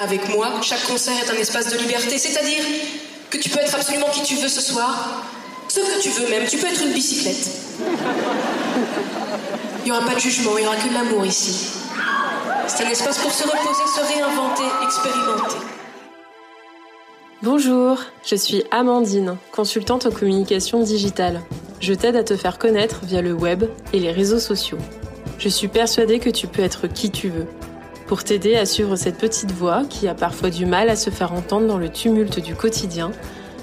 Avec 0.00 0.28
moi, 0.28 0.48
chaque 0.62 0.84
concert 0.84 1.14
est 1.14 1.28
un 1.28 1.34
espace 1.34 1.72
de 1.72 1.78
liberté, 1.78 2.18
c'est-à-dire 2.18 2.62
que 3.30 3.36
tu 3.36 3.48
peux 3.48 3.58
être 3.58 3.74
absolument 3.74 4.06
qui 4.12 4.22
tu 4.22 4.36
veux 4.36 4.48
ce 4.48 4.60
soir, 4.60 5.24
ce 5.66 5.80
que 5.80 6.00
tu 6.00 6.10
veux 6.10 6.28
même, 6.30 6.46
tu 6.46 6.56
peux 6.56 6.68
être 6.68 6.82
une 6.82 6.92
bicyclette. 6.92 7.50
Il 9.80 9.84
n'y 9.86 9.90
aura 9.90 10.06
pas 10.06 10.14
de 10.14 10.20
jugement, 10.20 10.56
il 10.56 10.60
n'y 10.60 10.66
aura 10.68 10.76
que 10.76 10.94
l'amour 10.94 11.26
ici. 11.26 11.66
C'est 12.68 12.84
un 12.84 12.90
espace 12.90 13.18
pour 13.18 13.32
se 13.32 13.42
reposer, 13.42 13.82
se 13.92 14.14
réinventer, 14.14 14.62
expérimenter. 14.84 15.56
Bonjour, 17.42 17.98
je 18.24 18.36
suis 18.36 18.62
Amandine, 18.70 19.36
consultante 19.50 20.06
en 20.06 20.12
communication 20.12 20.80
digitale. 20.80 21.42
Je 21.80 21.92
t'aide 21.94 22.14
à 22.14 22.22
te 22.22 22.36
faire 22.36 22.58
connaître 22.58 23.00
via 23.02 23.20
le 23.20 23.32
web 23.32 23.64
et 23.92 23.98
les 23.98 24.12
réseaux 24.12 24.38
sociaux. 24.38 24.78
Je 25.38 25.48
suis 25.48 25.68
persuadée 25.68 26.20
que 26.20 26.30
tu 26.30 26.46
peux 26.46 26.62
être 26.62 26.86
qui 26.86 27.10
tu 27.10 27.30
veux. 27.30 27.46
Pour 28.08 28.24
t'aider 28.24 28.56
à 28.56 28.64
suivre 28.64 28.96
cette 28.96 29.18
petite 29.18 29.52
voix 29.52 29.82
qui 29.84 30.08
a 30.08 30.14
parfois 30.14 30.48
du 30.48 30.64
mal 30.64 30.88
à 30.88 30.96
se 30.96 31.10
faire 31.10 31.34
entendre 31.34 31.66
dans 31.66 31.76
le 31.76 31.90
tumulte 31.90 32.40
du 32.40 32.54
quotidien, 32.54 33.12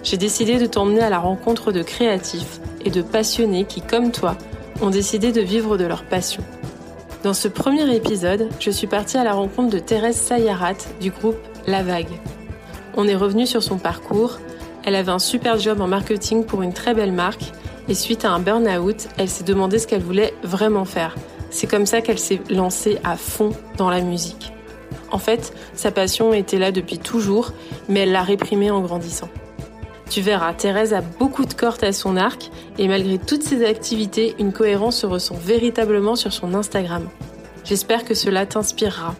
j'ai 0.03 0.17
décidé 0.17 0.59
de 0.59 0.67
t'emmener 0.67 1.01
à 1.01 1.09
la 1.09 1.17
rencontre 1.17 1.71
de 1.71 1.81
créatifs 1.81 2.59
et 2.85 2.91
de 2.91 3.01
passionnés 3.01 3.65
qui, 3.65 3.81
comme 3.81 4.11
toi, 4.11 4.37
ont 4.81 4.91
décidé 4.91 5.31
de 5.31 5.41
vivre 5.41 5.77
de 5.77 5.85
leur 5.85 6.03
passion. 6.03 6.43
Dans 7.23 7.33
ce 7.33 7.47
premier 7.47 7.91
épisode, 7.95 8.49
je 8.59 8.69
suis 8.69 8.85
partie 8.85 9.17
à 9.17 9.23
la 9.23 9.33
rencontre 9.33 9.71
de 9.71 9.79
Thérèse 9.79 10.15
Sayarat 10.15 10.77
du 11.01 11.09
groupe 11.09 11.39
La 11.65 11.81
Vague. 11.81 12.13
On 12.95 13.07
est 13.07 13.15
revenu 13.15 13.47
sur 13.47 13.63
son 13.63 13.79
parcours. 13.79 14.37
Elle 14.83 14.93
avait 14.93 15.11
un 15.11 15.17
super 15.17 15.57
job 15.57 15.81
en 15.81 15.87
marketing 15.87 16.45
pour 16.45 16.61
une 16.61 16.73
très 16.73 16.93
belle 16.93 17.13
marque 17.13 17.51
et 17.89 17.95
suite 17.95 18.25
à 18.25 18.29
un 18.29 18.39
burn-out, 18.39 19.07
elle 19.17 19.29
s'est 19.29 19.43
demandé 19.43 19.79
ce 19.79 19.87
qu'elle 19.87 20.03
voulait 20.03 20.35
vraiment 20.43 20.85
faire. 20.85 21.15
C'est 21.55 21.67
comme 21.67 21.85
ça 21.85 22.01
qu'elle 22.01 22.19
s'est 22.19 22.41
lancée 22.49 22.97
à 23.05 23.15
fond 23.15 23.51
dans 23.77 23.89
la 23.89 24.01
musique. 24.01 24.51
En 25.09 25.19
fait, 25.19 25.53
sa 25.73 25.89
passion 25.89 26.33
était 26.33 26.59
là 26.59 26.73
depuis 26.73 26.99
toujours, 26.99 27.53
mais 27.87 28.01
elle 28.01 28.11
l'a 28.11 28.23
réprimée 28.23 28.71
en 28.71 28.81
grandissant. 28.81 29.29
Tu 30.09 30.19
verras, 30.19 30.53
Thérèse 30.53 30.93
a 30.93 30.99
beaucoup 30.99 31.45
de 31.45 31.53
cordes 31.53 31.85
à 31.85 31.93
son 31.93 32.17
arc 32.17 32.51
et 32.77 32.89
malgré 32.89 33.19
toutes 33.19 33.43
ses 33.43 33.65
activités, 33.65 34.35
une 34.37 34.51
cohérence 34.51 34.97
se 34.97 35.05
ressent 35.05 35.35
véritablement 35.35 36.17
sur 36.17 36.33
son 36.33 36.55
Instagram. 36.55 37.07
J'espère 37.63 38.03
que 38.03 38.15
cela 38.15 38.45
t'inspirera. 38.45 39.15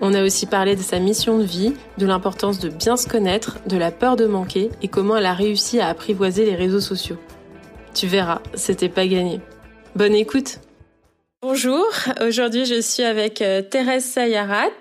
On 0.00 0.14
a 0.14 0.24
aussi 0.24 0.46
parlé 0.46 0.74
de 0.74 0.82
sa 0.82 0.98
mission 0.98 1.38
de 1.38 1.44
vie, 1.44 1.74
de 1.96 2.06
l'importance 2.06 2.58
de 2.58 2.70
bien 2.70 2.96
se 2.96 3.06
connaître, 3.06 3.58
de 3.68 3.76
la 3.76 3.92
peur 3.92 4.16
de 4.16 4.26
manquer 4.26 4.70
et 4.82 4.88
comment 4.88 5.16
elle 5.16 5.26
a 5.26 5.32
réussi 5.32 5.78
à 5.78 5.86
apprivoiser 5.86 6.44
les 6.44 6.56
réseaux 6.56 6.80
sociaux. 6.80 7.18
Tu 7.94 8.08
verras, 8.08 8.40
c'était 8.54 8.88
pas 8.88 9.06
gagné. 9.06 9.40
Bonne 9.94 10.16
écoute 10.16 10.58
Bonjour, 11.40 11.86
aujourd'hui 12.20 12.66
je 12.66 12.80
suis 12.80 13.04
avec 13.04 13.42
euh, 13.42 13.62
Thérèse 13.62 14.04
Sayarat. 14.04 14.72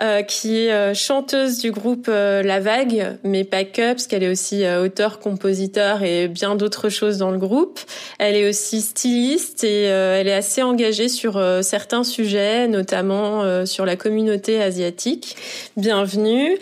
Euh, 0.00 0.22
qui 0.22 0.56
est 0.56 0.72
euh, 0.72 0.92
chanteuse 0.92 1.58
du 1.60 1.70
groupe 1.70 2.06
euh, 2.08 2.42
La 2.42 2.58
Vague, 2.58 3.16
mais 3.22 3.44
pas 3.44 3.62
que, 3.62 3.92
parce 3.92 4.08
qu'elle 4.08 4.24
est 4.24 4.28
aussi 4.28 4.66
auteur, 4.66 5.20
compositeur 5.20 6.02
et 6.02 6.26
bien 6.26 6.56
d'autres 6.56 6.88
choses 6.88 7.18
dans 7.18 7.30
le 7.30 7.38
groupe. 7.38 7.78
Elle 8.18 8.34
est 8.34 8.48
aussi 8.48 8.80
styliste 8.80 9.62
et 9.62 9.82
elle 9.84 10.26
est 10.26 10.34
assez 10.34 10.62
engagée 10.62 11.08
sur 11.08 11.40
certains 11.62 12.02
sujets, 12.02 12.66
notamment 12.66 13.66
sur 13.66 13.86
la 13.86 13.96
communauté 13.96 14.60
asiatique. 14.60 15.36
Bienvenue. 15.76 16.58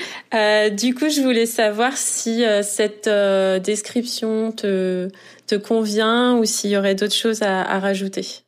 du 0.72 0.94
coup, 0.94 1.08
je 1.08 1.22
voulais 1.22 1.46
savoir 1.46 1.96
si 1.96 2.44
cette 2.62 3.08
description 3.62 4.52
te, 4.52 5.08
te 5.46 5.54
convient 5.54 6.36
ou 6.36 6.44
s'il 6.44 6.70
y 6.70 6.76
aurait 6.76 6.94
d'autres 6.94 7.14
choses 7.14 7.42
à, 7.42 7.62
à 7.62 7.78
rajouter. 7.78 8.42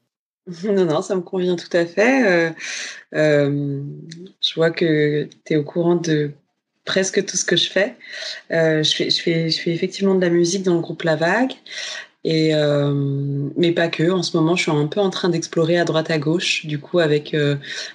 Non, 0.65 0.85
non, 0.85 1.03
ça 1.03 1.17
me 1.17 1.23
convient 1.23 1.57
tout 1.57 1.75
à 1.75 1.87
fait. 1.87 2.27
Euh, 2.27 2.51
euh, 3.15 3.83
je 4.43 4.55
vois 4.55 4.71
que 4.71 5.29
tu 5.45 5.55
es 5.55 5.57
au 5.57 5.65
courant 5.65 5.97
de 5.97 6.33
presque 6.85 7.25
tout 7.25 7.37
ce 7.37 7.45
que 7.45 7.57
je 7.57 7.71
fais. 7.71 7.97
Euh, 8.51 8.83
je, 8.83 8.95
fais, 8.95 9.11
je, 9.11 9.23
fais, 9.23 9.49
je 9.49 9.61
fais 9.61 9.71
effectivement 9.71 10.15
de 10.15 10.21
la 10.21 10.29
musique 10.29 10.63
dans 10.63 10.75
le 10.75 10.81
groupe 10.81 11.03
La 11.03 11.17
Vague. 11.17 11.53
Et 12.27 12.55
mais 13.55 13.73
pas 13.73 13.89
que. 13.89 14.11
En 14.11 14.23
ce 14.23 14.35
moment, 14.35 14.57
je 14.57 14.63
suis 14.63 14.71
un 14.71 14.87
peu 14.87 14.99
en 14.99 15.11
train 15.11 15.29
d'explorer 15.29 15.79
à 15.79 15.85
droite 15.85 16.11
à 16.11 16.17
gauche, 16.17 16.65
du 16.65 16.79
coup 16.81 16.99
avec 16.99 17.37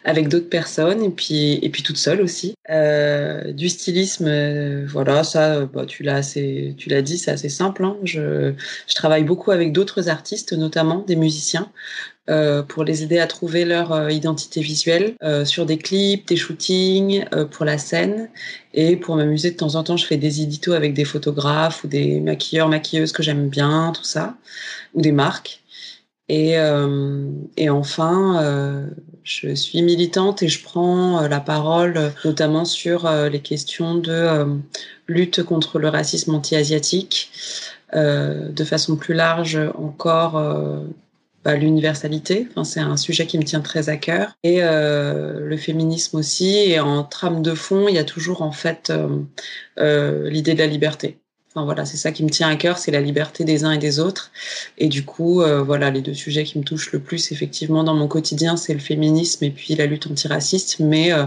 avec 0.06 0.28
d'autres 0.28 0.50
personnes 0.50 1.04
et 1.04 1.10
puis 1.10 1.54
et 1.64 1.70
puis 1.70 1.82
toute 1.82 1.98
seule 1.98 2.22
aussi. 2.22 2.54
du 2.70 3.70
stylisme, 3.70 4.86
voilà, 4.86 5.24
ça, 5.24 5.66
bah, 5.66 5.88
tu 5.88 6.04
l'as 6.04 6.18
assez, 6.18 6.76
tu 6.78 6.90
l'as 6.90 7.02
dit, 7.02 7.18
c'est 7.18 7.32
assez 7.32 7.50
simple. 7.50 7.84
Hein. 7.84 7.98
Je 8.04 8.54
je 8.86 8.94
travaille 8.94 9.24
beaucoup 9.24 9.50
avec 9.50 9.72
d'autres 9.72 10.10
artistes, 10.10 10.54
notamment 10.54 11.00
des 11.00 11.16
musiciens, 11.16 11.72
euh, 12.30 12.62
pour 12.62 12.84
les 12.84 13.02
aider 13.02 13.18
à 13.18 13.26
trouver 13.26 13.66
leur 13.66 13.92
euh, 13.92 14.12
identité 14.12 14.62
visuelle 14.62 15.16
euh, 15.24 15.46
sur 15.46 15.66
des 15.66 15.80
clips, 15.80 16.28
des 16.28 16.36
shootings, 16.36 17.26
pour 17.50 17.66
la 17.66 17.80
scène. 17.80 18.30
Et 18.76 18.98
pour 18.98 19.16
m'amuser 19.16 19.50
de 19.50 19.56
temps 19.56 19.74
en 19.76 19.84
temps, 19.84 19.98
je 19.98 20.06
fais 20.06 20.18
des 20.18 20.42
éditos 20.42 20.74
avec 20.74 20.94
des 20.94 21.06
photographes 21.06 21.84
ou 21.84 21.88
des 21.88 22.20
maquilleurs, 22.20 22.70
maquilleuses 22.70 23.14
que 23.14 23.24
j'aime 23.24 23.50
bien, 23.50 23.92
tout 23.96 24.04
ça, 24.04 24.36
ou 24.94 25.02
des 25.02 25.12
marques. 25.12 25.62
Et, 26.32 26.58
et 27.58 27.70
enfin, 27.72 28.86
je 29.24 29.56
suis 29.56 29.82
militante 29.82 30.44
et 30.44 30.48
je 30.48 30.64
prends 30.64 31.28
la 31.28 31.40
parole 31.40 32.14
notamment 32.24 32.66
sur 32.66 33.10
les 33.10 33.40
questions 33.40 33.96
de 33.96 34.46
lutte 35.08 35.42
contre 35.42 35.80
le 35.80 35.90
racisme 35.90 36.36
anti-asiatique, 36.36 37.32
de 37.96 38.64
façon 38.64 38.96
plus 38.96 39.16
large 39.16 39.60
encore 39.76 40.38
bah, 41.44 41.56
l'universalité. 41.56 42.48
Enfin, 42.52 42.64
c'est 42.64 42.80
un 42.80 42.98
sujet 42.98 43.26
qui 43.26 43.38
me 43.38 43.44
tient 43.44 43.62
très 43.62 43.90
à 43.90 43.98
cœur. 43.98 44.38
Et 44.44 44.58
euh, 44.62 45.40
le 45.40 45.58
féminisme 45.58 46.18
aussi. 46.18 46.58
Et 46.58 46.80
en 46.80 47.04
trame 47.04 47.42
de 47.42 47.54
fond, 47.54 47.88
il 47.88 47.96
y 47.96 48.00
a 48.00 48.04
toujours 48.04 48.42
en 48.42 48.52
fait 48.52 48.90
euh, 48.90 49.20
euh, 49.80 50.30
l'idée 50.30 50.54
de 50.54 50.60
la 50.60 50.68
liberté. 50.68 51.20
Enfin 51.52 51.66
voilà, 51.66 51.84
c'est 51.84 51.98
ça 51.98 52.12
qui 52.12 52.24
me 52.24 52.30
tient 52.30 52.48
à 52.48 52.56
cœur, 52.56 52.78
c'est 52.78 52.92
la 52.92 53.02
liberté 53.02 53.44
des 53.44 53.64
uns 53.64 53.72
et 53.72 53.80
des 53.80 54.00
autres. 54.00 54.32
Et 54.78 54.88
du 54.88 55.04
coup, 55.04 55.42
euh, 55.42 55.64
voilà, 55.64 55.90
les 55.90 56.02
deux 56.02 56.14
sujets 56.14 56.44
qui 56.44 56.60
me 56.60 56.64
touchent 56.64 56.92
le 56.92 57.00
plus, 57.00 57.32
effectivement, 57.32 57.84
dans 57.84 57.96
mon 57.96 58.08
quotidien, 58.08 58.56
c'est 58.56 58.74
le 58.74 58.80
féminisme 58.80 59.44
et 59.44 59.50
puis 59.50 59.74
la 59.74 59.88
lutte 59.88 60.06
antiraciste. 60.06 60.80
Mais 60.80 61.12
euh, 61.12 61.26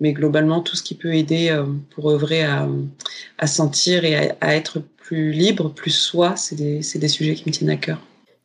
mais 0.00 0.12
globalement, 0.14 0.60
tout 0.62 0.76
ce 0.76 0.82
qui 0.82 0.94
peut 0.94 1.14
aider 1.14 1.50
euh, 1.50 1.66
pour 1.90 2.10
œuvrer 2.10 2.42
à, 2.42 2.68
à 3.38 3.46
sentir 3.46 4.04
et 4.04 4.32
à, 4.40 4.56
être 4.56 4.82
plus 4.96 5.32
libre, 5.32 5.70
plus 5.74 5.90
soi, 5.90 6.36
c'est 6.36 6.56
des, 6.56 6.80
des 6.80 7.08
sujets 7.08 7.34
qui 7.34 7.44
me 7.46 7.52
tiennent 7.52 7.70
à 7.70 7.76
cœur. 7.76 8.00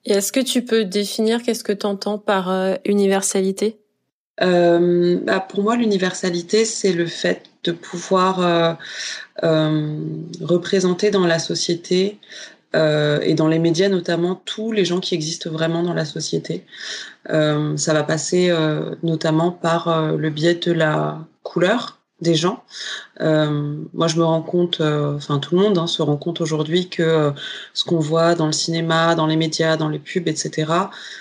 Est-ce 0.05 0.31
que 0.31 0.39
tu 0.39 0.63
peux 0.63 0.85
définir 0.85 1.41
qu'est-ce 1.41 1.63
que 1.63 1.73
tu 1.73 1.85
entends 1.85 2.19
par 2.19 2.51
euh, 2.51 2.75
universalité? 2.85 3.79
Euh, 4.41 5.17
bah 5.23 5.39
Pour 5.39 5.63
moi, 5.63 5.75
l'universalité, 5.75 6.65
c'est 6.65 6.93
le 6.93 7.07
fait 7.07 7.43
de 7.63 7.71
pouvoir 7.71 8.77
euh, 9.43 9.97
représenter 10.41 11.09
dans 11.09 11.25
la 11.25 11.39
société 11.39 12.19
et 12.73 13.35
dans 13.35 13.47
les 13.47 13.57
médias 13.57 13.87
notamment 13.87 14.35
tous 14.35 14.73
les 14.73 14.83
gens 14.83 14.99
qui 14.99 15.15
existent 15.15 15.49
vraiment 15.49 15.81
dans 15.81 15.93
la 15.93 16.03
société. 16.03 16.65
ça 17.25 17.93
va 17.93 18.03
passer 18.03 18.53
notamment 19.01 19.51
par 19.51 20.11
le 20.11 20.29
biais 20.29 20.55
de 20.55 20.73
la 20.73 21.25
couleur 21.41 21.94
des 22.21 22.35
gens. 22.35 22.63
Euh, 23.21 23.75
moi, 23.93 24.07
je 24.07 24.17
me 24.17 24.23
rends 24.23 24.41
compte, 24.41 24.79
euh, 24.81 25.15
enfin 25.15 25.39
tout 25.39 25.55
le 25.55 25.61
monde 25.61 25.77
hein, 25.77 25.87
se 25.87 26.01
rend 26.01 26.17
compte 26.17 26.41
aujourd'hui 26.41 26.89
que 26.89 27.03
euh, 27.03 27.31
ce 27.73 27.83
qu'on 27.83 27.99
voit 27.99 28.35
dans 28.35 28.45
le 28.45 28.53
cinéma, 28.53 29.15
dans 29.15 29.27
les 29.27 29.35
médias, 29.35 29.75
dans 29.75 29.89
les 29.89 29.99
pubs, 29.99 30.27
etc., 30.27 30.71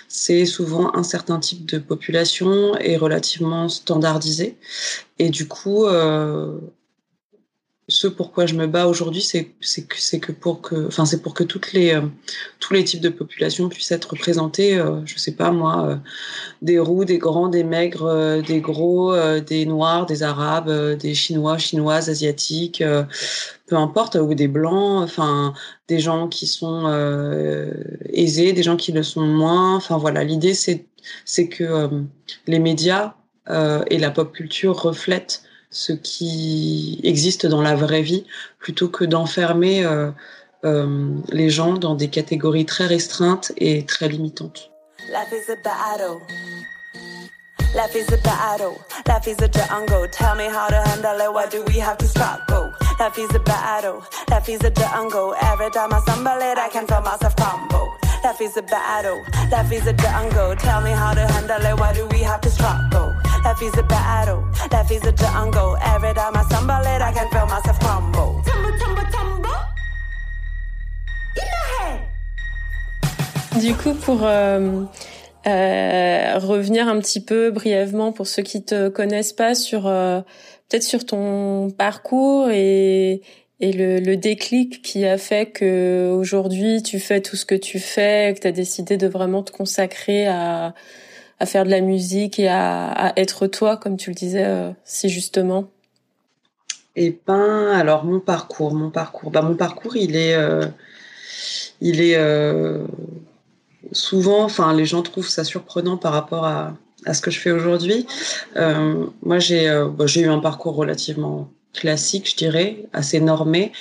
c'est 0.08 0.46
souvent 0.46 0.94
un 0.94 1.02
certain 1.02 1.40
type 1.40 1.66
de 1.66 1.78
population 1.78 2.76
et 2.78 2.96
relativement 2.96 3.68
standardisé. 3.68 4.56
Et 5.18 5.30
du 5.30 5.48
coup, 5.48 5.86
ce 7.88 8.06
pourquoi 8.06 8.46
je 8.46 8.54
me 8.54 8.66
bats 8.66 8.86
aujourd'hui, 8.86 9.20
c'est 9.20 9.44
que 9.44 10.16
que 10.16 10.32
pour 10.32 10.62
que, 10.62 10.86
enfin 10.86 11.04
c'est 11.04 11.20
pour 11.20 11.34
que 11.34 11.44
toutes 11.44 11.72
les 11.74 11.92
euh, 11.94 12.00
tous 12.58 12.72
les 12.72 12.82
types 12.82 13.00
de 13.02 13.10
populations 13.10 13.68
puissent 13.68 13.92
être 13.92 14.12
représentés. 14.12 14.78
Euh, 14.78 15.04
je 15.04 15.18
sais 15.18 15.32
pas 15.32 15.50
moi, 15.50 15.86
euh, 15.86 15.96
des 16.62 16.78
roux, 16.78 17.04
des 17.04 17.18
grands, 17.18 17.48
des 17.48 17.62
maigres, 17.62 18.06
euh, 18.06 18.40
des 18.40 18.60
gros, 18.60 19.14
des 19.40 19.66
noirs, 19.66 20.06
des 20.06 20.22
arabes, 20.22 20.70
des 20.96 21.14
chinois, 21.14 21.58
chinoises, 21.58 22.08
asiatiques, 22.08 22.82
peu 23.66 23.76
importe, 23.76 24.16
ou 24.16 24.34
des 24.34 24.48
blancs, 24.48 25.02
enfin 25.02 25.52
des 25.88 25.98
gens 26.00 26.28
qui 26.28 26.46
sont 26.46 26.88
aisés, 28.12 28.52
des 28.54 28.62
gens 28.62 28.76
qui 28.76 28.92
le 28.92 29.02
sont 29.02 29.26
moins. 29.26 29.76
Enfin 29.76 29.98
voilà, 29.98 30.24
l'idée 30.24 30.54
c'est 30.54 30.86
c'est 31.26 31.48
que 31.48 31.90
les 32.46 32.58
médias 32.58 33.14
et 33.48 33.98
la 33.98 34.10
pop 34.10 34.32
culture 34.32 34.80
reflètent 34.80 35.42
ce 35.74 35.92
qui 35.92 37.00
existe 37.02 37.46
dans 37.46 37.60
la 37.60 37.74
vraie 37.74 38.02
vie, 38.02 38.24
plutôt 38.58 38.88
que 38.88 39.04
d'enfermer 39.04 39.84
euh, 39.84 40.10
euh, 40.64 41.16
les 41.30 41.50
gens 41.50 41.74
dans 41.74 41.96
des 41.96 42.08
catégories 42.08 42.64
très 42.64 42.86
restreintes 42.86 43.52
et 43.56 43.84
très 43.84 44.08
limitantes. 44.08 44.70
Life 45.10 45.32
is 45.32 45.50
a 45.50 45.56
battle. 45.56 46.20
Life 47.74 47.96
is 47.96 48.06
a 48.12 48.18
battle. 48.18 48.76
Life 49.06 49.26
is 49.26 49.36
a 49.42 49.48
jungle. 49.48 50.08
Tell 50.12 50.36
me 50.36 50.44
how 50.44 50.68
to 50.68 50.76
handle 50.76 51.20
it. 51.20 51.32
Why 51.34 51.46
do 51.50 51.64
we 51.66 51.80
have 51.80 51.98
to 51.98 52.06
struggle? 52.06 52.70
Life 53.00 53.18
is 53.18 53.34
a 53.34 53.40
battle. 53.40 54.04
Life 54.30 54.48
is 54.48 54.60
a 54.62 54.70
jungle. 54.70 55.34
Every 55.42 55.70
time 55.70 55.92
I 55.92 55.98
stumble 56.00 56.38
it, 56.40 56.56
I 56.56 56.68
can 56.68 56.86
feel 56.86 57.02
myself 57.02 57.34
crumble. 57.34 57.88
Life 58.22 58.40
is 58.40 58.56
a 58.56 58.62
battle. 58.62 59.20
Life 59.50 59.72
is 59.72 59.86
a 59.88 59.92
jungle. 59.92 60.54
Tell 60.54 60.80
me 60.82 60.92
how 60.92 61.14
to 61.14 61.26
handle 61.26 61.66
it. 61.66 61.80
Why 61.80 61.92
do 61.92 62.06
we 62.06 62.20
have 62.20 62.40
to 62.42 62.50
struggle? 62.50 63.03
Life 63.44 63.60
is 63.60 63.78
a 63.78 63.82
battle, 63.82 64.42
life 64.72 64.90
is 64.90 65.04
a 65.04 65.12
jungle. 65.12 65.76
Every 65.76 66.14
time 66.14 66.34
I 66.34 66.44
stumble 66.44 66.80
it, 66.80 67.02
I 67.02 67.12
can 67.12 67.28
feel 67.28 67.44
myself 67.44 67.78
crumble. 67.78 68.42
Tumble, 68.42 68.78
tumble, 68.78 69.02
tumble. 69.12 69.50
In 71.36 71.48
my 71.52 71.64
head. 71.78 73.60
Du 73.60 73.74
coup, 73.74 73.92
pour 73.92 74.20
euh, 74.22 74.84
euh, 75.46 76.38
revenir 76.38 76.88
un 76.88 76.98
petit 77.00 77.20
peu 77.20 77.50
brièvement 77.50 78.12
pour 78.12 78.26
ceux 78.26 78.42
qui 78.42 78.64
te 78.64 78.88
connaissent 78.88 79.34
pas 79.34 79.54
sur 79.54 79.88
euh, 79.88 80.22
peut-être 80.70 80.82
sur 80.82 81.04
ton 81.04 81.70
parcours 81.70 82.48
et 82.50 83.20
et 83.60 83.72
le, 83.72 84.00
le, 84.00 84.16
déclic 84.16 84.82
qui 84.82 85.04
a 85.06 85.16
fait 85.16 85.46
que 85.46 86.10
aujourd'hui 86.10 86.82
tu 86.82 86.98
fais 86.98 87.20
tout 87.20 87.36
ce 87.36 87.44
que 87.44 87.54
tu 87.54 87.78
fais, 87.78 88.32
que 88.34 88.40
tu 88.40 88.46
as 88.48 88.52
décidé 88.52 88.96
de 88.96 89.06
vraiment 89.06 89.42
te 89.42 89.52
consacrer 89.52 90.26
à, 90.26 90.74
à 91.40 91.46
faire 91.46 91.64
de 91.64 91.70
la 91.70 91.80
musique 91.80 92.38
et 92.38 92.48
à, 92.48 93.12
être 93.16 93.46
toi, 93.46 93.76
comme 93.76 93.96
tu 93.96 94.10
le 94.10 94.14
disais 94.14 94.44
euh, 94.44 94.70
si 94.84 95.08
justement 95.08 95.68
Eh 96.96 97.18
ben, 97.26 97.70
alors 97.72 98.04
mon 98.04 98.20
parcours, 98.20 98.74
mon 98.74 98.90
parcours, 98.90 99.30
bah 99.30 99.42
mon 99.42 99.54
parcours, 99.54 99.96
il 99.96 100.16
est, 100.16 100.34
euh, 100.34 100.66
il 101.80 102.00
est 102.00 102.16
euh, 102.16 102.86
souvent, 103.92 104.44
enfin 104.44 104.72
les 104.74 104.86
gens 104.86 105.02
trouvent 105.02 105.28
ça 105.28 105.44
surprenant 105.44 105.96
par 105.96 106.12
rapport 106.12 106.44
à, 106.44 106.74
à 107.04 107.14
ce 107.14 107.20
que 107.20 107.30
je 107.30 107.40
fais 107.40 107.50
aujourd'hui. 107.50 108.06
Moi, 108.56 109.38
j'ai, 109.38 109.68
bah, 109.96 110.06
j'ai 110.06 110.22
eu 110.22 110.28
un 110.28 110.38
parcours 110.38 110.74
relativement 110.74 111.50
classique, 111.72 112.30
je 112.30 112.36
dirais, 112.36 112.86
assez 112.92 113.18
normé. 113.18 113.72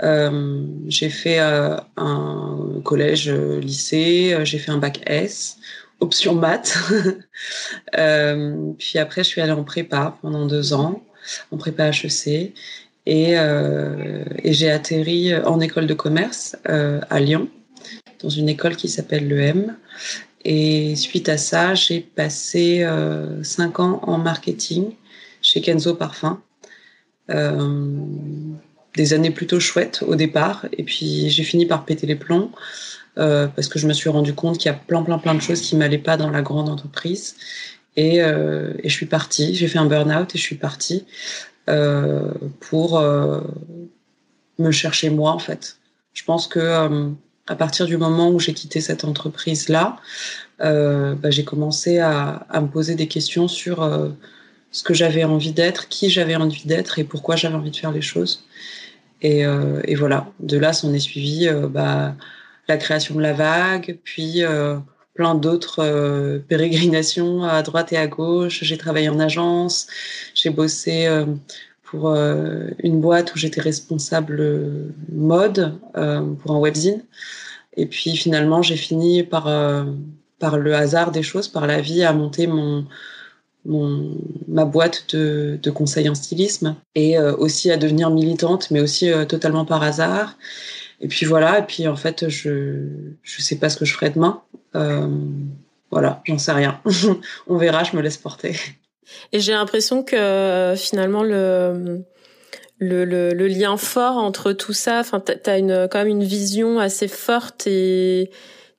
J'ai 0.00 1.08
fait 1.08 1.38
un 1.38 2.58
collège, 2.84 3.30
lycée, 3.30 4.36
j'ai 4.44 4.58
fait 4.58 4.70
un 4.70 4.76
bac 4.76 5.00
S, 5.06 5.56
option 6.00 6.34
maths. 6.34 6.76
euh, 7.98 8.72
puis 8.78 8.98
après, 8.98 9.24
je 9.24 9.28
suis 9.28 9.40
allée 9.40 9.52
en 9.52 9.64
prépa 9.64 10.16
pendant 10.22 10.46
deux 10.46 10.72
ans, 10.72 11.02
en 11.50 11.56
prépa 11.56 11.90
HEC, 11.90 12.52
et, 13.06 13.32
et 13.32 14.52
j'ai 14.52 14.70
atterri 14.70 15.34
en 15.34 15.60
école 15.60 15.86
de 15.86 15.94
commerce 15.94 16.56
à 16.66 17.20
Lyon, 17.20 17.48
dans 18.22 18.28
une 18.28 18.50
école 18.50 18.76
qui 18.76 18.90
s'appelle 18.90 19.26
l'EM. 19.26 19.76
Et 20.44 20.94
suite 20.94 21.30
à 21.30 21.38
ça, 21.38 21.74
j'ai 21.74 22.00
passé 22.00 22.86
cinq 23.42 23.80
ans 23.80 24.00
en 24.02 24.18
marketing 24.18 24.92
chez 25.40 25.62
Kenzo 25.62 25.94
Parfum 25.94 26.42
euh, 27.30 27.98
des 28.96 29.12
années 29.12 29.30
plutôt 29.30 29.60
chouettes 29.60 30.02
au 30.06 30.14
départ. 30.14 30.66
Et 30.72 30.82
puis 30.82 31.28
j'ai 31.30 31.44
fini 31.44 31.66
par 31.66 31.84
péter 31.84 32.06
les 32.06 32.16
plombs 32.16 32.50
euh, 33.18 33.48
parce 33.48 33.68
que 33.68 33.78
je 33.78 33.86
me 33.86 33.92
suis 33.92 34.08
rendu 34.08 34.32
compte 34.32 34.58
qu'il 34.58 34.70
y 34.70 34.74
a 34.74 34.78
plein, 34.78 35.02
plein, 35.02 35.18
plein 35.18 35.34
de 35.34 35.40
choses 35.40 35.60
qui 35.60 35.74
m'allaient 35.76 35.98
pas 35.98 36.16
dans 36.16 36.30
la 36.30 36.42
grande 36.42 36.68
entreprise. 36.68 37.34
Et, 37.96 38.22
euh, 38.22 38.74
je 38.84 38.90
suis 38.90 39.06
partie. 39.06 39.54
J'ai 39.54 39.66
fait 39.66 39.78
un 39.78 39.86
burn-out 39.86 40.34
et 40.34 40.38
je 40.38 40.42
suis 40.42 40.56
partie 40.56 41.04
euh, 41.68 42.32
pour 42.60 43.02
me 44.58 44.70
chercher 44.70 45.10
moi 45.10 45.32
en 45.32 45.38
fait. 45.38 45.78
Je 46.12 46.24
pense 46.24 46.46
que 46.46 47.10
à 47.46 47.56
partir 47.56 47.86
du 47.86 47.96
moment 47.96 48.30
où 48.30 48.38
j'ai 48.38 48.52
quitté 48.52 48.80
cette 48.80 49.04
entreprise 49.04 49.68
là, 49.68 49.96
bah, 50.60 51.30
j'ai 51.30 51.44
commencé 51.44 51.98
à, 51.98 52.46
me 52.54 52.68
poser 52.68 52.94
des 52.94 53.08
questions 53.08 53.48
sur 53.48 53.88
ce 54.70 54.82
que 54.82 54.94
j'avais 54.94 55.24
envie 55.24 55.52
d'être, 55.52 55.88
qui 55.88 56.10
j'avais 56.10 56.36
envie 56.36 56.66
d'être 56.66 56.98
et 56.98 57.04
pourquoi 57.04 57.36
j'avais 57.36 57.54
envie 57.54 57.70
de 57.70 57.76
faire 57.76 57.92
les 57.92 58.02
choses. 58.02 58.44
Et, 59.22 59.44
voilà, 59.96 60.28
de 60.40 60.56
là 60.56 60.72
s'en 60.72 60.92
est 60.92 61.00
suivi 61.00 61.48
bah, 61.70 62.14
la 62.68 62.76
création 62.76 63.14
de 63.14 63.22
la 63.22 63.32
vague, 63.32 63.98
puis 64.04 64.44
euh, 64.44 64.76
plein 65.14 65.34
d'autres 65.34 65.80
euh, 65.80 66.38
pérégrinations 66.38 67.42
à 67.44 67.62
droite 67.62 67.92
et 67.92 67.96
à 67.96 68.06
gauche. 68.06 68.60
J'ai 68.62 68.76
travaillé 68.76 69.08
en 69.08 69.18
agence, 69.18 69.86
j'ai 70.34 70.50
bossé 70.50 71.06
euh, 71.06 71.24
pour 71.82 72.14
une 72.14 73.00
boîte 73.00 73.34
où 73.34 73.38
j'étais 73.38 73.62
responsable 73.62 74.92
mode 75.10 75.78
pour 75.94 76.54
un 76.54 76.58
webzine. 76.58 77.02
Et 77.78 77.86
puis 77.86 78.14
finalement, 78.14 78.60
j'ai 78.60 78.76
fini 78.76 79.22
par, 79.22 79.44
par 80.38 80.58
le 80.58 80.74
hasard 80.74 81.12
des 81.12 81.22
choses, 81.22 81.48
par 81.48 81.66
la 81.66 81.80
vie, 81.80 82.02
à 82.04 82.12
monter 82.12 82.46
mon, 82.46 82.86
ma 83.64 84.66
boîte 84.66 85.14
de, 85.14 85.58
de 85.62 85.70
conseils 85.70 86.10
en 86.10 86.14
stylisme 86.14 86.76
et 86.94 87.18
aussi 87.18 87.70
à 87.70 87.78
devenir 87.78 88.10
militante, 88.10 88.70
mais 88.70 88.82
aussi 88.82 89.10
totalement 89.26 89.64
par 89.64 89.82
hasard. 89.82 90.36
Et 91.00 91.08
puis 91.08 91.26
voilà, 91.26 91.60
et 91.60 91.62
puis 91.62 91.86
en 91.86 91.96
fait, 91.96 92.28
je 92.28 92.86
je 93.22 93.42
sais 93.42 93.56
pas 93.56 93.68
ce 93.68 93.76
que 93.76 93.84
je 93.84 93.94
ferai 93.94 94.10
demain. 94.10 94.42
Euh, 94.74 95.08
voilà, 95.90 96.22
j'en 96.24 96.38
sais 96.38 96.52
rien. 96.52 96.80
On 97.46 97.56
verra, 97.56 97.84
je 97.84 97.96
me 97.96 98.02
laisse 98.02 98.16
porter. 98.16 98.56
Et 99.32 99.40
j'ai 99.40 99.52
l'impression 99.52 100.02
que 100.02 100.74
finalement 100.76 101.22
le, 101.22 102.02
le, 102.78 103.04
le, 103.04 103.46
lien 103.46 103.76
fort 103.76 104.16
entre 104.16 104.52
tout 104.52 104.72
ça, 104.72 105.00
enfin, 105.00 105.20
t'as 105.20 105.58
une 105.58 105.88
quand 105.90 105.98
même 105.98 106.08
une 106.08 106.24
vision 106.24 106.78
assez 106.78 107.08
forte 107.08 107.66
et 107.66 108.30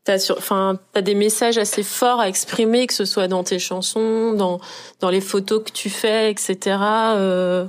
t'as 0.04 0.32
enfin, 0.38 0.80
t'as 0.94 1.02
des 1.02 1.16
messages 1.16 1.58
assez 1.58 1.84
forts 1.84 2.20
à 2.20 2.30
exprimer, 2.30 2.88
que 2.88 2.94
ce 2.94 3.06
soit 3.06 3.28
dans 3.28 3.44
tes 3.44 3.60
chansons, 3.60 4.34
dans 4.34 4.60
dans 5.00 5.10
les 5.10 5.22
photos 5.22 5.64
que 5.64 5.72
tu 5.72 5.90
fais, 5.90 6.32
etc. 6.32 6.78
Euh, 7.16 7.66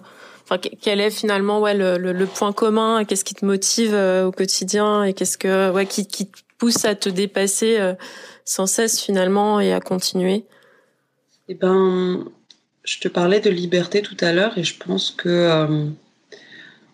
quel 0.58 1.00
est 1.00 1.10
finalement 1.10 1.60
ouais 1.60 1.74
le, 1.74 1.96
le, 1.98 2.26
point 2.26 2.52
commun 2.52 3.04
Qu'est-ce 3.04 3.24
qui 3.24 3.34
te 3.34 3.44
motive 3.44 3.94
euh, 3.94 4.26
au 4.26 4.32
quotidien 4.32 5.04
et 5.04 5.14
qu'est-ce 5.14 5.38
que 5.38 5.70
ouais 5.70 5.86
qui 5.86 6.06
qui 6.06 6.26
te 6.26 6.38
pousse 6.58 6.84
à 6.84 6.94
te 6.94 7.08
dépasser 7.08 7.78
euh, 7.78 7.94
sans 8.44 8.66
cesse 8.66 9.00
finalement 9.00 9.60
et 9.60 9.72
à 9.72 9.80
continuer? 9.80 10.44
Eh 11.48 11.54
ben, 11.54 12.24
je 12.84 12.98
te 12.98 13.08
parlais 13.08 13.40
de 13.40 13.50
liberté 13.50 14.02
tout 14.02 14.16
à 14.20 14.32
l'heure 14.32 14.56
et 14.58 14.64
je 14.64 14.76
pense 14.76 15.10
que 15.10 15.28
euh, 15.28 15.86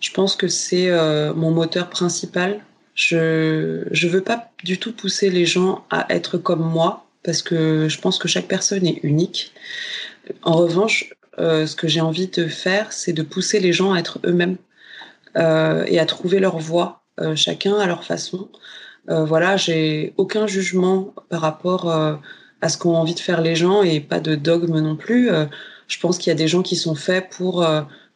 je 0.00 0.10
pense 0.12 0.36
que 0.36 0.48
c'est 0.48 0.90
mon 1.34 1.50
moteur 1.50 1.88
principal 1.88 2.60
je 2.94 3.84
je 3.90 4.08
veux 4.08 4.22
pas 4.22 4.50
du 4.64 4.78
tout 4.78 4.92
pousser 4.92 5.30
les 5.30 5.46
gens 5.46 5.84
à 5.90 6.06
être 6.12 6.38
comme 6.38 6.64
moi 6.64 7.06
parce 7.22 7.42
que 7.42 7.88
je 7.88 8.00
pense 8.00 8.18
que 8.18 8.28
chaque 8.28 8.46
personne 8.46 8.86
est 8.86 9.00
unique. 9.02 9.52
En 10.42 10.54
revanche, 10.56 11.12
euh, 11.38 11.66
ce 11.66 11.76
que 11.76 11.88
j'ai 11.88 12.00
envie 12.00 12.28
de 12.28 12.46
faire, 12.46 12.92
c'est 12.92 13.12
de 13.12 13.22
pousser 13.22 13.60
les 13.60 13.72
gens 13.72 13.92
à 13.92 13.98
être 13.98 14.18
eux-mêmes 14.24 14.56
euh, 15.36 15.84
et 15.86 15.98
à 15.98 16.06
trouver 16.06 16.38
leur 16.38 16.58
voie, 16.58 17.02
euh, 17.20 17.36
chacun 17.36 17.76
à 17.78 17.86
leur 17.86 18.04
façon. 18.04 18.48
Euh, 19.10 19.24
voilà, 19.24 19.56
j'ai 19.56 20.14
aucun 20.16 20.46
jugement 20.46 21.14
par 21.28 21.40
rapport 21.40 21.90
euh, 21.90 22.16
à 22.60 22.68
ce 22.68 22.78
qu'ont 22.78 22.96
envie 22.96 23.14
de 23.14 23.20
faire 23.20 23.40
les 23.40 23.54
gens 23.54 23.82
et 23.82 24.00
pas 24.00 24.20
de 24.20 24.34
dogme 24.34 24.80
non 24.80 24.96
plus. 24.96 25.30
Je 25.88 26.00
pense 26.00 26.18
qu'il 26.18 26.30
y 26.30 26.32
a 26.32 26.36
des 26.36 26.48
gens 26.48 26.62
qui 26.62 26.74
sont 26.74 26.94
faits 26.94 27.28
pour 27.30 27.64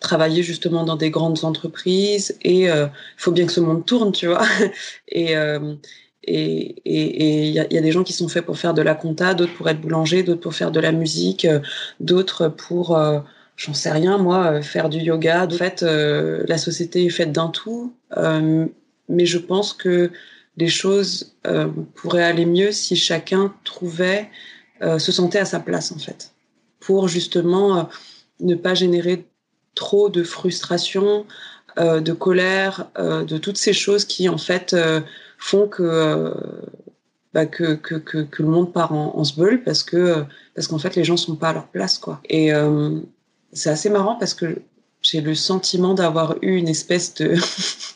travailler 0.01 0.43
justement 0.43 0.83
dans 0.85 0.97
des 0.97 1.11
grandes 1.11 1.45
entreprises 1.45 2.37
et 2.43 2.63
il 2.63 2.91
faut 3.19 3.33
bien 3.33 3.47
que 3.47 3.53
ce 3.53 3.61
monde 3.61 3.85
tourne, 3.85 4.13
tu 4.13 4.27
vois. 4.27 4.43
Et 5.09 5.35
euh, 6.29 6.33
et 6.33 7.49
il 7.49 7.55
y, 7.55 7.59
a 7.59 7.81
des 7.81 7.93
gens 7.93 8.05
qui 8.05 8.13
sont 8.13 8.29
faits 8.29 8.45
pour 8.45 8.59
faire 8.59 8.75
de 8.75 8.83
la 8.83 8.95
compta, 8.95 9.35
d'autres 9.35 9.55
pour 9.55 9.69
être 9.69 9.81
boulanger, 9.81 10.23
d'autres 10.23 10.41
pour 10.41 10.55
faire 10.55 10.71
de 10.71 10.81
la 10.81 10.93
musique, 10.93 11.45
euh, 11.45 11.61
d'autres 11.99 12.49
pour 12.49 12.97
euh, 12.97 13.21
j'en 13.57 13.75
sais 13.75 13.91
rien 13.91 14.19
moi 14.19 14.63
faire 14.63 14.89
du 14.89 14.99
yoga. 14.99 15.47
En 15.47 15.51
fait, 15.51 15.83
euh, 15.83 16.45
la 16.47 16.59
société 16.59 17.05
est 17.05 17.11
faite 17.11 17.33
d'un 17.33 17.49
tout, 17.49 17.95
mais 18.17 19.27
je 19.27 19.39
pense 19.39 19.73
que 19.73 20.11
les 20.57 20.69
choses 20.69 21.35
pourraient 21.95 22.25
aller 22.25 22.47
mieux 22.47 22.73
si 22.73 22.97
chacun 22.97 23.55
trouvait 23.65 24.29
se 24.81 25.13
sentait 25.13 25.39
à 25.39 25.45
sa 25.45 25.61
place 25.61 25.93
en 25.93 25.99
fait, 25.99 26.33
pour 26.81 27.09
justement 27.09 27.89
ne 28.41 28.55
pas 28.55 28.75
générer 28.75 29.27
trop 29.75 30.09
de 30.09 30.23
frustration, 30.23 31.27
euh, 31.79 32.01
de 32.01 32.13
colère, 32.13 32.91
euh, 32.99 33.25
de 33.25 33.39
toutes 33.39 33.57
ces 33.57 33.73
choses 33.73 34.05
qui 34.05 34.29
en 34.29 34.39
fait 34.39 34.75
euh, 34.75 35.01
font 35.41 35.67
que, 35.67 36.33
bah, 37.35 37.47
que, 37.47 37.75
que, 37.75 37.97
que, 37.97 38.19
que, 38.19 38.43
le 38.43 38.49
monde 38.49 38.73
part 38.73 38.93
en, 38.93 39.19
en 39.19 39.25
parce 39.65 39.83
que 39.83 40.25
parce 40.55 40.69
qu'en 40.69 40.79
fait 40.79 40.95
les 40.95 41.05
gens 41.05 41.17
sont 41.17 41.35
pas 41.35 41.49
à 41.49 41.53
leur 41.55 41.67
place 41.69 41.99
quoi. 41.99 42.21
Et 42.29 42.51
c'est 43.53 43.71
assez 43.71 43.91
marrant 43.91 44.17
parce 44.17 44.35
que 44.35 44.63
j'ai 45.03 45.21
le 45.21 45.35
sentiment 45.35 45.95
d'avoir 45.95 46.37
eu 46.43 46.57
une 46.57 46.69
espèce 46.69 47.15
de 47.15 47.35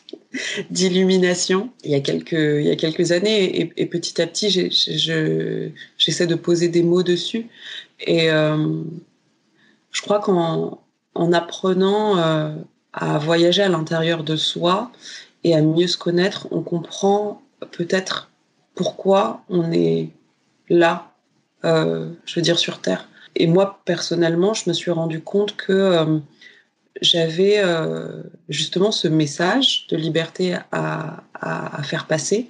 d'illumination 0.69 1.69
il 1.83 1.91
y 1.91 1.95
a 1.95 1.99
quelques 1.99 2.33
il 2.33 2.65
y 2.65 2.71
a 2.71 2.75
quelques 2.75 3.11
années 3.11 3.61
et, 3.61 3.73
et 3.77 3.85
petit 3.85 4.21
à 4.21 4.27
petit 4.27 4.49
j'essaie 4.49 4.97
je, 4.97 6.25
de 6.25 6.35
poser 6.35 6.67
des 6.67 6.83
mots 6.83 7.03
dessus 7.03 7.47
et 7.99 8.31
euh, 8.31 8.81
je 9.91 10.01
crois 10.01 10.19
qu'en 10.19 10.81
en 11.13 11.31
apprenant 11.31 12.17
euh, 12.17 12.53
à 12.91 13.17
voyager 13.17 13.61
à 13.61 13.69
l'intérieur 13.69 14.23
de 14.23 14.35
soi 14.35 14.91
et 15.45 15.53
à 15.53 15.61
mieux 15.61 15.85
se 15.85 15.97
connaître, 15.97 16.47
on 16.49 16.61
comprend 16.61 17.43
peut-être 17.69 18.31
pourquoi 18.73 19.43
on 19.47 19.71
est 19.71 20.09
là, 20.69 21.11
euh, 21.63 22.09
je 22.25 22.35
veux 22.35 22.41
dire, 22.41 22.57
sur 22.57 22.81
Terre. 22.81 23.07
Et 23.35 23.45
moi, 23.45 23.79
personnellement, 23.85 24.55
je 24.55 24.67
me 24.67 24.73
suis 24.73 24.89
rendu 24.89 25.21
compte 25.21 25.55
que 25.55 25.71
euh, 25.71 26.17
j'avais 26.99 27.59
euh, 27.59 28.23
justement 28.49 28.91
ce 28.91 29.07
message 29.07 29.85
de 29.89 29.97
liberté 29.97 30.55
à, 30.71 31.23
à, 31.35 31.79
à 31.79 31.83
faire 31.83 32.07
passer 32.07 32.49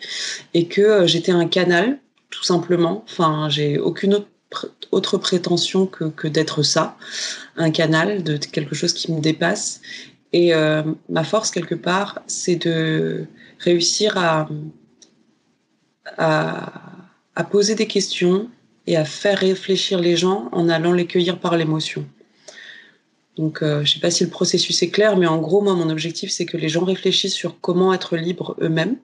et 0.54 0.68
que 0.68 1.06
j'étais 1.06 1.34
un 1.34 1.48
canal, 1.50 2.00
tout 2.30 2.46
simplement. 2.46 3.04
Enfin, 3.10 3.50
j'ai 3.50 3.78
aucune 3.78 4.14
autre 4.14 4.30
autre 4.92 5.18
prétention 5.18 5.86
que, 5.86 6.06
que 6.06 6.30
d'être 6.30 6.64
ça, 6.64 6.96
un 7.58 7.72
canal 7.72 8.24
de 8.24 8.38
quelque 8.38 8.74
chose 8.74 8.94
qui 8.94 9.12
me 9.12 9.20
dépasse. 9.20 9.82
Et 10.36 10.54
euh, 10.54 10.84
ma 11.08 11.24
force, 11.24 11.50
quelque 11.50 11.76
part, 11.76 12.22
c'est 12.28 12.58
de 12.58 13.26
réussir 13.58 14.18
à, 14.18 14.50
poser 17.50 17.74
des 17.76 17.88
questions 17.88 18.50
et 18.86 18.98
à 18.98 19.06
faire 19.06 19.40
réfléchir 19.40 19.98
les 19.98 20.18
gens 20.18 20.50
en 20.52 20.68
allant 20.68 20.92
les 20.92 21.08
cueillir 21.08 21.40
par 21.40 21.56
l'émotion. 21.56 22.06
Donc, 23.38 23.62
euh, 23.62 23.78
je 23.78 23.92
ne 23.92 23.96
sais 23.96 24.00
pas 24.00 24.12
si 24.12 24.24
le 24.24 24.30
processus 24.30 24.82
est 24.82 24.90
clair, 24.90 25.18
mais 25.18 25.28
en 25.28 25.40
gros, 25.40 25.62
moi, 25.62 25.74
mon 25.74 25.90
objectif, 25.90 26.32
c'est 26.32 26.46
que 26.46 26.58
les 26.58 26.70
gens 26.70 26.86
réfléchissent 26.86 27.34
sur 27.34 27.60
comment 27.60 27.94
être 27.94 28.16
libres 28.16 28.56
eux-mêmes. 28.62 28.98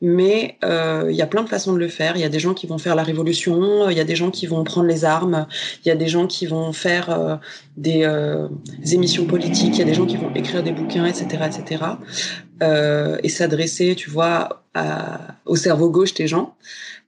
Mais 0.00 0.56
euh, 0.64 1.08
il 1.10 1.16
y 1.16 1.22
a 1.22 1.26
plein 1.26 1.42
de 1.42 1.48
façons 1.48 1.72
de 1.72 1.78
le 1.78 1.88
faire. 1.88 2.16
Il 2.16 2.20
y 2.20 2.24
a 2.24 2.28
des 2.28 2.38
gens 2.38 2.54
qui 2.54 2.66
vont 2.66 2.78
faire 2.78 2.94
la 2.94 3.02
révolution, 3.02 3.90
il 3.90 3.96
y 3.96 4.00
a 4.00 4.04
des 4.04 4.14
gens 4.14 4.30
qui 4.30 4.46
vont 4.46 4.62
prendre 4.62 4.86
les 4.86 5.04
armes, 5.04 5.46
il 5.84 5.88
y 5.88 5.90
a 5.90 5.96
des 5.96 6.08
gens 6.08 6.26
qui 6.26 6.46
vont 6.46 6.72
faire 6.72 7.10
euh, 7.10 7.36
des, 7.76 8.02
euh, 8.04 8.48
émissions 8.92 9.26
politiques, 9.26 9.74
il 9.74 9.78
y 9.78 9.82
a 9.82 9.86
des 9.86 9.94
gens 9.94 10.06
qui 10.06 10.16
vont 10.16 10.32
écrire 10.34 10.62
des 10.62 10.72
bouquins, 10.72 11.04
etc., 11.04 11.44
etc. 11.46 11.84
Euh, 12.62 13.18
et 13.22 13.28
s'adresser, 13.28 13.94
tu 13.96 14.10
vois, 14.10 14.62
à, 14.74 15.34
au 15.46 15.56
cerveau 15.56 15.90
gauche 15.90 16.14
des 16.14 16.28
gens. 16.28 16.54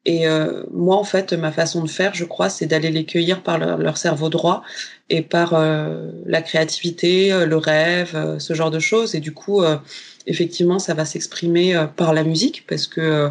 Et 0.07 0.27
euh, 0.27 0.65
moi, 0.73 0.97
en 0.97 1.05
fait, 1.05 1.35
ma 1.35 1.53
façon 1.53 1.83
de 1.85 1.91
faire, 1.91 2.15
je 2.15 2.25
crois, 2.25 2.49
c'est 2.49 2.67
d'aller 2.67 2.91
les 2.91 3.05
cueillir 3.05 3.43
par 3.43 3.59
leur, 3.59 3.99
cerveau 3.99 4.31
droit 4.31 4.63
et 5.11 5.21
par 5.21 5.53
euh, 5.55 6.11
la 6.25 6.41
créativité, 6.41 7.33
euh, 7.33 7.45
le 7.45 7.57
rêve, 7.59 8.13
euh, 8.15 8.39
ce 8.39 8.55
genre 8.55 8.71
de 8.71 8.79
choses. 8.79 9.15
Et 9.15 9.21
du 9.21 9.33
coup, 9.33 9.63
euh, 9.63 9.77
effectivement, 10.27 10.79
ça 10.79 10.95
va 10.95 11.05
s'exprimer 11.05 11.87
par 11.97 12.15
la 12.15 12.25
musique 12.25 12.65
parce 12.67 12.87
que 12.87 13.31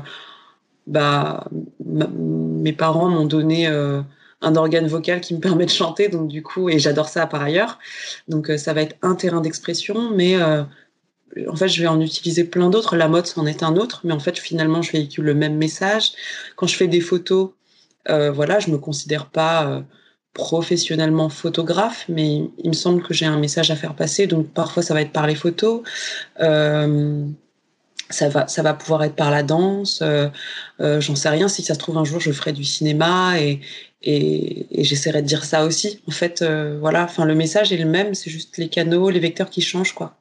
bah, 0.86 1.46
mes 1.86 2.74
parents 2.74 3.10
m'ont 3.10 3.26
donné 3.26 3.68
un 3.68 4.56
organe 4.56 4.88
vocal 4.88 5.22
qui 5.22 5.34
me 5.36 5.40
permet 5.42 5.66
de 5.66 5.72
chanter, 5.72 6.10
donc 6.10 6.28
du 6.28 6.44
coup, 6.44 6.70
et 6.70 6.80
j'adore 6.80 7.10
ça 7.10 7.26
par 7.28 7.42
ailleurs. 7.42 7.80
Donc 8.28 8.52
ça 8.58 8.74
va 8.74 8.82
être 8.82 8.96
un 9.02 9.16
terrain 9.16 9.42
d'expression, 9.42 10.12
mais 10.12 10.36
en 11.48 11.56
fait, 11.56 11.68
je 11.68 11.82
vais 11.82 11.88
en 11.88 12.02
utiliser 12.02 12.44
plein 12.44 12.70
d'autres. 12.70 12.96
La 12.96 13.08
mode, 13.08 13.28
c'en 13.28 13.46
est 13.46 13.64
un 13.64 13.76
autre, 13.76 14.02
mais 14.04 14.14
en 14.14 14.20
fait, 14.20 14.38
finalement, 14.38 14.82
je 14.82 14.92
véhicule 14.92 15.26
le 15.26 15.36
même 15.36 15.58
message. 15.58 16.12
Quand 16.56 16.68
je 16.68 16.76
fais 16.76 16.88
des 16.88 17.02
photos, 17.02 17.52
euh, 18.10 18.32
voilà, 18.32 18.60
je 18.60 18.72
me 18.72 18.78
considère 18.78 19.28
pas 19.28 19.68
euh, 19.68 19.82
professionnellement 20.34 21.30
photographe, 21.30 22.06
mais 22.10 22.44
il 22.64 22.70
me 22.70 22.74
semble 22.74 23.04
que 23.04 23.14
j'ai 23.14 23.26
un 23.26 23.38
message 23.40 23.72
à 23.72 23.76
faire 23.76 23.96
passer. 23.96 24.28
Donc, 24.28 24.48
parfois, 24.54 24.84
ça 24.84 24.94
va 24.94 25.02
être 25.02 25.12
par 25.12 25.28
les 25.28 25.36
photos. 25.36 25.82
Euh, 26.40 27.26
ça 28.10 28.30
va, 28.30 28.48
ça 28.48 28.64
va 28.64 28.74
pouvoir 28.74 29.04
être 29.04 29.16
par 29.16 29.32
la 29.32 29.44
danse. 29.44 30.00
Euh, 30.02 30.30
euh, 30.82 31.00
j'en 31.02 31.16
sais 31.16 31.30
rien. 31.30 31.48
Si 31.48 31.62
ça 31.64 31.74
se 31.76 31.80
trouve 31.80 31.98
un 31.98 32.06
jour, 32.06 32.20
je 32.20 32.32
ferai 32.32 32.54
du 32.54 32.64
cinéma 32.64 33.40
et, 33.40 33.60
et, 34.02 34.82
et 34.82 34.84
j'essaierai 34.84 35.22
de 35.22 35.28
dire 35.28 35.46
ça 35.46 35.66
aussi. 35.66 36.02
En 36.08 36.12
fait, 36.12 36.42
euh, 36.42 36.78
voilà. 36.80 37.04
Enfin, 37.04 37.26
le 37.26 37.36
message 37.36 37.72
est 37.72 37.78
le 37.78 37.86
même. 37.86 38.16
C'est 38.16 38.32
juste 38.32 38.58
les 38.58 38.70
canaux, 38.70 39.10
les 39.10 39.20
vecteurs 39.20 39.50
qui 39.50 39.62
changent, 39.62 39.94
quoi. 39.94 40.19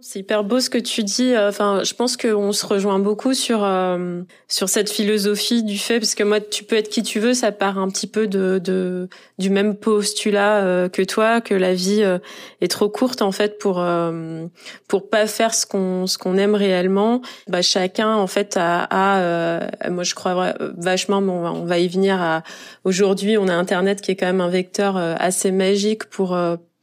C'est 0.00 0.20
hyper 0.20 0.44
beau 0.44 0.60
ce 0.60 0.70
que 0.70 0.78
tu 0.78 1.02
dis. 1.02 1.36
Enfin, 1.36 1.82
je 1.82 1.92
pense 1.92 2.16
qu'on 2.16 2.52
se 2.52 2.64
rejoint 2.64 3.00
beaucoup 3.00 3.34
sur 3.34 3.64
euh, 3.64 4.22
sur 4.46 4.68
cette 4.68 4.90
philosophie 4.90 5.64
du 5.64 5.76
fait, 5.76 5.98
parce 5.98 6.14
que 6.14 6.22
moi, 6.22 6.40
tu 6.40 6.62
peux 6.62 6.76
être 6.76 6.88
qui 6.88 7.02
tu 7.02 7.18
veux, 7.18 7.34
ça 7.34 7.50
part 7.50 7.78
un 7.80 7.88
petit 7.88 8.06
peu 8.06 8.28
de, 8.28 8.60
de 8.62 9.08
du 9.38 9.50
même 9.50 9.74
postulat 9.74 10.62
euh, 10.62 10.88
que 10.88 11.02
toi, 11.02 11.40
que 11.40 11.52
la 11.52 11.74
vie 11.74 12.04
euh, 12.04 12.18
est 12.60 12.70
trop 12.70 12.88
courte 12.88 13.22
en 13.22 13.32
fait 13.32 13.58
pour 13.58 13.80
euh, 13.80 14.46
pour 14.86 15.10
pas 15.10 15.26
faire 15.26 15.52
ce 15.52 15.66
qu'on 15.66 16.06
ce 16.06 16.16
qu'on 16.16 16.38
aime 16.38 16.54
réellement. 16.54 17.20
Bah, 17.48 17.60
chacun 17.62 18.14
en 18.14 18.28
fait 18.28 18.56
a, 18.56 18.84
a 18.84 19.18
euh, 19.18 19.68
moi 19.90 20.04
je 20.04 20.14
crois 20.14 20.54
vachement, 20.76 21.20
bon, 21.20 21.44
on 21.44 21.64
va 21.64 21.78
y 21.80 21.88
venir. 21.88 22.42
Aujourd'hui, 22.84 23.36
on 23.36 23.48
a 23.48 23.54
Internet 23.54 24.00
qui 24.00 24.12
est 24.12 24.16
quand 24.16 24.26
même 24.26 24.40
un 24.40 24.48
vecteur 24.48 24.96
assez 24.96 25.50
magique 25.50 26.04
pour 26.04 26.36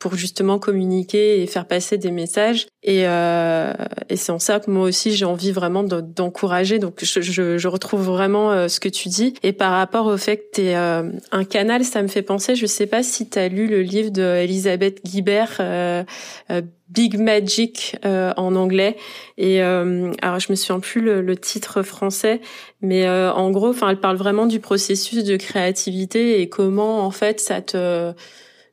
pour 0.05 0.17
justement 0.17 0.59
communiquer 0.59 1.41
et 1.41 1.47
faire 1.47 1.65
passer 1.65 1.97
des 1.97 2.12
messages. 2.12 2.67
Et, 2.83 3.07
euh, 3.07 3.74
et 4.07 4.17
c'est 4.17 4.31
en 4.31 4.38
ça 4.38 4.59
que 4.59 4.69
moi 4.69 4.83
aussi 4.83 5.15
j'ai 5.15 5.25
envie 5.25 5.51
vraiment 5.51 5.81
d'encourager. 5.81 6.77
Donc 6.77 7.03
je, 7.03 7.21
je, 7.21 7.57
je, 7.57 7.67
retrouve 7.67 8.03
vraiment 8.03 8.51
euh, 8.51 8.67
ce 8.67 8.79
que 8.79 8.88
tu 8.88 9.09
dis. 9.09 9.33
Et 9.41 9.51
par 9.51 9.71
rapport 9.71 10.05
au 10.05 10.15
fait 10.17 10.38
que 10.38 10.43
tu 10.53 10.62
es 10.62 10.75
euh, 10.75 11.09
un 11.31 11.43
canal, 11.43 11.83
ça 11.83 12.03
me 12.03 12.07
fait 12.07 12.21
penser, 12.21 12.55
je 12.55 12.67
sais 12.67 12.85
pas 12.85 13.01
si 13.01 13.27
tu 13.27 13.39
as 13.39 13.47
lu 13.47 13.65
le 13.65 13.81
livre 13.81 14.12
de 14.12 14.21
Elisabeth 14.21 15.03
Guibert, 15.03 15.57
euh, 15.59 16.03
euh, 16.51 16.62
Big 16.89 17.17
Magic 17.17 17.97
en 18.03 18.55
anglais. 18.55 18.97
Et 19.39 19.59
alors 19.59 20.39
je 20.39 20.51
me 20.51 20.55
souviens 20.55 20.79
plus 20.79 21.01
le, 21.01 21.24
le 21.24 21.35
titre 21.35 21.81
français, 21.81 22.41
mais 22.81 23.09
en 23.09 23.50
gros, 23.50 23.69
enfin 23.69 23.89
elle 23.89 24.00
parle 24.00 24.17
vraiment 24.17 24.45
du 24.45 24.59
processus 24.59 25.24
de 25.24 25.35
créativité 25.35 26.41
et 26.41 26.47
comment 26.47 27.03
en 27.03 27.09
fait 27.09 27.39
ça 27.39 27.63
te 27.63 28.13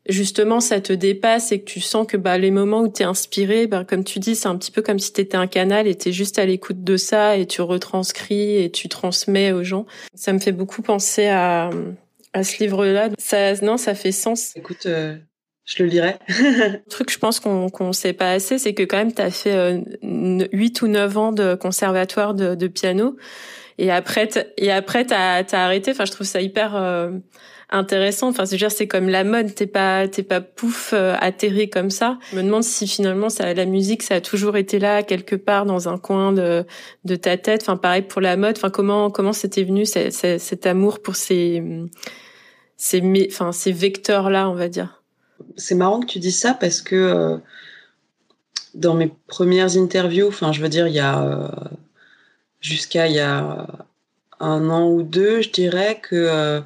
justement 0.09 0.61
ça 0.61 0.80
te 0.80 0.92
dépasse 0.92 1.52
et 1.52 1.61
que 1.61 1.64
tu 1.64 1.80
sens 1.80 2.06
que 2.06 2.16
bah 2.16 2.38
les 2.38 2.50
moments 2.50 2.80
où 2.80 2.88
tu 2.88 3.02
es 3.02 3.04
inspiré 3.04 3.66
bah, 3.66 3.85
comme 3.85 4.04
tu 4.04 4.18
dis 4.18 4.35
c'est 4.35 4.49
un 4.49 4.56
petit 4.56 4.73
peu 4.73 4.82
comme 4.82 4.99
si 4.99 5.12
tu 5.12 5.21
étais 5.21 5.37
un 5.37 5.47
canal 5.47 5.87
et 5.87 5.94
tu 5.94 6.09
es 6.09 6.12
juste 6.12 6.38
à 6.38 6.44
l'écoute 6.44 6.82
de 6.82 6.97
ça 6.97 7.37
et 7.37 7.47
tu 7.47 7.62
retranscris 7.62 8.56
et 8.56 8.71
tu 8.71 8.88
transmets 8.88 9.52
aux 9.52 9.62
gens. 9.62 9.87
Ça 10.14 10.32
me 10.32 10.38
fait 10.38 10.52
beaucoup 10.52 10.82
penser 10.82 11.26
à 11.28 11.71
à 12.32 12.44
ce 12.44 12.62
livre 12.62 12.85
là 12.87 13.11
ça 13.18 13.54
non 13.62 13.76
ça 13.76 13.94
fait 13.94 14.12
sens. 14.12 14.56
Écoute 14.56 14.87
euh, 14.87 15.16
je 15.64 15.82
le 15.85 15.88
lirai. 15.88 16.16
Le 16.28 16.88
truc 16.88 17.11
je 17.11 17.18
pense 17.18 17.38
qu'on 17.38 17.71
qu'on 17.71 17.92
sait 17.92 18.12
pas 18.12 18.32
assez 18.32 18.59
c'est 18.59 18.75
que 18.75 18.82
quand 18.82 18.97
même 18.97 19.14
tu 19.14 19.23
as 19.23 19.30
fait 19.30 19.54
euh, 19.54 19.80
8 20.52 20.82
ou 20.82 20.88
9 20.88 21.16
ans 21.16 21.32
de 21.32 21.54
conservatoire 21.54 22.35
de, 22.35 22.56
de 22.56 22.66
piano. 22.66 23.16
Et 23.78 23.92
après 23.92 24.28
et 24.56 24.73
après 24.73 25.06
t'as 25.06 25.44
as 25.44 25.64
arrêté. 25.64 25.92
Enfin 25.92 26.06
je 26.06 26.12
trouve 26.12 26.26
ça 26.26 26.40
hyper 26.40 26.75
euh, 26.75 27.12
intéressant. 27.73 28.29
Enfin, 28.29 28.47
c'est 28.47 28.57
dire, 28.57 28.71
c'est 28.71 28.87
comme 28.87 29.09
la 29.09 29.25
mode. 29.25 29.55
T'es 29.55 29.67
pas, 29.67 30.07
t'es 30.07 30.23
pas 30.23 30.41
pouf 30.41 30.93
euh, 30.93 31.14
atterré 31.19 31.69
comme 31.69 31.91
ça. 31.91 32.19
Je 32.31 32.37
me 32.37 32.43
demande 32.43 32.62
si 32.62 32.87
finalement, 32.87 33.29
ça, 33.29 33.52
la 33.52 33.64
musique, 33.64 34.02
ça 34.02 34.17
a 34.17 34.21
toujours 34.21 34.57
été 34.57 34.79
là 34.79 35.02
quelque 35.02 35.37
part 35.37 35.67
dans 35.67 35.88
un 35.88 35.99
coin 35.99 36.33
de 36.33 36.64
de 37.05 37.17
ta 37.17 37.37
tête. 37.37 37.62
Enfin, 37.62 37.76
pareil 37.76 38.02
pour 38.02 38.21
la 38.21 38.37
mode. 38.37 38.57
Enfin, 38.57 38.71
comment 38.71 39.11
comment 39.11 39.33
c'était 39.33 39.64
venu 39.64 39.87
cet, 39.87 40.12
cet 40.12 40.67
amour 40.67 41.00
pour 41.00 41.17
ces 41.17 41.62
ces 42.76 43.02
enfin 43.29 43.52
ces 43.52 43.73
vecteurs 43.73 44.31
là, 44.31 44.49
on 44.49 44.55
va 44.55 44.69
dire? 44.69 45.02
C'est 45.57 45.75
marrant 45.75 46.00
que 46.00 46.07
tu 46.07 46.19
dis 46.19 46.33
ça 46.33 46.55
parce 46.55 46.81
que 46.81 46.95
euh, 46.95 47.37
dans 48.75 48.95
mes 48.95 49.12
premières 49.26 49.76
interviews, 49.76 50.29
enfin, 50.29 50.52
je 50.52 50.61
veux 50.61 50.69
dire, 50.69 50.87
il 50.87 50.95
y 50.95 51.00
a 51.00 51.23
euh, 51.23 51.49
jusqu'à 52.61 53.09
il 53.09 53.14
y 53.14 53.21
a 53.21 53.67
un 54.41 54.71
an 54.71 54.88
ou 54.91 55.02
deux, 55.02 55.41
je 55.41 55.50
dirais 55.50 56.00
que 56.02 56.17
euh, 56.17 56.61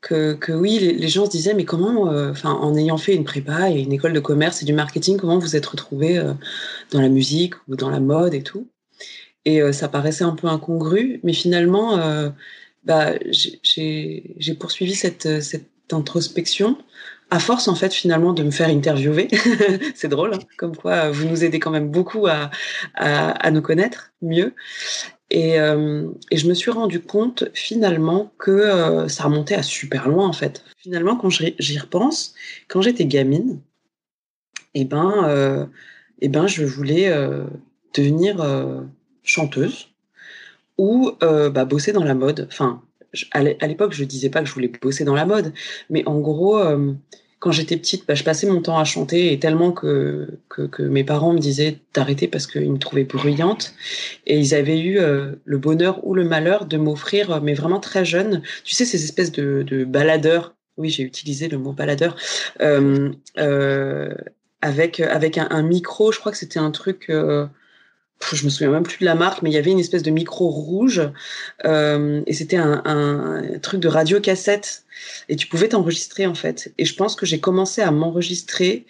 que, 0.00 0.52
oui, 0.52 0.78
les, 0.78 1.08
gens 1.08 1.26
se 1.26 1.30
disaient, 1.30 1.54
mais 1.54 1.64
comment, 1.64 2.10
euh, 2.12 2.32
en 2.44 2.74
ayant 2.76 2.98
fait 2.98 3.14
une 3.14 3.24
prépa 3.24 3.70
et 3.70 3.80
une 3.80 3.92
école 3.92 4.12
de 4.12 4.20
commerce 4.20 4.62
et 4.62 4.64
du 4.64 4.72
marketing, 4.72 5.16
comment 5.16 5.38
vous 5.38 5.56
êtes 5.56 5.66
retrouvé 5.66 6.18
euh, 6.18 6.32
dans 6.92 7.00
la 7.00 7.08
musique 7.08 7.54
ou 7.68 7.76
dans 7.76 7.90
la 7.90 8.00
mode 8.00 8.34
et 8.34 8.42
tout? 8.42 8.68
Et 9.44 9.60
euh, 9.62 9.72
ça 9.72 9.88
paraissait 9.88 10.24
un 10.24 10.34
peu 10.34 10.46
incongru, 10.48 11.20
mais 11.24 11.32
finalement, 11.32 11.98
euh, 11.98 12.30
bah, 12.84 13.14
j'ai 13.30 14.54
poursuivi 14.58 14.94
cette, 14.94 15.28
introspection 15.92 16.76
à 17.30 17.38
force 17.38 17.68
en 17.68 17.76
fait 17.76 17.94
finalement 17.94 18.32
de 18.32 18.42
me 18.42 18.50
faire 18.50 18.68
interviewer, 18.68 19.28
c'est 19.94 20.08
drôle, 20.08 20.34
hein, 20.34 20.38
comme 20.58 20.76
quoi 20.76 21.10
vous 21.12 21.28
nous 21.28 21.44
aidez 21.44 21.60
quand 21.60 21.70
même 21.70 21.90
beaucoup 21.90 22.26
à 22.26 23.50
nous 23.52 23.62
connaître 23.62 24.12
mieux. 24.20 24.52
Et, 25.30 25.58
euh, 25.58 26.08
et, 26.30 26.36
je 26.36 26.48
me 26.48 26.54
suis 26.54 26.70
rendu 26.70 27.00
compte 27.00 27.48
finalement 27.52 28.32
que 28.38 28.52
euh, 28.52 29.08
ça 29.08 29.24
remontait 29.24 29.56
à 29.56 29.62
super 29.62 30.08
loin 30.08 30.26
en 30.28 30.32
fait. 30.32 30.64
Finalement, 30.78 31.16
quand 31.16 31.30
j'y 31.30 31.78
repense, 31.78 32.34
quand 32.68 32.80
j'étais 32.80 33.06
gamine, 33.06 33.60
eh 34.74 34.84
ben, 34.84 35.24
euh, 35.24 35.66
eh 36.20 36.28
ben, 36.28 36.46
je 36.46 36.64
voulais 36.64 37.10
devenir 37.94 38.36
chanteuse 39.24 39.88
ou 40.78 41.12
bah, 41.20 41.64
bosser 41.64 41.92
dans 41.92 42.04
la 42.04 42.14
mode. 42.14 42.46
Enfin, 42.48 42.82
à 43.32 43.42
l'époque, 43.42 43.94
je 43.94 44.04
disais 44.04 44.30
pas 44.30 44.42
que 44.42 44.48
je 44.48 44.54
voulais 44.54 44.70
bosser 44.80 45.04
dans 45.04 45.14
la 45.14 45.26
mode, 45.26 45.52
mais 45.90 46.06
en 46.06 46.20
gros 46.20 46.60
quand 47.38 47.52
j'étais 47.52 47.76
petite, 47.76 48.06
bah, 48.06 48.14
je 48.14 48.24
passais 48.24 48.46
mon 48.46 48.62
temps 48.62 48.78
à 48.78 48.84
chanter 48.84 49.32
et 49.32 49.38
tellement 49.38 49.70
que, 49.72 50.38
que, 50.48 50.62
que 50.62 50.82
mes 50.82 51.04
parents 51.04 51.32
me 51.32 51.38
disaient 51.38 51.78
d'arrêter 51.92 52.28
parce 52.28 52.46
qu'ils 52.46 52.72
me 52.72 52.78
trouvaient 52.78 53.04
bruyante. 53.04 53.74
Et 54.26 54.38
ils 54.38 54.54
avaient 54.54 54.80
eu 54.80 54.98
euh, 54.98 55.32
le 55.44 55.58
bonheur 55.58 56.06
ou 56.06 56.14
le 56.14 56.24
malheur 56.24 56.64
de 56.64 56.78
m'offrir, 56.78 57.42
mais 57.42 57.54
vraiment 57.54 57.80
très 57.80 58.04
jeune, 58.04 58.42
tu 58.64 58.74
sais, 58.74 58.84
ces 58.84 59.04
espèces 59.04 59.32
de, 59.32 59.62
de 59.66 59.84
baladeurs. 59.84 60.54
Oui, 60.78 60.88
j'ai 60.88 61.02
utilisé 61.02 61.48
le 61.48 61.58
mot 61.58 61.72
baladeur. 61.72 62.16
Euh, 62.60 63.10
euh, 63.38 64.14
avec 64.62 65.00
avec 65.00 65.38
un, 65.38 65.62
micro, 65.62 66.12
je 66.12 66.18
crois 66.18 66.32
que 66.32 66.38
c'était 66.38 66.58
un 66.58 66.70
truc. 66.70 67.10
Je 68.32 68.44
me 68.44 68.50
souviens 68.50 68.70
même 68.70 68.82
plus 68.82 68.98
de 68.98 69.04
la 69.04 69.14
marque, 69.14 69.42
mais 69.42 69.50
il 69.50 69.54
y 69.54 69.58
avait 69.58 69.70
une 69.70 69.78
espèce 69.78 70.02
de 70.02 70.10
micro 70.10 70.48
rouge 70.48 71.02
euh, 71.64 72.22
et 72.26 72.32
c'était 72.32 72.56
un, 72.56 73.42
truc 73.62 73.80
de 73.80 73.88
radio 73.88 74.20
cassette 74.20 74.84
et 75.28 75.36
tu 75.36 75.46
pouvais 75.46 75.68
t'enregistrer 75.68 76.26
en 76.26 76.34
fait. 76.34 76.72
Et 76.78 76.84
je 76.84 76.94
pense 76.94 77.14
que 77.14 77.26
j'ai 77.26 77.40
commencé 77.40 77.82
à 77.82 77.90
m'enregistrer 77.90 78.86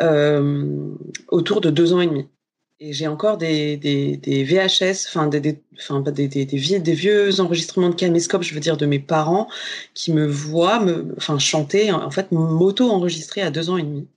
euh, 0.00 0.90
autour 1.28 1.60
de 1.60 1.70
deux 1.70 1.92
ans 1.92 2.00
et 2.00 2.06
demi. 2.06 2.26
Et 2.80 2.92
j'ai 2.92 3.06
encore 3.06 3.38
des, 3.38 3.78
VHS, 4.26 5.06
enfin 5.08 5.28
des, 5.28 5.58
vieux, 6.92 7.40
enregistrements 7.40 7.88
de 7.88 7.94
caméscope, 7.94 8.42
je 8.42 8.52
veux 8.52 8.60
dire, 8.60 8.76
de 8.76 8.84
mes 8.84 8.98
parents 8.98 9.48
qui 9.94 10.12
me 10.12 10.26
voient 10.26 10.84
chanter, 11.38 11.92
en 11.92 12.10
fait, 12.10 12.32
m'auto-enregistrer 12.32 13.42
à 13.42 13.50
deux 13.50 13.70
ans 13.70 13.76
et 13.76 13.84
demi. 13.84 14.08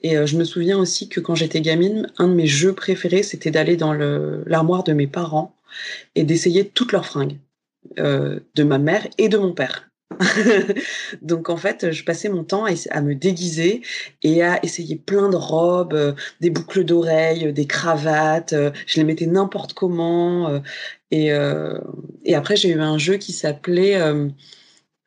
Et 0.00 0.16
euh, 0.16 0.26
je 0.26 0.36
me 0.36 0.44
souviens 0.44 0.78
aussi 0.78 1.08
que 1.08 1.20
quand 1.20 1.34
j'étais 1.34 1.60
gamine, 1.60 2.10
un 2.18 2.28
de 2.28 2.34
mes 2.34 2.46
jeux 2.46 2.72
préférés, 2.72 3.22
c'était 3.22 3.50
d'aller 3.50 3.76
dans 3.76 3.92
l'armoire 3.92 4.84
de 4.84 4.92
mes 4.92 5.06
parents 5.06 5.54
et 6.14 6.24
d'essayer 6.24 6.68
toutes 6.68 6.92
leurs 6.92 7.06
fringues, 7.06 7.38
euh, 7.98 8.40
de 8.54 8.62
ma 8.62 8.78
mère 8.78 9.06
et 9.18 9.28
de 9.28 9.38
mon 9.38 9.52
père. 9.52 9.90
Donc 11.22 11.50
en 11.50 11.56
fait, 11.56 11.92
je 11.92 12.04
passais 12.04 12.28
mon 12.28 12.42
temps 12.42 12.64
à, 12.64 13.00
me 13.02 13.14
déguiser 13.14 13.82
et 14.22 14.42
à 14.42 14.64
essayer 14.64 14.96
plein 14.96 15.28
de 15.28 15.36
robes, 15.36 15.94
euh, 15.94 16.12
des 16.40 16.50
boucles 16.50 16.84
d'oreilles, 16.84 17.52
des 17.52 17.66
cravates. 17.66 18.54
Je 18.86 18.96
les 18.96 19.04
mettais 19.04 19.26
n'importe 19.26 19.74
comment. 19.74 20.62
Et, 21.10 21.26
et 22.24 22.34
après, 22.34 22.56
j'ai 22.56 22.70
eu 22.70 22.80
un 22.80 22.98
jeu 22.98 23.16
qui 23.16 23.32
s'appelait 23.32 24.00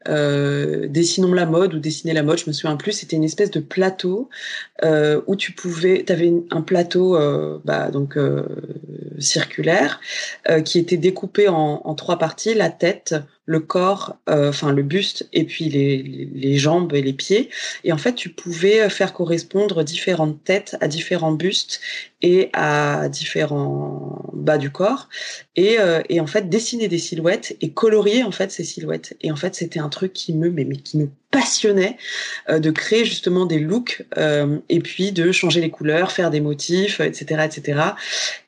euh, 0.08 0.88
Dessinons 0.88 1.34
la 1.34 1.46
mode 1.46 1.74
ou 1.76 1.80
Dessiner 1.80 2.14
la 2.14 2.24
mode, 2.24 2.40
je 2.40 2.48
me 2.48 2.54
souviens 2.54 2.76
plus. 2.76 2.92
C'était 2.94 3.16
une 3.16 3.24
espèce 3.24 3.52
de 3.52 3.60
plateau 3.60 4.30
euh, 4.84 5.22
où 5.28 5.36
tu 5.36 5.52
pouvais, 5.52 6.04
tu 6.06 6.12
avais 6.12 6.34
un 6.50 6.62
plateau 6.62 7.16
euh, 7.16 7.60
bah, 7.66 7.92
donc 7.92 8.18
euh, 8.18 8.44
circulaire 9.20 10.00
euh, 10.50 10.62
qui 10.62 10.80
était 10.80 10.98
découpé 10.98 11.48
en, 11.48 11.96
trois 11.96 12.18
parties 12.18 12.54
la 12.54 12.70
tête, 12.70 13.16
le 13.46 13.60
corps, 13.60 14.16
euh, 14.30 14.50
enfin 14.50 14.72
le 14.72 14.82
buste 14.82 15.28
et 15.34 15.44
puis 15.44 15.66
les, 15.66 16.02
les, 16.34 16.58
jambes 16.58 16.94
et 16.94 17.02
les 17.02 17.14
pieds. 17.14 17.50
Et 17.84 17.92
en 17.92 17.98
fait, 17.98 18.14
tu 18.14 18.30
pouvais 18.30 18.90
faire 18.90 19.14
correspondre 19.14 19.84
différentes 19.84 20.44
têtes 20.44 20.78
à 20.80 20.88
différents 20.88 21.34
bustes 21.34 21.82
et 22.22 22.50
à 22.54 23.10
différents 23.10 24.32
bas 24.34 24.58
du 24.58 24.72
corps. 24.72 25.10
Et, 25.56 25.78
et 26.10 26.20
en 26.20 26.28
fait, 26.28 26.50
dessiner 26.50 26.88
des 26.88 26.98
silhouettes 26.98 27.56
et 27.62 27.72
colorier 27.72 28.24
en 28.24 28.32
fait 28.32 28.52
ces 28.52 28.64
silhouettes. 28.64 29.16
Et 29.22 29.32
en 29.32 29.36
fait, 29.36 29.54
c'était 29.56 29.80
un 29.80 29.90
truc 29.90 30.14
qui 30.14 30.34
me, 30.34 30.50
mais, 30.50 30.66
mais 30.66 30.78
qui 30.78 30.98
me 30.98 31.10
passionnait 31.32 31.98
euh, 32.50 32.60
de 32.60 32.70
créer 32.70 33.06
justement 33.06 33.46
des 33.46 33.60
looks 33.60 34.06
euh, 34.18 34.60
et 34.70 34.80
puis 34.80 35.12
de 35.12 35.32
changer 35.32 35.62
les 35.62 35.70
couleurs, 35.70 36.12
faire 36.12 36.30
des 36.30 36.42
motifs, 36.42 37.00
etc., 37.00 37.44
etc. 37.46 37.82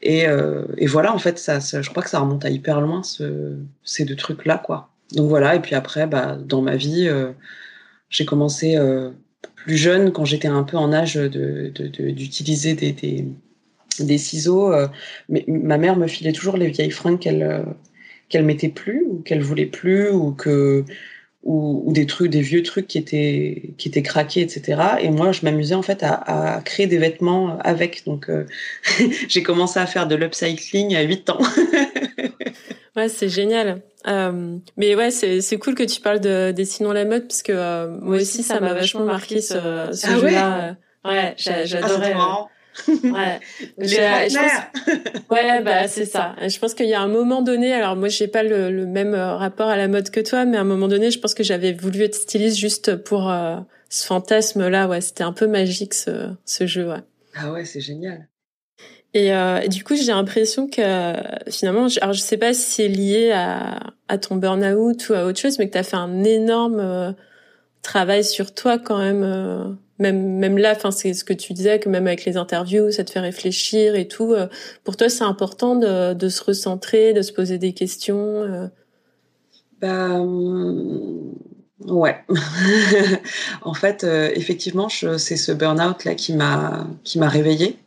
Et, 0.02 0.28
euh, 0.28 0.66
et 0.78 0.86
voilà, 0.86 1.14
en 1.14 1.18
fait, 1.18 1.40
ça, 1.40 1.62
ça, 1.62 1.82
je 1.82 1.90
crois 1.90 2.04
que 2.04 2.10
ça 2.10 2.20
remonte 2.20 2.46
à 2.46 2.50
hyper 2.50 2.82
loin 2.82 3.02
ce, 3.02 3.56
ces 3.84 4.06
deux 4.06 4.18
trucs 4.18 4.46
là, 4.46 4.62
quoi. 4.64 4.90
Donc 5.14 5.30
voilà, 5.30 5.56
et 5.56 5.60
puis 5.60 5.76
après, 5.76 6.08
bah, 6.08 6.38
dans 6.44 6.62
ma 6.62 6.76
vie, 6.76 7.08
euh, 7.08 7.32
j'ai 8.10 8.26
commencé 8.26 8.76
euh, 8.76 9.12
plus 9.56 9.78
jeune, 9.78 10.12
quand 10.12 10.26
j'étais 10.26 10.48
un 10.48 10.64
peu 10.64 10.78
en 10.78 10.92
âge 10.92 11.16
d'utiliser 11.16 12.74
de, 12.74 12.80
de, 12.80 12.86
des, 12.86 12.92
des, 12.94 13.26
des, 14.00 14.18
ciseaux. 14.18 14.74
Euh, 14.74 14.88
mais 15.30 15.46
ma 15.48 15.78
mère 15.78 15.96
me 15.98 16.08
filait 16.08 16.34
toujours 16.34 16.58
les 16.58 16.70
vieilles 16.70 16.92
fringues 16.92 17.20
qu'elle 17.20 17.66
qu'elle 18.30 18.46
mettait 18.46 18.70
plus, 18.70 19.04
ou 19.08 19.20
qu'elle 19.20 19.42
voulait 19.42 19.68
plus, 19.68 20.10
ou 20.10 20.32
que 20.32 20.86
ou, 21.44 21.84
ou, 21.86 21.94
des 21.94 22.06
trucs, 22.06 22.32
des 22.32 22.42
vieux 22.42 22.64
trucs 22.64 22.88
qui 22.88 22.98
étaient 22.98 23.74
qui 23.78 23.90
étaient 23.90 24.02
craqués, 24.02 24.42
etc. 24.42 24.82
Et 25.02 25.10
moi, 25.10 25.32
je 25.32 25.42
m'amusais 25.44 25.76
en 25.76 25.82
fait 25.82 26.04
à, 26.04 26.56
à, 26.56 26.62
créer 26.62 26.88
des 26.88 26.98
vêtements 26.98 27.58
avec. 27.60 28.06
Donc, 28.06 28.30
euh, 28.30 28.46
j'ai 29.28 29.44
commencé 29.44 29.80
à 29.80 29.86
faire 29.86 30.08
de 30.08 30.16
l'upcycling 30.16 30.96
à 30.96 31.02
8 31.02 31.30
ans. 31.30 31.40
ouais, 32.96 33.10
c'est 33.10 33.30
génial. 33.30 33.82
Euh, 34.08 34.58
mais 34.78 34.96
ouais, 34.96 35.12
c'est 35.12 35.42
c'est 35.42 35.58
cool 35.58 35.76
que 35.76 35.84
tu 35.84 36.02
parles 36.02 36.20
de 36.20 36.52
Dessinons 36.52 36.92
la 36.92 37.06
mode 37.06 37.28
parce 37.28 37.44
que 37.44 37.54
euh, 37.54 37.88
moi 38.02 38.18
aussi, 38.18 38.44
ça 38.44 38.60
m'a 38.60 38.74
vachement 38.74 39.06
marqué 39.06 39.42
ce, 39.42 39.90
ce 39.92 40.08
ah 40.08 40.20
jeu-là. 40.20 40.76
Ouais, 41.06 41.12
ouais 41.12 41.34
j'adorais. 41.38 42.14
Ah, 42.16 42.48
ouais. 42.88 43.40
je 43.78 44.36
pense... 44.38 45.30
ouais, 45.32 45.62
bah 45.62 45.88
c'est 45.88 46.06
ça. 46.06 46.36
Je 46.46 46.58
pense 46.60 46.74
qu'il 46.74 46.88
y 46.88 46.94
a 46.94 47.02
un 47.02 47.08
moment 47.08 47.42
donné, 47.42 47.74
alors 47.74 47.96
moi 47.96 48.08
j'ai 48.08 48.28
pas 48.28 48.44
le, 48.44 48.72
le, 48.72 48.86
même 48.86 49.14
euh, 49.14 49.36
rapport 49.36 49.68
à 49.68 49.78
la 49.78 49.88
mode 49.88 50.10
que 50.10 50.20
toi, 50.20 50.46
mais 50.46 50.58
à 50.58 50.62
un 50.62 50.66
moment 50.66 50.88
donné, 50.88 51.12
je 51.12 51.20
pense 51.20 51.34
que 51.34 51.44
j'avais 51.44 51.74
voulu 51.74 52.04
être 52.04 52.16
styliste 52.16 52.58
juste 52.58 52.96
pour 52.96 53.30
euh, 53.30 53.58
ce 53.90 54.06
fantasme-là. 54.08 54.88
Ouais, 54.88 55.02
c'était 55.02 55.24
un 55.24 55.34
peu 55.34 55.48
magique 55.48 55.94
ce, 55.94 56.30
ce 56.46 56.66
jeu. 56.66 56.90
Ouais. 56.90 57.02
Ah 57.36 57.52
ouais, 57.52 57.66
c'est 57.66 57.82
génial. 57.82 58.28
Et, 59.14 59.32
euh, 59.34 59.68
du 59.68 59.84
coup, 59.84 59.96
j'ai 59.96 60.12
l'impression 60.12 60.68
que 60.68 61.14
finalement, 61.50 61.88
je, 61.88 62.00
alors 62.02 62.14
je 62.14 62.20
sais 62.20 62.38
pas 62.38 62.54
si 62.54 62.72
c'est 62.72 62.88
lié 62.88 63.32
à, 63.32 63.80
à 64.08 64.18
ton 64.18 64.38
burn-out 64.38 65.10
ou 65.10 65.14
à 65.14 65.26
autre 65.26 65.40
chose, 65.40 65.60
mais 65.60 65.68
que 65.68 65.74
tu 65.74 65.78
as 65.78 65.84
fait 65.84 65.98
un 65.98 66.24
énorme 66.24 66.80
euh, 66.80 67.12
travail 67.84 68.24
sur 68.24 68.54
toi 68.56 68.80
quand 68.80 68.98
même 68.98 69.78
même 70.12 70.58
là 70.58 70.74
enfin 70.76 70.92
c'est 70.92 71.14
ce 71.14 71.24
que 71.24 71.34
tu 71.34 71.54
disais 71.54 71.80
que 71.80 71.90
même 71.90 72.08
avec 72.08 72.26
les 72.26 72.38
interviews 72.38 72.92
ça 72.92 73.04
te 73.04 73.12
fait 73.12 73.20
réfléchir 73.20 73.96
et 73.96 74.08
tout 74.08 74.34
euh, 74.34 74.48
pour 74.84 74.98
toi 74.98 75.10
c'est 75.10 75.24
important 75.24 75.76
de, 75.76 76.30
se 76.30 76.44
recentrer 76.44 77.14
de 77.14 77.22
se 77.22 77.32
poser 77.32 77.58
des 77.58 77.74
questions 77.74 78.44
euh? 78.44 78.68
bah 79.82 80.20
ouais. 81.86 82.16
En 83.62 83.74
fait 83.74 84.04
euh, 84.04 84.32
effectivement 84.36 84.90
c'est 84.90 85.38
ce 85.38 85.52
burn 85.52 85.82
out 85.82 86.06
là 86.06 86.16
qui 86.16 86.34
m'a 86.34 86.88
qui 87.04 87.20
m'a 87.20 87.30
réveillée 87.30 87.78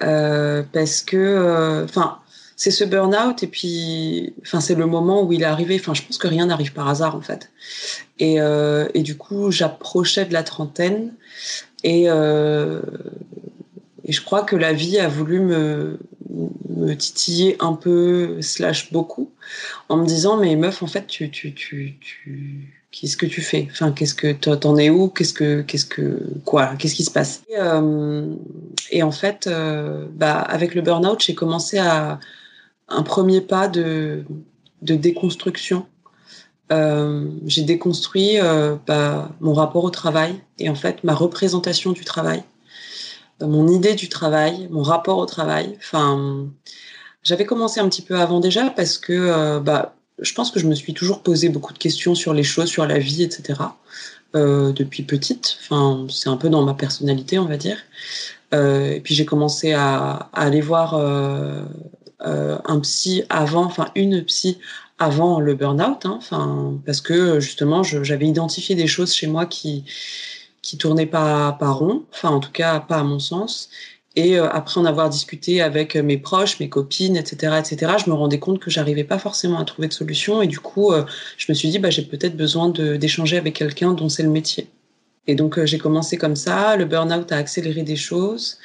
parce 0.00 1.02
que 1.02 1.84
enfin 1.84 2.18
c'est 2.56 2.70
ce 2.70 2.84
burn-out 2.84 3.42
et 3.42 3.48
puis 3.48 4.32
enfin 4.42 4.60
c'est 4.60 4.76
le 4.76 4.86
moment 4.86 5.24
où 5.24 5.32
il 5.32 5.42
est 5.42 5.46
arrivé. 5.46 5.76
Enfin 5.80 5.92
je 5.92 6.02
pense 6.02 6.18
que 6.18 6.28
rien 6.28 6.46
n'arrive 6.46 6.72
par 6.72 6.88
hasard 6.88 7.16
en 7.16 7.20
fait. 7.20 7.50
Et, 8.20 8.36
et 8.36 9.02
du 9.02 9.16
coup 9.16 9.50
j'approchais 9.50 10.24
de 10.24 10.32
la 10.32 10.44
trentaine 10.44 11.12
et 11.82 12.04
euh, 12.08 12.80
et 14.04 14.12
je 14.12 14.22
crois 14.22 14.42
que 14.42 14.56
la 14.56 14.72
vie 14.72 14.98
a 14.98 15.08
voulu 15.08 15.40
me 15.40 15.98
titiller 16.96 17.56
un 17.60 17.72
peu 17.74 18.40
slash 18.42 18.92
beaucoup 18.92 19.30
en 19.88 19.96
me 19.96 20.06
disant 20.06 20.36
mais 20.36 20.56
meuf 20.56 20.82
en 20.82 20.86
fait 20.86 21.06
tu 21.06 21.30
tu 21.30 21.54
tu 21.54 21.96
tu 22.00 22.74
qu'est-ce 22.94 23.16
que 23.16 23.26
tu 23.26 23.42
fais? 23.42 23.68
Enfin, 23.70 23.92
qu'est-ce 23.92 24.14
que 24.14 24.32
t'en 24.32 24.76
es 24.76 24.90
où? 24.90 25.08
Qu'est-ce 25.08 25.32
que, 25.32 25.62
qu'est-ce 25.62 25.86
que, 25.86 26.22
quoi? 26.44 26.74
Qu'est-ce 26.78 26.94
qui 26.94 27.04
se 27.04 27.10
passe? 27.10 27.42
Et, 27.48 27.56
euh, 27.58 28.34
en 29.02 29.10
fait, 29.10 29.46
euh, 29.46 30.06
bah, 30.12 30.38
avec 30.38 30.74
le 30.74 30.82
burn-out, 30.82 31.22
j'ai 31.22 31.34
commencé 31.34 31.78
à, 31.78 32.20
un 32.88 33.02
premier 33.02 33.40
pas 33.40 33.66
de, 33.66 34.24
de 34.82 34.94
déconstruction. 34.94 35.86
Euh, 36.72 37.28
j'ai 37.46 37.62
déconstruit 37.62 38.40
euh, 38.40 38.76
bah, 38.86 39.30
mon 39.40 39.52
rapport 39.52 39.84
au 39.84 39.90
travail 39.90 40.40
et 40.58 40.70
en 40.70 40.74
fait 40.74 41.04
ma 41.04 41.14
représentation 41.14 41.92
du 41.92 42.04
travail, 42.04 42.42
euh, 43.42 43.46
mon 43.46 43.68
idée 43.68 43.94
du 43.94 44.08
travail, 44.08 44.66
mon 44.70 44.82
rapport 44.82 45.18
au 45.18 45.26
travail. 45.26 45.76
Enfin, 45.76 46.46
j'avais 47.22 47.44
commencé 47.44 47.80
un 47.80 47.88
petit 47.88 48.02
peu 48.02 48.16
avant 48.16 48.40
déjà 48.40 48.70
parce 48.70 48.96
que 48.96 49.58
bah, 49.58 49.94
je 50.20 50.32
pense 50.32 50.50
que 50.50 50.60
je 50.60 50.66
me 50.66 50.74
suis 50.74 50.94
toujours 50.94 51.20
posé 51.20 51.50
beaucoup 51.50 51.72
de 51.72 51.78
questions 51.78 52.14
sur 52.14 52.32
les 52.32 52.44
choses, 52.44 52.68
sur 52.68 52.86
la 52.86 52.98
vie, 52.98 53.22
etc. 53.22 53.60
Depuis 54.34 55.04
petite. 55.04 55.58
Enfin, 55.62 56.06
c'est 56.10 56.28
un 56.28 56.36
peu 56.36 56.48
dans 56.48 56.62
ma 56.62 56.74
personnalité, 56.74 57.38
on 57.38 57.46
va 57.46 57.56
dire. 57.56 57.78
Et 58.52 59.00
puis 59.02 59.14
j'ai 59.14 59.24
commencé 59.24 59.72
à, 59.72 60.28
aller 60.32 60.60
voir 60.60 60.94
un 62.20 62.80
psy 62.80 63.22
avant, 63.30 63.64
enfin 63.64 63.88
une 63.94 64.22
psy 64.24 64.58
avant 64.98 65.40
le 65.40 65.54
burn-out, 65.54 66.06
hein, 66.06 66.78
parce 66.86 67.00
que 67.00 67.40
justement 67.40 67.82
j'avais 67.82 68.26
identifié 68.26 68.74
des 68.74 68.86
choses 68.86 69.12
chez 69.12 69.26
moi 69.26 69.46
qui 69.46 69.84
qui 70.62 70.78
tournaient 70.78 71.06
pas 71.06 71.52
pas 71.52 71.70
rond, 71.70 72.04
enfin 72.12 72.30
en 72.30 72.40
tout 72.40 72.52
cas 72.52 72.80
pas 72.80 72.98
à 72.98 73.04
mon 73.04 73.18
sens. 73.18 73.70
Et 74.16 74.38
euh, 74.38 74.48
après 74.50 74.80
en 74.80 74.84
avoir 74.84 75.10
discuté 75.10 75.60
avec 75.60 75.96
mes 75.96 76.18
proches, 76.18 76.60
mes 76.60 76.68
copines, 76.68 77.16
etc., 77.16 77.54
etc., 77.58 77.94
je 78.04 78.10
me 78.10 78.14
rendais 78.14 78.38
compte 78.38 78.60
que 78.60 78.70
j'arrivais 78.70 79.04
pas 79.04 79.18
forcément 79.18 79.58
à 79.58 79.64
trouver 79.64 79.88
de 79.88 79.92
solution. 79.92 80.40
Et 80.42 80.46
du 80.46 80.60
coup, 80.60 80.92
euh, 80.92 81.04
je 81.36 81.46
me 81.48 81.54
suis 81.54 81.68
dit, 81.68 81.78
bah, 81.80 81.90
j'ai 81.90 82.02
peut-être 82.02 82.36
besoin 82.36 82.68
d'échanger 82.68 83.36
avec 83.38 83.54
quelqu'un 83.56 83.92
dont 83.92 84.08
c'est 84.08 84.22
le 84.22 84.30
métier. 84.30 84.68
Et 85.26 85.34
donc, 85.34 85.62
j'ai 85.64 85.78
commencé 85.78 86.16
comme 86.16 86.36
ça. 86.36 86.76
Le 86.76 86.84
burn-out 86.84 87.32
a 87.32 87.36
accéléré 87.36 87.82
des 87.82 87.96
choses. 87.96 88.58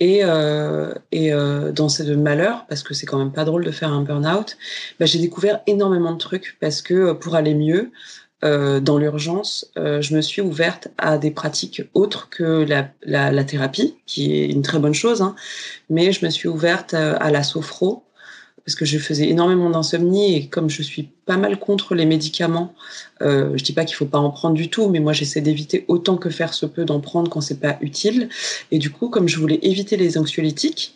Et, 0.00 0.20
euh, 0.24 0.94
et 1.12 1.32
euh, 1.32 1.72
dans 1.72 1.90
ce 1.90 2.02
malheur, 2.14 2.64
parce 2.68 2.82
que 2.82 2.94
c'est 2.94 3.06
quand 3.06 3.18
même 3.18 3.32
pas 3.32 3.44
drôle 3.44 3.64
de 3.64 3.70
faire 3.70 3.92
un 3.92 4.02
burn-out, 4.02 4.56
bah, 4.98 5.06
j'ai 5.06 5.18
découvert 5.18 5.60
énormément 5.66 6.12
de 6.12 6.18
trucs 6.18 6.56
parce 6.60 6.80
que 6.80 6.94
euh, 6.94 7.14
pour 7.14 7.34
aller 7.34 7.54
mieux, 7.54 7.92
euh, 8.42 8.80
dans 8.80 8.96
l'urgence, 8.96 9.70
euh, 9.76 10.00
je 10.00 10.14
me 10.14 10.22
suis 10.22 10.40
ouverte 10.40 10.88
à 10.96 11.18
des 11.18 11.30
pratiques 11.30 11.82
autres 11.92 12.30
que 12.30 12.64
la, 12.64 12.88
la, 13.02 13.30
la 13.30 13.44
thérapie, 13.44 13.96
qui 14.06 14.34
est 14.34 14.46
une 14.46 14.62
très 14.62 14.78
bonne 14.78 14.94
chose, 14.94 15.20
hein, 15.20 15.34
mais 15.90 16.10
je 16.12 16.24
me 16.24 16.30
suis 16.30 16.48
ouverte 16.48 16.94
euh, 16.94 17.16
à 17.20 17.30
la 17.30 17.42
sophro, 17.42 18.02
parce 18.64 18.74
que 18.74 18.84
je 18.84 18.98
faisais 18.98 19.28
énormément 19.28 19.70
d'insomnie 19.70 20.36
et 20.36 20.46
comme 20.46 20.70
je 20.70 20.82
suis 20.82 21.08
pas 21.26 21.36
mal 21.36 21.58
contre 21.58 21.94
les 21.94 22.06
médicaments, 22.06 22.74
euh, 23.22 23.56
je 23.56 23.64
dis 23.64 23.72
pas 23.72 23.84
qu'il 23.84 23.96
faut 23.96 24.06
pas 24.06 24.18
en 24.18 24.30
prendre 24.30 24.54
du 24.54 24.68
tout, 24.68 24.88
mais 24.88 25.00
moi 25.00 25.12
j'essaie 25.12 25.40
d'éviter 25.40 25.84
autant 25.88 26.16
que 26.16 26.30
faire 26.30 26.54
se 26.54 26.66
peut 26.66 26.84
d'en 26.84 27.00
prendre 27.00 27.30
quand 27.30 27.40
c'est 27.40 27.60
pas 27.60 27.78
utile. 27.80 28.28
Et 28.70 28.78
du 28.78 28.90
coup, 28.90 29.08
comme 29.08 29.28
je 29.28 29.38
voulais 29.38 29.58
éviter 29.62 29.96
les 29.96 30.18
anxiolytiques, 30.18 30.94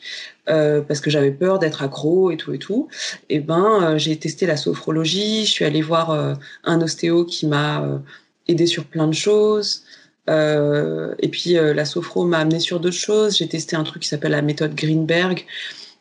euh, 0.48 0.83
parce 0.83 1.00
que 1.00 1.09
j'avais 1.09 1.31
peur 1.31 1.59
d'être 1.59 1.83
accro 1.83 2.31
et 2.31 2.37
tout 2.37 2.53
et 2.53 2.59
tout, 2.59 2.88
et 3.31 3.37
eh 3.37 3.40
ben 3.40 3.83
euh, 3.83 3.98
j'ai 3.98 4.16
testé 4.18 4.44
la 4.44 4.59
sophrologie, 4.59 5.46
je 5.46 5.50
suis 5.50 5.64
allée 5.64 5.81
voir 5.81 6.11
euh, 6.11 6.35
un 6.64 6.83
ostéo 6.83 7.24
qui 7.24 7.46
m'a 7.46 7.83
euh, 7.83 7.98
aidé 8.46 8.66
sur 8.66 8.85
plein 8.85 9.07
de 9.07 9.14
choses. 9.14 9.85
Et 10.27 11.29
puis 11.31 11.53
la 11.53 11.85
sophro 11.85 12.24
m'a 12.24 12.38
amené 12.38 12.59
sur 12.59 12.81
d'autres 12.81 12.96
choses. 12.96 13.37
J'ai 13.37 13.46
testé 13.46 13.77
un 13.77 13.85
truc 13.85 14.03
qui 14.03 14.09
s'appelle 14.09 14.31
la 14.31 14.40
méthode 14.40 14.74
Greenberg, 14.74 15.44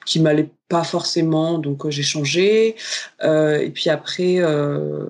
qui 0.05 0.19
m'allait 0.19 0.49
pas 0.69 0.83
forcément, 0.83 1.57
donc 1.59 1.89
j'ai 1.89 2.03
changé. 2.03 2.75
Euh, 3.23 3.59
et 3.59 3.69
puis 3.69 3.89
après, 3.89 4.37
euh, 4.39 5.05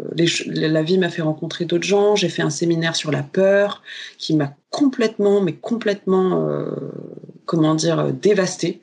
la 0.48 0.84
vie 0.84 0.98
m'a 0.98 1.10
fait 1.10 1.22
rencontrer 1.22 1.66
d'autres 1.66 1.86
gens. 1.86 2.16
J'ai 2.16 2.30
fait 2.30 2.42
un 2.42 2.50
séminaire 2.50 2.96
sur 2.96 3.12
la 3.12 3.24
peur 3.24 3.82
qui 4.18 4.36
m'a 4.36 4.54
complètement, 4.74 5.40
mais 5.40 5.54
complètement, 5.54 6.50
euh, 6.50 6.66
comment 7.46 7.76
dire, 7.76 8.12
dévasté 8.12 8.82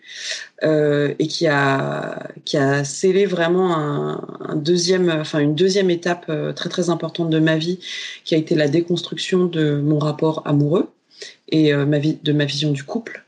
euh, 0.62 1.12
et 1.18 1.27
qui 1.27 1.49
a 1.49 2.29
qui 2.44 2.57
a 2.57 2.85
scellé 2.85 3.27
vraiment 3.27 3.77
un, 3.77 4.55
deuxième, 4.55 5.11
enfin 5.11 5.40
une 5.40 5.57
deuxième 5.57 5.90
étape 5.90 6.27
euh, 6.29 6.53
très 6.53 6.68
très 6.68 6.90
importante 6.90 7.29
de 7.29 7.40
ma 7.40 7.57
vie, 7.57 7.81
qui 8.25 8.37
a 8.37 8.38
été 8.38 8.55
la 8.55 8.68
déconstruction 8.68 9.46
de 9.46 9.81
mon 9.81 9.99
rapport 9.99 10.42
amoureux 10.46 10.88
et 11.49 11.75
ma 11.75 11.99
vie, 11.99 12.18
de 12.23 12.33
ma 12.33 12.44
vision 12.44 12.70
du 12.70 12.85
couple. 12.85 13.25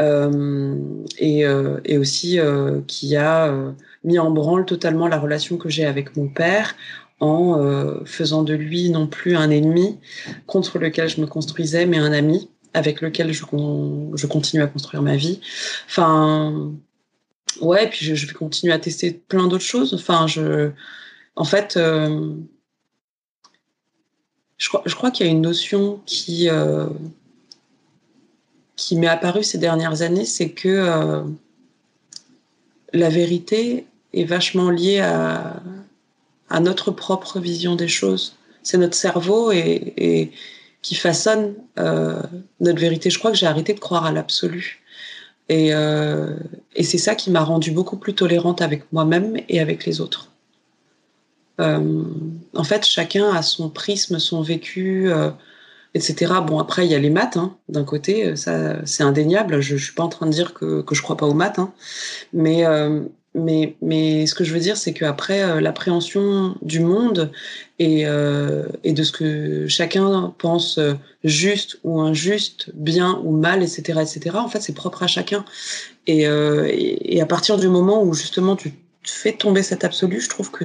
Euh, 0.00 1.04
et, 1.18 1.44
euh, 1.44 1.78
et, 1.84 1.98
aussi 1.98 2.38
euh, 2.38 2.80
qui 2.86 3.14
a 3.14 3.54
mis 4.04 4.18
en 4.18 4.30
branle 4.30 4.64
totalement 4.64 5.06
la 5.06 5.18
relation 5.18 5.58
que 5.58 5.68
j'ai 5.68 5.84
avec 5.84 6.16
mon 6.16 6.28
père 6.28 6.74
en 7.20 8.02
faisant 8.04 8.42
de 8.42 8.54
lui 8.54 8.90
non 8.90 9.06
plus 9.06 9.36
un 9.36 9.50
ennemi 9.50 9.98
contre 10.46 10.78
lequel 10.78 11.08
je 11.08 11.20
me 11.20 11.26
construisais, 11.26 11.86
mais 11.86 11.98
un 11.98 12.12
ami 12.12 12.48
avec 12.74 13.00
lequel 13.00 13.32
je, 13.32 13.44
je 14.14 14.26
continue 14.26 14.62
à 14.62 14.66
construire 14.66 15.02
ma 15.02 15.16
vie. 15.16 15.40
Enfin, 15.86 16.72
ouais, 17.60 17.88
puis 17.88 18.04
je, 18.04 18.14
je 18.14 18.26
vais 18.26 18.32
continuer 18.32 18.72
à 18.72 18.78
tester 18.78 19.12
plein 19.12 19.46
d'autres 19.46 19.62
choses. 19.62 19.94
Enfin, 19.94 20.26
je, 20.26 20.72
en 21.36 21.44
fait, 21.44 21.76
euh, 21.76 22.34
je 24.58 24.68
crois, 24.68 24.82
je 24.86 24.94
crois 24.94 25.10
qu'il 25.10 25.26
y 25.26 25.28
a 25.28 25.32
une 25.32 25.40
notion 25.40 26.00
qui, 26.06 26.48
euh, 26.48 26.86
qui 28.82 28.96
m'est 28.96 29.06
apparu 29.06 29.44
ces 29.44 29.58
dernières 29.58 30.02
années, 30.02 30.24
c'est 30.24 30.50
que 30.50 30.68
euh, 30.68 31.22
la 32.92 33.10
vérité 33.10 33.86
est 34.12 34.24
vachement 34.24 34.70
liée 34.70 34.98
à, 34.98 35.62
notre 36.60 36.90
propre 36.90 37.38
vision 37.38 37.76
des 37.76 37.86
choses. 37.86 38.36
C'est 38.64 38.78
notre 38.78 38.96
cerveau 38.96 39.52
et, 39.52 40.32
qui 40.82 40.96
façonne 40.96 41.54
euh, 41.78 42.20
notre 42.58 42.80
vérité. 42.80 43.08
Je 43.08 43.20
crois 43.20 43.30
que 43.30 43.36
j'ai 43.36 43.46
arrêté 43.46 43.72
de 43.72 43.78
croire 43.78 44.04
à 44.04 44.10
l'absolu. 44.10 44.82
Et, 45.48 45.72
euh, 45.72 46.36
et 46.74 46.82
c'est 46.82 46.98
ça 46.98 47.14
qui 47.14 47.30
m'a 47.30 47.44
rendue 47.44 47.70
beaucoup 47.70 47.96
plus 47.96 48.14
tolérante 48.14 48.62
avec 48.62 48.92
moi-même 48.92 49.36
et 49.48 49.60
avec 49.60 49.86
les 49.86 50.00
autres. 50.00 50.28
En 51.58 52.64
fait, 52.64 52.84
chacun 52.84 53.32
a 53.32 53.42
son 53.42 53.70
prisme, 53.70 54.18
son 54.18 54.42
vécu, 54.42 55.08
etc. 55.94 56.32
Bon, 56.46 56.58
après, 56.58 56.86
il 56.86 56.90
y 56.90 56.94
a 56.94 56.98
les 56.98 57.10
maths, 57.10 57.36
hein, 57.36 57.56
d'un 57.68 57.84
côté, 57.84 58.26
euh, 58.26 58.36
ça, 58.36 58.84
c'est 58.86 59.02
indéniable. 59.02 59.60
Je, 59.60 59.76
je 59.76 59.84
suis 59.84 59.94
pas 59.94 60.02
en 60.02 60.08
train 60.08 60.26
de 60.26 60.32
dire 60.32 60.54
que, 60.54 60.82
que 60.82 60.94
je 60.94 61.02
crois 61.02 61.16
pas 61.16 61.26
aux 61.26 61.34
maths, 61.34 61.58
hein. 61.58 61.72
mais, 62.32 62.64
euh, 62.66 63.02
mais, 63.34 63.76
mais 63.82 64.26
ce 64.26 64.34
que 64.34 64.44
je 64.44 64.52
veux 64.52 64.60
dire, 64.60 64.76
c'est 64.76 64.92
qu'après, 64.92 65.42
euh, 65.42 65.60
l'appréhension 65.60 66.56
du 66.62 66.80
monde 66.80 67.30
et, 67.78 68.06
euh, 68.06 68.66
et 68.84 68.92
de 68.92 69.02
ce 69.02 69.12
que 69.12 69.66
chacun 69.68 70.34
pense 70.38 70.78
juste 71.24 71.78
ou 71.84 72.00
injuste, 72.00 72.70
bien 72.74 73.20
ou 73.24 73.36
mal, 73.36 73.62
etc., 73.62 74.00
etc., 74.00 74.36
en 74.36 74.48
fait, 74.48 74.60
c'est 74.60 74.74
propre 74.74 75.02
à 75.02 75.06
chacun. 75.06 75.44
Et, 76.06 76.22
et, 76.22 77.16
et 77.16 77.20
à 77.20 77.26
partir 77.26 77.58
du 77.58 77.68
moment 77.68 78.02
où, 78.02 78.14
justement, 78.14 78.56
tu 78.56 78.74
fais 79.02 79.32
tomber 79.32 79.62
cet 79.62 79.84
absolu, 79.84 80.20
je 80.20 80.28
trouve 80.28 80.50
que 80.50 80.64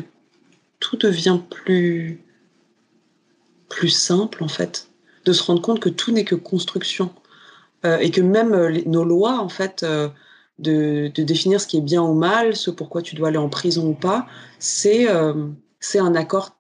tout 0.80 0.98
devient 0.98 1.40
plus, 1.50 2.22
plus 3.70 3.90
simple, 3.90 4.44
en 4.44 4.48
fait 4.48 4.87
de 5.28 5.34
se 5.34 5.44
rendre 5.44 5.62
compte 5.62 5.82
que 5.82 5.90
tout 5.90 6.12
n'est 6.12 6.24
que 6.24 6.36
construction 6.36 7.14
euh, 7.86 7.98
et 7.98 8.12
que 8.12 8.22
même 8.22 8.54
euh, 8.54 8.82
nos 8.86 9.04
lois, 9.04 9.40
en 9.40 9.50
fait, 9.50 9.84
euh, 9.84 10.08
de, 10.58 11.12
définir 11.18 11.60
ce 11.60 11.68
qui 11.68 11.78
est 11.78 11.82
bien 11.82 12.02
ou 12.02 12.14
mal, 12.14 12.56
ce 12.56 12.72
pourquoi 12.72 13.02
tu 13.02 13.16
dois 13.16 13.28
aller 13.28 13.38
en 13.38 13.50
prison 13.50 13.90
ou 13.90 13.94
pas, 13.94 14.26
c'est 14.58 15.08
c'est 15.80 16.00
un 16.00 16.16
accord 16.16 16.58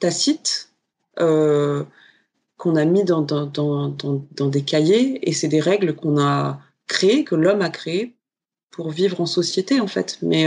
tacite 0.00 0.72
qu'on 1.16 2.76
a 2.76 2.84
mis 2.84 3.04
dans, 3.04 3.22
dans, 3.22 3.46
dans, 3.46 3.88
dans, 3.88 4.48
des 4.48 4.62
cahiers 4.62 5.28
et 5.28 5.32
c'est 5.32 5.48
des 5.48 5.60
règles 5.60 5.94
qu'on 5.94 6.18
a 6.18 6.60
créées, 6.88 7.24
que 7.24 7.36
l'homme 7.36 7.62
a 7.62 7.70
créées 7.70 8.16
pour 8.70 8.90
vivre 8.90 9.20
en 9.20 9.26
société, 9.26 9.80
en 9.80 9.86
fait. 9.86 10.18
Mais 10.22 10.46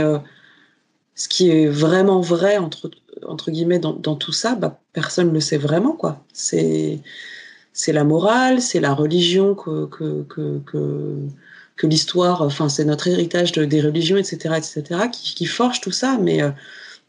ce 1.14 1.28
qui 1.28 1.48
est 1.50 1.66
vraiment 1.66 2.20
vrai, 2.20 2.58
entre, 2.58 2.90
entre 3.26 3.50
guillemets, 3.50 3.78
dans, 3.78 3.94
dans 3.94 4.16
tout 4.16 4.32
ça, 4.32 4.54
bah, 4.56 4.80
personne 4.92 5.28
ne 5.28 5.32
le 5.32 5.40
sait 5.40 5.58
vraiment, 5.58 5.92
quoi. 5.92 6.22
C'est 6.32 7.00
c'est 7.74 7.92
la 7.92 8.04
morale, 8.04 8.62
c'est 8.62 8.80
la 8.80 8.94
religion 8.94 9.54
que, 9.54 9.86
que, 9.86 10.24
que, 11.76 11.86
l'histoire, 11.86 12.40
enfin 12.40 12.70
c'est 12.70 12.84
notre 12.84 13.08
héritage 13.08 13.52
de, 13.52 13.66
des 13.66 13.82
religions, 13.82 14.16
etc., 14.16 14.54
etc., 14.56 15.08
qui, 15.12 15.44
forge 15.44 15.82
tout 15.82 15.90
ça, 15.90 16.16
mais 16.18 16.42
euh, 16.42 16.50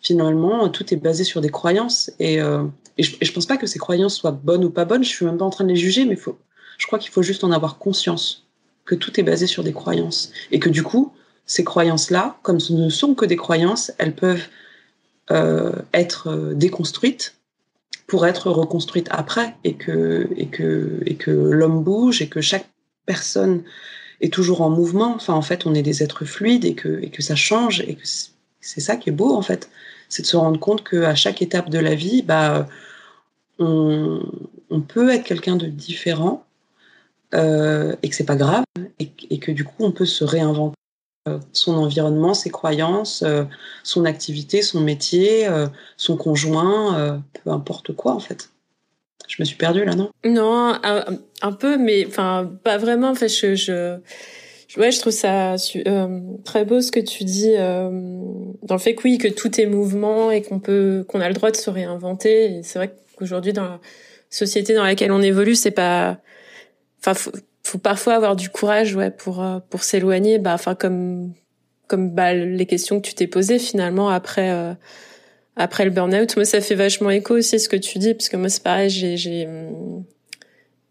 finalement 0.01 0.67
tout 0.67 0.93
est 0.93 0.97
basé 0.97 1.23
sur 1.23 1.39
des 1.39 1.49
croyances 1.49 2.11
et, 2.19 2.41
euh, 2.41 2.63
et, 2.97 3.03
je, 3.03 3.15
je 3.21 3.31
pense 3.31 3.45
pas 3.45 3.55
que 3.55 3.67
ces 3.67 3.79
croyances 3.79 4.15
soient 4.15 4.31
bonnes 4.31 4.65
ou 4.65 4.69
pas 4.69 4.83
bonnes, 4.83 5.03
je 5.03 5.09
suis 5.09 5.25
même 5.25 5.37
pas 5.37 5.45
en 5.45 5.49
train 5.49 5.63
de 5.63 5.69
les 5.69 5.77
juger, 5.77 6.03
mais 6.03 6.17
faut, 6.17 6.37
je 6.77 6.87
crois 6.87 6.99
qu'il 6.99 7.11
faut 7.11 7.21
juste 7.21 7.45
en 7.45 7.51
avoir 7.51 7.77
conscience 7.77 8.45
que 8.83 8.95
tout 8.95 9.17
est 9.19 9.23
basé 9.23 9.47
sur 9.47 9.63
des 9.63 9.71
croyances 9.71 10.31
et 10.51 10.59
que 10.59 10.69
du 10.69 10.83
coup 10.83 11.13
ces 11.45 11.63
croyances-là, 11.63 12.37
comme 12.41 12.59
ce 12.59 12.73
ne 12.73 12.89
sont 12.89 13.13
que 13.13 13.25
des 13.25 13.35
croyances, 13.35 13.91
elles 13.99 14.15
peuvent 14.15 14.47
euh, 15.29 15.71
être 15.93 16.53
déconstruites 16.53 17.35
pour 18.07 18.27
être 18.27 18.51
reconstruite 18.51 19.07
après 19.11 19.55
et 19.63 19.75
que, 19.75 20.29
et 20.35 20.47
que, 20.47 20.99
et 21.05 21.15
que 21.15 21.31
l'homme 21.31 21.83
bouge 21.83 22.21
et 22.21 22.27
que 22.29 22.41
chaque 22.41 22.67
personne 23.05 23.63
est 24.21 24.33
toujours 24.33 24.61
en 24.61 24.69
mouvement. 24.69 25.15
Enfin, 25.15 25.33
en 25.33 25.41
fait, 25.41 25.65
on 25.65 25.73
est 25.73 25.81
des 25.81 26.03
êtres 26.03 26.25
fluides 26.25 26.65
et 26.65 26.75
que, 26.75 26.99
et 27.01 27.09
que 27.09 27.21
ça 27.21 27.35
change 27.35 27.81
et 27.81 27.95
que 27.95 28.07
c'est 28.61 28.81
ça 28.81 28.95
qui 28.95 29.09
est 29.09 29.13
beau, 29.13 29.33
en 29.33 29.41
fait. 29.41 29.69
C'est 30.09 30.21
de 30.21 30.27
se 30.27 30.37
rendre 30.37 30.59
compte 30.59 30.87
qu'à 30.87 31.15
chaque 31.15 31.41
étape 31.41 31.69
de 31.69 31.79
la 31.79 31.95
vie, 31.95 32.21
bah, 32.21 32.67
on, 33.59 34.21
on 34.69 34.81
peut 34.81 35.09
être 35.09 35.23
quelqu'un 35.23 35.55
de 35.55 35.67
différent 35.67 36.45
euh, 37.33 37.95
et 38.03 38.09
que 38.09 38.15
c'est 38.15 38.25
pas 38.25 38.35
grave 38.35 38.63
et, 38.99 39.11
et, 39.29 39.39
que 39.39 39.51
du 39.51 39.63
coup, 39.63 39.83
on 39.83 39.91
peut 39.91 40.05
se 40.05 40.23
réinventer 40.23 40.75
son 41.53 41.73
environnement, 41.75 42.33
ses 42.33 42.49
croyances, 42.49 43.23
euh, 43.23 43.45
son 43.83 44.05
activité, 44.05 44.61
son 44.61 44.81
métier, 44.81 45.47
euh, 45.47 45.67
son 45.97 46.17
conjoint, 46.17 46.99
euh, 46.99 47.17
peu 47.43 47.49
importe 47.49 47.93
quoi 47.93 48.13
en 48.13 48.19
fait. 48.19 48.49
Je 49.27 49.37
me 49.39 49.45
suis 49.45 49.55
perdue 49.57 49.85
là, 49.85 49.95
non? 49.95 50.11
Non, 50.23 50.77
un, 51.41 51.51
peu, 51.51 51.77
mais 51.77 52.05
enfin 52.05 52.51
pas 52.63 52.77
vraiment. 52.77 53.09
En 53.09 53.15
fait, 53.15 53.27
je, 53.27 53.55
je, 53.55 53.97
ouais, 54.77 54.91
je 54.91 54.99
trouve 54.99 55.11
ça 55.11 55.55
euh, 55.87 56.19
très 56.43 56.63
beau 56.63 56.79
ce 56.79 56.91
que 56.91 56.99
tu 56.99 57.23
dis 57.23 57.55
euh, 57.57 57.89
dans 58.61 58.75
le 58.75 58.79
fait 58.79 58.93
que 58.93 59.01
oui, 59.03 59.17
que 59.17 59.27
tout 59.27 59.59
est 59.59 59.65
mouvement 59.65 60.29
et 60.29 60.43
qu'on 60.43 60.59
peut, 60.59 61.03
qu'on 61.07 61.21
a 61.21 61.27
le 61.27 61.33
droit 61.33 61.49
de 61.49 61.55
se 61.55 61.71
réinventer. 61.71 62.57
Et 62.57 62.63
c'est 62.63 62.77
vrai 62.77 62.93
qu'aujourd'hui 63.17 63.51
dans 63.51 63.63
la 63.63 63.79
société 64.29 64.75
dans 64.75 64.83
laquelle 64.83 65.11
on 65.11 65.23
évolue, 65.23 65.55
c'est 65.55 65.71
pas, 65.71 66.19
enfin 66.99 67.13
faut 67.65 67.79
parfois 67.79 68.13
avoir 68.13 68.35
du 68.35 68.49
courage 68.49 68.95
ouais 68.95 69.11
pour 69.11 69.43
euh, 69.43 69.59
pour 69.69 69.83
s'éloigner. 69.83 70.39
Bah 70.39 70.53
enfin 70.53 70.75
comme 70.75 71.33
comme 71.87 72.11
bah 72.11 72.33
les 72.33 72.65
questions 72.65 73.01
que 73.01 73.07
tu 73.07 73.15
t'es 73.15 73.27
posées 73.27 73.59
finalement 73.59 74.09
après 74.09 74.51
euh, 74.51 74.73
après 75.55 75.85
le 75.85 75.91
burn-out. 75.91 76.35
Moi 76.35 76.45
ça 76.45 76.61
fait 76.61 76.75
vachement 76.75 77.09
écho 77.09 77.35
aussi 77.35 77.59
ce 77.59 77.67
que 77.67 77.75
tu 77.75 77.97
dis 77.97 78.13
parce 78.13 78.29
que 78.29 78.37
moi 78.37 78.49
c'est 78.49 78.63
pareil 78.63 78.89
j'ai 78.89 79.17
j'ai 79.17 79.47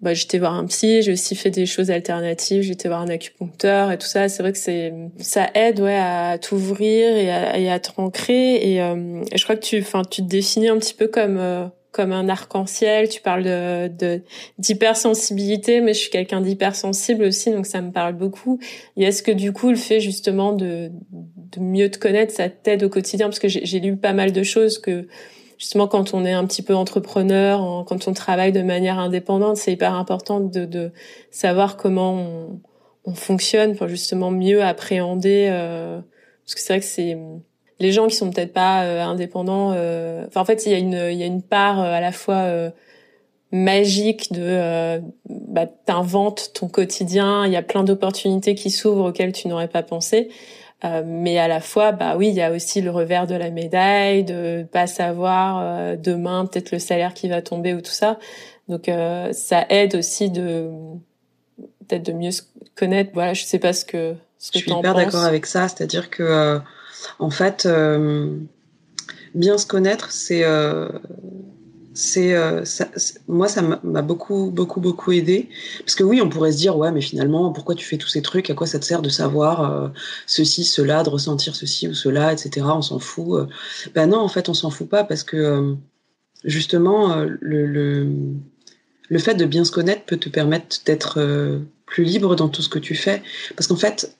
bah 0.00 0.14
j'étais 0.14 0.38
voir 0.38 0.54
un 0.54 0.66
psy 0.66 1.02
j'ai 1.02 1.12
aussi 1.12 1.34
fait 1.36 1.50
des 1.50 1.64
choses 1.64 1.90
alternatives 1.90 2.62
j'étais 2.62 2.88
voir 2.88 3.00
un 3.02 3.08
acupuncteur 3.08 3.92
et 3.92 3.98
tout 3.98 4.06
ça. 4.06 4.28
C'est 4.28 4.42
vrai 4.42 4.52
que 4.52 4.58
c'est 4.58 4.92
ça 5.18 5.48
aide 5.54 5.80
ouais 5.80 5.96
à 5.96 6.38
t'ouvrir 6.38 7.16
et 7.16 7.30
à, 7.30 7.56
et 7.58 7.70
à 7.70 7.78
te 7.78 7.90
et, 8.30 8.82
euh, 8.82 9.22
et 9.30 9.38
je 9.38 9.44
crois 9.44 9.56
que 9.56 9.64
tu 9.64 9.78
enfin 9.78 10.02
tu 10.02 10.22
te 10.22 10.28
définis 10.28 10.68
un 10.68 10.78
petit 10.78 10.94
peu 10.94 11.06
comme 11.06 11.38
euh, 11.38 11.66
comme 11.94 12.12
un 12.12 12.28
arc-en-ciel. 12.28 13.08
Tu 13.08 13.22
parles 13.22 13.44
de 13.44 14.20
d'hypersensibilité, 14.58 15.80
mais 15.80 15.94
je 15.94 16.00
suis 16.00 16.10
quelqu'un 16.10 16.40
d'hypersensible 16.40 17.24
aussi, 17.24 17.52
donc 17.52 17.66
ça 17.66 17.80
me 17.80 17.92
parle 17.92 18.14
beaucoup. 18.14 18.58
Et 18.96 19.04
est-ce 19.04 19.22
que 19.22 19.30
du 19.30 19.52
coup, 19.52 19.70
le 19.70 19.76
fait 19.76 20.00
justement 20.00 20.52
de, 20.52 20.90
de 21.12 21.60
mieux 21.60 21.90
te 21.90 21.98
connaître, 21.98 22.32
ça 22.34 22.48
t'aide 22.48 22.82
au 22.82 22.88
quotidien? 22.88 23.26
Parce 23.26 23.38
que 23.38 23.48
j'ai 23.48 23.80
lu 23.80 23.96
pas 23.96 24.12
mal 24.12 24.32
de 24.32 24.42
choses 24.42 24.78
que 24.78 25.06
justement 25.56 25.86
quand 25.86 26.14
on 26.14 26.24
est 26.24 26.32
un 26.32 26.44
petit 26.46 26.62
peu 26.62 26.74
entrepreneur, 26.74 27.84
quand 27.86 28.08
on 28.08 28.12
travaille 28.12 28.52
de 28.52 28.62
manière 28.62 28.98
indépendante, 28.98 29.56
c'est 29.56 29.72
hyper 29.72 29.94
important 29.94 30.40
de, 30.40 30.64
de 30.64 30.92
savoir 31.30 31.76
comment 31.76 32.14
on, 32.14 32.60
on, 33.04 33.14
fonctionne 33.14 33.76
pour 33.76 33.86
justement 33.86 34.32
mieux 34.32 34.64
appréhender. 34.64 35.48
Euh, 35.50 36.00
parce 36.44 36.54
que 36.56 36.60
c'est 36.60 36.72
vrai 36.72 36.80
que 36.80 36.86
c'est 36.86 37.16
les 37.80 37.92
gens 37.92 38.06
qui 38.06 38.14
sont 38.14 38.30
peut-être 38.30 38.52
pas 38.52 38.84
euh, 38.84 39.02
indépendants. 39.02 39.72
Euh, 39.74 40.24
enfin, 40.26 40.40
en 40.40 40.44
fait, 40.44 40.66
il 40.66 40.72
y 40.72 40.74
a 40.74 40.78
une 40.78 41.08
il 41.10 41.18
y 41.18 41.22
a 41.22 41.26
une 41.26 41.42
part 41.42 41.80
euh, 41.80 41.92
à 41.92 42.00
la 42.00 42.12
fois 42.12 42.42
euh, 42.42 42.70
magique 43.50 44.32
de 44.32 44.42
euh, 44.42 45.00
bah, 45.28 45.66
t'inventes 45.66 46.52
ton 46.54 46.68
quotidien. 46.68 47.46
Il 47.46 47.52
y 47.52 47.56
a 47.56 47.62
plein 47.62 47.84
d'opportunités 47.84 48.54
qui 48.54 48.70
s'ouvrent 48.70 49.10
auxquelles 49.10 49.32
tu 49.32 49.48
n'aurais 49.48 49.68
pas 49.68 49.82
pensé. 49.82 50.28
mais 51.06 51.38
à 51.38 51.48
la 51.48 51.60
fois, 51.60 51.92
bah 51.92 52.14
oui, 52.18 52.28
il 52.28 52.34
y 52.34 52.42
a 52.42 52.52
aussi 52.52 52.82
le 52.82 52.90
revers 52.90 53.26
de 53.26 53.34
la 53.34 53.50
médaille, 53.50 54.22
de 54.22 54.66
pas 54.70 54.86
savoir 54.86 55.96
demain 55.96 56.44
peut-être 56.44 56.72
le 56.72 56.78
salaire 56.78 57.14
qui 57.14 57.26
va 57.26 57.40
tomber 57.40 57.72
ou 57.72 57.80
tout 57.80 57.92
ça. 57.92 58.18
Donc 58.68 58.90
ça 59.32 59.64
aide 59.70 59.94
aussi 59.94 60.28
de 60.28 60.68
peut-être 61.88 62.04
de 62.04 62.12
mieux 62.12 62.32
se 62.32 62.42
connaître. 62.76 63.12
Voilà, 63.14 63.32
je 63.32 63.44
sais 63.44 63.58
pas 63.58 63.72
ce 63.72 63.86
que 63.86 64.14
ce 64.38 64.52
que 64.52 64.58
Je 64.58 64.64
suis 64.64 64.72
hyper 64.72 64.94
d'accord 64.94 65.24
avec 65.24 65.46
ça, 65.46 65.68
c'est-à-dire 65.68 66.10
que 66.10 66.60
en 67.18 67.30
fait 67.30 67.68
bien 69.34 69.58
se 69.58 69.66
connaître, 69.66 70.10
c'est 70.10 70.44
c'est 71.94 72.34
euh, 72.34 72.64
moi 73.28 73.48
ça 73.48 73.62
m'a 73.62 74.02
beaucoup 74.02 74.50
beaucoup 74.50 74.80
beaucoup 74.80 75.12
aidé. 75.12 75.48
Parce 75.78 75.94
que 75.94 76.02
oui 76.02 76.20
on 76.20 76.28
pourrait 76.28 76.52
se 76.52 76.58
dire 76.58 76.76
ouais 76.76 76.90
mais 76.90 77.00
finalement 77.00 77.52
pourquoi 77.52 77.76
tu 77.76 77.86
fais 77.86 77.96
tous 77.96 78.08
ces 78.08 78.20
trucs? 78.20 78.50
À 78.50 78.54
quoi 78.54 78.66
ça 78.66 78.80
te 78.80 78.84
sert 78.84 79.00
de 79.00 79.08
savoir 79.08 79.72
euh, 79.72 79.88
ceci 80.26 80.64
cela 80.64 81.04
de 81.04 81.08
ressentir 81.08 81.54
ceci 81.54 81.86
ou 81.88 81.94
cela 81.94 82.32
etc 82.32 82.66
on 82.68 82.82
s'en 82.82 82.98
fout 82.98 83.38
euh. 83.38 83.46
ben 83.94 84.10
non 84.10 84.18
en 84.18 84.28
fait 84.28 84.48
on 84.48 84.54
s'en 84.54 84.70
fout 84.70 84.88
pas 84.88 85.04
parce 85.04 85.22
que 85.22 85.76
justement 86.42 87.24
le, 87.40 87.66
le 89.08 89.18
fait 89.18 89.34
de 89.34 89.44
bien 89.44 89.64
se 89.64 89.70
connaître 89.70 90.02
peut 90.04 90.16
te 90.16 90.28
permettre 90.28 90.78
d'être 90.84 91.60
plus 91.86 92.04
libre 92.04 92.34
dans 92.34 92.48
tout 92.48 92.60
ce 92.62 92.68
que 92.68 92.78
tu 92.80 92.94
fais. 92.96 93.22
Parce 93.56 93.68
qu'en 93.68 93.76
fait 93.76 94.16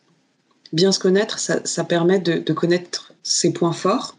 bien 0.74 0.92
se 0.92 0.98
connaître 0.98 1.38
ça, 1.38 1.84
permet 1.84 2.18
de, 2.18 2.52
connaître 2.52 3.12
ses 3.22 3.52
points 3.52 3.72
forts 3.72 4.18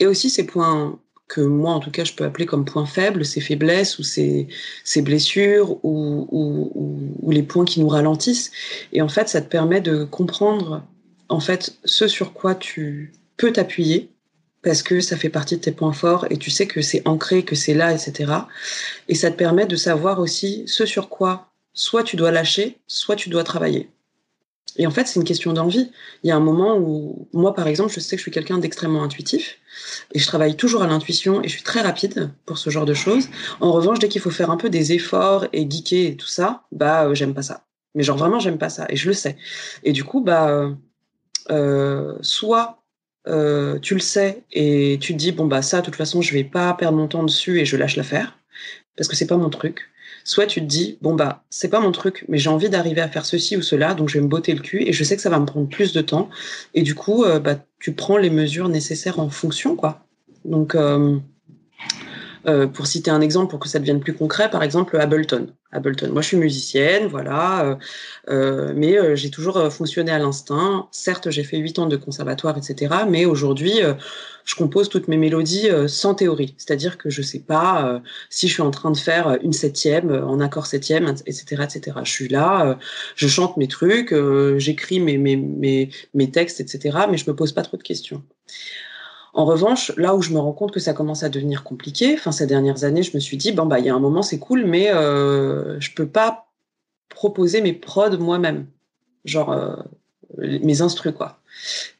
et 0.00 0.06
aussi 0.06 0.28
ses 0.28 0.44
points 0.44 0.98
que 1.28 1.40
moi, 1.40 1.72
en 1.72 1.80
tout 1.80 1.90
cas, 1.90 2.04
je 2.04 2.14
peux 2.14 2.24
appeler 2.24 2.46
comme 2.46 2.64
point 2.64 2.86
faible, 2.86 3.24
ces 3.24 3.40
faiblesses 3.40 3.98
ou 3.98 4.02
ces 4.02 4.48
blessures 4.96 5.84
ou, 5.84 6.26
ou, 6.30 6.72
ou, 7.22 7.30
les 7.30 7.42
points 7.42 7.66
qui 7.66 7.80
nous 7.80 7.88
ralentissent. 7.88 8.50
Et 8.92 9.02
en 9.02 9.08
fait, 9.08 9.28
ça 9.28 9.40
te 9.40 9.48
permet 9.48 9.80
de 9.80 10.04
comprendre 10.04 10.82
en 11.28 11.40
fait 11.40 11.76
ce 11.84 12.08
sur 12.08 12.32
quoi 12.32 12.54
tu 12.54 13.12
peux 13.36 13.52
t'appuyer 13.52 14.10
parce 14.62 14.82
que 14.82 15.00
ça 15.00 15.16
fait 15.16 15.28
partie 15.28 15.56
de 15.56 15.60
tes 15.60 15.72
points 15.72 15.92
forts 15.92 16.26
et 16.30 16.38
tu 16.38 16.50
sais 16.50 16.66
que 16.66 16.82
c'est 16.82 17.06
ancré, 17.06 17.44
que 17.44 17.54
c'est 17.54 17.74
là, 17.74 17.92
etc. 17.92 18.32
Et 19.06 19.14
ça 19.14 19.30
te 19.30 19.36
permet 19.36 19.66
de 19.66 19.76
savoir 19.76 20.18
aussi 20.18 20.64
ce 20.66 20.86
sur 20.86 21.08
quoi 21.08 21.52
soit 21.74 22.02
tu 22.02 22.16
dois 22.16 22.32
lâcher, 22.32 22.78
soit 22.88 23.14
tu 23.14 23.28
dois 23.28 23.44
travailler. 23.44 23.90
Et 24.78 24.86
en 24.86 24.90
fait, 24.90 25.06
c'est 25.06 25.18
une 25.18 25.24
question 25.24 25.52
d'envie. 25.52 25.90
Il 26.22 26.28
y 26.28 26.30
a 26.30 26.36
un 26.36 26.40
moment 26.40 26.78
où, 26.78 27.28
moi, 27.32 27.54
par 27.54 27.66
exemple, 27.66 27.92
je 27.92 28.00
sais 28.00 28.16
que 28.16 28.20
je 28.20 28.22
suis 28.22 28.30
quelqu'un 28.30 28.58
d'extrêmement 28.58 29.02
intuitif 29.02 29.58
et 30.14 30.18
je 30.18 30.26
travaille 30.26 30.56
toujours 30.56 30.82
à 30.82 30.86
l'intuition 30.86 31.42
et 31.42 31.48
je 31.48 31.54
suis 31.54 31.62
très 31.64 31.80
rapide 31.80 32.30
pour 32.46 32.58
ce 32.58 32.70
genre 32.70 32.86
de 32.86 32.94
choses. 32.94 33.28
En 33.60 33.72
revanche, 33.72 33.98
dès 33.98 34.08
qu'il 34.08 34.20
faut 34.20 34.30
faire 34.30 34.50
un 34.50 34.56
peu 34.56 34.70
des 34.70 34.92
efforts 34.92 35.46
et 35.52 35.68
geeker 35.68 36.12
et 36.12 36.16
tout 36.16 36.28
ça, 36.28 36.62
bah, 36.72 37.06
euh, 37.06 37.14
j'aime 37.14 37.34
pas 37.34 37.42
ça. 37.42 37.64
Mais 37.94 38.02
genre 38.02 38.16
vraiment, 38.16 38.38
j'aime 38.38 38.58
pas 38.58 38.70
ça 38.70 38.86
et 38.88 38.96
je 38.96 39.08
le 39.08 39.14
sais. 39.14 39.36
Et 39.82 39.92
du 39.92 40.04
coup, 40.04 40.20
bah, 40.20 40.70
euh, 41.50 42.14
soit 42.20 42.82
euh, 43.26 43.78
tu 43.80 43.94
le 43.94 44.00
sais 44.00 44.44
et 44.52 44.98
tu 45.00 45.12
te 45.12 45.18
dis 45.18 45.32
bon 45.32 45.46
bah 45.46 45.62
ça, 45.62 45.80
de 45.80 45.84
toute 45.84 45.96
façon, 45.96 46.22
je 46.22 46.32
vais 46.32 46.44
pas 46.44 46.72
perdre 46.74 46.96
mon 46.96 47.08
temps 47.08 47.24
dessus 47.24 47.60
et 47.60 47.64
je 47.64 47.76
lâche 47.76 47.96
l'affaire 47.96 48.38
parce 48.96 49.08
que 49.08 49.16
c'est 49.16 49.26
pas 49.26 49.36
mon 49.36 49.50
truc 49.50 49.90
soit 50.28 50.46
tu 50.46 50.60
te 50.60 50.66
dis 50.66 50.98
bon 51.00 51.14
bah 51.14 51.42
c'est 51.48 51.68
pas 51.68 51.80
mon 51.80 51.90
truc 51.90 52.26
mais 52.28 52.36
j'ai 52.36 52.50
envie 52.50 52.68
d'arriver 52.68 53.00
à 53.00 53.08
faire 53.08 53.24
ceci 53.24 53.56
ou 53.56 53.62
cela 53.62 53.94
donc 53.94 54.10
je 54.10 54.18
vais 54.18 54.24
me 54.24 54.28
botter 54.28 54.52
le 54.52 54.60
cul 54.60 54.82
et 54.86 54.92
je 54.92 55.02
sais 55.02 55.16
que 55.16 55.22
ça 55.22 55.30
va 55.30 55.38
me 55.38 55.46
prendre 55.46 55.68
plus 55.68 55.92
de 55.92 56.02
temps. 56.02 56.28
Et 56.74 56.82
du 56.82 56.94
coup 56.94 57.24
euh, 57.24 57.38
bah 57.38 57.56
tu 57.80 57.92
prends 57.92 58.18
les 58.18 58.30
mesures 58.30 58.68
nécessaires 58.68 59.20
en 59.20 59.30
fonction 59.30 59.74
quoi. 59.74 60.04
Donc 60.44 60.76
euh, 62.46 62.66
pour 62.66 62.86
citer 62.86 63.10
un 63.10 63.20
exemple, 63.20 63.50
pour 63.50 63.58
que 63.58 63.68
ça 63.68 63.78
devienne 63.78 64.00
plus 64.00 64.14
concret, 64.14 64.50
par 64.50 64.62
exemple 64.62 64.98
Ableton. 64.98 65.48
Ableton. 65.72 66.10
Moi, 66.12 66.22
je 66.22 66.28
suis 66.28 66.36
musicienne, 66.36 67.06
voilà, 67.08 67.64
euh, 67.64 67.76
euh, 68.30 68.72
mais 68.74 69.16
j'ai 69.16 69.30
toujours 69.30 69.70
fonctionné 69.72 70.10
à 70.10 70.18
l'instinct. 70.18 70.88
Certes, 70.92 71.30
j'ai 71.30 71.44
fait 71.44 71.58
huit 71.58 71.78
ans 71.78 71.86
de 71.86 71.96
conservatoire, 71.96 72.56
etc. 72.56 72.94
Mais 73.08 73.26
aujourd'hui, 73.26 73.80
je 74.44 74.54
compose 74.54 74.88
toutes 74.88 75.08
mes 75.08 75.18
mélodies 75.18 75.68
sans 75.86 76.14
théorie. 76.14 76.54
C'est-à-dire 76.56 76.96
que 76.96 77.10
je 77.10 77.20
sais 77.20 77.40
pas 77.40 78.00
si 78.30 78.48
je 78.48 78.54
suis 78.54 78.62
en 78.62 78.70
train 78.70 78.90
de 78.90 78.96
faire 78.96 79.36
une 79.42 79.52
septième, 79.52 80.10
en 80.10 80.40
accord 80.40 80.66
septième, 80.66 81.06
etc., 81.26 81.64
etc. 81.64 81.98
Je 82.02 82.10
suis 82.10 82.28
là, 82.28 82.78
je 83.14 83.28
chante 83.28 83.58
mes 83.58 83.68
trucs, 83.68 84.14
j'écris 84.56 85.00
mes, 85.00 85.18
mes, 85.18 85.36
mes, 85.36 85.90
mes 86.14 86.30
textes, 86.30 86.60
etc. 86.60 86.98
Mais 87.10 87.18
je 87.18 87.28
me 87.28 87.36
pose 87.36 87.52
pas 87.52 87.62
trop 87.62 87.76
de 87.76 87.82
questions. 87.82 88.22
En 89.38 89.44
revanche, 89.44 89.92
là 89.96 90.16
où 90.16 90.20
je 90.20 90.32
me 90.32 90.40
rends 90.40 90.52
compte 90.52 90.72
que 90.72 90.80
ça 90.80 90.94
commence 90.94 91.22
à 91.22 91.28
devenir 91.28 91.62
compliqué, 91.62 92.14
enfin 92.14 92.32
ces 92.32 92.44
dernières 92.44 92.82
années, 92.82 93.04
je 93.04 93.14
me 93.14 93.20
suis 93.20 93.36
dit 93.36 93.52
bon 93.52 93.66
bah 93.66 93.78
il 93.78 93.84
y 93.84 93.88
a 93.88 93.94
un 93.94 94.00
moment 94.00 94.20
c'est 94.20 94.40
cool, 94.40 94.64
mais 94.64 94.90
euh, 94.92 95.78
je 95.78 95.92
peux 95.94 96.08
pas 96.08 96.48
proposer 97.08 97.60
mes 97.60 97.72
prods 97.72 98.18
moi-même, 98.18 98.66
genre 99.24 99.52
euh, 99.52 99.76
mes 100.38 100.82
instrus 100.82 101.12
quoi. 101.16 101.38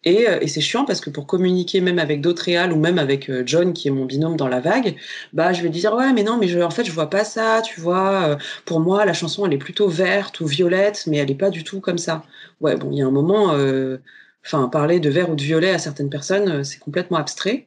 Et, 0.02 0.28
euh, 0.28 0.40
et 0.40 0.48
c'est 0.48 0.60
chiant 0.60 0.84
parce 0.84 1.00
que 1.00 1.10
pour 1.10 1.28
communiquer 1.28 1.80
même 1.80 2.00
avec 2.00 2.20
d'autres 2.22 2.42
réals 2.42 2.72
ou 2.72 2.76
même 2.76 2.98
avec 2.98 3.30
euh, 3.30 3.44
John 3.46 3.72
qui 3.72 3.86
est 3.86 3.92
mon 3.92 4.04
binôme 4.04 4.36
dans 4.36 4.48
la 4.48 4.58
vague, 4.58 4.96
bah 5.32 5.52
je 5.52 5.62
vais 5.62 5.68
dire 5.68 5.94
ouais 5.94 6.12
mais 6.12 6.24
non 6.24 6.38
mais 6.38 6.48
je, 6.48 6.58
en 6.58 6.70
fait 6.70 6.84
je 6.84 6.92
vois 6.92 7.08
pas 7.08 7.22
ça, 7.22 7.62
tu 7.62 7.80
vois. 7.80 8.36
Pour 8.64 8.80
moi 8.80 9.04
la 9.04 9.12
chanson 9.12 9.46
elle 9.46 9.52
est 9.52 9.58
plutôt 9.58 9.86
verte 9.88 10.40
ou 10.40 10.46
violette, 10.46 11.04
mais 11.06 11.18
elle 11.18 11.30
est 11.30 11.36
pas 11.36 11.50
du 11.50 11.62
tout 11.62 11.80
comme 11.80 11.98
ça. 11.98 12.24
Ouais 12.60 12.74
bon 12.74 12.90
il 12.90 12.98
y 12.98 13.02
a 13.02 13.06
un 13.06 13.12
moment 13.12 13.54
enfin 14.48 14.68
parler 14.68 14.98
de 15.00 15.10
vert 15.10 15.30
ou 15.30 15.34
de 15.34 15.42
violet 15.42 15.70
à 15.70 15.78
certaines 15.78 16.10
personnes, 16.10 16.48
euh, 16.48 16.64
c'est 16.64 16.78
complètement 16.78 17.18
abstrait. 17.18 17.66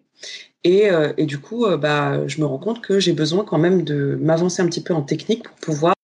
Et, 0.63 0.91
euh, 0.91 1.13
et, 1.17 1.25
du 1.25 1.39
coup, 1.39 1.65
euh, 1.65 1.77
bah, 1.77 2.27
je 2.27 2.39
me 2.39 2.45
rends 2.45 2.59
compte 2.59 2.81
que 2.81 2.99
j'ai 2.99 3.13
besoin 3.13 3.43
quand 3.43 3.57
même 3.57 3.83
de 3.83 4.17
m'avancer 4.21 4.61
un 4.61 4.67
petit 4.67 4.83
peu 4.83 4.93
en 4.93 5.01
technique 5.01 5.43
pour 5.43 5.57
pouvoir 5.57 5.95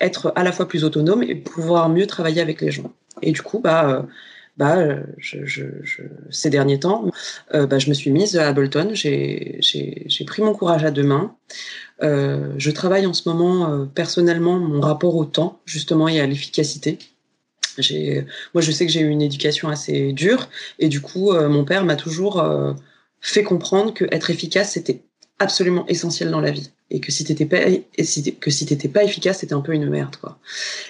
être 0.00 0.32
à 0.36 0.44
la 0.44 0.52
fois 0.52 0.68
plus 0.68 0.84
autonome 0.84 1.22
et 1.22 1.34
pouvoir 1.34 1.88
mieux 1.88 2.06
travailler 2.06 2.40
avec 2.40 2.60
les 2.60 2.70
gens. 2.70 2.92
Et 3.22 3.32
du 3.32 3.42
coup, 3.42 3.58
bah, 3.58 4.06
bah, 4.56 4.76
ces 6.30 6.50
derniers 6.50 6.78
temps, 6.78 7.10
bah, 7.52 7.78
je 7.78 7.88
me 7.88 7.94
suis 7.94 8.12
mise 8.12 8.36
à 8.36 8.48
Ableton. 8.48 8.90
J'ai 8.92 9.60
pris 10.26 10.42
mon 10.42 10.52
courage 10.52 10.84
à 10.84 10.92
deux 10.92 11.02
mains. 11.02 11.34
Je 12.00 12.70
travaille 12.70 13.06
en 13.06 13.14
ce 13.14 13.28
moment 13.28 13.86
personnellement 13.86 14.58
mon 14.58 14.80
rapport 14.80 15.16
au 15.16 15.24
temps, 15.24 15.60
justement, 15.64 16.06
et 16.06 16.20
à 16.20 16.26
l'efficacité. 16.26 16.98
Moi, 18.54 18.62
je 18.62 18.70
sais 18.70 18.86
que 18.86 18.92
j'ai 18.92 19.00
eu 19.00 19.08
une 19.08 19.22
éducation 19.22 19.68
assez 19.68 20.12
dure 20.12 20.48
et 20.78 20.88
du 20.88 21.00
coup, 21.00 21.32
euh, 21.32 21.48
mon 21.48 21.64
père 21.64 21.84
m'a 21.84 21.96
toujours 21.96 22.40
euh, 22.40 22.72
fait 23.20 23.42
comprendre 23.42 23.94
que 23.94 24.04
être 24.10 24.30
efficace, 24.30 24.72
c'était 24.72 25.02
absolument 25.38 25.84
essentiel 25.88 26.30
dans 26.30 26.40
la 26.40 26.52
vie 26.52 26.70
et 26.90 27.00
que 27.00 27.10
si 27.10 27.24
t'étais 27.24 27.46
pas 27.46 27.58
que 28.40 28.50
si 28.50 28.66
t'étais 28.66 28.88
pas 28.88 29.02
efficace 29.02 29.38
c'était 29.38 29.54
un 29.54 29.60
peu 29.60 29.72
une 29.72 29.88
merde 29.88 30.14
quoi. 30.16 30.38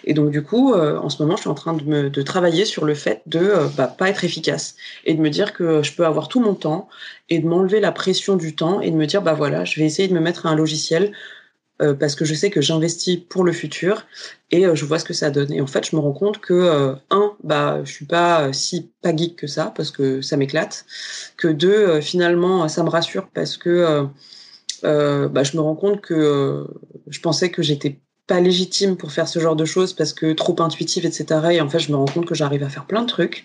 Et 0.04 0.12
donc 0.12 0.30
du 0.30 0.42
coup 0.42 0.74
euh, 0.74 0.98
en 0.98 1.08
ce 1.08 1.22
moment 1.22 1.36
je 1.36 1.42
suis 1.42 1.50
en 1.50 1.54
train 1.54 1.72
de 1.72 1.84
me 1.84 2.10
de 2.10 2.22
travailler 2.22 2.64
sur 2.64 2.84
le 2.84 2.94
fait 2.94 3.22
de 3.26 3.54
bah, 3.76 3.86
pas 3.86 4.10
être 4.10 4.22
efficace 4.24 4.76
et 5.06 5.14
de 5.14 5.20
me 5.20 5.30
dire 5.30 5.54
que 5.54 5.82
je 5.82 5.94
peux 5.94 6.04
avoir 6.04 6.28
tout 6.28 6.40
mon 6.40 6.54
temps 6.54 6.88
et 7.30 7.38
de 7.38 7.46
m'enlever 7.46 7.80
la 7.80 7.90
pression 7.90 8.36
du 8.36 8.54
temps 8.54 8.80
et 8.80 8.90
de 8.90 8.96
me 8.96 9.06
dire 9.06 9.22
bah 9.22 9.32
voilà 9.32 9.64
je 9.64 9.80
vais 9.80 9.86
essayer 9.86 10.08
de 10.08 10.14
me 10.14 10.20
mettre 10.20 10.44
à 10.46 10.50
un 10.50 10.56
logiciel 10.56 11.12
euh, 11.82 11.92
parce 11.92 12.14
que 12.14 12.24
je 12.24 12.34
sais 12.34 12.50
que 12.50 12.60
j'investis 12.60 13.18
pour 13.28 13.42
le 13.42 13.50
futur 13.52 14.06
et 14.52 14.64
euh, 14.64 14.76
je 14.76 14.84
vois 14.84 15.00
ce 15.00 15.04
que 15.04 15.12
ça 15.12 15.30
donne. 15.30 15.52
Et 15.52 15.60
en 15.60 15.66
fait, 15.66 15.84
je 15.90 15.96
me 15.96 16.00
rends 16.00 16.12
compte 16.12 16.38
que 16.38 16.54
euh, 16.54 16.94
un, 17.10 17.32
bah, 17.42 17.80
je 17.84 17.90
suis 17.90 18.04
pas 18.04 18.52
si 18.52 18.92
pas 19.02 19.12
que 19.12 19.48
ça 19.48 19.72
parce 19.76 19.90
que 19.90 20.22
ça 20.22 20.36
m'éclate. 20.36 20.86
Que 21.36 21.48
deux, 21.48 22.00
finalement, 22.00 22.68
ça 22.68 22.84
me 22.84 22.88
rassure 22.90 23.28
parce 23.34 23.56
que 23.56 24.06
bah, 24.82 25.42
je 25.42 25.56
me 25.56 25.60
rends 25.60 25.74
compte 25.74 26.00
que 26.00 26.64
je 27.08 27.20
pensais 27.20 27.50
que 27.50 27.62
j'étais 27.62 27.98
pas 28.28 28.40
légitime 28.40 28.96
pour 28.96 29.10
faire 29.10 29.26
ce 29.26 29.40
genre 29.40 29.56
de 29.56 29.64
choses 29.64 29.94
parce 29.94 30.12
que 30.12 30.32
trop 30.32 30.54
intuitive, 30.60 31.04
etc. 31.04 31.40
Et 31.52 31.60
en 31.60 31.68
fait, 31.68 31.80
je 31.80 31.90
me 31.90 31.96
rends 31.96 32.04
compte 32.04 32.26
que 32.26 32.36
j'arrive 32.36 32.62
à 32.62 32.68
faire 32.68 32.86
plein 32.86 33.02
de 33.02 33.08
trucs. 33.08 33.44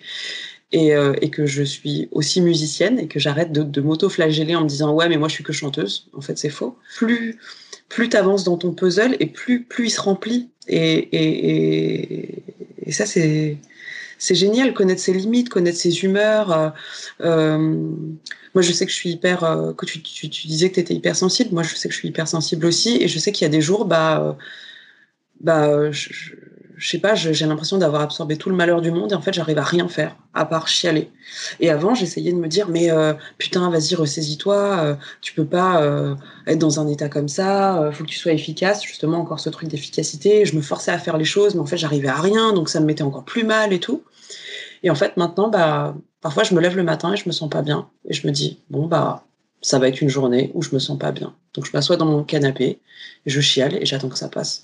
Et, 0.72 0.92
et, 1.20 1.30
que 1.30 1.46
je 1.46 1.64
suis 1.64 2.08
aussi 2.12 2.40
musicienne 2.40 3.00
et 3.00 3.08
que 3.08 3.18
j'arrête 3.18 3.50
de, 3.50 3.64
de 3.64 3.80
m'auto-flageller 3.80 4.54
en 4.54 4.62
me 4.62 4.68
disant 4.68 4.94
ouais 4.94 5.08
mais 5.08 5.16
moi 5.16 5.26
je 5.26 5.34
suis 5.34 5.42
que 5.42 5.52
chanteuse 5.52 6.06
en 6.12 6.20
fait 6.20 6.38
c'est 6.38 6.48
faux 6.48 6.78
plus 6.94 7.40
plus 7.90 8.08
tu 8.08 8.16
avances 8.16 8.44
dans 8.44 8.56
ton 8.56 8.72
puzzle 8.72 9.16
et 9.20 9.26
plus, 9.26 9.64
plus 9.64 9.88
il 9.88 9.90
se 9.90 10.00
remplit. 10.00 10.48
Et, 10.68 10.96
et, 11.12 12.42
et, 12.86 12.92
ça, 12.92 13.04
c'est, 13.04 13.58
c'est 14.16 14.36
génial, 14.36 14.72
connaître 14.72 15.02
ses 15.02 15.12
limites, 15.12 15.50
connaître 15.50 15.76
ses 15.76 16.04
humeurs. 16.04 16.52
Euh, 16.52 16.70
euh, 17.22 17.58
moi, 18.54 18.62
je 18.62 18.72
sais 18.72 18.86
que 18.86 18.92
je 18.92 18.96
suis 18.96 19.10
hyper. 19.10 19.42
Euh, 19.44 19.72
que 19.74 19.84
tu, 19.84 20.00
tu, 20.00 20.28
disais 20.28 20.70
que 20.70 20.76
tu 20.76 20.80
étais 20.80 20.94
hypersensible. 20.94 21.50
Moi, 21.52 21.64
je 21.64 21.74
sais 21.74 21.88
que 21.88 21.94
je 21.94 21.98
suis 21.98 22.08
hypersensible 22.08 22.64
aussi. 22.64 23.02
Et 23.02 23.08
je 23.08 23.18
sais 23.18 23.32
qu'il 23.32 23.44
y 23.44 23.46
a 23.46 23.50
des 23.50 23.60
jours, 23.60 23.84
bah, 23.84 24.38
bah, 25.40 25.90
sais 26.88 26.98
pas, 26.98 27.14
j'ai 27.14 27.46
l'impression 27.46 27.78
d'avoir 27.78 28.02
absorbé 28.02 28.36
tout 28.36 28.48
le 28.48 28.56
malheur 28.56 28.80
du 28.80 28.90
monde 28.90 29.12
et 29.12 29.14
en 29.14 29.20
fait, 29.20 29.32
j'arrive 29.32 29.58
à 29.58 29.62
rien 29.62 29.88
faire 29.88 30.16
à 30.34 30.44
part 30.44 30.68
chialer. 30.68 31.10
Et 31.58 31.70
avant, 31.70 31.94
j'essayais 31.94 32.32
de 32.32 32.38
me 32.38 32.48
dire, 32.48 32.68
mais 32.68 32.90
euh, 32.90 33.14
putain, 33.38 33.68
vas-y, 33.70 33.94
ressaisis-toi, 33.94 34.78
euh, 34.80 34.94
tu 35.20 35.34
peux 35.34 35.44
pas 35.44 35.82
euh, 35.82 36.14
être 36.46 36.58
dans 36.58 36.80
un 36.80 36.88
état 36.88 37.08
comme 37.08 37.28
ça, 37.28 37.90
faut 37.92 38.04
que 38.04 38.08
tu 38.08 38.18
sois 38.18 38.32
efficace, 38.32 38.84
justement, 38.84 39.18
encore 39.18 39.40
ce 39.40 39.50
truc 39.50 39.68
d'efficacité. 39.68 40.44
Je 40.46 40.56
me 40.56 40.62
forçais 40.62 40.90
à 40.90 40.98
faire 40.98 41.18
les 41.18 41.24
choses, 41.24 41.54
mais 41.54 41.60
en 41.60 41.66
fait, 41.66 41.76
j'arrivais 41.76 42.08
à 42.08 42.20
rien, 42.20 42.52
donc 42.52 42.68
ça 42.68 42.80
me 42.80 42.86
mettait 42.86 43.02
encore 43.02 43.24
plus 43.24 43.44
mal 43.44 43.72
et 43.72 43.80
tout. 43.80 44.02
Et 44.82 44.90
en 44.90 44.94
fait, 44.94 45.16
maintenant, 45.16 45.48
bah, 45.48 45.94
parfois, 46.20 46.44
je 46.44 46.54
me 46.54 46.60
lève 46.60 46.76
le 46.76 46.82
matin 46.82 47.12
et 47.12 47.16
je 47.16 47.28
me 47.28 47.32
sens 47.32 47.50
pas 47.50 47.62
bien. 47.62 47.88
Et 48.08 48.14
je 48.14 48.26
me 48.26 48.32
dis, 48.32 48.60
bon, 48.70 48.86
bah, 48.86 49.24
ça 49.62 49.78
va 49.78 49.88
être 49.88 50.00
une 50.00 50.08
journée 50.08 50.50
où 50.54 50.62
je 50.62 50.70
me 50.72 50.78
sens 50.78 50.98
pas 50.98 51.12
bien. 51.12 51.34
Donc, 51.54 51.66
je 51.66 51.72
m'assois 51.74 51.96
dans 51.96 52.06
mon 52.06 52.24
canapé, 52.24 52.80
je 53.26 53.40
chiale 53.40 53.74
et 53.74 53.84
j'attends 53.84 54.08
que 54.08 54.18
ça 54.18 54.28
passe. 54.28 54.62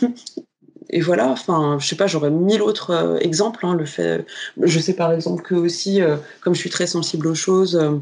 et 0.90 1.00
voilà, 1.00 1.28
enfin, 1.28 1.78
je 1.80 1.86
sais 1.86 1.96
pas, 1.96 2.06
j'aurais 2.06 2.30
mille 2.30 2.62
autres 2.62 2.90
euh, 2.90 3.18
exemples. 3.18 3.66
Hein, 3.66 3.74
le 3.74 3.84
fait, 3.84 4.24
je 4.60 4.80
sais 4.80 4.94
par 4.94 5.12
exemple 5.12 5.42
que 5.42 5.54
aussi, 5.54 6.00
euh, 6.00 6.16
comme 6.40 6.54
je 6.54 6.60
suis 6.60 6.70
très 6.70 6.86
sensible 6.86 7.26
aux 7.26 7.34
choses, 7.34 7.76
euh, 7.76 7.98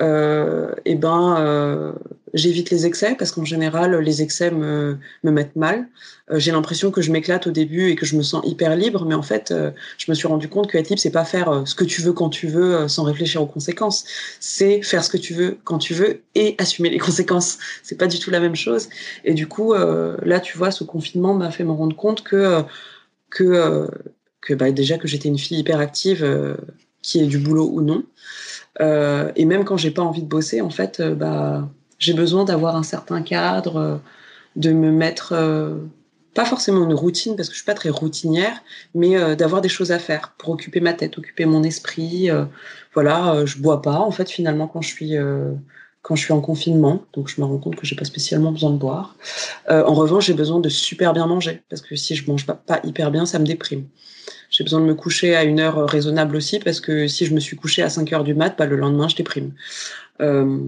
eh 0.00 0.94
ben, 0.94 1.36
euh, 1.38 1.92
j'évite 2.34 2.70
les 2.70 2.84
excès 2.84 3.14
parce 3.16 3.30
qu'en 3.30 3.44
général, 3.44 3.96
les 3.96 4.22
excès 4.22 4.50
me, 4.50 4.98
me 5.22 5.30
mettent 5.30 5.56
mal. 5.56 5.88
Euh, 6.30 6.38
j'ai 6.38 6.52
l'impression 6.52 6.90
que 6.90 7.00
je 7.00 7.12
m'éclate 7.12 7.46
au 7.46 7.50
début 7.50 7.90
et 7.90 7.96
que 7.96 8.04
je 8.04 8.16
me 8.16 8.22
sens 8.22 8.44
hyper 8.46 8.76
libre, 8.76 9.04
mais 9.06 9.14
en 9.14 9.22
fait, 9.22 9.50
euh, 9.50 9.70
je 9.98 10.10
me 10.10 10.14
suis 10.14 10.26
rendu 10.26 10.48
compte 10.48 10.68
que 10.68 10.76
être 10.76 10.88
libre, 10.88 11.00
c'est 11.00 11.10
pas 11.10 11.24
faire 11.24 11.48
euh, 11.48 11.64
ce 11.64 11.74
que 11.74 11.84
tu 11.84 12.02
veux 12.02 12.12
quand 12.12 12.28
tu 12.28 12.48
veux 12.48 12.88
sans 12.88 13.04
réfléchir 13.04 13.40
aux 13.40 13.46
conséquences. 13.46 14.04
C'est 14.40 14.82
faire 14.82 15.04
ce 15.04 15.10
que 15.10 15.16
tu 15.16 15.32
veux 15.32 15.58
quand 15.64 15.78
tu 15.78 15.94
veux 15.94 16.22
et 16.34 16.54
assumer 16.58 16.90
les 16.90 16.98
conséquences. 17.08 17.58
C'est 17.82 17.96
pas 17.96 18.08
du 18.08 18.18
tout 18.18 18.30
la 18.30 18.40
même 18.40 18.56
chose. 18.56 18.88
Et 19.24 19.34
du 19.34 19.46
coup, 19.46 19.74
là, 19.74 20.40
tu 20.40 20.58
vois, 20.58 20.70
ce 20.70 20.84
confinement 20.84 21.34
m'a 21.34 21.50
fait 21.50 21.64
me 21.64 21.72
rendre 21.72 21.96
compte 21.96 22.22
que 22.22 22.62
que 23.30 23.88
que 24.40 24.54
bah, 24.54 24.70
déjà 24.70 24.98
que 24.98 25.08
j'étais 25.08 25.28
une 25.28 25.38
fille 25.38 25.58
hyper 25.58 25.78
active, 25.80 26.24
qui 27.04 27.20
ait 27.20 27.26
du 27.26 27.38
boulot 27.38 27.70
ou 27.72 27.82
non. 27.82 28.02
Euh, 28.80 29.30
et 29.36 29.44
même 29.44 29.64
quand 29.64 29.76
j'ai 29.76 29.92
pas 29.92 30.02
envie 30.02 30.22
de 30.22 30.28
bosser, 30.28 30.60
en 30.60 30.70
fait, 30.70 30.98
euh, 30.98 31.14
bah, 31.14 31.68
j'ai 31.98 32.14
besoin 32.14 32.44
d'avoir 32.44 32.74
un 32.74 32.82
certain 32.82 33.22
cadre, 33.22 33.76
euh, 33.76 33.96
de 34.56 34.72
me 34.72 34.90
mettre, 34.90 35.34
pas 36.32 36.44
forcément 36.44 36.84
une 36.84 36.94
routine 36.94 37.34
parce 37.34 37.48
que 37.48 37.54
je 37.54 37.58
suis 37.58 37.66
pas 37.66 37.74
très 37.74 37.90
routinière, 37.90 38.62
mais 38.94 39.34
d'avoir 39.34 39.60
des 39.60 39.68
choses 39.68 39.90
à 39.90 39.98
faire 39.98 40.32
pour 40.38 40.50
occuper 40.50 40.80
ma 40.80 40.92
tête, 40.92 41.18
occuper 41.18 41.44
mon 41.44 41.64
esprit. 41.64 42.30
voilà, 42.94 43.44
je 43.44 43.58
bois 43.58 43.82
pas 43.82 43.98
en 43.98 44.12
fait 44.12 44.30
finalement 44.30 44.68
quand 44.68 44.80
je 44.80 44.88
suis 44.88 45.14
quand 46.02 46.14
je 46.14 46.22
suis 46.22 46.32
en 46.32 46.40
confinement, 46.40 47.02
donc 47.14 47.26
je 47.26 47.40
me 47.40 47.46
rends 47.46 47.58
compte 47.58 47.74
que 47.74 47.84
j'ai 47.84 47.96
pas 47.96 48.04
spécialement 48.04 48.52
besoin 48.52 48.70
de 48.70 48.78
boire. 48.78 49.16
en 49.68 49.94
revanche, 49.94 50.26
j'ai 50.26 50.34
besoin 50.34 50.60
de 50.60 50.68
super 50.68 51.14
bien 51.14 51.26
manger 51.26 51.64
parce 51.68 51.82
que 51.82 51.96
si 51.96 52.14
je 52.14 52.30
mange 52.30 52.46
pas 52.46 52.80
hyper 52.84 53.10
bien, 53.10 53.26
ça 53.26 53.40
me 53.40 53.44
déprime. 53.44 53.88
J'ai 54.54 54.62
besoin 54.62 54.78
de 54.78 54.84
me 54.84 54.94
coucher 54.94 55.34
à 55.34 55.42
une 55.42 55.58
heure 55.58 55.84
raisonnable 55.90 56.36
aussi 56.36 56.60
parce 56.60 56.78
que 56.78 57.08
si 57.08 57.26
je 57.26 57.34
me 57.34 57.40
suis 57.40 57.56
couché 57.56 57.82
à 57.82 57.88
5 57.88 58.12
heures 58.12 58.22
du 58.22 58.34
mat, 58.34 58.54
bah, 58.56 58.66
le 58.66 58.76
lendemain, 58.76 59.08
je 59.08 59.16
déprime. 59.16 59.50
Euh, 60.20 60.60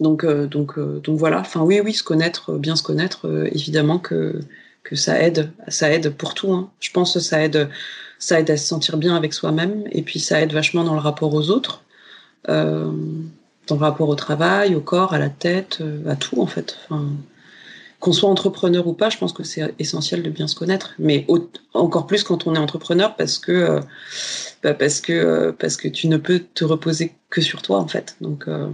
donc, 0.00 0.22
euh, 0.22 0.46
donc, 0.46 0.76
euh, 0.76 1.00
donc 1.02 1.18
voilà. 1.18 1.40
Enfin, 1.40 1.62
oui, 1.62 1.80
oui, 1.82 1.94
se 1.94 2.02
connaître, 2.02 2.58
bien 2.58 2.76
se 2.76 2.82
connaître, 2.82 3.48
évidemment 3.52 3.98
que, 3.98 4.38
que 4.82 4.96
ça 4.96 5.18
aide. 5.18 5.50
Ça 5.68 5.90
aide 5.90 6.10
pour 6.10 6.34
tout. 6.34 6.52
Hein. 6.52 6.68
Je 6.78 6.90
pense 6.90 7.14
que 7.14 7.20
ça 7.20 7.42
aide, 7.42 7.70
ça 8.18 8.38
aide 8.38 8.50
à 8.50 8.58
se 8.58 8.66
sentir 8.66 8.98
bien 8.98 9.16
avec 9.16 9.32
soi-même 9.32 9.84
et 9.90 10.02
puis 10.02 10.20
ça 10.20 10.42
aide 10.42 10.52
vachement 10.52 10.84
dans 10.84 10.94
le 10.94 11.00
rapport 11.00 11.32
aux 11.32 11.48
autres, 11.48 11.82
dans 12.46 12.92
le 13.70 13.80
rapport 13.80 14.10
au 14.10 14.14
travail, 14.14 14.74
au 14.74 14.82
corps, 14.82 15.14
à 15.14 15.18
la 15.18 15.30
tête, 15.30 15.82
à 16.06 16.16
tout 16.16 16.38
en 16.38 16.46
fait. 16.46 16.76
Qu'on 18.04 18.12
soit 18.12 18.28
entrepreneur 18.28 18.86
ou 18.86 18.92
pas, 18.92 19.08
je 19.08 19.16
pense 19.16 19.32
que 19.32 19.44
c'est 19.44 19.74
essentiel 19.78 20.22
de 20.22 20.28
bien 20.28 20.46
se 20.46 20.54
connaître. 20.54 20.94
Mais 20.98 21.26
encore 21.72 22.06
plus 22.06 22.22
quand 22.22 22.46
on 22.46 22.54
est 22.54 22.58
entrepreneur 22.58 23.16
parce 23.16 23.38
que, 23.38 23.50
euh, 23.50 23.80
bah, 24.62 24.74
parce, 24.74 25.00
que, 25.00 25.12
euh, 25.14 25.52
parce 25.52 25.78
que 25.78 25.88
tu 25.88 26.08
ne 26.08 26.18
peux 26.18 26.40
te 26.40 26.66
reposer 26.66 27.12
que 27.30 27.40
sur 27.40 27.62
toi, 27.62 27.78
en 27.78 27.88
fait. 27.88 28.16
Donc, 28.20 28.44
euh, 28.46 28.68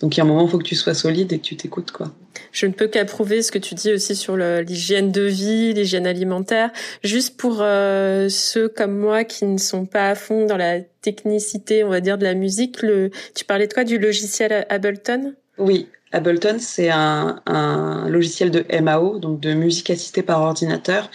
donc 0.00 0.16
il 0.16 0.18
y 0.18 0.20
a 0.22 0.24
un 0.24 0.26
moment, 0.26 0.46
il 0.46 0.50
faut 0.50 0.56
que 0.56 0.64
tu 0.64 0.76
sois 0.76 0.94
solide 0.94 1.30
et 1.34 1.40
que 1.40 1.44
tu 1.44 1.56
t'écoutes. 1.56 1.90
quoi. 1.90 2.10
Je 2.52 2.64
ne 2.64 2.72
peux 2.72 2.86
qu'approuver 2.86 3.42
ce 3.42 3.52
que 3.52 3.58
tu 3.58 3.74
dis 3.74 3.92
aussi 3.92 4.16
sur 4.16 4.34
l'hygiène 4.34 5.12
de 5.12 5.24
vie, 5.24 5.74
l'hygiène 5.74 6.06
alimentaire. 6.06 6.70
Juste 7.04 7.36
pour 7.36 7.56
ceux 7.58 8.72
comme 8.74 8.96
moi 8.96 9.24
qui 9.24 9.44
ne 9.44 9.58
sont 9.58 9.84
pas 9.84 10.08
à 10.08 10.14
fond 10.14 10.46
dans 10.46 10.56
la 10.56 10.80
technicité, 11.02 11.84
on 11.84 11.90
va 11.90 12.00
dire, 12.00 12.16
de 12.16 12.24
la 12.24 12.32
musique, 12.32 12.80
le, 12.80 13.10
tu 13.34 13.44
parlais 13.44 13.66
de 13.66 13.74
quoi? 13.74 13.84
Du 13.84 13.98
logiciel 13.98 14.64
Ableton? 14.70 15.34
Oui, 15.58 15.86
Ableton, 16.12 16.56
c'est 16.58 16.90
un, 16.90 17.40
un, 17.46 18.08
logiciel 18.08 18.50
de 18.50 18.64
MAO, 18.80 19.20
donc 19.20 19.38
de 19.38 19.54
musique 19.54 19.90
assistée 19.90 20.22
par 20.22 20.40
ordinateur. 20.40 21.08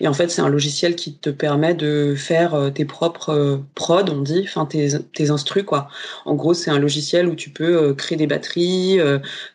Et 0.00 0.06
en 0.06 0.12
fait, 0.12 0.30
c'est 0.30 0.42
un 0.42 0.50
logiciel 0.50 0.94
qui 0.94 1.14
te 1.14 1.30
permet 1.30 1.72
de 1.72 2.14
faire 2.14 2.54
euh, 2.54 2.70
tes 2.70 2.84
propres 2.84 3.30
euh, 3.30 3.56
prods, 3.74 4.10
on 4.10 4.20
dit, 4.20 4.42
enfin 4.44 4.66
tes, 4.66 4.90
tes 5.14 5.30
instrus, 5.30 5.64
quoi. 5.64 5.88
En 6.26 6.34
gros, 6.34 6.52
c'est 6.52 6.70
un 6.70 6.78
logiciel 6.78 7.28
où 7.28 7.34
tu 7.34 7.48
peux 7.48 7.76
euh, 7.76 7.94
créer 7.94 8.18
des 8.18 8.26
batteries, 8.26 8.98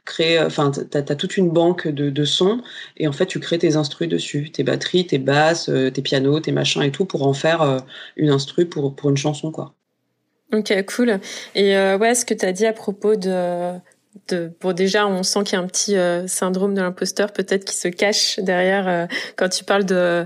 créer, 0.05 0.39
enfin, 0.39 0.71
t'as 0.71 0.99
as 0.99 1.15
toute 1.15 1.37
une 1.37 1.49
banque 1.49 1.87
de, 1.87 2.09
de 2.09 2.25
sons, 2.25 2.61
et 2.97 3.07
en 3.07 3.11
fait, 3.11 3.27
tu 3.27 3.39
crées 3.39 3.59
tes 3.59 3.75
instrus 3.75 4.09
dessus, 4.09 4.49
tes 4.51 4.63
batteries, 4.63 5.05
tes 5.05 5.19
basses, 5.19 5.69
tes 5.93 6.01
pianos, 6.01 6.39
tes 6.39 6.51
machins 6.51 6.81
et 6.81 6.91
tout, 6.91 7.05
pour 7.05 7.27
en 7.27 7.33
faire 7.33 7.83
une 8.15 8.29
instru 8.29 8.65
pour, 8.65 8.95
pour 8.95 9.09
une 9.09 9.17
chanson, 9.17 9.51
quoi. 9.51 9.75
Ok, 10.53 10.73
cool. 10.85 11.19
Et 11.55 11.75
ouais, 11.75 12.15
ce 12.15 12.25
que 12.25 12.33
tu 12.33 12.45
as 12.45 12.53
dit 12.53 12.65
à 12.65 12.73
propos 12.73 13.15
de 13.15 13.77
bon 14.61 14.73
déjà 14.73 15.07
on 15.07 15.23
sent 15.23 15.43
qu'il 15.43 15.57
y 15.57 15.61
a 15.61 15.63
un 15.63 15.67
petit 15.67 15.95
euh, 15.95 16.27
syndrome 16.27 16.73
de 16.73 16.81
l'imposteur 16.81 17.31
peut-être 17.31 17.65
qui 17.65 17.75
se 17.75 17.87
cache 17.87 18.39
derrière 18.39 18.87
euh, 18.87 19.05
quand 19.35 19.49
tu 19.49 19.63
parles 19.63 19.85
de 19.85 20.25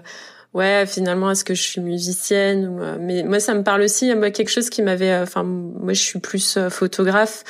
ouais 0.54 0.86
finalement 0.86 1.32
est-ce 1.32 1.46
que 1.46 1.54
je 1.54 1.62
suis 1.62 1.82
musicienne 1.82 2.68
ou, 2.68 2.82
euh, 2.82 2.98
mais 3.00 3.24
moi 3.24 3.40
ça 3.40 3.54
me 3.54 3.64
parle 3.64 3.82
aussi. 3.82 4.14
Moi 4.16 4.32
quelque 4.32 4.50
chose 4.50 4.70
qui 4.70 4.82
m'avait 4.82 5.16
enfin 5.16 5.44
moi 5.44 5.94
je 5.94 6.02
suis 6.02 6.20
plus 6.20 6.60
photographe. 6.70 7.44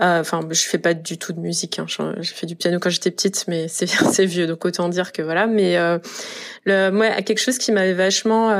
Enfin 0.00 0.40
je 0.50 0.62
fais 0.62 0.78
pas 0.78 0.94
du 0.94 1.18
tout 1.18 1.32
de 1.32 1.40
musique 1.40 1.78
hein, 1.78 1.86
j'ai 2.18 2.34
fait 2.34 2.46
du 2.46 2.56
piano 2.56 2.78
quand 2.80 2.90
j'étais 2.90 3.10
petite 3.10 3.44
mais 3.48 3.68
c'est 3.68 3.86
c'est 3.86 4.26
vieux 4.26 4.46
donc 4.46 4.64
autant 4.64 4.88
dire 4.88 5.12
que 5.12 5.22
voilà. 5.22 5.46
Mais 5.46 5.76
le 6.64 6.90
moi 6.90 7.10
quelque 7.22 7.40
chose 7.40 7.58
qui 7.58 7.72
m'avait 7.72 7.94
vachement 7.94 8.52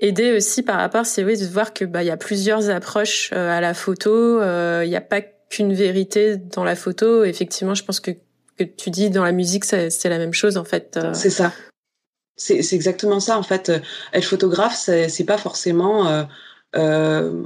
aidé 0.00 0.32
aussi 0.32 0.62
par 0.62 0.76
rapport 0.76 1.06
c'est 1.06 1.22
oui 1.22 1.38
de 1.38 1.46
voir 1.46 1.72
que 1.72 1.84
bah 1.84 2.02
il 2.02 2.06
y 2.06 2.10
a 2.10 2.16
plusieurs 2.16 2.70
approches 2.70 3.32
à 3.32 3.60
la 3.60 3.72
photo. 3.72 4.42
Il 4.82 4.88
y 4.88 4.96
a 4.96 5.00
pas 5.00 5.20
qu'une 5.50 5.72
vérité 5.72 6.36
dans 6.36 6.64
la 6.64 6.76
photo. 6.76 7.24
Effectivement, 7.24 7.74
je 7.74 7.84
pense 7.84 8.00
que 8.00 8.12
que 8.56 8.64
tu 8.64 8.90
dis 8.90 9.10
dans 9.10 9.24
la 9.24 9.32
musique, 9.32 9.64
c'est 9.64 10.04
la 10.04 10.18
même 10.18 10.32
chose 10.32 10.56
en 10.56 10.64
fait. 10.64 10.96
Euh. 10.96 11.12
C'est 11.14 11.30
ça. 11.30 11.52
C'est 12.36 12.72
exactement 12.72 13.20
ça 13.20 13.38
en 13.38 13.42
fait. 13.42 13.70
Être 14.12 14.24
photographe, 14.24 14.74
c'est 14.76 15.24
pas 15.24 15.38
forcément 15.38 16.08
euh, 16.08 16.24
euh, 16.76 17.44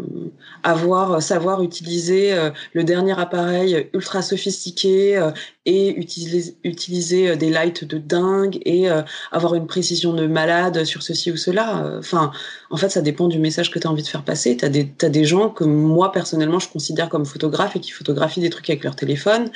avoir 0.62 1.22
savoir 1.22 1.62
utiliser 1.62 2.32
euh, 2.32 2.50
le 2.72 2.84
dernier 2.84 3.18
appareil 3.18 3.88
ultra 3.92 4.22
sophistiqué 4.22 5.18
euh, 5.18 5.30
et 5.68 5.94
utiliser 5.94 6.56
utiliser 6.64 7.36
des 7.36 7.50
lights 7.50 7.84
de 7.84 7.98
dingue 7.98 8.58
et 8.64 8.88
avoir 9.30 9.54
une 9.54 9.66
précision 9.66 10.14
de 10.14 10.26
malade 10.26 10.84
sur 10.84 11.02
ceci 11.02 11.30
ou 11.30 11.36
cela. 11.36 11.96
Enfin, 11.98 12.32
en 12.70 12.78
fait, 12.78 12.88
ça 12.88 13.02
dépend 13.02 13.28
du 13.28 13.38
message 13.38 13.70
que 13.70 13.78
tu 13.78 13.86
as 13.86 13.90
envie 13.90 14.02
de 14.02 14.08
faire 14.08 14.24
passer. 14.24 14.56
Tu 14.56 14.64
as 14.64 14.70
t'as 14.96 15.08
des 15.10 15.24
gens 15.24 15.50
que 15.50 15.64
moi 15.64 16.10
personnellement 16.10 16.58
je 16.58 16.70
considère 16.70 17.10
comme 17.10 17.26
photographes 17.26 17.76
et 17.76 17.80
qui 17.80 17.90
photographient 17.90 18.40
des 18.40 18.50
trucs 18.50 18.70
avec 18.70 18.82
leur 18.82 18.96
téléphone 18.96 19.50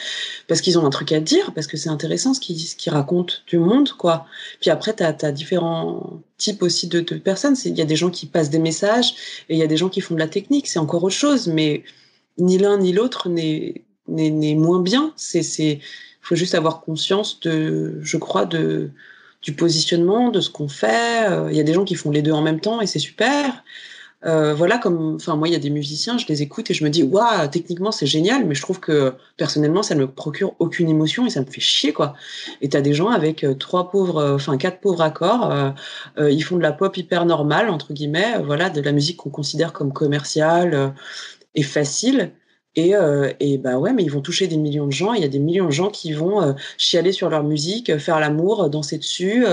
parce 0.48 0.61
qu'ils 0.61 0.79
ont 0.79 0.85
un 0.85 0.90
truc 0.90 1.12
à 1.12 1.20
dire, 1.20 1.53
parce 1.55 1.66
que 1.66 1.77
c'est 1.79 1.88
intéressant 1.88 2.35
ce 2.35 2.40
qu'ils 2.40 2.57
qu'ils 2.57 2.92
racontent 2.92 3.35
du 3.46 3.59
monde 3.59 3.90
quoi. 3.92 4.27
Puis 4.61 4.70
après 4.70 4.94
tu 4.94 5.03
as, 5.03 5.33
différents 5.33 6.20
type 6.37 6.62
aussi 6.62 6.88
de, 6.88 7.01
de 7.01 7.16
personnes. 7.16 7.57
Il 7.64 7.79
y 7.79 7.83
a 7.83 7.87
des 7.87 7.96
gens 7.96 8.11
qui 8.11 8.27
passent 8.27 8.51
des 8.51 8.59
messages 8.59 9.14
et 9.48 9.55
il 9.55 9.59
y 9.59 9.62
a 9.62 9.66
des 9.66 9.77
gens 9.77 9.88
qui 9.88 10.01
font 10.01 10.14
de 10.14 10.20
la 10.20 10.29
technique. 10.29 10.66
C'est 10.68 10.79
encore 10.79 11.05
autre 11.05 11.14
chose, 11.14 11.46
mais 11.46 11.85
ni 12.38 12.59
l'un 12.59 12.79
ni 12.79 12.92
l'autre 12.92 13.29
n'est 13.29 13.83
n'est 14.09 14.55
moins 14.55 14.81
bien. 14.81 15.12
C'est 15.17 15.43
c'est 15.43 15.81
faut 16.21 16.37
juste 16.37 16.55
avoir 16.55 16.81
conscience 16.81 17.41
de, 17.41 17.99
je 18.03 18.17
crois, 18.17 18.45
de 18.47 18.91
du 19.43 19.55
positionnement, 19.55 20.31
de 20.31 20.41
ce 20.41 20.51
qu'on 20.51 20.69
fait. 20.69 21.29
Euh, 21.29 21.51
il 21.51 21.57
y 21.57 21.61
a 21.61 21.65
des 21.65 21.75
gens 21.75 21.85
qui 21.85 21.97
font 21.97 22.11
les 22.11 22.23
deux 22.23 22.33
en 22.33 22.43
même 22.43 22.61
temps 22.61 22.81
et 22.81 22.87
c'est 22.87 23.01
super. 23.01 23.65
Euh, 24.25 24.55
voilà, 24.55 24.79
comme, 24.79 25.17
enfin, 25.17 25.35
moi, 25.35 25.49
il 25.49 25.53
y 25.53 25.57
a 25.57 25.59
des 25.59 25.71
musiciens, 25.71 26.17
je 26.17 26.27
les 26.29 26.43
écoute 26.43 26.71
et 26.71 26.75
je 26.75 26.85
me 26.85 26.91
dis, 26.91 27.03
waouh, 27.03 27.49
techniquement, 27.51 27.91
c'est 27.91 28.07
génial, 28.07 28.47
mais 28.47 28.55
je 28.55 28.62
trouve 28.62 28.79
que 28.79 29.15
personnellement, 29.37 29.83
ça 29.83 29.97
ne 29.97 30.01
me 30.03 30.07
procure 30.07 30.55
aucune 30.61 30.88
émotion 30.88 31.27
et 31.27 31.31
ça 31.31 31.41
me 31.41 31.47
fait 31.47 31.61
chier, 31.61 31.93
quoi. 31.93 32.15
Et 32.61 32.69
t'as 32.69 32.81
des 32.81 32.95
gens 32.95 33.09
avec 33.09 33.43
euh, 33.43 33.55
trois 33.55 33.91
pauvres, 33.91 34.19
euh, 34.19 34.35
enfin, 34.37 34.57
quatre 34.59 34.81
pauvres 34.81 35.03
accords, 35.03 35.51
euh, 36.19 36.31
ils 36.31 36.43
font 36.43 36.57
de 36.57 36.62
la 36.62 36.73
pop 36.73 36.97
hyper 36.97 37.27
normale, 37.27 37.69
entre 37.69 37.93
guillemets, 37.93 38.38
voilà, 38.45 38.71
de 38.71 38.81
la 38.81 38.93
musique 38.93 39.17
qu'on 39.17 39.31
considère 39.31 39.73
comme 39.73 39.93
commerciale 39.93 40.95
et 41.55 41.62
facile. 41.62 42.33
Et, 42.74 42.94
et 43.40 43.58
bah 43.58 43.78
ouais, 43.78 43.92
mais 43.92 44.02
ils 44.02 44.11
vont 44.11 44.22
toucher 44.22 44.46
des 44.46 44.56
millions 44.56 44.87
de 44.87 44.92
gens. 44.92 45.12
Il 45.12 45.20
y 45.20 45.24
a 45.24 45.28
des 45.28 45.38
millions 45.38 45.66
de 45.66 45.72
gens 45.72 45.90
qui 45.90 46.12
vont 46.14 46.54
chialer 46.78 47.12
sur 47.12 47.28
leur 47.28 47.44
musique, 47.44 47.98
faire 47.98 48.18
l'amour, 48.18 48.70
danser 48.70 48.96
dessus, 48.96 49.44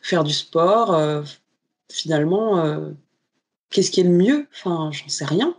faire 0.00 0.24
du 0.24 0.32
sport. 0.32 0.98
finalement, 1.92 2.80
qu'est-ce 3.74 3.90
qui 3.90 4.00
est 4.00 4.04
le 4.04 4.10
mieux? 4.10 4.46
Enfin, 4.54 4.90
j'en 4.92 5.08
sais 5.08 5.24
rien. 5.24 5.54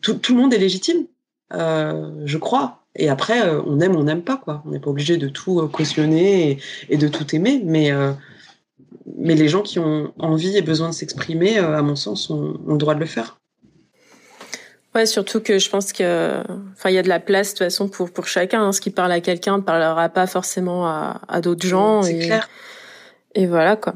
Tout, 0.00 0.14
tout, 0.14 0.34
le 0.34 0.40
monde 0.40 0.54
est 0.54 0.58
légitime, 0.58 1.06
euh, 1.52 2.22
je 2.24 2.38
crois. 2.38 2.82
Et 2.96 3.08
après, 3.08 3.42
euh, 3.42 3.60
on 3.66 3.80
aime, 3.80 3.96
on 3.96 4.04
n'aime 4.04 4.22
pas, 4.22 4.36
quoi. 4.36 4.62
On 4.64 4.70
n'est 4.70 4.78
pas 4.78 4.90
obligé 4.90 5.16
de 5.18 5.28
tout 5.28 5.60
euh, 5.60 5.68
cautionner 5.68 6.58
et, 6.88 6.96
de 6.96 7.08
tout 7.08 7.34
aimer, 7.34 7.60
mais, 7.64 7.92
euh, 7.92 8.12
mais 9.18 9.34
les 9.34 9.48
gens 9.48 9.62
qui 9.62 9.78
ont 9.78 10.12
envie 10.18 10.56
et 10.56 10.62
besoin 10.62 10.90
de 10.90 10.94
s'exprimer, 10.94 11.58
euh, 11.58 11.76
à 11.76 11.82
mon 11.82 11.96
sens, 11.96 12.30
ont, 12.30 12.58
ont, 12.66 12.72
le 12.72 12.78
droit 12.78 12.94
de 12.94 13.00
le 13.00 13.06
faire. 13.06 13.39
Ouais, 14.94 15.06
surtout 15.06 15.40
que 15.40 15.58
je 15.58 15.70
pense 15.70 15.92
que, 15.92 16.42
enfin, 16.72 16.90
il 16.90 16.94
y 16.94 16.98
a 16.98 17.02
de 17.02 17.08
la 17.08 17.20
place 17.20 17.54
de 17.54 17.58
toute 17.58 17.66
façon 17.66 17.88
pour 17.88 18.10
pour 18.12 18.26
chacun. 18.26 18.62
Hein. 18.62 18.72
Ce 18.72 18.80
qui 18.80 18.90
parle 18.90 19.12
à 19.12 19.20
quelqu'un 19.20 19.58
ne 19.58 19.62
parlera 19.62 20.08
pas 20.08 20.26
forcément 20.26 20.86
à, 20.86 21.20
à 21.28 21.40
d'autres 21.40 21.66
gens. 21.66 22.02
C'est 22.02 22.18
clair. 22.18 22.48
Et 23.34 23.46
voilà 23.46 23.76
quoi 23.76 23.94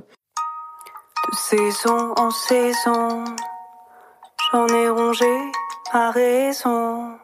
de 1.31 1.37
saison 1.37 2.15
en 2.17 2.31
saison. 2.31 3.25
J'en 4.53 4.67
ai 4.69 4.89
rongé 4.89 5.53
ma 5.93 6.11
raison, 6.11 7.19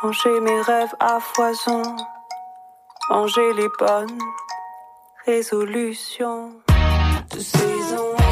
rangé 0.00 0.40
mes 0.40 0.60
rêves 0.62 0.94
à 1.00 1.18
foison, 1.20 1.82
manger 3.10 3.52
les 3.54 3.68
bonnes 3.78 4.18
résolutions. 5.26 6.52
De 7.30 7.40
saison 7.40 8.23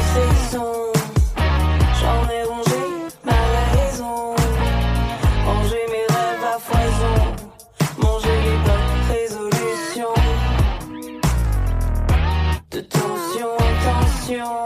attention. 14.33 14.63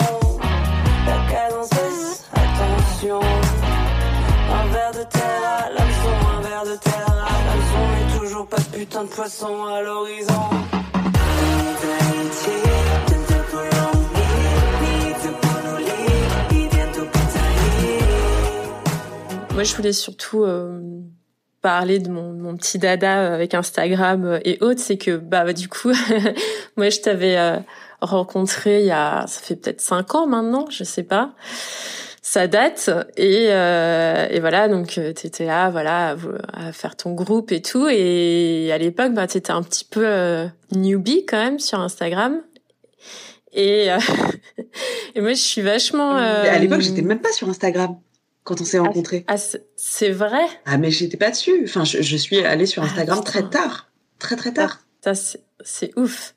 La 1.05 1.31
cadence 1.31 2.25
attention. 2.33 3.19
Un 3.19 4.65
verre 4.71 4.91
de 4.91 5.03
terre 5.09 5.43
à 5.45 5.69
l'hameçon, 5.69 6.37
un 6.37 6.41
verre 6.41 6.63
de 6.63 6.75
terre 6.77 7.05
à 7.07 7.15
l'hameçon. 7.15 7.83
Mais 7.93 8.19
toujours 8.19 8.47
pas 8.47 8.57
de 8.57 8.77
putain 8.77 9.03
de 9.03 9.09
poisson 9.09 9.65
à 9.65 9.81
l'horizon. 9.81 10.33
Moi, 19.53 19.63
je 19.63 19.75
voulais 19.75 19.91
surtout 19.91 20.43
euh, 20.43 20.79
parler 21.63 21.97
de 21.97 22.11
mon, 22.11 22.55
petit 22.57 22.77
dada 22.77 23.21
euh, 23.21 23.33
avec 23.33 23.55
Instagram 23.55 24.23
euh, 24.23 24.39
et 24.45 24.59
autres. 24.61 24.79
C'est 24.79 24.97
que, 24.97 25.17
bah, 25.17 25.51
du 25.51 25.67
coup, 25.67 25.91
moi, 26.77 26.89
je 26.89 26.99
t'avais 26.99 27.63
rencontré 28.01 28.81
il 28.81 28.87
y 28.87 28.91
a, 28.91 29.25
ça 29.27 29.41
fait 29.41 29.55
peut-être 29.55 29.81
cinq 29.81 30.15
ans 30.15 30.27
maintenant, 30.27 30.65
je 30.69 30.83
sais 30.83 31.03
pas. 31.03 31.33
Ça 32.21 32.47
date 32.47 32.89
et, 33.15 33.47
euh, 33.51 34.27
et 34.29 34.41
voilà 34.41 34.67
donc 34.67 34.97
euh, 34.97 35.13
t'étais 35.13 35.45
là 35.45 35.69
voilà 35.69 36.17
à, 36.51 36.67
à, 36.67 36.71
faire 36.73 36.97
ton 36.97 37.13
groupe 37.13 37.53
et 37.53 37.61
tout 37.61 37.87
et 37.87 38.69
à 38.73 38.77
l'époque 38.77 39.13
bah 39.13 39.27
t'étais 39.27 39.51
un 39.51 39.63
petit 39.63 39.85
peu 39.85 40.05
euh, 40.05 40.45
newbie 40.73 41.25
quand 41.25 41.37
même 41.37 41.57
sur 41.57 41.79
Instagram 41.79 42.41
et, 43.53 43.89
euh, 43.93 43.97
et 45.15 45.21
moi 45.21 45.31
je 45.31 45.41
suis 45.41 45.61
vachement 45.61 46.15
à 46.15 46.59
l'époque 46.59 46.81
j'étais 46.81 47.01
même 47.01 47.21
pas 47.21 47.31
sur 47.31 47.47
Instagram 47.47 47.95
quand 48.47 48.61
on 48.61 48.65
s'est 48.65 48.79
rencontrés. 48.79 49.25
Ah, 49.27 49.35
c'est 49.75 50.09
vrai? 50.09 50.45
Ah, 50.65 50.77
mais 50.77 50.89
j'étais 50.89 51.17
pas 51.17 51.31
dessus. 51.31 51.63
Enfin, 51.65 51.83
je, 51.83 52.01
je 52.01 52.15
suis 52.15 52.39
allée 52.45 52.65
sur 52.65 52.81
ah, 52.81 52.85
Instagram 52.85 53.19
ah, 53.21 53.25
très 53.25 53.43
tard. 53.43 53.91
Très, 54.19 54.37
très 54.37 54.53
tard. 54.53 54.79
Ça, 55.03 55.13
c'est 55.63 55.91
ouf. 55.97 56.33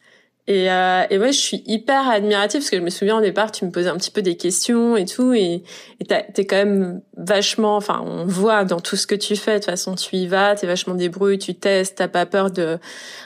Et, 0.50 0.68
euh, 0.68 1.04
et 1.10 1.18
ouais, 1.18 1.30
je 1.30 1.38
suis 1.38 1.62
hyper 1.64 2.08
admirative 2.08 2.58
parce 2.58 2.70
que 2.70 2.76
je 2.76 2.82
me 2.82 2.90
souviens 2.90 3.18
au 3.18 3.20
départ, 3.20 3.52
tu 3.52 3.64
me 3.64 3.70
posais 3.70 3.88
un 3.88 3.96
petit 3.96 4.10
peu 4.10 4.20
des 4.20 4.36
questions 4.36 4.96
et 4.96 5.04
tout, 5.04 5.32
et 5.32 5.62
t'es 6.08 6.44
quand 6.44 6.56
même 6.56 7.02
vachement, 7.16 7.76
enfin, 7.76 8.02
on 8.04 8.24
voit 8.24 8.64
dans 8.64 8.80
tout 8.80 8.96
ce 8.96 9.06
que 9.06 9.14
tu 9.14 9.36
fais, 9.36 9.52
de 9.52 9.56
toute 9.58 9.66
façon, 9.66 9.94
tu 9.94 10.16
y 10.16 10.26
vas, 10.26 10.56
t'es 10.56 10.66
vachement 10.66 10.96
débrouille, 10.96 11.38
tu 11.38 11.54
testes, 11.54 11.98
t'as 11.98 12.08
pas 12.08 12.26
peur 12.26 12.50
de 12.50 12.78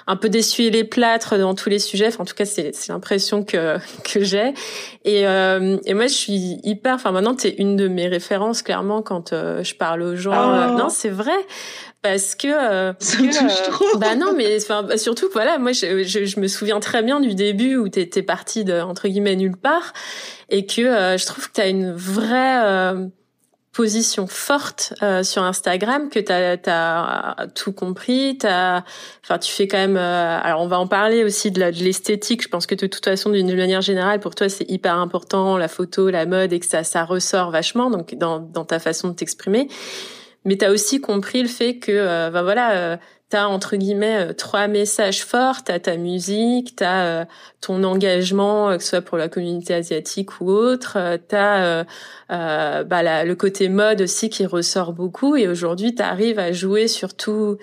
un 0.07 0.17
peu 0.17 0.29
d'essuyer 0.29 0.69
les 0.69 0.85
plâtres 0.85 1.39
dans 1.39 1.55
tous 1.55 1.71
les 1.71 1.79
sujets. 1.79 2.09
Enfin, 2.09 2.25
en 2.25 2.27
tout 2.27 2.35
cas, 2.35 2.45
c'est 2.45 2.75
l'impression 2.91 3.43
que 3.43 3.79
que 4.05 4.23
j'ai. 4.23 4.53
Et, 5.07 5.27
euh, 5.27 5.79
et 5.87 5.95
moi, 5.95 6.09
je 6.09 6.15
suis 6.15 6.61
hyper, 6.63 6.97
enfin, 6.97 7.11
maintenant, 7.11 7.35
t'es 7.35 7.55
une 7.57 7.77
de 7.77 7.89
mes 7.89 8.07
références 8.07 8.61
clairement 8.61 9.01
quand 9.01 9.33
euh, 9.33 9.65
je 9.65 9.75
parle 9.75 10.03
aux 10.03 10.17
gens. 10.17 10.35
Oh. 10.35 10.77
non, 10.77 10.91
c'est 10.91 11.09
vrai 11.09 11.33
parce 12.05 12.35
que 12.35 12.49
euh, 12.49 12.93
ça 12.99 13.17
me 13.23 13.33
touche 13.33 13.61
euh, 13.67 13.71
trop. 13.71 13.99
bah 13.99 14.15
non 14.15 14.35
mais 14.37 14.59
enfin 14.63 14.83
bah, 14.83 14.99
surtout 14.99 15.31
voilà 15.33 15.57
moi 15.57 15.73
je, 15.73 16.05
je, 16.05 16.27
je, 16.27 16.39
me 16.39 16.49
souviens 16.49 16.79
très 16.79 17.03
bien 17.03 17.19
du 17.19 17.35
début 17.35 17.77
où 17.77 17.89
t'étais 17.89 18.23
partie 18.23 18.63
de 18.63 18.79
entre 18.79 19.09
guillemets 19.09 19.37
nulle 19.37 19.57
part 19.57 19.95
et 20.51 20.67
que 20.67 20.83
euh, 20.83 21.17
je 21.17 21.25
trouve 21.25 21.49
que 21.49 21.55
t'as 21.55 21.71
une 21.71 21.93
vraie 21.93 22.63
euh, 22.63 23.07
position 23.73 24.27
forte 24.27 24.93
euh, 25.03 25.23
sur 25.23 25.45
Instagram 25.45 26.11
que 26.11 26.21
t'as 26.21 26.59
as 26.67 27.47
tout 27.55 27.73
compris 27.73 28.37
t'as 28.39 28.83
enfin 29.23 29.39
tu 29.39 29.51
fais 29.51 29.67
quand 29.67 29.79
même 29.79 29.97
alors 29.97 30.61
on 30.61 30.69
va 30.69 30.79
en 30.79 30.87
parler 30.87 31.25
aussi 31.25 31.53
de 31.53 31.59
l'esthétique 31.59 32.43
je 32.43 32.49
pense 32.49 32.67
que 32.67 32.75
de 32.75 32.87
toute 32.87 33.07
façon 33.07 33.31
d'une 33.31 33.57
manière 33.57 33.81
générale 33.81 34.21
pour 34.21 34.35
toi 34.35 34.51
c'est 34.51 34.71
hyper 34.71 34.99
important 34.99 35.57
la 35.57 35.69
photo 35.69 36.11
la 36.11 36.27
mode 36.27 36.53
et 36.53 36.61
que 36.61 36.67
ça 36.67 36.85
ça 36.85 37.03
ressort 37.07 37.51
vachement 37.51 37.89
donc 37.89 38.15
dans 38.15 38.41
dans 38.41 38.67
ta 38.67 38.79
façon 38.79 39.09
de 39.09 39.15
t'exprimer 39.15 39.69
mais 40.45 40.57
tu 40.57 40.65
as 40.65 40.71
aussi 40.71 41.01
compris 41.01 41.43
le 41.43 41.49
fait 41.49 41.79
que 41.79 41.93
euh, 41.93 42.31
ben 42.31 42.43
voilà 42.43 42.73
euh, 42.77 42.97
tu 43.31 43.37
as 43.37 43.49
entre 43.49 43.77
guillemets 43.77 44.31
euh, 44.31 44.33
trois 44.33 44.69
messages 44.69 45.25
forts, 45.25 45.65
tu 45.65 45.73
as 45.73 45.81
ta 45.81 45.97
musique, 45.97 46.77
tu 46.77 46.85
as 46.85 47.05
euh, 47.07 47.25
ton 47.61 47.83
engagement 47.85 48.77
que 48.77 48.83
ce 48.83 48.91
soit 48.91 49.01
pour 49.01 49.19
la 49.19 49.29
communauté 49.29 49.75
asiatique 49.75 50.41
ou 50.41 50.51
autre, 50.51 50.99
tu 51.29 51.37
as 51.37 51.85
bah, 52.29 53.25
le 53.25 53.35
côté 53.35 53.69
mode 53.69 54.03
aussi 54.03 54.29
qui 54.29 54.47
ressort 54.47 54.93
beaucoup. 54.93 55.37
Et 55.37 55.49
aujourd'hui 55.49 55.95
tu 55.95 56.03
arrives 56.03 56.39
à 56.39 56.53
jouer 56.53 56.89
sur 56.89 57.15
tout 57.15 57.57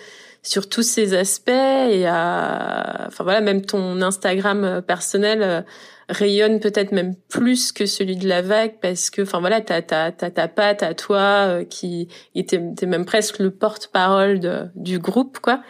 sur 0.43 0.67
tous 0.67 0.81
ces 0.81 1.13
aspects 1.13 1.51
et 1.51 2.07
à 2.07 3.05
enfin 3.07 3.23
voilà 3.23 3.41
même 3.41 3.63
ton 3.63 4.01
Instagram 4.01 4.81
personnel 4.85 5.65
rayonne 6.11 6.59
peut-être 6.59 6.91
même 6.91 7.15
plus 7.29 7.71
que 7.71 7.85
celui 7.85 8.15
de 8.17 8.27
la 8.27 8.41
vague 8.41 8.75
parce 8.81 9.09
que 9.09 9.21
enfin 9.21 9.39
voilà 9.39 9.61
t'as 9.61 9.81
ta 9.81 10.11
ta 10.11 10.47
patte 10.47 10.83
à 10.83 10.93
toi 10.93 11.47
euh, 11.47 11.63
qui 11.63 12.07
était 12.35 12.59
même 12.85 13.05
presque 13.05 13.39
le 13.39 13.51
porte-parole 13.51 14.71
du 14.75 14.99
groupe 14.99 15.39
quoi. 15.39 15.61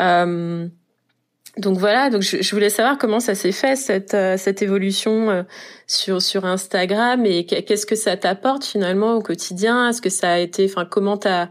Euh, 0.00 0.68
donc 1.56 1.78
voilà, 1.78 2.10
donc 2.10 2.22
je, 2.22 2.50
voulais 2.52 2.70
savoir 2.70 2.98
comment 2.98 3.20
ça 3.20 3.36
s'est 3.36 3.52
fait 3.52 3.76
cette 3.76 4.14
euh, 4.14 4.36
cette 4.36 4.60
évolution 4.60 5.30
euh, 5.30 5.42
sur 5.86 6.20
sur 6.20 6.44
Instagram 6.46 7.24
et 7.26 7.46
qu'est-ce 7.46 7.86
que 7.86 7.94
ça 7.94 8.16
t'apporte 8.16 8.64
finalement 8.64 9.14
au 9.14 9.20
quotidien? 9.20 9.88
Est-ce 9.88 10.02
que 10.02 10.10
ça 10.10 10.32
a 10.32 10.38
été, 10.38 10.64
enfin 10.64 10.84
comment 10.84 11.16
t'as 11.16 11.48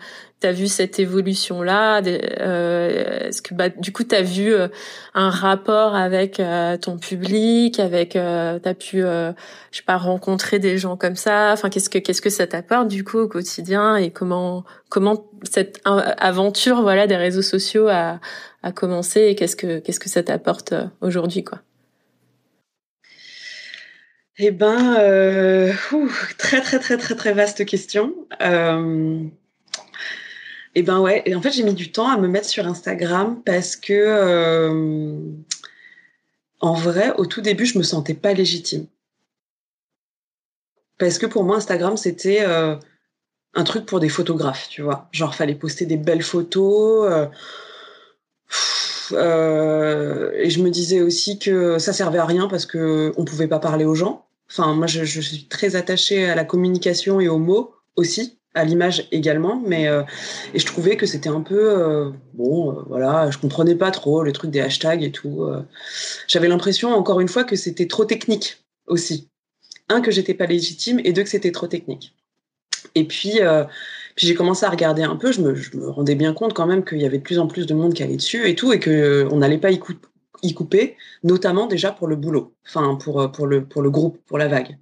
vu 0.51 0.67
cette 0.67 0.99
évolution 0.99 1.61
là 1.61 2.01
euh, 2.05 3.27
Est-ce 3.27 3.41
que 3.41 3.53
bah 3.53 3.69
du 3.69 3.91
coup 3.91 4.03
t'as 4.03 4.21
vu 4.21 4.53
un 5.13 5.29
rapport 5.29 5.95
avec 5.95 6.41
ton 6.81 6.97
public, 6.97 7.79
avec 7.79 8.11
t'as 8.11 8.73
pu 8.73 8.99
je 8.99 9.33
sais 9.71 9.83
pas 9.83 9.97
rencontrer 9.97 10.59
des 10.59 10.77
gens 10.77 10.97
comme 10.97 11.15
ça? 11.15 11.51
Enfin 11.53 11.69
qu'est-ce 11.69 11.89
que 11.89 11.99
qu'est-ce 11.99 12.21
que 12.21 12.29
ça 12.29 12.47
t'apporte 12.47 12.87
du 12.87 13.03
coup 13.03 13.19
au 13.19 13.27
quotidien? 13.27 13.95
Et 13.95 14.11
comment 14.11 14.63
comment 14.89 15.25
cette 15.43 15.81
aventure 15.85 16.81
voilà 16.81 17.07
des 17.07 17.15
réseaux 17.17 17.41
sociaux 17.41 17.87
a 17.87 18.19
à 18.63 18.71
commencer 18.71 19.21
et 19.21 19.35
qu'est-ce 19.35 19.55
que 19.55 19.79
qu'est-ce 19.79 19.99
que 19.99 20.09
ça 20.09 20.23
t'apporte 20.23 20.71
euh, 20.71 20.85
aujourd'hui 21.01 21.43
quoi? 21.43 21.59
Eh 24.37 24.49
ben, 24.49 24.95
euh, 24.97 25.71
très 26.39 26.61
très 26.61 26.79
très 26.79 26.97
très 26.97 27.15
très 27.15 27.33
vaste 27.33 27.65
question. 27.65 28.15
Euh, 28.41 29.25
eh 30.75 30.83
ben 30.83 30.99
ouais, 30.99 31.21
et 31.25 31.35
en 31.35 31.41
fait 31.41 31.51
j'ai 31.51 31.63
mis 31.63 31.73
du 31.73 31.91
temps 31.91 32.09
à 32.09 32.17
me 32.17 32.27
mettre 32.27 32.47
sur 32.47 32.67
Instagram 32.67 33.41
parce 33.45 33.75
que 33.75 33.93
euh, 33.93 35.19
en 36.63 36.75
vrai, 36.75 37.11
au 37.17 37.25
tout 37.25 37.41
début, 37.41 37.65
je 37.65 37.77
me 37.77 37.83
sentais 37.83 38.13
pas 38.13 38.31
légitime. 38.31 38.87
Parce 40.97 41.17
que 41.17 41.25
pour 41.25 41.43
moi, 41.43 41.57
Instagram, 41.57 41.97
c'était 41.97 42.39
euh, 42.39 42.77
un 43.53 43.65
truc 43.65 43.85
pour 43.85 43.99
des 43.99 44.07
photographes, 44.07 44.69
tu 44.69 44.81
vois. 44.81 45.09
Genre, 45.11 45.35
fallait 45.35 45.55
poster 45.55 45.85
des 45.85 45.97
belles 45.97 46.23
photos. 46.23 47.11
Euh, 47.11 47.25
euh, 49.11 50.31
et 50.35 50.49
je 50.49 50.63
me 50.63 50.69
disais 50.69 51.01
aussi 51.01 51.37
que 51.37 51.79
ça 51.79 51.91
servait 51.91 52.19
à 52.19 52.25
rien 52.25 52.47
parce 52.47 52.65
que 52.65 53.11
on 53.17 53.25
pouvait 53.25 53.49
pas 53.49 53.59
parler 53.59 53.83
aux 53.83 53.95
gens. 53.95 54.25
Enfin, 54.49 54.73
moi, 54.73 54.87
je 54.87 55.03
suis 55.03 55.49
très 55.49 55.75
attachée 55.75 56.29
à 56.29 56.35
la 56.35 56.45
communication 56.45 57.19
et 57.19 57.27
aux 57.27 57.39
mots 57.39 57.75
aussi, 57.97 58.39
à 58.55 58.63
l'image 58.63 59.07
également, 59.11 59.61
mais 59.65 59.87
euh, 59.87 60.03
et 60.53 60.59
je 60.59 60.65
trouvais 60.65 60.95
que 60.95 61.05
c'était 61.05 61.29
un 61.29 61.41
peu 61.41 61.77
euh, 61.79 62.11
bon, 62.33 62.71
euh, 62.71 62.83
voilà, 62.87 63.31
je 63.31 63.37
comprenais 63.37 63.75
pas 63.75 63.91
trop 63.91 64.23
le 64.23 64.31
truc 64.31 64.51
des 64.51 64.61
hashtags 64.61 65.03
et 65.03 65.11
tout. 65.11 65.43
euh. 65.43 65.63
J'avais 66.27 66.47
l'impression, 66.47 66.93
encore 66.93 67.19
une 67.19 67.27
fois, 67.27 67.43
que 67.43 67.55
c'était 67.55 67.87
trop 67.87 68.05
technique 68.05 68.63
aussi. 68.87 69.29
Un 69.89 70.01
que 70.01 70.11
j'étais 70.11 70.33
pas 70.33 70.45
légitime 70.45 70.99
et 71.03 71.13
deux 71.13 71.23
que 71.23 71.29
c'était 71.29 71.51
trop 71.51 71.67
technique. 71.67 72.15
Et 72.95 73.05
puis 73.05 73.41
euh, 73.41 73.63
puis 74.15 74.27
j'ai 74.27 74.35
commencé 74.35 74.65
à 74.65 74.69
regarder 74.69 75.01
un 75.03 75.15
peu, 75.15 75.31
je 75.31 75.41
me, 75.41 75.55
je 75.55 75.75
me 75.75 75.89
rendais 75.89 76.15
bien 76.15 76.33
compte 76.33 76.53
quand 76.53 76.67
même 76.67 76.85
qu'il 76.85 77.01
y 77.01 77.05
avait 77.05 77.17
de 77.17 77.23
plus 77.23 77.39
en 77.39 77.47
plus 77.47 77.65
de 77.65 77.73
monde 77.73 77.93
qui 77.93 78.03
allait 78.03 78.17
dessus 78.17 78.47
et 78.47 78.55
tout, 78.55 78.71
et 78.71 78.79
que 78.79 79.27
on 79.31 79.37
n'allait 79.37 79.57
pas 79.57 79.71
y, 79.71 79.79
y, 80.43 80.53
couper, 80.53 80.95
notamment 81.23 81.65
déjà 81.65 81.91
pour 81.91 82.07
le 82.07 82.15
boulot, 82.15 82.53
enfin 82.67 82.95
pour, 82.95 83.31
pour, 83.31 83.47
le, 83.47 83.65
pour 83.65 83.81
le 83.81 83.89
groupe, 83.89 84.19
pour 84.27 84.37
la 84.37 84.47
vague. 84.47 84.77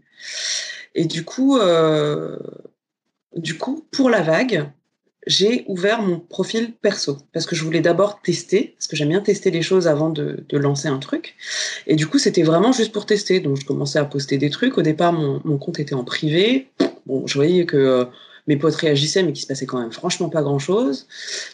Et 0.96 1.06
du 1.06 1.24
coup, 1.24 1.58
euh, 1.58 2.38
du 3.36 3.58
coup, 3.58 3.86
pour 3.92 4.10
la 4.10 4.22
vague, 4.22 4.70
j'ai 5.28 5.66
ouvert 5.68 6.02
mon 6.02 6.20
profil 6.20 6.74
perso 6.74 7.18
parce 7.32 7.46
que 7.46 7.56
je 7.56 7.64
voulais 7.64 7.82
d'abord 7.82 8.22
tester, 8.22 8.74
parce 8.78 8.88
que 8.88 8.96
j'aime 8.96 9.10
bien 9.10 9.22
tester 9.22 9.52
les 9.52 9.62
choses 9.62 9.88
avant 9.88 10.10
de, 10.10 10.46
lancer 10.52 10.88
un 10.88 10.98
truc. 10.98 11.36
Et 11.88 11.96
du 11.96 12.08
coup, 12.08 12.18
c'était 12.18 12.44
vraiment 12.44 12.72
juste 12.72 12.92
pour 12.92 13.06
tester. 13.06 13.40
Donc, 13.40 13.58
je 13.60 13.66
commençais 13.66 14.00
à 14.00 14.06
poster 14.06 14.38
des 14.38 14.50
trucs. 14.50 14.78
Au 14.78 14.82
départ, 14.82 15.14
mon, 15.14 15.42
mon 15.44 15.58
compte 15.58 15.80
était 15.80 15.94
en 15.94 16.04
privé. 16.04 16.70
Bon, 17.06 17.26
je 17.28 17.36
voyais 17.36 17.66
que 17.66 17.78
euh, 17.78 18.06
mes 18.48 18.58
potes 18.58 18.76
réagissaient, 18.76 19.24
mais 19.24 19.34
qu'il 19.34 19.44
se 19.44 19.48
passait 19.48 19.66
quand 19.66 19.80
même 19.80 19.92
franchement 19.92 20.30
pas 20.30 20.42
grand 20.42 20.60
chose. 20.60 21.08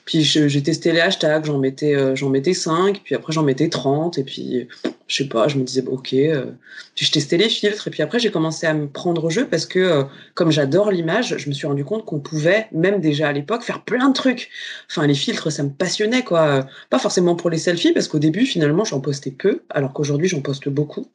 Puis 0.06 0.24
j'ai 0.24 0.64
testé 0.64 0.92
les 0.92 1.00
hashtags, 1.00 1.46
j'en 1.46 1.58
mettais, 1.58 1.96
euh, 1.96 2.16
j'en 2.16 2.30
mettais 2.30 2.54
5, 2.54 3.02
puis 3.04 3.16
après 3.16 3.34
j'en 3.34 3.44
mettais 3.44 3.70
30, 3.70 4.18
et 4.18 4.24
puis 4.24 4.68
je 5.08 5.24
sais 5.24 5.30
pas, 5.30 5.48
je 5.48 5.58
me 5.58 5.64
disais, 5.64 5.84
ok, 5.88 6.14
euh, 6.14 6.52
je 6.96 7.12
testais 7.12 7.38
les 7.38 7.50
filtres, 7.50 7.88
et 7.88 7.92
puis 7.92 8.04
après 8.04 8.20
j'ai 8.20 8.30
commencé 8.30 8.68
à 8.68 8.74
me 8.74 8.88
prendre 8.88 9.24
au 9.24 9.30
jeu 9.30 9.48
parce 9.48 9.66
que 9.66 9.80
euh, 9.80 10.04
comme 10.34 10.52
j'adore 10.52 10.92
l'image, 10.92 11.38
je 11.38 11.50
me 11.50 11.54
suis 11.54 11.66
rendu 11.66 11.86
compte 11.86 12.06
qu'on 12.06 12.20
pouvait, 12.20 12.68
même 12.74 13.00
déjà 13.00 13.30
à 13.30 13.32
l'époque, 13.32 13.64
faire 13.64 13.84
plein 13.84 14.10
de 14.10 14.14
trucs. 14.14 14.50
Enfin, 14.90 15.08
les 15.08 15.16
filtres, 15.16 15.52
ça 15.52 15.64
me 15.64 15.70
passionnait, 15.70 16.24
quoi. 16.24 16.68
Pas 16.90 17.00
forcément 17.00 17.36
pour 17.36 17.50
les 17.50 17.58
selfies, 17.58 17.94
parce 17.94 18.08
qu'au 18.08 18.20
début, 18.20 18.46
finalement, 18.46 18.84
j'en 18.84 19.00
postais 19.00 19.32
peu, 19.32 19.62
alors 19.70 19.94
qu'aujourd'hui, 19.94 20.28
j'en 20.28 20.42
poste 20.42 20.68
beaucoup. 20.70 21.08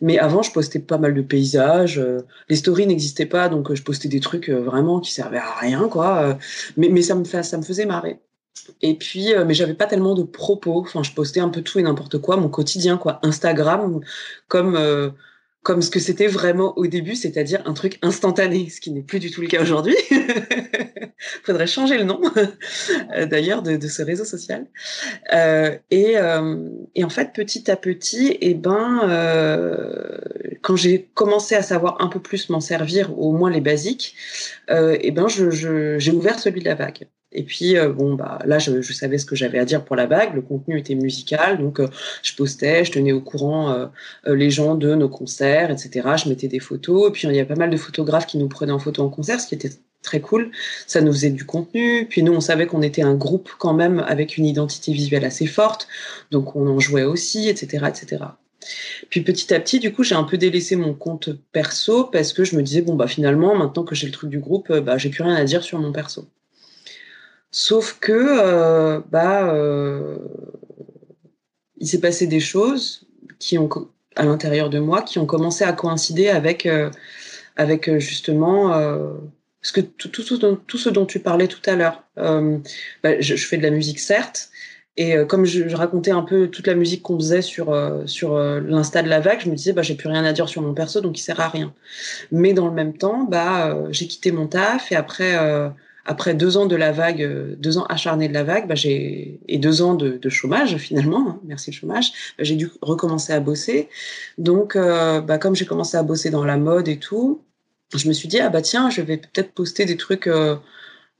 Mais 0.00 0.18
avant, 0.18 0.42
je 0.42 0.52
postais 0.52 0.80
pas 0.80 0.98
mal 0.98 1.14
de 1.14 1.22
paysages, 1.22 1.98
euh, 1.98 2.26
les 2.48 2.56
stories 2.56 2.86
n'existaient 2.86 3.26
pas, 3.26 3.48
donc 3.48 3.72
je 3.72 3.82
postais 3.82 4.08
des 4.08 4.20
trucs 4.20 4.48
vraiment 4.50 5.00
qui 5.00 5.12
servaient 5.12 5.38
à 5.38 5.54
rien, 5.60 5.88
quoi. 5.88 6.38
mais, 6.76 6.88
mais 6.88 7.02
ça 7.02 7.14
me 7.14 7.24
ça 7.24 7.56
me 7.58 7.62
faisait 7.62 7.86
marrer. 7.86 8.18
Et 8.82 8.94
puis, 8.96 9.34
euh, 9.34 9.44
mais 9.44 9.54
j'avais 9.54 9.74
pas 9.74 9.86
tellement 9.86 10.14
de 10.14 10.22
propos. 10.22 10.80
Enfin, 10.80 11.02
je 11.02 11.12
postais 11.12 11.40
un 11.40 11.48
peu 11.48 11.62
tout 11.62 11.78
et 11.78 11.82
n'importe 11.82 12.18
quoi, 12.18 12.36
mon 12.36 12.48
quotidien, 12.48 12.98
quoi. 12.98 13.18
Instagram, 13.22 14.00
comme 14.48 14.76
euh, 14.76 15.10
comme 15.68 15.82
ce 15.82 15.90
que 15.90 16.00
c'était 16.00 16.28
vraiment 16.28 16.76
au 16.78 16.86
début, 16.86 17.14
c'est-à-dire 17.14 17.60
un 17.66 17.74
truc 17.74 17.98
instantané, 18.00 18.70
ce 18.70 18.80
qui 18.80 18.90
n'est 18.90 19.02
plus 19.02 19.18
du 19.18 19.30
tout 19.30 19.42
le 19.42 19.48
cas 19.48 19.60
aujourd'hui. 19.60 19.96
Faudrait 21.44 21.66
changer 21.66 21.98
le 21.98 22.04
nom, 22.04 22.22
euh, 23.14 23.26
d'ailleurs, 23.26 23.62
de, 23.62 23.76
de, 23.76 23.88
ce 23.88 24.02
réseau 24.02 24.24
social. 24.24 24.66
Euh, 25.34 25.76
et, 25.90 26.16
euh, 26.16 26.70
et, 26.94 27.04
en 27.04 27.10
fait, 27.10 27.32
petit 27.34 27.70
à 27.70 27.76
petit, 27.76 28.28
et 28.28 28.50
eh 28.50 28.54
ben, 28.54 29.00
euh, 29.10 30.18
quand 30.62 30.76
j'ai 30.76 31.10
commencé 31.12 31.54
à 31.54 31.62
savoir 31.62 32.00
un 32.00 32.08
peu 32.08 32.20
plus 32.20 32.48
m'en 32.48 32.60
servir, 32.60 33.18
au 33.18 33.32
moins 33.32 33.50
les 33.50 33.60
basiques, 33.60 34.14
et 34.70 34.98
eh 35.00 35.10
ben, 35.10 35.26
j'ai 35.28 36.12
ouvert 36.12 36.38
celui 36.38 36.60
de 36.60 36.66
la 36.66 36.76
vague. 36.76 37.08
Et 37.32 37.42
puis 37.42 37.76
euh, 37.76 37.90
bon 37.92 38.14
bah 38.14 38.38
là 38.46 38.58
je, 38.58 38.80
savais 38.80 39.18
ce 39.18 39.26
que 39.26 39.36
j'avais 39.36 39.58
à 39.58 39.66
dire 39.66 39.84
pour 39.84 39.96
la 39.96 40.06
vague, 40.06 40.34
le 40.34 40.40
contenu 40.40 40.78
était 40.78 40.94
musical, 40.94 41.58
donc 41.58 41.78
euh, 41.78 41.88
je 42.22 42.34
postais, 42.34 42.84
je 42.86 42.92
tenais 42.92 43.12
au 43.12 43.20
courant 43.20 43.70
euh, 43.70 43.86
les 44.34 44.50
gens 44.50 44.76
de 44.76 44.94
nos 44.94 45.10
concerts, 45.10 45.70
etc. 45.70 46.08
Je 46.24 46.28
mettais 46.30 46.48
des 46.48 46.60
photos, 46.60 47.08
et 47.08 47.12
puis 47.12 47.28
il 47.28 47.34
y 47.34 47.40
a 47.40 47.44
pas 47.44 47.54
mal 47.54 47.68
de 47.68 47.76
photographes 47.76 48.26
qui 48.26 48.38
nous 48.38 48.48
prenaient 48.48 48.72
en 48.72 48.78
photo 48.78 49.02
en 49.02 49.10
concert, 49.10 49.40
ce 49.40 49.46
qui 49.46 49.54
était 49.54 49.72
très 50.02 50.20
cool. 50.20 50.52
Ça 50.86 51.02
nous 51.02 51.12
faisait 51.12 51.30
du 51.30 51.44
contenu, 51.44 52.06
puis 52.08 52.22
nous 52.22 52.32
on 52.32 52.40
savait 52.40 52.66
qu'on 52.66 52.80
était 52.80 53.02
un 53.02 53.14
groupe 53.14 53.50
quand 53.58 53.74
même 53.74 54.00
avec 54.08 54.38
une 54.38 54.46
identité 54.46 54.92
visuelle 54.92 55.26
assez 55.26 55.46
forte, 55.46 55.86
donc 56.30 56.56
on 56.56 56.66
en 56.66 56.80
jouait 56.80 57.04
aussi, 57.04 57.50
etc., 57.50 57.84
etc. 57.88 58.24
Puis 59.10 59.20
petit 59.20 59.52
à 59.52 59.60
petit, 59.60 59.78
du 59.80 59.92
coup, 59.92 60.02
j'ai 60.02 60.14
un 60.14 60.24
peu 60.24 60.38
délaissé 60.38 60.76
mon 60.76 60.94
compte 60.94 61.28
perso 61.52 62.04
parce 62.04 62.32
que 62.32 62.44
je 62.44 62.56
me 62.56 62.62
disais 62.62 62.80
bon 62.80 62.94
bah 62.94 63.06
finalement, 63.06 63.54
maintenant 63.54 63.84
que 63.84 63.94
j'ai 63.94 64.06
le 64.06 64.12
truc 64.12 64.30
du 64.30 64.40
groupe, 64.40 64.72
bah 64.72 64.96
j'ai 64.96 65.10
plus 65.10 65.22
rien 65.22 65.34
à 65.34 65.44
dire 65.44 65.62
sur 65.62 65.78
mon 65.78 65.92
perso. 65.92 66.26
Sauf 67.50 67.98
que, 68.00 68.12
euh, 68.12 69.00
bah, 69.10 69.52
euh, 69.54 70.18
il 71.78 71.86
s'est 71.86 72.00
passé 72.00 72.26
des 72.26 72.40
choses 72.40 73.06
qui 73.38 73.58
ont, 73.58 73.68
à 74.16 74.24
l'intérieur 74.24 74.70
de 74.70 74.78
moi, 74.78 75.02
qui 75.02 75.18
ont 75.18 75.26
commencé 75.26 75.64
à 75.64 75.72
coïncider 75.72 76.28
avec, 76.28 76.66
euh, 76.66 76.90
avec 77.56 77.88
euh, 77.88 77.98
justement, 77.98 78.74
euh, 78.74 79.12
parce 79.62 79.72
que 79.72 79.80
tout, 79.80 80.22
ce 80.78 80.88
dont 80.88 81.06
tu 81.06 81.20
parlais 81.20 81.48
tout 81.48 81.62
à 81.66 81.76
l'heure. 81.76 82.04
Euh, 82.18 82.58
bah, 83.02 83.20
je, 83.20 83.34
fais 83.36 83.56
de 83.56 83.62
la 83.62 83.70
musique, 83.70 84.00
certes, 84.00 84.50
et 84.96 85.14
comme 85.28 85.44
je, 85.44 85.74
racontais 85.76 86.10
un 86.10 86.22
peu 86.22 86.48
toute 86.48 86.66
la 86.66 86.74
musique 86.74 87.02
qu'on 87.02 87.16
faisait 87.16 87.42
sur, 87.42 87.72
sur 88.06 88.36
l'insta 88.36 89.00
de 89.02 89.08
la 89.08 89.20
vague, 89.20 89.40
je 89.40 89.48
me 89.48 89.54
disais, 89.54 89.72
bah, 89.72 89.82
j'ai 89.82 89.94
plus 89.94 90.08
rien 90.08 90.24
à 90.24 90.32
dire 90.32 90.48
sur 90.48 90.60
mon 90.60 90.74
perso, 90.74 91.00
donc 91.00 91.18
il 91.18 91.22
sert 91.22 91.38
à 91.38 91.48
rien. 91.48 91.72
Mais 92.32 92.52
dans 92.52 92.66
le 92.66 92.74
même 92.74 92.96
temps, 92.96 93.22
bah, 93.22 93.78
j'ai 93.90 94.08
quitté 94.08 94.32
mon 94.32 94.48
taf 94.48 94.90
et 94.90 94.96
après 94.96 95.36
après 96.08 96.32
deux 96.32 96.56
ans 96.56 96.64
de 96.64 96.74
la 96.74 96.90
vague, 96.90 97.22
euh, 97.22 97.54
deux 97.58 97.76
ans 97.76 97.84
acharnés 97.84 98.28
de 98.28 98.32
la 98.32 98.42
vague, 98.42 98.66
bah, 98.66 98.74
j'ai 98.74 99.40
et 99.46 99.58
deux 99.58 99.82
ans 99.82 99.94
de, 99.94 100.28
chômage 100.30 100.76
finalement, 100.78 101.28
hein, 101.28 101.40
merci 101.44 101.70
le 101.70 101.76
chômage, 101.76 102.12
bah, 102.38 102.44
j'ai 102.44 102.56
dû 102.56 102.70
recommencer 102.80 103.34
à 103.34 103.40
bosser. 103.40 103.88
Donc, 104.38 104.74
euh, 104.74 105.20
bah, 105.20 105.36
comme 105.36 105.54
j'ai 105.54 105.66
commencé 105.66 105.98
à 105.98 106.02
bosser 106.02 106.30
dans 106.30 106.44
la 106.44 106.56
mode 106.56 106.88
et 106.88 106.98
tout, 106.98 107.42
je 107.94 108.08
me 108.08 108.14
suis 108.14 108.26
dit 108.26 108.40
ah 108.40 108.48
bah 108.48 108.62
tiens, 108.62 108.88
je 108.88 109.02
vais 109.02 109.18
peut-être 109.18 109.52
poster 109.52 109.84
des 109.84 109.98
trucs, 109.98 110.26
euh, 110.28 110.56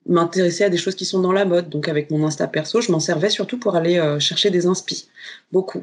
m'intéresser 0.07 0.65
à 0.65 0.71
des 0.71 0.79
choses 0.79 0.95
qui 0.95 1.05
sont 1.05 1.21
dans 1.21 1.33
la 1.33 1.45
mode. 1.45 1.69
Donc 1.69 1.89
avec 1.89 2.11
mon 2.11 2.27
Insta 2.27 2.47
perso, 2.47 2.81
je 2.81 2.91
m'en 2.91 3.01
servais 3.01 3.29
surtout 3.29 3.59
pour 3.59 3.77
aller 3.77 4.03
chercher 4.21 4.49
des 4.51 4.67
inspi, 4.67 5.09
beaucoup. 5.53 5.83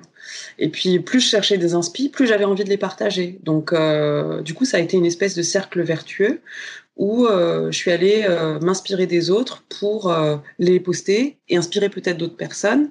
Et 0.57 0.69
puis 0.69 0.99
plus 0.99 1.19
je 1.19 1.27
cherchais 1.27 1.59
des 1.59 1.75
inspi, 1.75 2.09
plus 2.09 2.25
j'avais 2.25 2.45
envie 2.45 2.63
de 2.63 2.69
les 2.69 2.77
partager. 2.77 3.39
Donc 3.43 3.73
du 4.43 4.53
coup, 4.55 4.65
ça 4.65 4.77
a 4.77 4.79
été 4.79 4.97
une 4.97 5.05
espèce 5.05 5.35
de 5.35 5.43
cercle 5.43 5.83
vertueux 5.83 6.41
où 6.97 7.25
euh, 7.25 7.71
je 7.71 7.77
suis 7.77 7.91
allée 7.91 8.25
euh, 8.27 8.59
m'inspirer 8.59 9.05
des 9.05 9.29
autres 9.29 9.63
pour 9.79 10.11
euh, 10.11 10.37
les 10.59 10.79
poster 10.79 11.37
et 11.49 11.57
inspirer 11.57 11.89
peut-être 11.89 12.17
d'autres 12.17 12.37
personnes. 12.37 12.89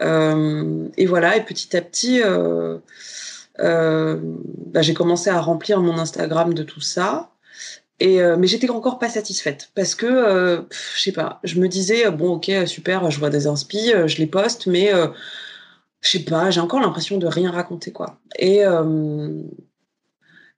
Euh, 0.00 0.88
et 0.96 1.06
voilà, 1.06 1.36
et 1.36 1.44
petit 1.44 1.76
à 1.76 1.82
petit, 1.82 2.20
euh, 2.22 2.78
bah, 3.58 4.82
j'ai 4.82 4.94
commencé 4.94 5.30
à 5.30 5.40
remplir 5.40 5.80
mon 5.80 5.98
Instagram 5.98 6.54
de 6.54 6.62
tout 6.62 6.80
ça. 6.80 7.30
Et 7.98 8.18
mais 8.36 8.46
j'étais 8.46 8.68
encore 8.68 8.98
pas 8.98 9.08
satisfaite 9.08 9.70
parce 9.74 9.94
que 9.94 10.66
je 10.70 11.02
sais 11.02 11.12
pas, 11.12 11.40
je 11.44 11.58
me 11.58 11.66
disais 11.66 12.10
bon 12.10 12.34
ok 12.34 12.50
super, 12.66 13.10
je 13.10 13.18
vois 13.18 13.30
des 13.30 13.46
inspi, 13.46 13.90
je 14.04 14.18
les 14.18 14.26
poste, 14.26 14.66
mais 14.66 14.92
je 16.02 16.10
sais 16.10 16.24
pas, 16.24 16.50
j'ai 16.50 16.60
encore 16.60 16.80
l'impression 16.80 17.16
de 17.16 17.26
rien 17.26 17.50
raconter 17.50 17.92
quoi. 17.92 18.18
Et 18.38 18.64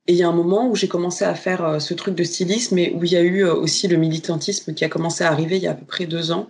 et 0.09 0.13
il 0.13 0.17
y 0.17 0.23
a 0.23 0.29
un 0.29 0.33
moment 0.33 0.67
où 0.67 0.75
j'ai 0.75 0.89
commencé 0.89 1.27
à 1.27 1.35
faire 1.35 1.63
euh, 1.65 1.79
ce 1.81 1.93
truc 1.93 2.15
de 2.15 2.25
stylisme 2.25 2.79
et 2.79 2.93
où 2.95 3.05
il 3.05 3.13
y 3.13 3.17
a 3.17 3.21
eu 3.21 3.45
euh, 3.45 3.55
aussi 3.55 3.89
le 3.89 3.99
militantisme 3.99 4.73
qui 4.73 4.83
a 4.83 4.89
commencé 4.89 5.23
à 5.23 5.31
arriver 5.31 5.59
il 5.59 5.63
y 5.63 5.67
a 5.67 5.73
à 5.73 5.75
peu 5.75 5.85
près 5.85 6.07
deux 6.07 6.33
ans. 6.33 6.49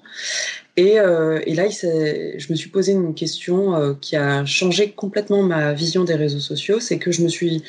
Et, 0.76 1.00
euh, 1.00 1.40
là, 1.44 1.68
je 1.68 2.52
me 2.52 2.54
suis 2.54 2.70
posé 2.70 2.92
une 2.92 3.14
question 3.14 3.96
qui 4.00 4.14
a 4.14 4.44
changé 4.44 4.92
complètement 4.92 5.42
ma 5.42 5.72
vision 5.72 6.04
des 6.04 6.14
réseaux 6.14 6.38
sociaux. 6.38 6.78
C'est 6.78 6.98
que 6.98 7.10
je 7.10 7.22
me 7.22 7.28
suis 7.28 7.64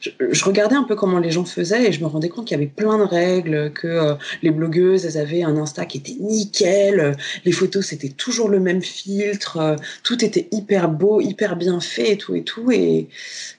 je, 0.00 0.10
je, 0.30 0.44
regardais 0.44 0.76
un 0.76 0.82
peu 0.84 0.94
comment 0.94 1.18
les 1.18 1.30
gens 1.30 1.44
faisaient 1.44 1.88
et 1.88 1.92
je 1.92 2.00
me 2.00 2.06
rendais 2.06 2.28
compte 2.28 2.46
qu'il 2.46 2.56
y 2.56 2.60
avait 2.60 2.70
plein 2.70 2.98
de 2.98 3.02
règles, 3.02 3.72
que 3.72 3.86
euh, 3.86 4.14
les 4.42 4.50
blogueuses, 4.50 5.06
elles 5.06 5.18
avaient 5.18 5.42
un 5.42 5.56
Insta 5.56 5.84
qui 5.86 5.98
était 5.98 6.16
nickel, 6.20 7.00
euh, 7.00 7.12
les 7.44 7.52
photos 7.52 7.86
c'était 7.86 8.08
toujours 8.08 8.48
le 8.48 8.60
même 8.60 8.82
filtre, 8.82 9.58
euh, 9.58 9.76
tout 10.02 10.24
était 10.24 10.48
hyper 10.52 10.88
beau, 10.88 11.20
hyper 11.20 11.56
bien 11.56 11.80
fait 11.80 12.12
et 12.12 12.16
tout 12.16 12.34
et 12.34 12.42
tout. 12.42 12.70
Et, 12.70 13.08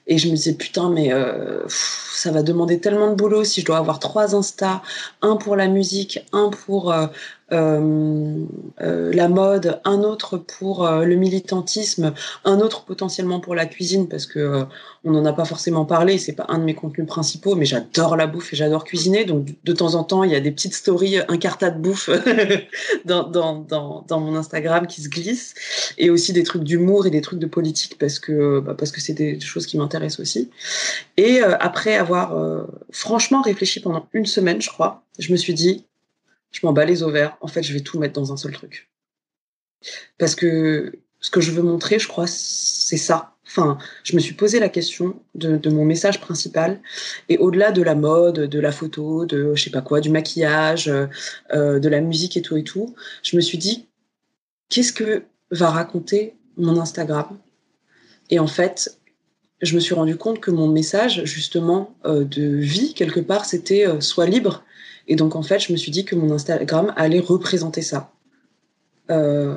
et 0.06 0.18
je 0.18 0.28
me 0.28 0.34
disais 0.34 0.54
putain 0.54 0.90
mais 0.90 1.12
euh, 1.12 1.62
ça 1.68 2.30
va 2.30 2.42
demander 2.42 2.80
tellement 2.80 3.10
de 3.10 3.14
boulot 3.14 3.44
si 3.44 3.60
je 3.60 3.66
dois 3.66 3.78
avoir 3.78 3.98
trois 3.98 4.34
Insta, 4.34 4.82
un 5.22 5.36
pour 5.36 5.56
la 5.56 5.68
musique, 5.68 6.20
un 6.32 6.48
pour 6.48 6.92
euh, 6.92 7.06
la 7.50 9.28
mode, 9.28 9.80
un 9.84 10.02
autre 10.02 10.36
pour 10.36 10.86
euh, 10.86 11.04
le 11.04 11.16
militantisme, 11.16 12.14
un 12.44 12.60
autre 12.60 12.84
potentiellement 12.84 13.40
pour 13.40 13.54
la 13.54 13.66
cuisine 13.66 14.08
parce 14.08 14.26
que 14.26 14.38
euh, 14.38 14.64
on 15.04 15.12
n'en 15.12 15.24
a 15.24 15.32
pas 15.32 15.44
forcément 15.44 15.84
parlé, 15.84 16.18
c'est 16.18 16.32
pas 16.32 16.46
un 16.48 16.58
de 16.58 16.64
mes 16.64 16.74
contenus 16.74 17.06
principaux, 17.06 17.54
mais 17.54 17.64
j'adore 17.64 18.16
la 18.16 18.26
bouffe 18.26 18.52
et 18.52 18.56
j'adore 18.56 18.84
cuisiner, 18.84 19.24
donc 19.24 19.46
de 19.64 19.72
temps 19.72 19.94
en 19.94 20.04
temps 20.04 20.24
il 20.24 20.30
y 20.30 20.34
a 20.34 20.40
des 20.40 20.50
petites 20.50 20.74
stories 20.74 21.18
incartades 21.28 21.76
de 21.76 21.82
bouffe 21.82 22.10
dans, 23.04 24.20
mon 24.20 24.36
Instagram 24.36 24.86
qui 24.86 25.02
se 25.02 25.08
glissent 25.08 25.54
et 25.96 26.10
aussi 26.10 26.32
des 26.32 26.42
trucs 26.42 26.64
d'humour 26.64 27.06
et 27.06 27.10
des 27.10 27.20
trucs 27.20 27.38
de 27.38 27.46
politique 27.46 27.98
parce 27.98 28.18
que 28.18 28.60
bah, 28.60 28.76
c'est 28.82 29.12
des 29.12 29.40
choses 29.40 29.66
qui 29.66 29.78
m'intéressent 29.78 30.20
aussi. 30.20 30.50
Et 31.16 31.42
euh, 31.42 31.56
après 31.60 31.96
avoir 31.96 32.36
franchement 32.90 33.42
réfléchi 33.42 33.80
pendant 33.80 34.06
une 34.12 34.26
semaine, 34.26 34.60
je 34.60 34.68
crois, 34.68 35.02
je 35.18 35.32
me 35.32 35.36
suis 35.36 35.54
dit 35.54 35.84
je 36.50 36.64
m'en 36.64 36.72
bats 36.72 36.84
les 36.84 37.02
ovaires. 37.02 37.36
En 37.40 37.48
fait, 37.48 37.62
je 37.62 37.72
vais 37.72 37.80
tout 37.80 37.98
mettre 37.98 38.14
dans 38.14 38.32
un 38.32 38.36
seul 38.36 38.52
truc. 38.52 38.90
Parce 40.18 40.34
que 40.34 40.92
ce 41.20 41.30
que 41.30 41.40
je 41.40 41.50
veux 41.52 41.62
montrer, 41.62 41.98
je 41.98 42.08
crois, 42.08 42.26
c'est 42.26 42.96
ça. 42.96 43.34
Enfin, 43.46 43.78
je 44.04 44.14
me 44.14 44.20
suis 44.20 44.34
posé 44.34 44.60
la 44.60 44.68
question 44.68 45.20
de, 45.34 45.68
mon 45.70 45.84
message 45.84 46.20
principal. 46.20 46.80
Et 47.28 47.38
au-delà 47.38 47.72
de 47.72 47.82
la 47.82 47.94
mode, 47.94 48.40
de 48.40 48.60
la 48.60 48.72
photo, 48.72 49.24
de 49.24 49.54
je 49.54 49.62
sais 49.62 49.70
pas 49.70 49.80
quoi, 49.80 50.00
du 50.00 50.10
maquillage, 50.10 50.88
euh, 51.52 51.78
de 51.78 51.88
la 51.88 52.00
musique 52.00 52.36
et 52.36 52.42
tout 52.42 52.56
et 52.56 52.64
tout, 52.64 52.94
je 53.22 53.36
me 53.36 53.40
suis 53.40 53.58
dit, 53.58 53.86
qu'est-ce 54.68 54.92
que 54.92 55.24
va 55.50 55.70
raconter 55.70 56.34
mon 56.56 56.78
Instagram? 56.78 57.38
Et 58.30 58.38
en 58.38 58.46
fait, 58.46 58.98
je 59.60 59.74
me 59.74 59.80
suis 59.80 59.94
rendu 59.94 60.16
compte 60.16 60.40
que 60.40 60.50
mon 60.50 60.68
message, 60.68 61.24
justement, 61.24 61.94
euh, 62.04 62.24
de 62.24 62.44
vie, 62.44 62.94
quelque 62.94 63.20
part, 63.20 63.44
c'était 63.44 63.86
euh, 63.86 64.00
sois 64.00 64.26
libre 64.26 64.62
et 65.08 65.16
donc, 65.16 65.34
en 65.34 65.42
fait, 65.42 65.58
je 65.58 65.72
me 65.72 65.76
suis 65.76 65.90
dit 65.90 66.04
que 66.04 66.14
mon 66.14 66.32
Instagram 66.32 66.92
allait 66.96 67.20
représenter 67.20 67.82
ça. 67.82 68.12
Euh, 69.10 69.56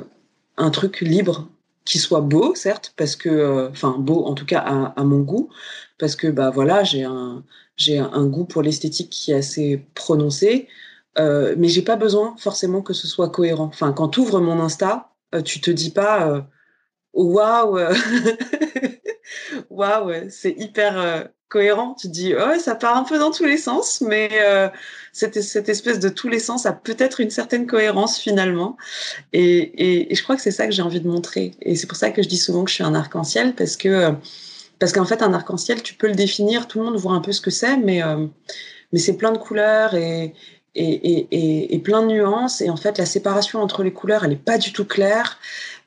un 0.56 0.70
truc 0.70 1.00
libre, 1.00 1.48
qui 1.84 1.98
soit 1.98 2.20
beau, 2.20 2.54
certes, 2.54 2.94
parce 2.96 3.16
que, 3.16 3.28
euh, 3.28 3.68
enfin, 3.70 3.96
beau 3.98 4.24
en 4.24 4.34
tout 4.34 4.46
cas 4.46 4.60
à, 4.60 5.04
mon 5.04 5.20
goût, 5.20 5.50
parce 5.98 6.16
que, 6.16 6.28
bah 6.28 6.50
voilà, 6.50 6.84
j'ai 6.84 7.04
un, 7.04 7.44
j'ai 7.76 7.98
un 7.98 8.26
goût 8.26 8.44
pour 8.44 8.62
l'esthétique 8.62 9.10
qui 9.10 9.32
est 9.32 9.36
assez 9.36 9.84
prononcé, 9.94 10.68
euh, 11.18 11.54
mais 11.58 11.68
j'ai 11.68 11.82
pas 11.82 11.96
besoin 11.96 12.34
forcément 12.38 12.82
que 12.82 12.94
ce 12.94 13.06
soit 13.06 13.30
cohérent. 13.30 13.66
Enfin, 13.66 13.92
quand 13.92 14.08
tu 14.08 14.20
ouvres 14.20 14.40
mon 14.40 14.60
Insta, 14.60 15.12
euh, 15.34 15.42
tu 15.42 15.60
te 15.60 15.70
dis 15.70 15.90
pas, 15.90 16.46
waouh, 17.12 17.78
waouh, 19.70 20.12
c'est 20.30 20.54
hyper 20.58 21.28
cohérent. 21.52 21.94
Tu 22.00 22.08
dis, 22.08 22.34
ouais, 22.34 22.58
ça 22.58 22.74
part 22.74 22.96
un 22.96 23.04
peu 23.04 23.18
dans 23.18 23.30
tous 23.30 23.44
les 23.44 23.58
sens, 23.58 24.00
mais 24.00 24.30
euh, 24.40 24.68
cette, 25.12 25.36
espèce 25.36 26.00
de 26.00 26.08
tous 26.08 26.28
les 26.28 26.38
sens 26.38 26.64
a 26.64 26.72
peut-être 26.72 27.20
une 27.20 27.30
certaine 27.30 27.66
cohérence 27.66 28.18
finalement. 28.18 28.78
Et, 29.34 30.08
je 30.10 30.22
crois 30.22 30.34
que 30.36 30.42
c'est 30.42 30.50
ça 30.50 30.66
que 30.66 30.72
j'ai 30.72 30.82
envie 30.82 31.00
de 31.00 31.08
montrer. 31.08 31.52
Et 31.60 31.76
c'est 31.76 31.86
pour 31.86 31.96
ça 31.96 32.10
que 32.10 32.22
je 32.22 32.28
dis 32.28 32.38
souvent 32.38 32.64
que 32.64 32.70
je 32.70 32.76
suis 32.76 32.84
un 32.84 32.94
arc-en-ciel, 32.94 33.54
parce 33.54 33.76
que 33.76 34.12
parce 34.78 34.92
qu'en 34.92 35.04
fait, 35.04 35.22
un 35.22 35.32
arc-en-ciel, 35.32 35.80
tu 35.82 35.94
peux 35.94 36.08
le 36.08 36.14
définir, 36.14 36.66
tout 36.66 36.80
le 36.80 36.86
monde 36.86 36.96
voit 36.96 37.12
un 37.12 37.20
peu 37.20 37.30
ce 37.30 37.40
que 37.40 37.52
c'est, 37.52 37.76
mais, 37.76 38.02
euh, 38.02 38.26
c'est 38.94 39.16
plein 39.16 39.30
de 39.30 39.38
couleurs 39.38 39.94
et, 39.94 40.34
et, 40.74 41.78
plein 41.84 42.02
de 42.02 42.08
nuances. 42.08 42.60
Et 42.60 42.68
en 42.68 42.76
fait, 42.76 42.98
la 42.98 43.06
séparation 43.06 43.60
entre 43.60 43.84
les 43.84 43.92
couleurs, 43.92 44.24
elle 44.24 44.30
n'est 44.30 44.36
pas 44.36 44.58
du 44.58 44.72
tout 44.72 44.84
claire. 44.84 45.38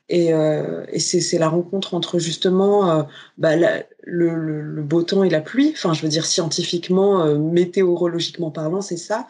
Et, 0.08 0.32
euh, 0.32 0.84
et 0.90 1.00
c'est 1.00 1.38
la 1.38 1.48
rencontre 1.48 1.94
entre 1.94 2.18
justement 2.20 2.90
euh, 2.90 3.02
bah, 3.38 3.56
le, 3.56 4.34
le, 4.34 4.82
beau 4.82 5.02
temps 5.02 5.24
et 5.24 5.30
la 5.30 5.40
pluie. 5.40 5.72
Enfin, 5.74 5.94
je 5.94 6.02
veux 6.02 6.08
dire 6.08 6.26
scientifiquement, 6.26 7.24
euh, 7.24 7.38
météorologiquement 7.38 8.50
parlant, 8.52 8.80
c'est 8.82 8.96
ça. 8.96 9.26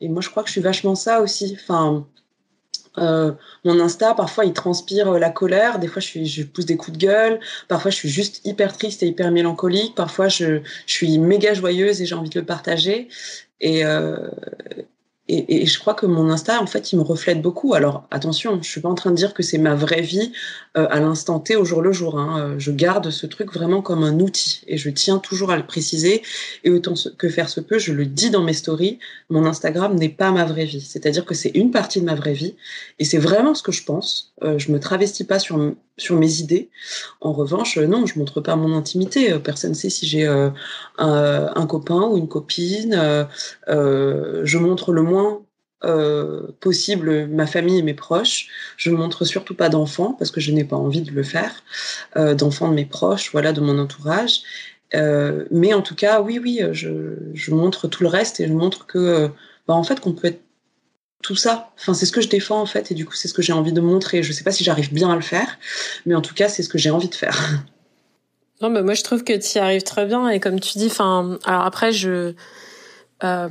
Et 0.00 0.08
moi, 0.08 0.22
je 0.22 0.30
crois 0.30 0.42
que 0.44 0.48
je 0.48 0.52
suis 0.52 0.60
vachement 0.60 0.94
ça 0.94 1.20
aussi. 1.20 1.56
Enfin, 1.60 2.06
Euh, 2.98 3.32
mon 3.64 3.78
Insta, 3.80 4.14
parfois, 4.14 4.44
il 4.44 4.52
transpire 4.52 5.12
la 5.18 5.30
colère. 5.30 5.78
Des 5.78 5.86
fois, 5.88 6.00
je, 6.02 6.06
suis, 6.08 6.26
je 6.26 6.42
pousse 6.42 6.66
des 6.66 6.76
coups 6.76 6.98
de 6.98 7.06
gueule. 7.06 7.40
Parfois, 7.68 7.90
je 7.90 7.96
suis 7.96 8.08
juste 8.08 8.40
hyper 8.44 8.76
triste 8.76 9.02
et 9.02 9.06
hyper 9.06 9.30
mélancolique. 9.30 9.94
Parfois, 9.94 10.28
je, 10.28 10.60
je 10.86 10.92
suis 10.92 11.18
méga 11.18 11.54
joyeuse 11.54 12.02
et 12.02 12.06
j'ai 12.06 12.14
envie 12.16 12.30
de 12.30 12.40
le 12.40 12.46
partager. 12.46 13.08
Et, 13.60 13.84
euh, 13.84 14.16
et, 15.32 15.64
je 15.64 15.78
crois 15.78 15.94
que 15.94 16.06
mon 16.06 16.28
Insta, 16.28 16.60
en 16.60 16.66
fait, 16.66 16.92
il 16.92 16.96
me 16.96 17.02
reflète 17.02 17.40
beaucoup. 17.40 17.74
Alors, 17.74 18.04
attention, 18.10 18.58
je 18.60 18.68
suis 18.68 18.80
pas 18.80 18.88
en 18.88 18.96
train 18.96 19.10
de 19.10 19.16
dire 19.16 19.32
que 19.32 19.44
c'est 19.44 19.58
ma 19.58 19.76
vraie 19.76 20.00
vie 20.00 20.32
euh, 20.76 20.88
à 20.90 20.98
l'instant 20.98 21.38
T, 21.38 21.54
au 21.54 21.64
jour 21.64 21.82
le 21.82 21.92
jour. 21.92 22.18
Hein. 22.18 22.40
Euh, 22.40 22.54
je 22.58 22.72
garde 22.72 23.10
ce 23.10 23.26
truc 23.26 23.52
vraiment 23.52 23.80
comme 23.80 24.02
un 24.02 24.18
outil 24.18 24.62
et 24.66 24.76
je 24.76 24.90
tiens 24.90 25.18
toujours 25.18 25.52
à 25.52 25.56
le 25.56 25.64
préciser. 25.64 26.22
Et 26.64 26.70
autant 26.70 26.94
que 27.16 27.28
faire 27.28 27.48
se 27.48 27.60
peut, 27.60 27.78
je 27.78 27.92
le 27.92 28.06
dis 28.06 28.30
dans 28.30 28.42
mes 28.42 28.52
stories, 28.52 28.98
mon 29.28 29.46
Instagram 29.46 29.94
n'est 29.94 30.08
pas 30.08 30.32
ma 30.32 30.44
vraie 30.44 30.64
vie. 30.64 30.80
C'est-à-dire 30.80 31.24
que 31.24 31.34
c'est 31.34 31.52
une 31.54 31.70
partie 31.70 32.00
de 32.00 32.06
ma 32.06 32.16
vraie 32.16 32.32
vie 32.32 32.56
et 32.98 33.04
c'est 33.04 33.18
vraiment 33.18 33.54
ce 33.54 33.62
que 33.62 33.72
je 33.72 33.84
pense. 33.84 34.32
Euh, 34.42 34.58
je 34.58 34.72
me 34.72 34.80
travestis 34.80 35.24
pas 35.24 35.38
sur, 35.38 35.74
sur 35.96 36.16
mes 36.16 36.40
idées. 36.40 36.70
En 37.20 37.32
revanche, 37.32 37.78
euh, 37.78 37.86
non, 37.86 38.04
je 38.06 38.18
montre 38.18 38.40
pas 38.40 38.56
mon 38.56 38.76
intimité. 38.76 39.38
Personne 39.38 39.70
ne 39.70 39.76
sait 39.76 39.90
si 39.90 40.06
j'ai 40.06 40.26
un, 40.26 40.54
un, 40.98 41.66
copain 41.66 42.02
ou 42.02 42.16
une 42.16 42.28
copine. 42.28 43.26
je 43.68 44.58
montre 44.58 44.92
le 44.92 45.02
moins 45.02 45.19
euh, 45.82 46.48
possible 46.60 47.26
ma 47.28 47.46
famille 47.46 47.78
et 47.78 47.82
mes 47.82 47.94
proches. 47.94 48.48
Je 48.76 48.90
ne 48.90 48.96
montre 48.96 49.24
surtout 49.24 49.54
pas 49.54 49.70
d'enfants 49.70 50.14
parce 50.18 50.30
que 50.30 50.40
je 50.40 50.52
n'ai 50.52 50.64
pas 50.64 50.76
envie 50.76 51.00
de 51.00 51.10
le 51.10 51.22
faire, 51.22 51.62
euh, 52.16 52.34
d'enfants 52.34 52.68
de 52.68 52.74
mes 52.74 52.84
proches, 52.84 53.32
voilà, 53.32 53.52
de 53.52 53.60
mon 53.60 53.78
entourage. 53.78 54.42
Euh, 54.94 55.46
mais 55.50 55.72
en 55.72 55.82
tout 55.82 55.94
cas, 55.94 56.20
oui, 56.20 56.38
oui, 56.38 56.60
je, 56.72 57.16
je, 57.32 57.50
montre 57.52 57.88
tout 57.88 58.02
le 58.02 58.08
reste 58.08 58.40
et 58.40 58.48
je 58.48 58.52
montre 58.52 58.86
que, 58.86 59.30
bah, 59.66 59.74
en 59.74 59.84
fait, 59.84 60.00
qu'on 60.00 60.12
peut 60.12 60.28
être 60.28 60.42
tout 61.22 61.36
ça. 61.36 61.70
Enfin, 61.78 61.94
c'est 61.94 62.06
ce 62.06 62.12
que 62.12 62.20
je 62.20 62.28
défends 62.28 62.60
en 62.60 62.66
fait, 62.66 62.90
et 62.90 62.94
du 62.94 63.04
coup, 63.04 63.14
c'est 63.14 63.28
ce 63.28 63.34
que 63.34 63.42
j'ai 63.42 63.52
envie 63.52 63.72
de 63.72 63.80
montrer. 63.80 64.22
Je 64.22 64.32
sais 64.32 64.44
pas 64.44 64.52
si 64.52 64.64
j'arrive 64.64 64.92
bien 64.92 65.10
à 65.10 65.16
le 65.16 65.22
faire, 65.22 65.58
mais 66.06 66.14
en 66.14 66.22
tout 66.22 66.34
cas, 66.34 66.48
c'est 66.48 66.62
ce 66.62 66.68
que 66.68 66.78
j'ai 66.78 66.90
envie 66.90 67.08
de 67.08 67.14
faire. 67.14 67.38
Non, 68.60 68.68
moi, 68.68 68.92
je 68.92 69.02
trouve 69.02 69.24
que 69.24 69.32
tu 69.32 69.56
y 69.56 69.58
arrives 69.58 69.84
très 69.84 70.04
bien, 70.04 70.28
et 70.28 70.40
comme 70.40 70.60
tu 70.60 70.76
dis, 70.76 70.88
enfin, 70.88 71.38
alors 71.44 71.64
après, 71.64 71.92
je 71.92 72.34
euh, 73.22 73.48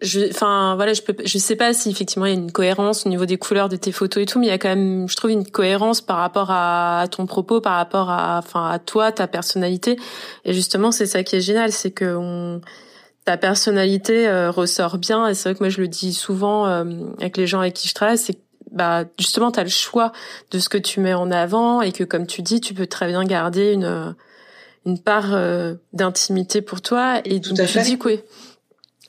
je, 0.00 0.28
enfin 0.30 0.74
voilà, 0.74 0.92
je 0.92 1.02
peux, 1.02 1.14
je 1.24 1.38
sais 1.38 1.54
pas 1.54 1.72
si 1.72 1.90
effectivement 1.90 2.26
il 2.26 2.30
y 2.30 2.36
a 2.36 2.38
une 2.38 2.50
cohérence 2.50 3.06
au 3.06 3.08
niveau 3.08 3.26
des 3.26 3.36
couleurs 3.36 3.68
de 3.68 3.76
tes 3.76 3.92
photos 3.92 4.22
et 4.22 4.26
tout, 4.26 4.40
mais 4.40 4.46
il 4.46 4.50
y 4.50 4.52
a 4.52 4.58
quand 4.58 4.68
même, 4.68 5.08
je 5.08 5.14
trouve 5.16 5.30
une 5.30 5.48
cohérence 5.48 6.00
par 6.00 6.16
rapport 6.16 6.50
à, 6.50 7.06
ton 7.10 7.26
propos, 7.26 7.60
par 7.60 7.76
rapport 7.76 8.10
à, 8.10 8.38
enfin 8.38 8.68
à 8.68 8.78
toi, 8.78 9.12
ta 9.12 9.28
personnalité. 9.28 9.96
Et 10.44 10.52
justement, 10.52 10.90
c'est 10.90 11.06
ça 11.06 11.22
qui 11.22 11.36
est 11.36 11.40
génial, 11.40 11.70
c'est 11.70 11.92
que 11.92 12.16
on, 12.16 12.60
ta 13.24 13.36
personnalité 13.36 14.26
euh, 14.26 14.50
ressort 14.50 14.98
bien. 14.98 15.28
Et 15.28 15.34
c'est 15.34 15.50
vrai 15.50 15.54
que 15.54 15.62
moi 15.62 15.70
je 15.70 15.80
le 15.80 15.88
dis 15.88 16.12
souvent 16.12 16.66
euh, 16.66 16.84
avec 17.20 17.36
les 17.36 17.46
gens 17.46 17.60
avec 17.60 17.74
qui 17.74 17.88
je 17.88 17.94
travaille, 17.94 18.18
c'est 18.18 18.38
bah 18.72 19.04
justement 19.18 19.52
tu 19.52 19.60
as 19.60 19.64
le 19.64 19.68
choix 19.68 20.12
de 20.50 20.58
ce 20.58 20.68
que 20.68 20.78
tu 20.78 21.00
mets 21.00 21.14
en 21.14 21.30
avant 21.30 21.82
et 21.82 21.92
que 21.92 22.04
comme 22.04 22.26
tu 22.26 22.42
dis, 22.42 22.60
tu 22.60 22.74
peux 22.74 22.86
très 22.86 23.06
bien 23.06 23.22
garder 23.24 23.72
une 23.72 24.16
une 24.84 24.98
part 24.98 25.38
d'intimité 25.92 26.62
pour 26.62 26.80
toi 26.80 27.20
et 27.24 27.40
Tout 27.40 27.54
tu 27.54 27.80
dis 27.82 27.98
quoi 27.98 28.12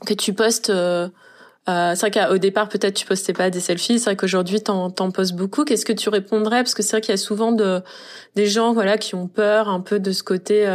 que 0.06 0.14
tu 0.14 0.34
postes. 0.34 0.70
Euh, 0.70 1.10
euh, 1.70 1.96
c'est 1.96 2.10
vrai 2.10 2.28
qu'au 2.28 2.38
départ 2.38 2.68
peut-être 2.68 2.94
tu 2.96 3.06
postais 3.06 3.34
pas 3.34 3.50
des 3.50 3.60
selfies. 3.60 4.00
C'est 4.00 4.06
vrai 4.06 4.16
qu'aujourd'hui 4.16 4.62
t'en 4.62 4.90
t'en 4.90 5.12
postes 5.12 5.34
beaucoup. 5.36 5.64
Qu'est-ce 5.64 5.86
que 5.86 5.94
tu 5.94 6.10
répondrais? 6.10 6.64
Parce 6.64 6.74
que 6.74 6.84
c'est 6.84 6.92
vrai 6.92 7.02
qu'il 7.02 7.12
y 7.12 7.14
a 7.14 7.18
souvent 7.18 7.52
de 7.52 7.82
des 8.36 8.48
gens 8.48 8.74
voilà 8.74 8.98
qui 8.98 9.16
ont 9.16 9.28
peur 9.28 9.70
un 9.70 9.80
peu 9.80 10.00
de 10.00 10.12
ce 10.12 10.24
côté. 10.24 10.66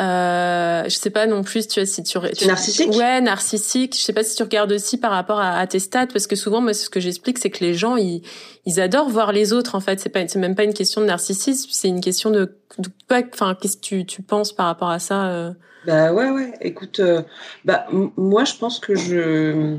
Euh, 0.00 0.82
je 0.84 0.96
sais 0.96 1.10
pas 1.10 1.26
non 1.26 1.44
plus 1.44 1.68
tu 1.68 1.78
vois 1.78 1.86
si 1.86 2.02
tu, 2.02 2.18
tu 2.36 2.46
narcissique? 2.48 2.90
Ouais 2.96 3.20
narcissique 3.20 3.94
je 3.96 4.00
sais 4.00 4.12
pas 4.12 4.24
si 4.24 4.34
tu 4.34 4.42
regardes 4.42 4.72
aussi 4.72 4.98
par 4.98 5.12
rapport 5.12 5.38
à, 5.38 5.56
à 5.56 5.68
tes 5.68 5.78
stats 5.78 6.08
parce 6.08 6.26
que 6.26 6.34
souvent 6.34 6.60
moi 6.60 6.74
ce 6.74 6.90
que 6.90 6.98
j'explique 6.98 7.38
c'est 7.38 7.50
que 7.50 7.62
les 7.62 7.74
gens 7.74 7.94
ils 7.96 8.22
ils 8.66 8.80
adorent 8.80 9.08
voir 9.08 9.30
les 9.30 9.52
autres 9.52 9.76
en 9.76 9.80
fait 9.80 10.00
c'est 10.00 10.08
pas 10.08 10.26
c'est 10.26 10.40
même 10.40 10.56
pas 10.56 10.64
une 10.64 10.74
question 10.74 11.00
de 11.00 11.06
narcissisme 11.06 11.68
c'est 11.72 11.86
une 11.86 12.00
question 12.00 12.30
de, 12.30 12.56
de 12.78 12.90
enfin 13.32 13.54
qu'est-ce 13.54 13.76
que 13.76 13.82
tu 13.82 14.04
tu 14.04 14.20
penses 14.20 14.52
par 14.52 14.66
rapport 14.66 14.90
à 14.90 14.98
ça 14.98 15.26
euh? 15.26 15.52
Bah 15.86 16.12
ouais, 16.12 16.30
ouais. 16.30 16.52
Écoute, 16.60 17.00
euh, 17.00 17.22
bah 17.64 17.86
moi 17.90 18.44
je 18.44 18.54
pense 18.54 18.78
que 18.80 18.94
je 18.94 19.76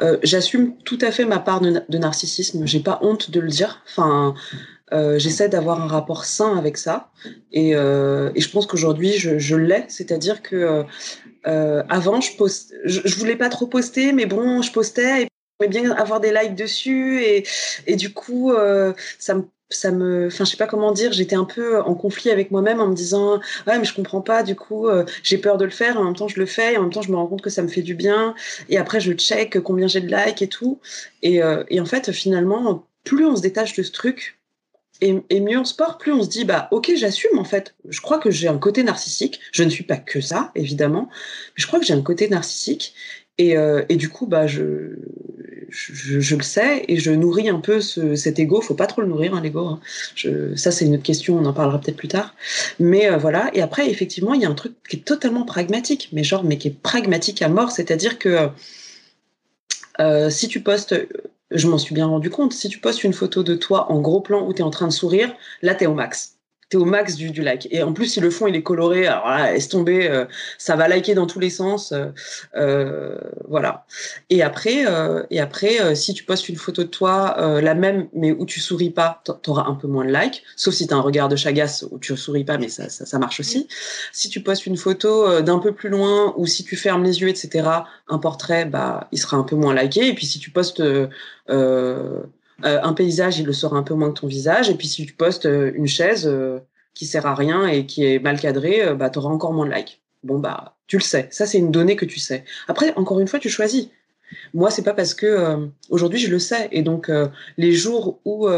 euh, 0.00 0.16
j'assume 0.22 0.76
tout 0.84 0.98
à 1.00 1.10
fait 1.10 1.24
ma 1.24 1.38
part 1.38 1.60
de, 1.60 1.82
de 1.88 1.98
narcissisme. 1.98 2.66
J'ai 2.66 2.80
pas 2.80 2.98
honte 3.02 3.30
de 3.30 3.40
le 3.40 3.48
dire. 3.48 3.82
Enfin, 3.86 4.34
euh, 4.92 5.18
j'essaie 5.18 5.48
d'avoir 5.48 5.80
un 5.80 5.86
rapport 5.86 6.24
sain 6.24 6.56
avec 6.58 6.76
ça. 6.76 7.10
Et, 7.52 7.74
euh, 7.74 8.30
et 8.34 8.40
je 8.40 8.50
pense 8.50 8.66
qu'aujourd'hui 8.66 9.12
je, 9.12 9.56
l'ai. 9.56 9.84
C'est-à-dire 9.88 10.42
que 10.42 10.84
euh, 11.46 11.82
avant 11.88 12.20
je 12.20 12.36
poste, 12.36 12.74
je, 12.84 13.16
voulais 13.16 13.36
pas 13.36 13.48
trop 13.48 13.66
poster, 13.66 14.12
mais 14.12 14.26
bon, 14.26 14.62
je 14.62 14.72
postais. 14.72 15.22
Et 15.22 15.68
bien 15.68 15.92
avoir 15.92 16.20
des 16.20 16.32
likes 16.32 16.56
dessus 16.56 17.22
et, 17.22 17.46
et 17.86 17.94
du 17.94 18.12
coup 18.12 18.52
ça 19.18 19.34
me 19.36 19.44
ça 19.70 19.92
me 19.92 20.26
enfin 20.26 20.44
je 20.44 20.50
sais 20.50 20.56
pas 20.56 20.66
comment 20.66 20.90
dire 20.90 21.12
j'étais 21.12 21.36
un 21.36 21.44
peu 21.44 21.80
en 21.80 21.94
conflit 21.94 22.30
avec 22.30 22.50
moi-même 22.50 22.80
en 22.80 22.88
me 22.88 22.94
disant 22.94 23.40
ouais 23.66 23.78
mais 23.78 23.84
je 23.84 23.94
comprends 23.94 24.20
pas 24.20 24.42
du 24.42 24.56
coup 24.56 24.88
j'ai 25.22 25.38
peur 25.38 25.56
de 25.56 25.64
le 25.64 25.70
faire 25.70 25.96
en 25.98 26.04
même 26.04 26.16
temps 26.16 26.26
je 26.26 26.40
le 26.40 26.44
fais 26.44 26.74
et 26.74 26.76
en 26.76 26.82
même 26.82 26.92
temps 26.92 27.02
je 27.02 27.10
me 27.10 27.16
rends 27.16 27.28
compte 27.28 27.40
que 27.40 27.50
ça 27.50 27.62
me 27.62 27.68
fait 27.68 27.82
du 27.82 27.94
bien 27.94 28.34
et 28.68 28.76
après 28.78 29.00
je 29.00 29.12
check 29.12 29.58
combien 29.60 29.86
j'ai 29.86 30.00
de 30.00 30.14
likes 30.14 30.42
et 30.42 30.48
tout 30.48 30.80
et, 31.22 31.40
et 31.68 31.80
en 31.80 31.86
fait 31.86 32.10
finalement 32.10 32.84
plus 33.04 33.24
on 33.24 33.36
se 33.36 33.42
détache 33.42 33.74
de 33.74 33.84
ce 33.84 33.92
truc 33.92 34.38
et, 35.00 35.16
et, 35.30 35.40
mieux 35.40 35.58
on 35.58 35.64
se 35.64 35.74
porte, 35.74 36.00
plus 36.00 36.12
on 36.12 36.22
se 36.22 36.28
dit 36.28 36.44
bah 36.44 36.68
ok 36.70 36.92
j'assume 36.96 37.38
en 37.38 37.44
fait. 37.44 37.74
Je 37.88 38.00
crois 38.00 38.18
que 38.18 38.30
j'ai 38.30 38.48
un 38.48 38.58
côté 38.58 38.82
narcissique. 38.82 39.40
Je 39.52 39.64
ne 39.64 39.70
suis 39.70 39.84
pas 39.84 39.96
que 39.96 40.20
ça 40.20 40.52
évidemment, 40.54 41.08
mais 41.10 41.56
je 41.56 41.66
crois 41.66 41.80
que 41.80 41.86
j'ai 41.86 41.94
un 41.94 42.02
côté 42.02 42.28
narcissique 42.28 42.94
et, 43.38 43.56
euh, 43.56 43.82
et 43.88 43.96
du 43.96 44.08
coup 44.08 44.26
bah 44.26 44.46
je 44.46 44.96
je, 45.74 46.20
je, 46.20 46.36
le 46.36 46.42
sais 46.42 46.84
et 46.86 46.98
je 46.98 47.10
nourris 47.10 47.48
un 47.48 47.58
peu 47.58 47.80
ce, 47.80 48.14
cet 48.14 48.38
ego. 48.38 48.60
Faut 48.60 48.74
pas 48.74 48.86
trop 48.86 49.02
le 49.02 49.08
nourrir, 49.08 49.34
hein, 49.34 49.40
l'ego. 49.40 49.66
Hein. 49.66 49.80
Ça, 50.54 50.70
c'est 50.70 50.84
une 50.84 50.94
autre 50.94 51.02
question. 51.02 51.36
On 51.36 51.44
en 51.44 51.52
parlera 51.52 51.80
peut-être 51.80 51.96
plus 51.96 52.08
tard. 52.08 52.34
Mais 52.78 53.10
euh, 53.10 53.16
voilà. 53.16 53.50
Et 53.54 53.60
après, 53.60 53.90
effectivement, 53.90 54.34
il 54.34 54.42
y 54.42 54.44
a 54.44 54.48
un 54.48 54.54
truc 54.54 54.74
qui 54.88 54.96
est 54.96 55.04
totalement 55.04 55.44
pragmatique, 55.44 56.10
mais 56.12 56.22
genre, 56.22 56.44
mais 56.44 56.58
qui 56.58 56.68
est 56.68 56.78
pragmatique 56.78 57.42
à 57.42 57.48
mort. 57.48 57.72
C'est-à-dire 57.72 58.18
que 58.18 58.48
euh, 60.00 60.30
si 60.30 60.48
tu 60.48 60.60
postes, 60.60 60.94
je 61.54 61.68
m'en 61.68 61.78
suis 61.78 61.94
bien 61.94 62.06
rendu 62.06 62.30
compte, 62.30 62.52
si 62.52 62.68
tu 62.68 62.80
postes 62.80 63.04
une 63.04 63.12
photo 63.14 63.42
de 63.42 63.54
toi 63.54 63.90
en 63.90 64.00
gros 64.00 64.20
plan 64.20 64.46
où 64.46 64.52
tu 64.52 64.60
es 64.60 64.64
en 64.64 64.70
train 64.70 64.88
de 64.88 64.92
sourire, 64.92 65.34
là, 65.62 65.74
tu 65.74 65.84
es 65.84 65.86
au 65.86 65.94
max 65.94 66.38
au 66.74 66.84
max 66.84 67.16
du, 67.16 67.30
du 67.30 67.42
like. 67.42 67.68
Et 67.70 67.82
en 67.82 67.92
plus, 67.92 68.06
si 68.06 68.20
le 68.20 68.30
fond 68.30 68.46
il 68.46 68.56
est 68.56 68.62
coloré, 68.62 69.06
alors 69.06 69.28
là, 69.28 69.52
laisse 69.52 69.68
tomber, 69.68 70.08
euh, 70.08 70.24
ça 70.58 70.76
va 70.76 70.88
liker 70.88 71.14
dans 71.14 71.26
tous 71.26 71.40
les 71.40 71.50
sens. 71.50 71.92
Euh, 71.92 72.06
euh 72.56 73.18
voilà. 73.48 73.86
Et 74.30 74.42
après, 74.42 74.86
euh, 74.86 75.22
et 75.30 75.40
après 75.40 75.80
euh, 75.80 75.94
si 75.94 76.14
tu 76.14 76.24
postes 76.24 76.48
une 76.48 76.56
photo 76.56 76.82
de 76.82 76.88
toi, 76.88 77.36
la 77.60 77.74
même, 77.74 78.08
mais 78.12 78.32
où 78.32 78.46
tu 78.46 78.60
souris 78.60 78.90
pas, 78.90 79.22
t'auras 79.42 79.66
un 79.66 79.74
peu 79.74 79.86
moins 79.86 80.04
de 80.04 80.12
likes. 80.12 80.42
Sauf 80.56 80.74
si 80.74 80.86
tu 80.86 80.94
as 80.94 80.96
un 80.96 81.00
regard 81.00 81.28
de 81.28 81.36
chagasse 81.36 81.84
où 81.90 81.98
tu 81.98 82.16
souris 82.16 82.44
pas, 82.44 82.58
mais 82.58 82.68
ça, 82.68 82.88
ça, 82.88 83.06
ça 83.06 83.18
marche 83.18 83.40
aussi. 83.40 83.68
Si 84.12 84.28
tu 84.28 84.40
postes 84.40 84.66
une 84.66 84.76
photo 84.76 85.40
d'un 85.40 85.58
peu 85.58 85.72
plus 85.72 85.88
loin, 85.88 86.34
ou 86.36 86.46
si 86.46 86.64
tu 86.64 86.76
fermes 86.76 87.04
les 87.04 87.20
yeux, 87.20 87.28
etc., 87.28 87.68
un 88.08 88.18
portrait, 88.18 88.64
bah, 88.64 89.08
il 89.12 89.18
sera 89.18 89.36
un 89.36 89.42
peu 89.42 89.56
moins 89.56 89.74
liké. 89.74 90.08
Et 90.08 90.14
puis 90.14 90.26
si 90.26 90.38
tu 90.38 90.50
postes 90.50 90.82
euh, 92.64 92.80
un 92.82 92.92
paysage, 92.92 93.38
il 93.38 93.46
le 93.46 93.52
sera 93.52 93.76
un 93.76 93.82
peu 93.82 93.94
moins 93.94 94.10
que 94.10 94.20
ton 94.20 94.26
visage. 94.26 94.70
Et 94.70 94.74
puis 94.74 94.86
si 94.86 95.04
tu 95.04 95.12
postes 95.12 95.46
euh, 95.46 95.72
une 95.74 95.86
chaise 95.86 96.26
euh, 96.26 96.60
qui 96.94 97.06
sert 97.06 97.26
à 97.26 97.34
rien 97.34 97.66
et 97.66 97.86
qui 97.86 98.04
est 98.04 98.18
mal 98.18 98.38
cadrée, 98.38 98.94
bah, 98.94 99.10
tu 99.10 99.18
auras 99.18 99.30
encore 99.30 99.52
moins 99.52 99.66
de 99.66 99.72
likes. 99.72 100.00
Bon, 100.22 100.38
bah, 100.38 100.76
tu 100.86 100.96
le 100.96 101.02
sais. 101.02 101.28
Ça, 101.30 101.46
c'est 101.46 101.58
une 101.58 101.70
donnée 101.70 101.96
que 101.96 102.04
tu 102.04 102.20
sais. 102.20 102.44
Après, 102.68 102.94
encore 102.96 103.20
une 103.20 103.28
fois, 103.28 103.38
tu 103.38 103.48
choisis. 103.48 103.88
Moi, 104.52 104.70
c'est 104.70 104.82
pas 104.82 104.94
parce 104.94 105.14
que 105.14 105.68
aujourd'hui 105.90 106.18
je 106.18 106.30
le 106.30 106.38
sais. 106.38 106.68
Et 106.72 106.82
donc, 106.82 107.10
les 107.58 107.72
jours 107.72 108.20
où, 108.24 108.48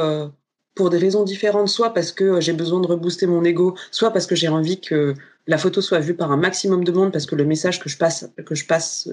pour 0.74 0.90
des 0.90 0.98
raisons 0.98 1.24
différentes, 1.24 1.68
soit 1.68 1.92
parce 1.92 2.12
que 2.12 2.40
j'ai 2.40 2.52
besoin 2.52 2.80
de 2.80 2.86
rebooster 2.86 3.26
mon 3.26 3.42
ego, 3.42 3.74
soit 3.90 4.12
parce 4.12 4.26
que 4.26 4.36
j'ai 4.36 4.48
envie 4.48 4.80
que 4.80 5.14
la 5.48 5.58
photo 5.58 5.80
soit 5.80 5.98
vue 5.98 6.14
par 6.14 6.30
un 6.30 6.36
maximum 6.36 6.84
de 6.84 6.92
monde 6.92 7.12
parce 7.12 7.26
que 7.26 7.34
le 7.34 7.44
message 7.44 7.80
que 7.80 7.88
je 7.88 7.96
passe 7.96 8.28
que 8.44 8.54
je 8.54 8.66
passe 8.66 9.08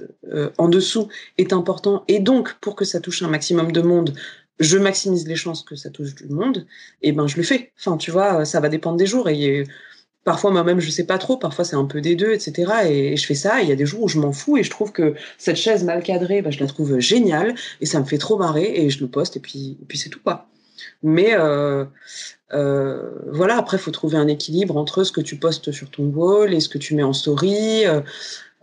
en 0.58 0.68
dessous 0.68 1.08
est 1.38 1.52
important 1.52 2.04
et 2.08 2.18
donc 2.18 2.54
pour 2.60 2.76
que 2.76 2.84
ça 2.84 3.00
touche 3.00 3.22
un 3.22 3.28
maximum 3.28 3.72
de 3.72 3.80
monde 3.82 4.14
je 4.60 4.78
maximise 4.78 5.26
les 5.26 5.36
chances 5.36 5.62
que 5.62 5.76
ça 5.76 5.90
touche 5.90 6.14
du 6.14 6.28
monde, 6.28 6.66
et 7.02 7.12
ben 7.12 7.26
je 7.26 7.36
le 7.36 7.42
fais. 7.42 7.72
Enfin, 7.78 7.96
tu 7.96 8.10
vois, 8.10 8.44
ça 8.44 8.60
va 8.60 8.68
dépendre 8.68 8.96
des 8.96 9.06
jours. 9.06 9.28
Et 9.28 9.64
parfois 10.24 10.50
moi-même 10.50 10.80
je 10.80 10.90
sais 10.90 11.04
pas 11.04 11.18
trop, 11.18 11.36
parfois 11.36 11.64
c'est 11.64 11.76
un 11.76 11.84
peu 11.84 12.00
des 12.00 12.16
deux, 12.16 12.32
etc. 12.32 12.72
Et, 12.88 13.16
je 13.16 13.26
fais 13.26 13.34
ça. 13.34 13.62
Il 13.62 13.68
y 13.68 13.72
a 13.72 13.76
des 13.76 13.86
jours 13.86 14.02
où 14.04 14.08
je 14.08 14.18
m'en 14.18 14.32
fous 14.32 14.56
et 14.56 14.62
je 14.62 14.70
trouve 14.70 14.92
que 14.92 15.14
cette 15.38 15.56
chaise 15.56 15.84
mal 15.84 16.02
cadrée, 16.02 16.42
ben, 16.42 16.50
je 16.50 16.60
la 16.60 16.66
trouve 16.66 16.98
géniale 16.98 17.54
et 17.80 17.86
ça 17.86 18.00
me 18.00 18.04
fait 18.04 18.18
trop 18.18 18.38
marrer 18.38 18.72
et 18.74 18.90
je 18.90 19.00
le 19.00 19.08
poste 19.08 19.36
et 19.36 19.40
puis 19.40 19.78
et 19.82 19.84
puis 19.86 19.98
c'est 19.98 20.10
tout 20.10 20.20
quoi. 20.22 20.48
Mais 21.02 21.34
euh, 21.34 21.84
euh, 22.52 23.10
voilà, 23.32 23.56
après, 23.56 23.78
faut 23.78 23.90
trouver 23.90 24.16
un 24.16 24.28
équilibre 24.28 24.76
entre 24.76 25.04
ce 25.04 25.12
que 25.12 25.20
tu 25.20 25.36
postes 25.36 25.72
sur 25.72 25.90
ton 25.90 26.04
wall 26.04 26.54
et 26.54 26.60
ce 26.60 26.68
que 26.68 26.78
tu 26.78 26.94
mets 26.94 27.02
en 27.02 27.12
story. 27.12 27.84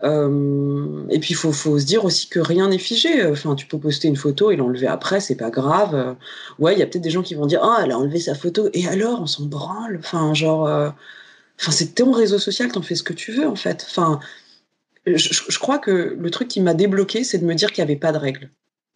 Euh, 0.04 0.08
euh, 0.12 1.06
et 1.10 1.20
puis 1.20 1.32
il 1.32 1.36
faut, 1.36 1.54
se 1.54 1.86
dire 1.86 2.06
aussi 2.06 2.28
que 2.28 2.40
rien 2.40 2.70
n'est 2.70 2.78
figé. 2.78 3.26
Enfin, 3.26 3.56
tu 3.56 3.66
peux 3.66 3.80
poster 3.80 4.08
une 4.08 4.16
photo 4.16 4.52
et 4.52 4.56
l'enlever 4.56 4.88
après, 4.88 5.20
c'est 5.20 5.36
pas 5.36 5.50
grave. 5.50 6.16
Ouais, 6.60 6.74
il 6.74 6.80
y 6.80 6.82
a 6.82 6.86
peut-être 6.86 7.04
des 7.04 7.10
gens 7.10 7.22
qui 7.22 7.36
vont 7.36 7.46
dire 7.46 7.62
ah 7.64 7.82
elle 7.84 7.92
a 7.92 7.98
enlevé 7.98 8.20
sa 8.20 8.36
photo 8.36 8.70
et 8.74 8.88
alors 8.88 9.22
on 9.22 9.28
s'en 9.28 9.46
branle. 9.46 9.98
Enfin 10.00 10.34
genre, 10.34 10.68
euh... 10.68 10.90
c'est 11.58 11.96
ton 11.96 12.12
réseau 12.12 12.40
social, 12.40 12.72
t'en 12.72 12.82
fais 12.82 12.96
ce 12.96 13.04
que 13.04 13.14
tu 13.14 13.32
veux 13.32 13.48
en 13.48 13.56
fait. 13.56 13.86
Enfin, 13.90 14.20
je, 15.06 15.60
crois 15.60 15.80
que 15.80 16.16
le 16.20 16.30
truc 16.32 16.48
qui 16.48 16.62
m'a 16.62 16.74
débloqué, 16.74 17.24
c'est 17.24 17.40
de 17.40 17.46
me 17.46 17.56
dire 17.56 17.70
qu'il 17.70 17.80
y 17.80 17.82
avait 17.82 17.96
pas 17.96 18.12
de 18.12 18.18
règles. 18.18 18.50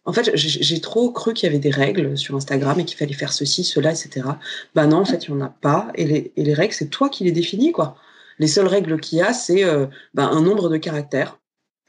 En 0.04 0.12
fait, 0.12 0.30
j'ai 0.36 0.80
trop 0.80 1.10
cru 1.10 1.34
qu'il 1.34 1.48
y 1.48 1.50
avait 1.50 1.58
des 1.58 1.70
règles 1.70 2.16
sur 2.16 2.36
Instagram 2.36 2.78
et 2.78 2.84
qu'il 2.84 2.96
fallait 2.96 3.12
faire 3.12 3.32
ceci, 3.32 3.64
cela, 3.64 3.90
etc. 3.90 4.24
Bah 4.72 4.86
non, 4.86 4.98
en 4.98 5.04
fait, 5.04 5.26
il 5.26 5.34
n'y 5.34 5.42
en 5.42 5.44
a 5.44 5.48
pas. 5.48 5.88
Et 5.96 6.04
les, 6.04 6.32
et 6.36 6.44
les 6.44 6.54
règles, 6.54 6.74
c'est 6.74 6.90
toi 6.90 7.08
qui 7.08 7.24
les 7.24 7.32
définis, 7.32 7.72
quoi. 7.72 7.96
Les 8.38 8.48
seules 8.48 8.66
règles 8.66 9.00
qu'il 9.00 9.18
y 9.18 9.22
a, 9.22 9.32
c'est 9.32 9.64
euh, 9.64 9.86
bah, 10.14 10.28
un 10.30 10.42
nombre 10.42 10.68
de 10.68 10.76
caractères 10.76 11.38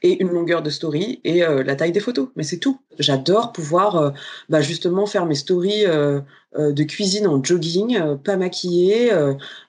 et 0.00 0.22
une 0.22 0.28
longueur 0.28 0.62
de 0.62 0.70
story 0.70 1.20
et 1.24 1.42
euh, 1.42 1.64
la 1.64 1.74
taille 1.74 1.92
des 1.92 2.00
photos. 2.00 2.28
Mais 2.36 2.44
c'est 2.44 2.58
tout. 2.58 2.80
J'adore 2.98 3.52
pouvoir 3.52 3.96
euh, 3.96 4.10
bah, 4.48 4.60
justement 4.60 5.06
faire 5.06 5.26
mes 5.26 5.34
stories 5.34 5.84
de 5.86 6.82
cuisine 6.82 7.26
en 7.26 7.42
jogging, 7.44 8.16
pas 8.24 8.36
maquillée, 8.36 9.10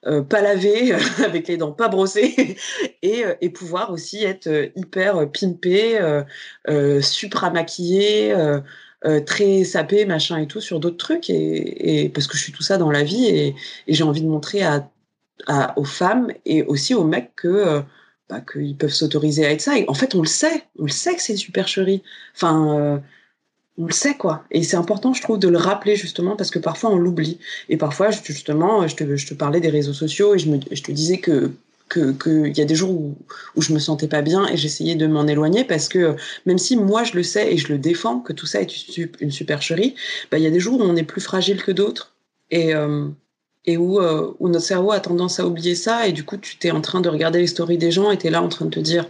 pas 0.02 0.40
lavée, 0.40 0.92
avec 1.24 1.48
les 1.48 1.56
dents 1.56 1.72
pas 1.72 1.88
brossées, 1.88 2.56
et, 3.02 3.50
pouvoir 3.50 3.92
aussi 3.92 4.24
être 4.24 4.70
hyper 4.76 5.30
pimpée, 5.30 6.00
supra 7.02 7.50
maquillée. 7.50 8.34
très 9.26 9.64
sapée, 9.64 10.06
machin 10.06 10.38
et 10.38 10.46
tout 10.46 10.60
sur 10.60 10.80
d'autres 10.80 10.96
trucs 10.96 11.28
et, 11.30 12.04
et, 12.04 12.08
parce 12.08 12.26
que 12.26 12.36
je 12.36 12.42
suis 12.42 12.52
tout 12.52 12.62
ça 12.62 12.78
dans 12.78 12.90
la 12.90 13.02
vie 13.02 13.26
et, 13.26 13.54
et 13.86 13.94
j'ai 13.94 14.04
envie 14.04 14.22
de 14.22 14.28
montrer 14.28 14.62
à, 14.62 14.90
aux 15.76 15.84
femmes 15.84 16.32
et 16.44 16.62
aussi 16.62 16.94
aux 16.94 17.04
mecs 17.04 17.34
que 17.36 17.82
bah, 18.30 18.40
qu'ils 18.40 18.76
peuvent 18.76 18.92
s'autoriser 18.92 19.44
à 19.44 19.50
être 19.50 19.60
ça. 19.60 19.76
Et 19.76 19.84
en 19.88 19.94
fait, 19.94 20.14
on 20.14 20.20
le 20.20 20.28
sait, 20.28 20.62
on 20.78 20.84
le 20.84 20.90
sait 20.90 21.16
que 21.16 21.20
c'est 21.20 21.36
supercherie. 21.36 22.00
Enfin, 22.36 22.78
euh, 22.78 22.98
on 23.76 23.86
le 23.86 23.92
sait 23.92 24.14
quoi. 24.14 24.44
Et 24.52 24.62
c'est 24.62 24.76
important, 24.76 25.12
je 25.12 25.20
trouve, 25.20 25.40
de 25.40 25.48
le 25.48 25.58
rappeler 25.58 25.96
justement 25.96 26.36
parce 26.36 26.50
que 26.52 26.60
parfois 26.60 26.90
on 26.90 26.96
l'oublie. 26.96 27.40
Et 27.68 27.76
parfois, 27.76 28.10
justement, 28.10 28.86
je 28.86 28.94
te, 28.94 29.16
je 29.16 29.26
te 29.26 29.34
parlais 29.34 29.58
des 29.58 29.68
réseaux 29.68 29.92
sociaux 29.92 30.36
et 30.36 30.38
je, 30.38 30.48
me, 30.48 30.60
je 30.70 30.82
te 30.82 30.92
disais 30.92 31.18
que 31.18 31.50
qu'il 31.92 32.56
y 32.56 32.60
a 32.60 32.64
des 32.64 32.76
jours 32.76 32.92
où, 32.92 33.16
où 33.56 33.62
je 33.62 33.72
me 33.72 33.80
sentais 33.80 34.06
pas 34.06 34.22
bien 34.22 34.46
et 34.46 34.56
j'essayais 34.56 34.94
de 34.94 35.08
m'en 35.08 35.26
éloigner 35.26 35.64
parce 35.64 35.88
que 35.88 36.14
même 36.46 36.58
si 36.58 36.76
moi 36.76 37.02
je 37.02 37.16
le 37.16 37.24
sais 37.24 37.52
et 37.52 37.56
je 37.56 37.66
le 37.66 37.78
défends 37.78 38.20
que 38.20 38.32
tout 38.32 38.46
ça 38.46 38.60
est 38.60 38.96
une 39.20 39.32
supercherie, 39.32 39.96
bah, 40.30 40.38
il 40.38 40.44
y 40.44 40.46
a 40.46 40.50
des 40.50 40.60
jours 40.60 40.78
où 40.78 40.84
on 40.84 40.94
est 40.94 41.02
plus 41.02 41.20
fragile 41.20 41.60
que 41.64 41.72
d'autres. 41.72 42.14
Et, 42.52 42.76
euh, 42.76 43.08
et 43.66 43.76
où, 43.76 44.00
euh, 44.00 44.34
où 44.38 44.48
notre 44.48 44.64
cerveau 44.64 44.92
a 44.92 45.00
tendance 45.00 45.40
à 45.40 45.46
oublier 45.46 45.74
ça 45.74 46.06
et 46.06 46.12
du 46.12 46.24
coup 46.24 46.36
tu 46.36 46.56
t'es 46.58 46.70
en 46.70 46.80
train 46.80 47.00
de 47.00 47.08
regarder 47.08 47.40
les 47.40 47.46
stories 47.46 47.78
des 47.78 47.90
gens 47.92 48.10
et 48.10 48.18
t'es 48.18 48.30
là 48.30 48.42
en 48.42 48.48
train 48.48 48.64
de 48.66 48.70
te 48.70 48.80
dire 48.80 49.06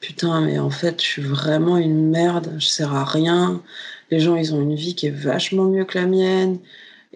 putain 0.00 0.40
mais 0.40 0.58
en 0.58 0.70
fait 0.70 1.00
je 1.02 1.06
suis 1.06 1.22
vraiment 1.22 1.76
une 1.76 2.10
merde 2.10 2.54
je 2.58 2.66
sers 2.66 2.94
à 2.94 3.04
rien. 3.04 3.62
Les 4.10 4.20
gens 4.20 4.36
ils 4.36 4.54
ont 4.54 4.60
une 4.60 4.74
vie 4.74 4.94
qui 4.94 5.06
est 5.06 5.10
vachement 5.10 5.64
mieux 5.64 5.84
que 5.84 5.98
la 5.98 6.06
mienne 6.06 6.58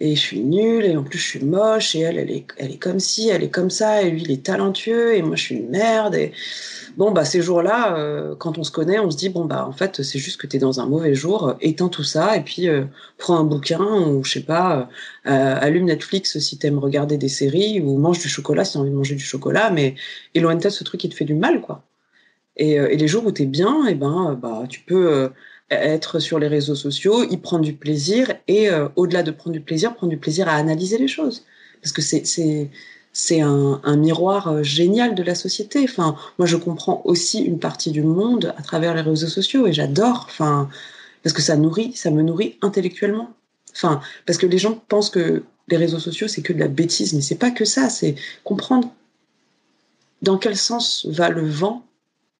et 0.01 0.15
je 0.15 0.21
suis 0.21 0.39
nulle 0.39 0.85
et 0.85 0.95
en 0.95 1.03
plus 1.03 1.19
je 1.19 1.27
suis 1.27 1.43
moche 1.43 1.93
et 1.93 1.99
elle 1.99 2.17
elle 2.17 2.31
est 2.31 2.45
elle 2.57 2.71
est 2.71 2.77
comme 2.77 2.99
ci 2.99 3.27
elle 3.29 3.43
est 3.43 3.49
comme 3.49 3.69
ça 3.69 4.01
et 4.01 4.09
lui 4.09 4.21
il 4.21 4.31
est 4.31 4.45
talentueux 4.45 5.15
et 5.15 5.21
moi 5.21 5.35
je 5.35 5.43
suis 5.43 5.55
une 5.55 5.69
merde 5.69 6.15
et 6.15 6.31
bon 6.95 7.11
bah 7.11 7.25
ces 7.25 7.41
jours-là 7.41 7.97
euh, 7.97 8.33
quand 8.35 8.57
on 8.57 8.63
se 8.63 8.71
connaît 8.71 8.97
on 8.99 9.11
se 9.11 9.17
dit 9.17 9.27
bon 9.27 9.43
bah 9.43 9.67
en 9.67 9.73
fait 9.73 10.01
c'est 10.01 10.17
juste 10.17 10.39
que 10.39 10.47
tu 10.47 10.55
es 10.55 10.59
dans 10.59 10.79
un 10.79 10.85
mauvais 10.85 11.13
jour 11.15 11.55
éteins 11.59 11.89
tout 11.89 12.05
ça 12.05 12.37
et 12.37 12.41
puis 12.41 12.69
euh, 12.69 12.85
prends 13.17 13.37
un 13.37 13.43
bouquin 13.43 13.83
ou 13.83 14.23
je 14.23 14.31
sais 14.31 14.43
pas 14.43 14.89
euh, 15.27 15.55
allume 15.59 15.85
Netflix 15.85 16.39
si 16.39 16.57
t'aimes 16.57 16.79
regarder 16.79 17.17
des 17.17 17.29
séries 17.29 17.81
ou 17.81 17.97
mange 17.97 18.19
du 18.19 18.29
chocolat 18.29 18.63
si 18.63 18.73
t'as 18.73 18.79
envie 18.79 18.91
de 18.91 18.95
manger 18.95 19.15
du 19.15 19.23
chocolat 19.23 19.69
mais 19.69 19.95
éloigne-toi 20.33 20.69
de 20.71 20.75
ce 20.75 20.85
truc 20.85 21.01
qui 21.01 21.09
te 21.09 21.15
fait 21.15 21.25
du 21.25 21.35
mal 21.35 21.61
quoi. 21.61 21.83
Et, 22.55 22.73
et 22.73 22.97
les 22.97 23.07
jours 23.07 23.25
où 23.25 23.31
t'es 23.31 23.45
bien 23.45 23.85
et 23.87 23.95
ben 23.95 24.37
bah 24.41 24.63
tu 24.67 24.81
peux 24.81 25.31
être 25.71 26.19
sur 26.19 26.39
les 26.39 26.47
réseaux 26.47 26.75
sociaux, 26.75 27.23
y 27.23 27.37
prendre 27.37 27.63
du 27.63 27.73
plaisir 27.73 28.33
et 28.47 28.69
euh, 28.69 28.87
au-delà 28.95 29.23
de 29.23 29.31
prendre 29.31 29.53
du 29.53 29.61
plaisir, 29.61 29.93
prendre 29.95 30.09
du 30.09 30.17
plaisir 30.17 30.47
à 30.47 30.53
analyser 30.53 30.97
les 30.97 31.07
choses. 31.07 31.45
Parce 31.81 31.91
que 31.91 32.01
c'est 32.01 32.23
c'est 33.11 33.41
un, 33.41 33.81
un, 33.83 33.97
miroir 33.97 34.49
euh, 34.49 34.63
génial 34.63 35.15
de 35.15 35.23
la 35.23 35.35
société. 35.35 35.83
Enfin, 35.83 36.15
moi 36.37 36.45
je 36.45 36.55
comprends 36.55 37.01
aussi 37.05 37.39
une 37.39 37.59
partie 37.59 37.91
du 37.91 38.03
monde 38.03 38.53
à 38.57 38.61
travers 38.61 38.93
les 38.93 39.01
réseaux 39.01 39.27
sociaux 39.27 39.67
et 39.67 39.73
j'adore. 39.73 40.27
Enfin, 40.29 40.69
parce 41.23 41.33
que 41.33 41.41
ça 41.41 41.55
nourrit, 41.57 41.93
ça 41.93 42.11
me 42.11 42.21
nourrit 42.21 42.57
intellectuellement. 42.61 43.33
Enfin, 43.73 44.01
parce 44.25 44.37
que 44.37 44.45
les 44.45 44.57
gens 44.57 44.81
pensent 44.87 45.09
que 45.09 45.43
les 45.67 45.77
réseaux 45.77 45.99
sociaux 45.99 46.27
c'est 46.27 46.41
que 46.41 46.53
de 46.53 46.59
la 46.59 46.67
bêtise, 46.67 47.13
mais 47.13 47.21
c'est 47.21 47.35
pas 47.35 47.51
que 47.51 47.65
ça. 47.65 47.89
C'est 47.89 48.15
comprendre 48.43 48.93
dans 50.21 50.37
quel 50.37 50.55
sens 50.55 51.05
va 51.09 51.29
le 51.29 51.47
vent 51.47 51.83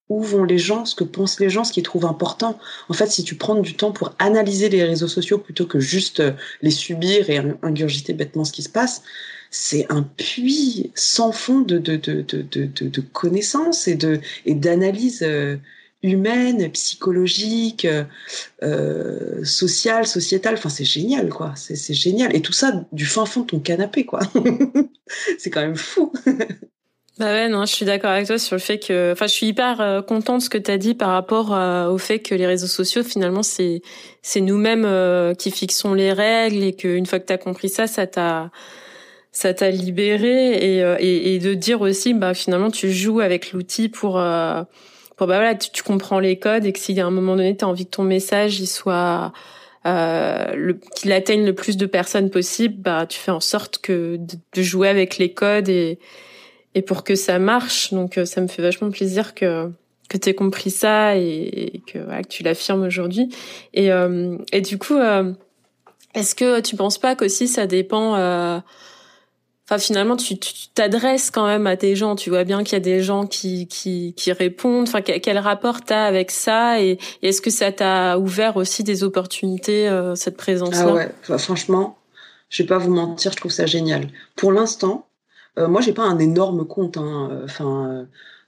où 0.10 0.22
vont 0.24 0.44
les 0.44 0.58
gens, 0.58 0.86
ce 0.86 0.96
que 0.96 1.04
pensent 1.04 1.40
les 1.40 1.50
gens, 1.50 1.64
ce 1.64 1.72
qu'ils 1.72 1.84
trouvent 1.84 2.06
important. 2.06 2.60
En 2.90 2.94
fait, 2.94 3.08
si 3.08 3.24
tu 3.24 3.36
prends 3.36 3.56
du 3.56 3.76
temps 3.76 3.92
pour 3.92 4.16
analyser 4.20 4.70
les 4.70 4.84
réseaux 4.84 5.08
sociaux 5.08 5.38
plutôt 5.38 5.68
que 5.68 5.80
juste 5.80 6.20
euh, 6.20 6.32
les 6.62 6.72
subir 6.72 7.30
et 7.30 7.40
ingurgiter 7.62 8.14
bêtement 8.14 8.44
ce 8.44 8.52
qui 8.52 8.64
se 8.64 8.70
passe, 8.70 9.04
c'est 9.52 9.86
un 9.92 10.04
puits 10.04 10.92
sans 10.96 11.32
fond 11.32 11.60
de, 11.60 11.78
de, 11.78 11.96
de, 11.96 12.22
de, 12.22 12.66
de 12.66 13.02
connaissances 13.02 13.88
et 13.88 13.96
de 13.96 14.20
et 14.46 14.60
euh, 15.22 15.58
humaine, 16.02 16.72
psychologique, 16.72 17.88
euh, 18.64 19.44
sociale, 19.44 20.08
sociétale. 20.08 20.56
Enfin, 20.56 20.70
c'est 20.70 20.86
génial, 20.86 21.30
quoi. 21.30 21.54
C'est 21.56 21.94
génial. 21.94 22.36
Et 22.36 22.42
tout 22.42 22.54
ça 22.54 22.86
du 22.92 23.06
fin 23.06 23.26
fond 23.26 23.42
de 23.42 23.48
ton 23.48 23.60
canapé, 23.60 24.06
quoi. 24.06 24.22
c'est 25.38 25.50
quand 25.50 25.62
même 25.62 25.76
fou. 25.76 26.12
Bah 27.20 27.34
ouais, 27.34 27.50
non, 27.50 27.66
je 27.66 27.74
suis 27.76 27.86
d'accord 27.86 28.12
avec 28.12 28.28
toi 28.28 28.40
sur 28.40 28.56
le 28.56 28.62
fait 28.62 28.80
que, 28.80 29.12
enfin, 29.12 29.28
je 29.28 29.34
suis 29.34 29.48
hyper 29.48 29.82
euh, 29.82 30.02
contente 30.02 30.38
de 30.38 30.44
ce 30.44 30.50
que 30.50 30.58
tu 30.58 30.72
as 30.72 30.78
dit 30.78 30.96
par 30.96 31.10
rapport 31.10 31.54
euh, 31.54 31.90
au 31.90 31.98
fait 31.98 32.20
que 32.20 32.34
les 32.34 32.48
réseaux 32.48 32.68
sociaux, 32.68 33.04
finalement, 33.04 33.44
c'est 33.44 33.82
c'est 34.22 34.40
nous-mêmes 34.40 34.86
euh, 34.86 35.34
qui 35.34 35.52
fixons 35.52 35.94
les 35.94 36.14
règles 36.14 36.64
et 36.64 36.74
qu'une 36.74 37.06
fois 37.06 37.20
que 37.20 37.26
tu 37.26 37.34
as 37.34 37.38
compris 37.38 37.68
ça, 37.68 37.88
ça 37.88 38.08
t'a 38.08 38.52
ça 39.34 39.54
t'a 39.54 39.70
libéré 39.70 40.54
et, 40.54 40.80
et, 41.00 41.36
et 41.36 41.40
de 41.40 41.54
dire 41.54 41.82
aussi, 41.82 42.14
bah 42.14 42.34
finalement, 42.34 42.72
tu 42.72 42.92
joues 42.92 43.20
avec 43.20 43.52
l'outil 43.52 43.90
pour 43.90 44.14
pour 45.18 45.28
bah 45.28 45.36
voilà, 45.36 45.56
tu, 45.56 45.84
comprends 45.84 46.20
les 46.20 46.40
codes 46.40 46.66
et 46.66 46.72
que 46.72 46.80
s'il 46.80 46.96
y 46.96 47.02
a 47.02 47.06
un 47.06 47.12
moment 47.12 47.36
donné, 47.36 47.58
tu 47.58 47.66
as 47.66 47.68
envie 47.68 47.86
que 47.86 47.92
ton 47.92 48.04
message 48.04 48.62
il 48.62 48.68
soit 48.68 49.34
euh, 49.86 50.74
qu'il 50.96 51.12
atteigne 51.12 51.46
le 51.46 51.54
plus 51.54 51.76
de 51.78 51.86
personnes 51.86 52.30
possible, 52.30 52.76
bah 52.78 53.06
tu 53.06 53.20
fais 53.20 53.32
en 53.32 53.40
sorte 53.42 53.80
que 53.80 54.16
de, 54.18 54.36
de 54.54 54.62
jouer 54.62 54.88
avec 54.88 55.18
les 55.18 55.34
codes 55.34 55.70
et 55.70 56.00
et 56.76 56.82
pour 56.82 57.04
que 57.04 57.16
ça 57.16 57.40
marche. 57.40 57.94
Donc 57.94 58.18
euh, 58.18 58.26
ça 58.26 58.42
me 58.42 58.48
fait 58.48 58.62
vachement 58.62 58.92
plaisir 58.92 59.34
que 59.34 59.70
que 60.08 60.18
tu 60.18 60.30
aies 60.30 60.34
compris 60.34 60.72
ça 60.72 61.16
et, 61.18 61.84
que, 61.86 62.00
que 62.00 62.28
tu 62.28 62.42
l'affirmes 62.42 62.82
aujourd'hui. 62.82 63.30
Et, 63.76 63.92
euh, 63.92 64.40
et 64.52 64.62
du 64.62 64.80
coup, 64.80 64.96
euh, 64.96 65.34
est-ce 66.16 66.34
que 66.34 66.62
tu 66.62 66.76
penses 66.76 66.98
pas 66.98 67.16
qu'aussi 67.16 67.48
ça 67.48 67.68
dépend 67.68 68.16
Enfin, 69.72 69.78
finalement, 69.78 70.18
tu 70.18 70.36
t'adresses 70.74 71.30
quand 71.30 71.46
même 71.46 71.68
à 71.68 71.78
tes 71.78 71.96
gens. 71.96 72.16
Tu 72.16 72.32
vois 72.32 72.44
bien 72.44 72.64
qu'il 72.64 72.74
y 72.74 72.78
a 72.78 72.80
des 72.80 73.04
gens 73.04 73.28
qui 73.28 73.68
qui, 73.68 74.16
qui 74.18 74.32
répondent. 74.32 74.88
Enfin, 74.88 75.02
quel, 75.02 75.38
rapport 75.38 75.82
t'as 75.82 76.06
avec 76.06 76.32
ça 76.32 76.82
et, 76.82 76.98
est-ce 77.22 77.40
que 77.40 77.52
ça 77.52 77.72
t'a 77.72 78.18
ouvert 78.18 78.58
aussi 78.58 78.84
des 78.84 79.04
opportunités 79.04 79.88
cette 80.16 80.38
présence-là? 80.38 80.88
Ah 80.88 80.94
ouais, 80.94 81.38
franchement, 81.38 82.00
je 82.50 82.64
vais 82.64 82.68
pas 82.68 82.80
vous 82.80 82.92
mentir, 82.92 83.32
je 83.32 83.38
trouve 83.38 83.52
ça 83.52 83.68
génial. 83.68 84.08
Pour 84.36 84.52
l'instant, 84.52 85.06
euh, 85.06 85.09
moi, 85.68 85.82
j'ai 85.82 85.94
pas 85.94 86.04
un 86.04 86.20
énorme 86.20 86.66
compte. 86.66 86.98
Hein. 86.98 87.42
Enfin, 87.44 88.08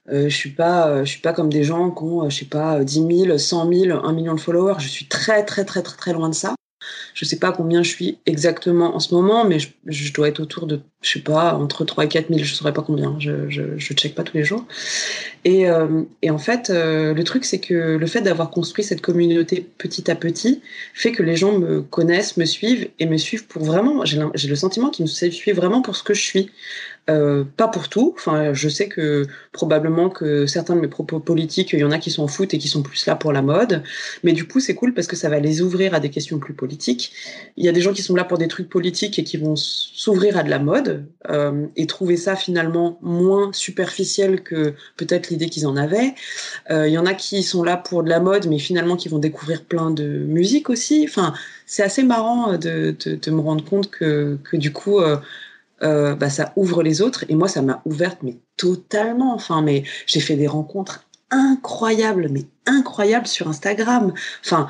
euh, 0.10 0.30
je 0.30 0.36
suis 0.36 0.52
pas, 0.52 1.04
je 1.04 1.10
suis 1.10 1.22
pas 1.22 1.34
comme 1.34 1.52
des 1.52 1.64
gens 1.64 1.92
qui 1.92 2.04
ont, 2.04 2.30
je 2.30 2.38
sais 2.40 2.46
pas, 2.46 2.84
10 2.84 3.26
000, 3.26 3.38
100 3.38 3.74
000, 3.74 4.00
1 4.06 4.14
million 4.14 4.36
de 4.36 4.40
followers. 4.40 4.80
Je 4.80 4.88
suis 4.88 5.08
très, 5.08 5.46
très, 5.46 5.66
très, 5.66 5.82
très, 5.82 5.98
très 5.98 6.14
loin 6.14 6.30
de 6.30 6.36
ça. 6.36 6.56
Je 7.14 7.26
sais 7.26 7.38
pas 7.38 7.52
combien 7.52 7.84
je 7.84 7.90
suis 7.90 8.18
exactement 8.26 8.96
en 8.96 9.00
ce 9.00 9.14
moment, 9.14 9.46
mais 9.46 9.58
je, 9.60 10.14
dois 10.14 10.30
être 10.30 10.40
autour 10.40 10.66
de, 10.66 10.82
je 11.02 11.12
sais 11.12 11.20
pas, 11.20 11.54
entre 11.56 11.86
3 11.86 12.06
et 12.06 12.08
4 12.08 12.30
000, 12.30 12.40
je 12.44 12.54
saurais 12.54 12.74
pas 12.74 12.82
combien. 12.82 13.16
Je, 13.20 13.50
je, 13.50 13.78
je 13.78 13.94
check 13.94 14.16
pas 14.16 14.24
tous 14.24 14.38
les 14.38 14.44
jours. 14.44 14.66
Et, 15.44 15.70
euh, 15.70 16.04
en 16.28 16.38
fait, 16.38 16.70
euh, 16.70 17.14
le 17.14 17.24
truc, 17.24 17.46
c'est 17.46 17.60
que 17.60 17.98
le 17.98 18.08
fait 18.08 18.22
d'avoir 18.22 18.50
construit 18.50 18.84
cette 18.84 19.02
communauté 19.02 19.70
petit 19.78 20.10
à 20.10 20.16
petit 20.16 20.62
fait 20.94 21.12
que 21.12 21.22
les 21.24 21.36
gens 21.36 21.58
me 21.58 21.82
connaissent, 21.82 22.38
me 22.38 22.46
suivent 22.46 22.90
et 23.00 23.06
me 23.06 23.18
suivent 23.18 23.46
pour 23.46 23.64
vraiment. 23.64 24.06
J'ai 24.06 24.48
le 24.48 24.56
sentiment 24.56 24.90
qu'ils 24.90 25.06
me 25.06 25.10
suivent 25.10 25.56
vraiment 25.56 25.82
pour 25.82 25.96
ce 25.96 26.04
que 26.04 26.14
je 26.14 26.22
suis. 26.22 26.50
Euh, 27.10 27.44
pas 27.58 27.68
pour 27.68 27.90
tout. 27.90 28.14
Enfin, 28.16 28.54
je 28.54 28.70
sais 28.70 28.88
que 28.88 29.26
probablement 29.52 30.10
que 30.10 30.46
certains 30.46 30.76
de 30.76 30.82
mes 30.82 30.88
propos 30.88 31.20
politiques, 31.20 31.74
il 31.74 31.80
y 31.80 31.84
en 31.84 31.92
a 31.92 31.98
qui 31.98 32.12
s'en 32.12 32.28
foutent 32.28 32.54
et 32.54 32.60
qui 32.60 32.68
sont 32.68 32.84
plus 32.84 33.08
là 33.08 33.16
pour 33.16 33.32
la 33.32 33.42
mode. 33.42 33.82
Mais 34.24 34.34
du 34.34 34.48
coup, 34.48 34.60
c'est 34.60 34.76
cool 34.76 34.94
parce 34.94 35.08
que 35.08 35.16
ça 35.16 35.28
va 35.28 35.40
les 35.40 35.64
ouvrir 35.64 35.96
à 35.96 36.00
des 36.00 36.12
questions 36.12 36.38
plus 36.38 36.54
politiques. 36.54 37.12
Il 37.58 37.66
y 37.66 37.70
a 37.70 37.72
des 37.72 37.82
gens 37.82 37.92
qui 37.92 38.04
sont 38.04 38.16
là 38.16 38.24
pour 38.24 38.38
des 38.38 38.48
trucs 38.48 38.70
politiques 38.70 39.18
et 39.18 39.24
qui 39.24 39.38
vont 39.38 39.56
s'ouvrir 39.56 40.38
à 40.38 40.44
de 40.44 40.50
la 40.52 40.60
mode 40.60 41.06
euh, 41.30 41.66
et 41.76 41.88
trouver 41.88 42.18
ça 42.18 42.36
finalement 42.36 43.00
moins 43.02 43.52
superficiel 43.52 44.44
que 44.44 44.76
peut-être 44.96 45.30
l'idée 45.30 45.50
qu'ils 45.50 45.66
en 45.66 45.78
avaient. 45.78 46.14
Euh, 46.70 46.88
il 46.88 46.94
y 46.94 47.00
en 47.00 47.08
a 47.08 47.16
qui 47.16 47.42
sont 47.42 47.64
là 47.64 47.78
pour 47.78 48.04
de 48.04 48.10
la 48.10 48.20
mode, 48.20 48.46
mais 48.48 48.60
finalement 48.60 48.96
qui 48.96 49.10
vont 49.10 49.20
découvrir 49.20 49.64
plein 49.64 49.90
de 49.90 50.06
musique 50.06 50.70
aussi. 50.70 51.06
Enfin, 51.10 51.34
c'est 51.66 51.84
assez 51.84 52.04
marrant 52.04 52.58
de, 52.58 52.96
de, 53.04 53.16
de, 53.16 53.32
me 53.32 53.40
rendre 53.40 53.66
compte 53.66 53.90
que, 53.90 54.38
que 54.44 54.56
du 54.56 54.72
coup, 54.72 55.00
euh, 55.84 56.16
bah, 56.16 56.30
ça 56.30 56.54
ouvre 56.56 56.84
les 56.84 57.02
autres. 57.02 57.26
Et 57.30 57.36
moi, 57.36 57.48
ça 57.48 57.62
m'a 57.62 57.82
ouverte, 57.86 58.20
mais 58.24 58.38
totalement. 58.58 59.34
Enfin, 59.34 59.62
mais 59.62 59.84
j'ai 60.06 60.20
fait 60.20 60.36
des 60.36 60.48
rencontres 60.48 61.06
incroyables, 61.32 62.30
mais 62.30 62.46
incroyables 62.66 63.28
sur 63.28 63.48
Instagram. 63.48 64.14
Enfin, 64.44 64.68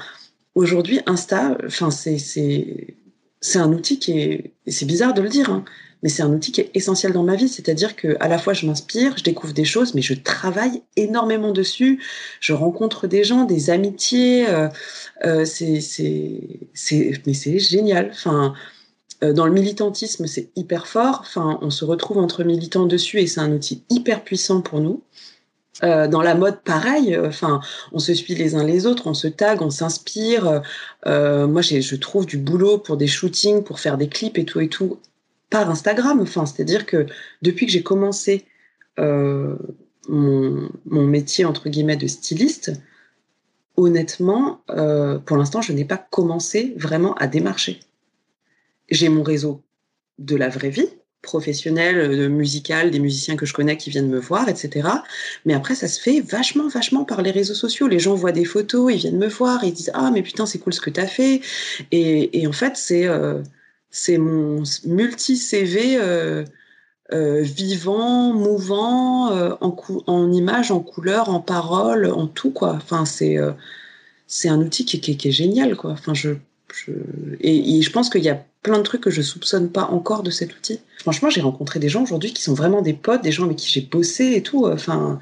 aujourd'hui, 0.55 1.01
Insta, 1.05 1.57
enfin, 1.65 1.91
c'est, 1.91 2.17
c'est, 2.17 2.95
c'est 3.41 3.59
un 3.59 3.71
outil 3.73 3.99
qui 3.99 4.19
est, 4.19 4.53
c'est 4.67 4.85
bizarre 4.85 5.13
de 5.13 5.21
le 5.21 5.29
dire, 5.29 5.49
hein, 5.49 5.65
mais 6.03 6.09
c'est 6.09 6.23
un 6.23 6.31
outil 6.31 6.51
qui 6.51 6.61
est 6.61 6.71
essentiel 6.73 7.13
dans 7.13 7.23
ma 7.23 7.35
vie. 7.35 7.49
C'est-à-dire 7.49 7.95
que 7.95 8.17
à 8.19 8.27
la 8.27 8.37
fois 8.37 8.53
je 8.53 8.65
m'inspire, 8.65 9.17
je 9.17 9.23
découvre 9.23 9.53
des 9.53 9.65
choses, 9.65 9.93
mais 9.93 10.01
je 10.01 10.13
travaille 10.13 10.81
énormément 10.95 11.51
dessus. 11.51 12.01
Je 12.39 12.53
rencontre 12.53 13.07
des 13.07 13.23
gens, 13.23 13.45
des 13.45 13.69
amitiés. 13.69 14.47
Euh, 14.49 14.67
euh, 15.25 15.45
c'est, 15.45 15.81
c'est, 15.81 16.69
c'est, 16.73 17.13
mais 17.25 17.33
c'est 17.33 17.59
génial. 17.59 18.09
Enfin, 18.11 18.53
dans 19.21 19.45
le 19.45 19.51
militantisme, 19.51 20.25
c'est 20.25 20.49
hyper 20.55 20.87
fort. 20.87 21.19
Enfin, 21.21 21.59
on 21.61 21.69
se 21.69 21.85
retrouve 21.85 22.17
entre 22.17 22.43
militants 22.43 22.87
dessus 22.87 23.19
et 23.19 23.27
c'est 23.27 23.39
un 23.39 23.51
outil 23.51 23.83
hyper 23.89 24.23
puissant 24.23 24.61
pour 24.61 24.79
nous. 24.79 25.03
Euh, 25.83 26.07
dans 26.07 26.21
la 26.21 26.35
mode, 26.35 26.61
pareil. 26.61 27.17
Enfin, 27.17 27.61
on 27.91 27.99
se 27.99 28.13
suit 28.13 28.35
les 28.35 28.55
uns 28.55 28.63
les 28.63 28.85
autres, 28.85 29.07
on 29.07 29.13
se 29.13 29.27
tag, 29.27 29.61
on 29.61 29.69
s'inspire. 29.69 30.61
Euh, 31.07 31.47
moi, 31.47 31.61
je 31.61 31.95
trouve 31.95 32.25
du 32.25 32.37
boulot 32.37 32.77
pour 32.77 32.97
des 32.97 33.07
shootings, 33.07 33.63
pour 33.63 33.79
faire 33.79 33.97
des 33.97 34.07
clips 34.07 34.37
et 34.37 34.45
tout 34.45 34.59
et 34.59 34.69
tout 34.69 34.99
par 35.51 35.69
Instagram. 35.69 36.19
Enfin, 36.21 36.47
c'est-à-dire 36.47 36.87
que 36.87 37.05
depuis 37.43 37.67
que 37.67 37.71
j'ai 37.71 37.83
commencé 37.83 38.45
euh, 38.99 39.55
mon, 40.07 40.69
mon, 40.85 41.05
métier 41.05 41.45
entre 41.45 41.69
guillemets 41.69 41.97
de 41.97 42.07
styliste, 42.07 42.71
honnêtement, 43.77 44.61
euh, 44.69 45.19
pour 45.19 45.37
l'instant, 45.37 45.61
je 45.61 45.73
n'ai 45.73 45.85
pas 45.85 45.97
commencé 45.97 46.73
vraiment 46.77 47.13
à 47.15 47.27
démarcher. 47.27 47.79
J'ai 48.91 49.09
mon 49.09 49.23
réseau 49.23 49.63
de 50.19 50.35
la 50.35 50.49
vraie 50.49 50.69
vie, 50.69 50.89
professionnel, 51.21 51.97
euh, 51.97 52.29
musical, 52.29 52.91
des 52.91 52.99
musiciens 52.99 53.35
que 53.35 53.45
je 53.45 53.53
connais 53.53 53.77
qui 53.77 53.89
viennent 53.89 54.09
me 54.09 54.19
voir, 54.19 54.49
etc. 54.49 54.87
Mais 55.45 55.53
après, 55.53 55.75
ça 55.75 55.87
se 55.87 55.99
fait 55.99 56.19
vachement, 56.21 56.67
vachement 56.67 57.05
par 57.05 57.21
les 57.21 57.31
réseaux 57.31 57.53
sociaux. 57.53 57.87
Les 57.87 57.99
gens 57.99 58.15
voient 58.15 58.31
des 58.31 58.45
photos, 58.45 58.91
ils 58.93 58.97
viennent 58.97 59.17
me 59.17 59.27
voir, 59.27 59.63
ils 59.63 59.73
disent 59.73 59.91
ah 59.93 60.11
mais 60.11 60.21
putain 60.21 60.45
c'est 60.45 60.59
cool 60.59 60.73
ce 60.73 60.81
que 60.81 60.89
t'as 60.89 61.07
fait. 61.07 61.41
Et, 61.91 62.45
en 62.47 62.51
fait 62.51 62.73
c'est 62.75 63.07
euh, 63.07 63.41
mon 64.17 64.63
multi 64.85 65.37
CV 65.37 65.97
euh, 65.97 66.43
vivant, 67.41 68.33
mouvant, 68.33 69.31
en, 69.61 69.75
en 70.07 70.31
images, 70.31 70.71
en 70.71 70.79
couleurs, 70.79 71.29
en 71.29 71.39
paroles, 71.39 72.07
en 72.07 72.27
tout 72.27 72.51
quoi. 72.51 72.73
Enfin 72.73 73.05
c'est 73.05 73.37
c'est 74.27 74.49
un 74.49 74.59
outil 74.59 74.85
qui, 74.85 74.99
qui, 75.01 75.17
qui, 75.17 75.27
est 75.27 75.31
génial 75.31 75.75
quoi. 75.75 75.91
Enfin 75.91 76.13
je, 76.13 76.31
je 76.73 76.91
et, 77.41 77.77
et 77.77 77.81
je 77.81 77.91
pense 77.91 78.09
qu'il 78.09 78.23
y 78.23 78.29
a 78.29 78.45
plein 78.61 78.77
de 78.77 78.83
trucs 78.83 79.01
que 79.01 79.09
je 79.09 79.21
soupçonne 79.21 79.71
pas 79.71 79.85
encore 79.85 80.23
de 80.23 80.31
cet 80.31 80.55
outil. 80.55 80.81
Franchement, 80.99 81.29
j'ai 81.29 81.41
rencontré 81.41 81.79
des 81.79 81.89
gens 81.89 82.03
aujourd'hui 82.03 82.33
qui 82.33 82.43
sont 82.43 82.53
vraiment 82.53 82.81
des 82.81 82.93
potes, 82.93 83.23
des 83.23 83.31
gens 83.31 83.45
avec 83.45 83.57
qui 83.57 83.69
j'ai 83.71 83.81
bossé 83.81 84.33
et 84.35 84.43
tout. 84.43 84.67
Enfin, 84.67 85.19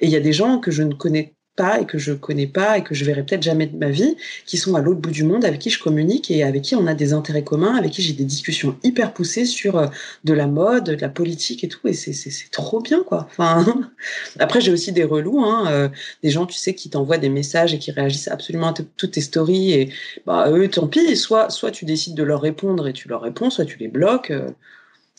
et 0.00 0.06
il 0.06 0.12
y 0.12 0.16
a 0.16 0.20
des 0.20 0.32
gens 0.32 0.58
que 0.58 0.70
je 0.70 0.82
ne 0.82 0.94
connais 0.94 1.35
et 1.80 1.86
que 1.86 1.98
je 1.98 2.12
connais 2.12 2.46
pas 2.46 2.78
et 2.78 2.82
que 2.82 2.94
je 2.94 3.04
verrai 3.04 3.24
peut-être 3.24 3.42
jamais 3.42 3.66
de 3.66 3.76
ma 3.76 3.88
vie, 3.88 4.16
qui 4.44 4.56
sont 4.56 4.74
à 4.74 4.80
l'autre 4.80 5.00
bout 5.00 5.10
du 5.10 5.24
monde, 5.24 5.44
avec 5.44 5.58
qui 5.58 5.70
je 5.70 5.82
communique 5.82 6.30
et 6.30 6.42
avec 6.42 6.62
qui 6.62 6.74
on 6.74 6.86
a 6.86 6.94
des 6.94 7.12
intérêts 7.12 7.44
communs, 7.44 7.74
avec 7.74 7.92
qui 7.92 8.02
j'ai 8.02 8.12
des 8.12 8.24
discussions 8.24 8.76
hyper 8.82 9.12
poussées 9.12 9.46
sur 9.46 9.78
euh, 9.78 9.86
de 10.24 10.32
la 10.32 10.46
mode, 10.46 10.84
de 10.84 11.00
la 11.00 11.08
politique 11.08 11.64
et 11.64 11.68
tout, 11.68 11.86
et 11.88 11.92
c'est 11.92 12.12
c'est 12.12 12.50
trop 12.50 12.80
bien 12.80 13.02
quoi. 13.02 13.26
Enfin, 13.30 13.64
après 14.38 14.60
j'ai 14.60 14.72
aussi 14.72 14.92
des 14.92 15.04
relous, 15.04 15.40
hein, 15.44 15.66
euh, 15.68 15.88
des 16.22 16.30
gens 16.30 16.46
tu 16.46 16.56
sais 16.56 16.74
qui 16.74 16.90
t'envoient 16.90 17.18
des 17.18 17.28
messages 17.28 17.74
et 17.74 17.78
qui 17.78 17.90
réagissent 17.90 18.28
absolument 18.28 18.68
à 18.68 18.74
toutes 18.96 19.12
tes 19.12 19.20
stories 19.20 19.72
et 19.72 19.90
bah 20.26 20.50
eux 20.50 20.68
tant 20.68 20.86
pis, 20.86 21.16
soit 21.16 21.50
soit 21.50 21.70
tu 21.70 21.84
décides 21.84 22.14
de 22.14 22.22
leur 22.22 22.40
répondre 22.40 22.88
et 22.88 22.92
tu 22.92 23.08
leur 23.08 23.22
réponds, 23.22 23.50
soit 23.50 23.64
tu 23.64 23.78
les 23.78 23.88
bloques. 23.88 24.30
Euh, 24.30 24.50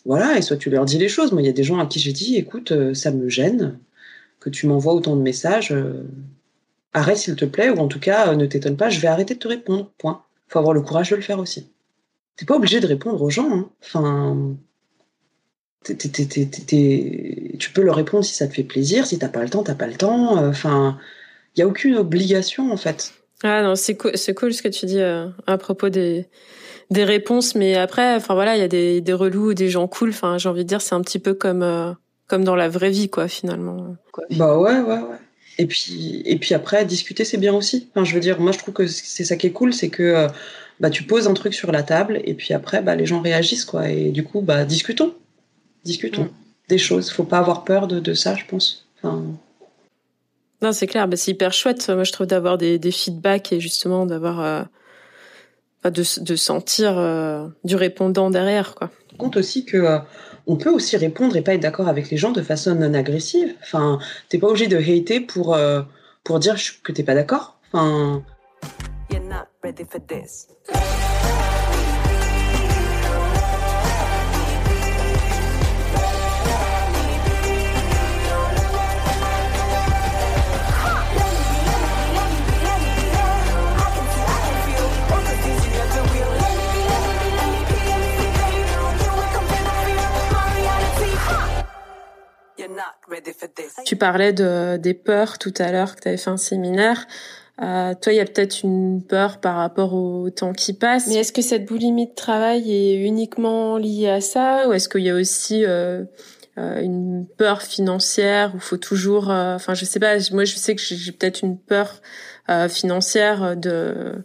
voilà, 0.06 0.38
et 0.38 0.42
soit 0.42 0.56
tu 0.56 0.70
leur 0.70 0.86
dis 0.86 0.98
les 0.98 1.10
choses. 1.10 1.34
Moi, 1.34 1.42
il 1.42 1.48
y 1.48 1.50
a 1.50 1.54
des 1.54 1.66
gens 1.66 1.80
à 1.80 1.86
qui 1.86 2.00
j'ai 2.00 2.14
dit, 2.14 2.38
écoute, 2.38 2.72
ça 2.94 3.12
me 3.12 3.28
gêne 3.28 3.78
que 4.50 4.56
tu 4.58 4.68
m'envoies 4.68 4.94
autant 4.94 5.16
de 5.16 5.22
messages. 5.22 5.72
Euh, 5.72 6.04
arrête 6.94 7.18
s'il 7.18 7.36
te 7.36 7.46
plaît, 7.46 7.70
ou 7.70 7.78
en 7.78 7.88
tout 7.88 8.00
cas, 8.00 8.30
euh, 8.30 8.36
ne 8.36 8.46
t'étonne 8.46 8.78
pas, 8.78 8.90
je 8.90 9.00
vais 9.00 9.08
arrêter 9.08 9.36
de 9.36 9.40
te 9.40 9.48
répondre. 9.48 9.92
Point. 9.98 10.24
Faut 10.48 10.60
avoir 10.60 10.74
le 10.74 10.82
courage 10.82 11.10
de 11.10 11.16
le 11.16 11.22
faire 11.22 11.40
aussi. 11.40 11.68
T'es 12.36 12.46
pas 12.46 12.56
obligé 12.56 12.80
de 12.80 12.88
répondre 12.88 13.22
aux 13.22 13.30
gens. 13.30 13.52
Hein. 13.52 13.70
Enfin, 13.84 14.56
t 15.84 15.96
t 15.96 16.42
es, 16.42 17.58
tu 17.58 17.72
peux 17.72 17.82
leur 17.82 17.96
répondre 17.96 18.24
si 18.24 18.36
ça 18.36 18.48
te 18.48 18.54
fait 18.54 18.64
plaisir. 18.64 19.06
Si 19.06 19.20
t'as 19.20 19.30
pas 19.30 19.44
le 19.44 19.50
temps, 19.50 19.64
t'as 19.64 19.76
pas 19.76 19.88
le 19.88 19.96
temps. 19.96 20.48
Enfin, 20.48 20.98
il 21.56 21.60
y 21.62 21.64
a 21.64 21.68
aucune 21.68 21.96
obligation 21.96 22.72
en 22.72 22.78
fait. 22.78 23.14
Ah 23.44 23.62
non, 23.62 23.76
c'est 23.76 23.96
cool, 23.96 24.16
ce 24.16 24.62
que 24.62 24.68
tu 24.68 24.86
dis 24.86 25.00
euh, 25.00 25.28
à 25.46 25.58
propos 25.58 25.90
des 25.90 26.28
des 26.90 27.04
réponses, 27.04 27.54
mais 27.54 27.76
après, 27.76 28.16
enfin 28.16 28.34
voilà, 28.34 28.56
il 28.56 28.60
y 28.60 28.64
a 28.64 28.68
des 28.68 29.02
des 29.02 29.14
relous, 29.14 29.54
des 29.54 29.70
gens 29.70 29.88
cool. 29.88 30.10
Enfin, 30.10 30.38
j'ai 30.38 30.50
envie 30.50 30.64
de 30.64 30.70
dire, 30.70 30.82
c'est 30.82 30.96
un 30.96 31.02
petit 31.02 31.20
peu 31.20 31.34
comme 31.34 31.62
euh, 31.62 31.92
comme 32.28 32.44
dans 32.44 32.56
la 32.56 32.70
vraie 32.70 32.90
vie, 32.90 33.10
quoi, 33.10 33.28
finalement. 33.28 33.96
Quoi. 34.12 34.26
Bah 34.32 34.58
ouais, 34.58 34.80
ouais, 34.80 35.00
ouais. 35.00 35.18
Et 35.58 35.66
puis 35.66 36.22
et 36.26 36.38
puis 36.38 36.54
après, 36.54 36.86
discuter, 36.86 37.26
c'est 37.26 37.38
bien 37.38 37.54
aussi. 37.54 37.90
Enfin, 37.92 38.06
je 38.06 38.14
veux 38.14 38.20
dire, 38.20 38.40
moi, 38.40 38.52
je 38.52 38.60
trouve 38.60 38.74
que 38.74 38.88
c'est 38.88 39.26
ça 39.26 39.36
qui 39.36 39.48
est 39.48 39.52
cool, 39.52 39.74
c'est 39.74 39.90
que 39.90 40.04
euh, 40.04 40.28
bah 40.80 40.90
tu 40.90 41.04
poses 41.04 41.28
un 41.28 41.34
truc 41.34 41.54
sur 41.54 41.72
la 41.72 41.84
table 41.84 42.22
et 42.26 42.34
puis 42.36 42.54
après, 42.54 42.82
bah 42.82 42.96
les 42.96 43.06
gens 43.06 43.22
réagissent, 43.22 43.66
quoi. 43.66 43.90
Et 43.90 44.12
du 44.12 44.24
coup, 44.24 44.42
bah 44.42 44.66
discutons, 44.66 45.16
discutons 45.84 46.26
mm. 46.26 46.32
des 46.70 46.78
choses. 46.78 47.10
Faut 47.12 47.24
pas 47.24 47.40
avoir 47.40 47.64
peur 47.64 47.88
de 47.88 48.00
de 48.00 48.14
ça, 48.14 48.36
je 48.36 48.46
pense. 48.46 48.88
Enfin, 48.98 49.24
non, 50.62 50.72
c'est 50.72 50.88
clair. 50.88 51.08
Bah, 51.08 51.18
c'est 51.18 51.32
hyper 51.32 51.54
chouette, 51.54 51.90
moi, 51.90 52.04
je 52.04 52.12
trouve, 52.12 52.28
d'avoir 52.28 52.58
des, 52.58 52.80
des 52.80 52.92
feedbacks 52.92 53.54
et 53.54 53.60
justement 53.60 54.06
d'avoir, 54.06 54.40
euh, 54.40 54.64
de, 55.84 56.24
de 56.24 56.36
sentir 56.36 56.98
euh, 56.98 57.48
du 57.64 57.76
répondant 57.76 58.30
derrière, 58.30 58.76
quoi. 58.76 58.90
Compte 59.18 59.38
aussi 59.38 59.66
que 59.66 59.78
euh, 59.78 60.00
on 60.48 60.56
peut 60.56 60.72
aussi 60.72 60.98
répondre 60.98 61.36
et 61.36 61.42
pas 61.42 61.54
être 61.54 61.62
d'accord 61.62 61.88
avec 61.88 62.10
les 62.10 62.18
gens 62.18 62.32
de 62.32 62.42
façon 62.42 62.74
non 62.76 62.94
agressive. 62.94 63.54
Enfin, 63.62 64.00
t'es 64.30 64.38
pas 64.38 64.48
obligé 64.48 64.68
de 64.68 64.78
hater 64.78 65.20
pour 65.20 65.54
euh, 65.54 65.82
pour 66.24 66.40
dire 66.40 66.56
que 66.84 66.92
t'es 66.92 67.04
pas 67.04 67.14
d'accord. 67.14 67.60
Enfin. 67.74 68.24
Tu 93.86 93.96
parlais 93.96 94.34
de, 94.34 94.78
des 94.78 94.94
peurs 94.94 95.38
tout 95.38 95.54
à 95.60 95.72
l'heure 95.72 95.96
que 95.96 96.02
tu 96.02 96.08
avais 96.08 96.18
fait 96.18 96.30
un 96.30 96.38
séminaire. 96.38 97.08
Euh, 97.62 97.96
toi, 98.00 98.14
il 98.14 98.18
y 98.18 98.20
a 98.20 98.26
peut-être 98.26 98.64
une 98.64 99.02
peur 99.04 99.40
par 99.40 99.56
rapport 99.56 99.94
au 99.94 100.30
temps 100.30 100.54
qui 100.54 100.74
passe. 100.74 101.08
Mais 101.08 101.16
est-ce 101.16 101.32
que 101.32 101.42
cette 101.42 101.66
boulimie 101.66 102.08
de 102.08 102.14
travail 102.14 102.72
est 102.72 102.96
uniquement 102.96 103.78
liée 103.78 104.10
à 104.10 104.22
ça 104.22 104.68
ou 104.68 104.74
est-ce 104.74 104.88
qu'il 104.88 105.02
y 105.02 105.10
a 105.10 105.16
aussi 105.16 105.66
euh, 105.66 106.04
euh, 106.60 106.82
une 106.82 107.26
peur 107.38 107.62
financière 107.62 108.54
où 108.56 108.60
faut 108.60 108.78
toujours, 108.78 109.32
euh, 109.32 109.56
enfin, 109.56 109.74
je 109.74 109.86
sais 109.86 110.00
pas. 110.00 110.18
Moi, 110.32 110.46
je 110.46 110.56
sais 110.56 110.76
que 110.76 110.82
j'ai 110.82 111.12
peut-être 111.12 111.42
une 111.44 111.58
peur 111.58 112.02
euh, 112.50 112.70
financière 112.70 113.56
de 113.56 114.24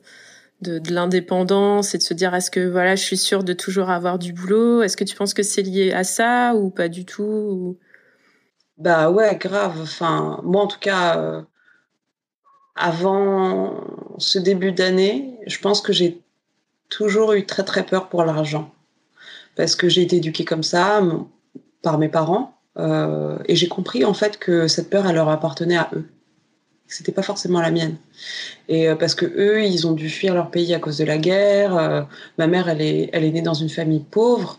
de, 0.63 0.79
de 0.79 0.93
l'indépendance 0.93 1.95
et 1.95 1.99
de 1.99 2.03
se 2.03 2.15
dire 2.15 2.35
est-ce 2.35 2.51
que 2.51 2.61
voilà, 2.61 2.95
je 2.95 3.03
suis 3.03 3.17
sûre 3.17 3.45
de 3.45 3.53
toujours 3.53 3.91
avoir 3.91 4.19
du 4.19 4.33
boulot? 4.33 4.83
Est-ce 4.83 4.97
que 4.97 5.05
tu 5.05 5.17
penses 5.17 5.35
que 5.35 5.43
c'est 5.43 5.63
lié 5.63 5.93
à 5.93 6.05
ça 6.05 6.55
ou 6.55 6.71
pas 6.71 6.89
du 6.89 7.05
tout 7.05 7.23
ou... 7.23 7.79
Bah 8.79 9.11
ouais, 9.11 9.37
grave. 9.37 9.81
Enfin, 9.83 10.41
moi 10.43 10.63
en 10.63 10.67
tout 10.67 10.79
cas, 10.79 11.19
euh, 11.19 11.43
avant 12.75 13.81
ce 14.19 14.39
début 14.39 14.73
d'année, 14.73 15.39
je 15.47 15.59
pense 15.59 15.81
que 15.81 15.93
j'ai 15.93 16.23
toujours 16.89 17.33
eu 17.33 17.47
très 17.47 17.65
très 17.65 17.85
peur 17.85 18.09
pour 18.09 18.25
l'argent. 18.25 18.73
Parce 19.57 19.77
que 19.77 19.89
j'ai 19.89 20.03
été 20.03 20.17
éduquée 20.17 20.45
comme 20.45 20.63
ça 20.63 21.03
par 21.83 21.99
mes 21.99 22.09
parents. 22.09 22.59
Euh, 22.79 23.39
et 23.47 23.57
j'ai 23.57 23.69
compris 23.69 24.05
en 24.05 24.15
fait 24.15 24.39
que 24.39 24.67
cette 24.69 24.89
peur, 24.89 25.07
elle 25.07 25.17
leur 25.17 25.29
appartenait 25.29 25.77
à 25.77 25.91
eux. 25.95 26.09
C'était 26.87 27.13
pas 27.13 27.23
forcément 27.23 27.61
la 27.61 27.71
mienne. 27.71 27.97
Et 28.69 28.89
euh, 28.89 28.97
parce 28.97 29.15
que 29.15 29.27
eux, 29.27 29.65
ils 29.65 29.87
ont 29.87 29.93
dû 29.93 30.09
fuir 30.11 30.35
leur 30.35 30.51
pays 30.51 30.75
à 30.75 30.79
cause 30.79 30.99
de 30.99 31.05
la 31.05 31.19
guerre. 31.19 31.77
Euh, 31.77 32.03
ma 32.39 32.47
mère, 32.47 32.69
elle 32.69 32.83
est, 32.83 33.11
elle 33.13 33.25
est 33.25 33.31
née 33.31 33.43
dans 33.43 33.55
une 33.55 33.71
famille 33.71 34.05
pauvre. 34.11 34.59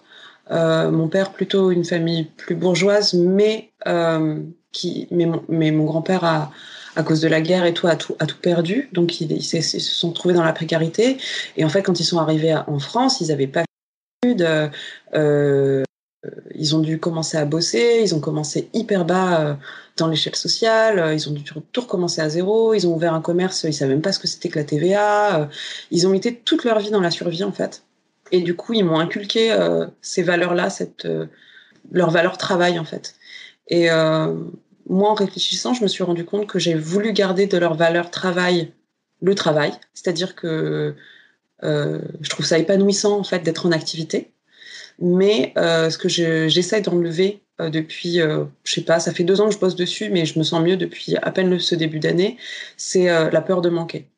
Euh, 0.53 0.91
mon 0.91 1.07
père 1.07 1.31
plutôt 1.31 1.71
une 1.71 1.83
famille 1.83 2.25
plus 2.25 2.55
bourgeoise, 2.55 3.13
mais 3.13 3.71
euh, 3.87 4.39
qui, 4.71 5.07
mais 5.11 5.25
mon, 5.71 5.85
grand-père 5.85 6.23
a, 6.23 6.51
à 6.95 7.03
cause 7.03 7.21
de 7.21 7.27
la 7.27 7.41
guerre 7.41 7.65
et 7.65 7.73
tout, 7.73 7.87
a 7.87 7.95
tout, 7.95 8.15
perdu. 8.41 8.89
Donc 8.93 9.19
ils, 9.19 9.43
se 9.43 9.79
sont 9.79 10.11
trouvés 10.11 10.33
dans 10.33 10.43
la 10.43 10.53
précarité. 10.53 11.17
Et 11.57 11.65
en 11.65 11.69
fait, 11.69 11.81
quand 11.81 11.99
ils 11.99 12.05
sont 12.05 12.19
arrivés 12.19 12.55
en 12.67 12.79
France, 12.79 13.19
ils 13.21 13.27
n'avaient 13.27 13.47
pas 13.47 13.63
de, 14.23 14.69
euh, 16.25 16.31
ils 16.55 16.75
ont 16.75 16.79
dû 16.79 16.99
commencer 16.99 17.37
à 17.37 17.45
bosser, 17.45 17.99
ils 18.01 18.15
ont 18.15 18.19
commencé 18.19 18.69
hyper 18.73 19.05
bas 19.05 19.41
euh, 19.41 19.53
dans 19.97 20.07
l'échelle 20.07 20.35
sociale, 20.35 21.13
ils 21.13 21.29
ont 21.29 21.33
dû 21.33 21.43
tout 21.43 21.81
recommencer 21.81 22.21
à 22.21 22.29
zéro, 22.29 22.73
ils 22.73 22.87
ont 22.87 22.95
ouvert 22.95 23.13
un 23.13 23.21
commerce, 23.21 23.63
ils 23.63 23.73
savaient 23.73 23.93
même 23.93 24.01
pas 24.01 24.13
ce 24.13 24.19
que 24.19 24.27
c'était 24.27 24.49
que 24.49 24.59
la 24.59 24.65
TVA, 24.65 25.41
euh, 25.41 25.45
ils 25.91 26.07
ont 26.07 26.13
été 26.13 26.35
toute 26.35 26.63
leur 26.63 26.79
vie 26.79 26.91
dans 26.91 27.01
la 27.01 27.11
survie 27.11 27.43
en 27.43 27.51
fait. 27.51 27.83
Et 28.33 28.41
du 28.41 28.55
coup, 28.55 28.73
ils 28.73 28.83
m'ont 28.83 28.99
inculqué 28.99 29.51
euh, 29.51 29.85
ces 30.01 30.23
valeurs-là, 30.23 30.67
euh, 31.05 31.27
leur 31.91 32.09
valeur 32.09 32.39
travail 32.39 32.79
en 32.79 32.83
fait. 32.83 33.13
Et 33.67 33.91
euh, 33.91 34.33
moi, 34.89 35.11
en 35.11 35.13
réfléchissant, 35.13 35.75
je 35.75 35.83
me 35.83 35.87
suis 35.87 36.03
rendu 36.03 36.25
compte 36.25 36.47
que 36.47 36.57
j'ai 36.57 36.73
voulu 36.73 37.13
garder 37.13 37.45
de 37.45 37.57
leur 37.59 37.75
valeur 37.75 38.09
travail 38.09 38.73
le 39.21 39.35
travail, 39.35 39.71
c'est-à-dire 39.93 40.35
que 40.35 40.95
je 41.61 42.29
trouve 42.29 42.45
ça 42.45 42.57
épanouissant 42.57 43.17
en 43.17 43.23
fait 43.23 43.39
d'être 43.39 43.65
en 43.65 43.71
activité. 43.71 44.33
Mais 44.99 45.53
ce 45.55 45.97
que 45.97 46.09
j'essaie 46.09 46.81
d'enlever 46.81 47.41
depuis, 47.59 48.17
je 48.17 48.73
sais 48.73 48.81
pas, 48.81 48.99
ça 48.99 49.13
fait 49.13 49.23
deux 49.23 49.39
ans 49.39 49.47
que 49.47 49.53
je 49.53 49.59
bosse 49.59 49.77
dessus, 49.77 50.09
mais 50.09 50.25
je 50.25 50.37
me 50.37 50.43
sens 50.43 50.61
mieux 50.61 50.75
depuis 50.75 51.15
à 51.21 51.31
peine 51.31 51.57
ce 51.59 51.75
début 51.75 51.99
d'année, 51.99 52.35
c'est 52.75 53.05
la 53.05 53.41
peur 53.41 53.61
de 53.61 53.69
manquer. 53.69 54.09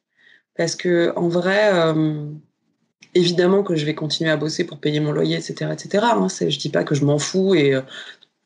Parce 0.58 0.76
que 0.76 1.14
en 1.16 1.28
vrai, 1.28 1.70
évidemment 3.16 3.64
que 3.64 3.76
je 3.76 3.86
vais 3.86 3.96
continuer 3.96 4.30
à 4.30 4.38
bosser 4.38 4.66
pour 4.66 4.78
payer 4.78 5.00
mon 5.00 5.12
loyer, 5.12 5.38
etc., 5.38 5.72
etc. 5.74 6.06
Hein, 6.12 6.28
je 6.30 6.60
dis 6.60 6.70
pas 6.70 6.84
que 6.84 6.96
je 6.96 7.04
m'en 7.06 7.18
fous 7.18 7.56
et 7.56 7.80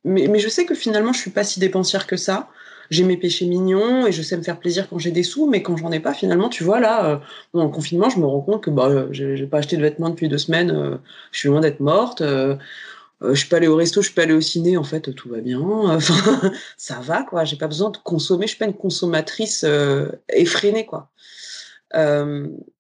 mais, 0.06 0.28
mais, 0.30 0.40
je 0.40 0.48
sais 0.48 0.66
que 0.66 0.76
finalement 0.76 1.12
je 1.12 1.20
suis 1.20 1.32
pas 1.32 1.44
si 1.44 1.60
dépensière 1.60 2.08
que 2.08 2.16
ça 2.16 2.50
j'ai 2.90 3.04
mes 3.04 3.18
péchés 3.18 3.46
mignons 3.46 4.08
et 4.08 4.12
je 4.12 4.22
sais 4.22 4.38
me 4.38 4.42
faire 4.42 4.60
plaisir 4.60 4.88
quand 4.90 4.98
j'ai 4.98 5.12
des 5.12 5.24
sous, 5.24 5.48
mais 5.48 5.62
quand 5.62 5.78
j'en 5.78 5.92
ai 5.92 6.00
pas, 6.00 6.14
finalement, 6.14 6.50
tu 6.50 6.64
vois, 6.64 6.80
là, 6.80 7.06
euh, 7.06 7.18
dans 7.54 7.64
le 7.64 7.70
confinement, 7.70 8.10
je 8.10 8.20
me 8.20 8.26
rends 8.26 8.42
compte 8.42 8.64
que 8.64 8.70
bah, 8.70 8.88
euh, 8.90 9.08
j'ai 9.12 9.46
pas 9.46 9.60
acheté 9.60 9.78
de 9.78 9.82
vêtements 9.82 10.10
depuis 10.10 10.28
deux 10.28 10.38
semaines, 10.38 10.72
euh, 10.72 10.98
je 11.32 11.40
suis 11.40 11.50
loin 11.50 11.62
d'être 11.62 11.80
morte. 11.80 12.22
Euh, 12.22 12.56
je 13.22 13.34
suis 13.34 13.50
pas 13.50 13.58
allée 13.58 13.68
au 13.68 13.76
resto, 13.76 14.02
je 14.02 14.08
suis 14.08 14.16
pas 14.16 14.24
allée 14.24 14.34
au 14.34 14.42
ciné, 14.42 14.78
en 14.78 14.84
fait, 14.84 15.14
tout 15.14 15.30
va 15.30 15.42
bien. 15.42 15.60
Ça 16.78 17.00
va, 17.02 17.24
quoi. 17.24 17.44
J'ai 17.44 17.58
pas 17.58 17.68
besoin 17.68 17.90
de 17.90 17.98
consommer. 17.98 18.48
Je 18.48 18.52
suis 18.52 18.58
pas 18.58 18.66
une 18.66 18.74
consommatrice 18.74 19.66
effrénée, 20.30 20.86
quoi. 20.86 21.10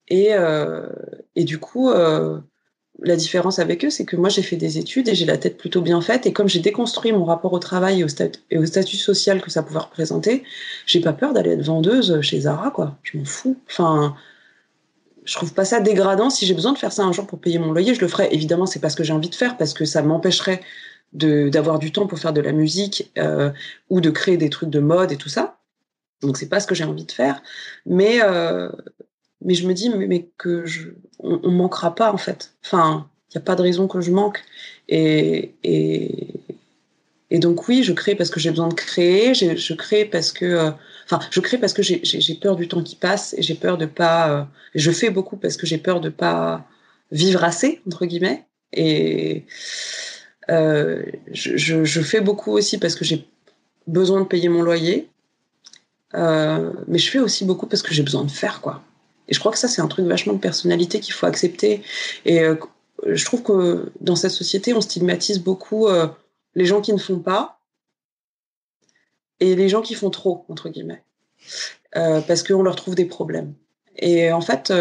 Et, 0.09 0.29
et 1.35 1.43
du 1.43 1.59
coup, 1.59 1.89
la 3.01 3.15
différence 3.15 3.59
avec 3.59 3.85
eux, 3.85 3.89
c'est 3.89 4.05
que 4.05 4.15
moi 4.15 4.29
j'ai 4.29 4.41
fait 4.41 4.55
des 4.55 4.77
études 4.77 5.07
et 5.07 5.15
j'ai 5.15 5.25
la 5.25 5.37
tête 5.37 5.57
plutôt 5.57 5.81
bien 5.81 6.01
faite. 6.01 6.25
Et 6.25 6.33
comme 6.33 6.49
j'ai 6.49 6.59
déconstruit 6.59 7.11
mon 7.11 7.23
rapport 7.25 7.53
au 7.53 7.59
travail 7.59 8.01
et 8.01 8.03
au, 8.57 8.65
statut 8.65 8.97
social 8.97 9.41
que 9.41 9.49
ça 9.49 9.63
pouvait 9.63 9.79
représenter, 9.79 10.43
j'ai 10.85 10.99
pas 10.99 11.13
peur 11.13 11.33
d'aller 11.33 11.51
être 11.51 11.63
vendeuse 11.63 12.19
chez 12.21 12.41
Zara, 12.41 12.71
quoi. 12.71 12.97
Je 13.03 13.17
m'en 13.17 13.25
fous. 13.25 13.57
Enfin, 13.69 14.15
je 15.23 15.35
trouve 15.35 15.53
pas 15.53 15.65
ça 15.65 15.79
dégradant. 15.79 16.29
Si 16.29 16.45
j'ai 16.45 16.53
besoin 16.53 16.73
de 16.73 16.77
faire 16.77 16.91
ça 16.91 17.03
un 17.03 17.11
jour 17.11 17.25
pour 17.25 17.39
payer 17.39 17.59
mon 17.59 17.71
loyer, 17.71 17.93
je 17.93 18.01
le 18.01 18.07
ferai. 18.07 18.29
Évidemment, 18.31 18.65
c'est 18.65 18.79
pas 18.79 18.89
ce 18.89 18.95
que 18.95 19.03
j'ai 19.03 19.13
envie 19.13 19.29
de 19.29 19.35
faire 19.35 19.57
parce 19.57 19.73
que 19.73 19.85
ça 19.85 20.01
m'empêcherait 20.01 20.61
d'avoir 21.13 21.79
du 21.79 21.91
temps 21.91 22.05
pour 22.05 22.19
faire 22.19 22.33
de 22.33 22.41
la 22.41 22.51
musique 22.51 23.11
euh, 23.17 23.49
ou 23.89 23.99
de 24.01 24.09
créer 24.11 24.37
des 24.37 24.49
trucs 24.49 24.69
de 24.69 24.79
mode 24.79 25.11
et 25.11 25.17
tout 25.17 25.29
ça. 25.29 25.57
Donc 26.21 26.37
c'est 26.37 26.49
pas 26.49 26.59
ce 26.59 26.67
que 26.67 26.75
j'ai 26.75 26.83
envie 26.83 27.05
de 27.05 27.11
faire. 27.11 27.41
Mais 27.85 28.19
euh, 28.21 28.69
mais 29.41 29.53
je 29.53 29.67
me 29.67 29.73
dis 29.73 29.89
mais, 29.89 30.27
que 30.37 30.65
je, 30.65 30.89
on, 31.19 31.39
on, 31.43 31.51
manquera 31.51 31.95
pas 31.95 32.11
en 32.13 32.17
fait. 32.17 32.53
Enfin, 32.65 33.09
il 33.29 33.37
n'y 33.37 33.41
a 33.41 33.45
pas 33.45 33.55
de 33.55 33.61
raison 33.61 33.87
que 33.87 34.01
je 34.01 34.11
manque. 34.11 34.41
Et, 34.87 35.53
et, 35.63 37.39
donc 37.39 37.67
oui, 37.67 37.83
je 37.83 37.93
crée 37.93 38.15
parce 38.15 38.29
que 38.29 38.39
j'ai 38.39 38.49
besoin 38.49 38.67
de 38.67 38.73
créer. 38.73 39.33
Je, 39.33 39.73
crée 39.73 40.05
parce 40.05 40.31
que, 40.31 40.45
euh, 40.45 40.71
je 41.31 41.39
crée 41.39 41.57
parce 41.57 41.73
que 41.73 41.83
j'ai 41.83 42.35
peur 42.35 42.55
du 42.55 42.67
temps 42.67 42.83
qui 42.83 42.95
passe 42.95 43.35
et 43.37 43.41
j'ai 43.41 43.55
peur 43.55 43.77
de 43.77 43.85
pas. 43.85 44.31
Euh, 44.31 44.43
je 44.75 44.91
fais 44.91 45.09
beaucoup 45.09 45.37
parce 45.37 45.55
que 45.57 45.65
j'ai 45.67 45.77
peur 45.77 46.01
de 46.01 46.09
pas 46.09 46.65
vivre 47.11 47.43
assez 47.43 47.81
entre 47.87 48.05
guillemets. 48.05 48.45
Et 48.73 49.45
euh, 50.49 51.03
je, 51.31 52.01
fais 52.01 52.21
beaucoup 52.21 52.51
aussi 52.51 52.77
parce 52.77 52.95
que 52.95 53.05
j'ai 53.05 53.27
besoin 53.87 54.21
de 54.21 54.25
payer 54.25 54.49
mon 54.49 54.61
loyer. 54.61 55.09
Euh, 56.15 56.71
mais 56.87 56.97
je 56.97 57.09
fais 57.09 57.19
aussi 57.19 57.45
beaucoup 57.45 57.67
parce 57.67 57.83
que 57.83 57.93
j'ai 57.93 58.01
besoin 58.01 58.23
de 58.23 58.31
faire 58.31 58.61
quoi. 58.61 58.81
Et 59.29 59.33
je 59.33 59.39
crois 59.39 59.51
que 59.51 59.57
ça, 59.57 59.67
c'est 59.67 59.81
un 59.81 59.87
truc 59.87 60.05
vachement 60.05 60.33
de 60.33 60.39
personnalité 60.39 60.99
qu'il 60.99 61.13
faut 61.13 61.27
accepter. 61.27 61.83
Et 62.25 62.41
euh, 62.41 62.55
je 63.05 63.23
trouve 63.23 63.43
que 63.43 63.91
dans 64.01 64.15
cette 64.15 64.31
société, 64.31 64.73
on 64.73 64.81
stigmatise 64.81 65.39
beaucoup 65.39 65.87
euh, 65.87 66.07
les 66.55 66.65
gens 66.65 66.81
qui 66.81 66.91
ne 66.91 66.97
font 66.97 67.19
pas 67.19 67.59
et 69.39 69.55
les 69.55 69.69
gens 69.69 69.81
qui 69.81 69.93
font 69.93 70.09
trop, 70.09 70.45
entre 70.49 70.67
guillemets, 70.67 71.03
euh, 71.95 72.19
parce 72.21 72.43
qu'on 72.43 72.63
leur 72.63 72.75
trouve 72.75 72.95
des 72.95 73.05
problèmes. 73.05 73.53
Et 73.95 74.31
en 74.31 74.41
fait, 74.41 74.73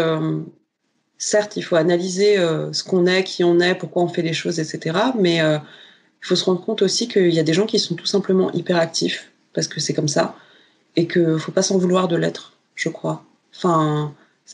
certes, 1.17 1.57
il 1.57 1.61
faut 1.61 1.75
analyser 1.75 2.37
ce 2.37 2.83
qu'on 2.83 3.05
est, 3.05 3.23
qui 3.25 3.43
on 3.43 3.59
est, 3.59 3.75
pourquoi 3.75 4.03
on 4.03 4.07
fait 4.07 4.21
les 4.21 4.33
choses, 4.33 4.59
etc. 4.61 4.97
Mais 5.17 5.39
il 5.39 6.25
faut 6.25 6.37
se 6.37 6.45
rendre 6.45 6.63
compte 6.63 6.81
aussi 6.81 7.09
qu'il 7.09 7.33
y 7.33 7.39
a 7.39 7.43
des 7.43 7.53
gens 7.53 7.65
qui 7.65 7.79
sont 7.79 7.95
tout 7.95 8.05
simplement 8.05 8.49
hyperactifs, 8.53 9.31
parce 9.53 9.67
que 9.67 9.81
c'est 9.81 9.93
comme 9.93 10.07
ça, 10.07 10.35
et 10.95 11.05
qu'il 11.05 11.23
ne 11.23 11.37
faut 11.37 11.51
pas 11.51 11.63
s'en 11.63 11.77
vouloir 11.77 12.07
de 12.07 12.15
l'être, 12.15 12.53
je 12.75 12.87
crois. 12.87 13.25
Enfin, 13.53 14.13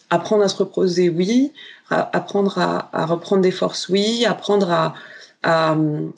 apprendre 0.10 0.44
à 0.44 0.48
se 0.48 0.58
reposer, 0.58 1.10
oui. 1.10 1.54
Apprendre 1.90 2.58
à, 2.58 3.06
reprendre 3.06 3.42
des 3.42 3.52
forces, 3.52 3.90
oui. 3.90 4.26
Apprendre 4.26 4.94
à, 5.44 5.76
ne 5.76 6.10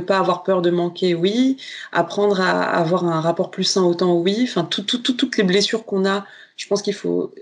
pas 0.00 0.18
avoir 0.18 0.42
peur 0.42 0.62
de 0.62 0.70
manquer, 0.70 1.14
oui. 1.14 1.56
Apprendre 1.92 2.40
à 2.40 2.62
avoir 2.62 3.04
un 3.04 3.20
rapport 3.20 3.50
plus 3.50 3.64
sain 3.64 3.82
au 3.82 3.94
temps, 3.94 4.14
oui. 4.14 4.40
Enfin, 4.48 4.64
tout, 4.64 4.82
tout, 4.82 4.98
tout, 4.98 5.14
toutes 5.14 5.36
les 5.36 5.44
blessures 5.44 5.84
qu'on 5.84 6.06
a, 6.06 6.26
je 6.56 6.66
pense 6.66 6.82
qu'il 6.82 6.94
faut 6.94 7.32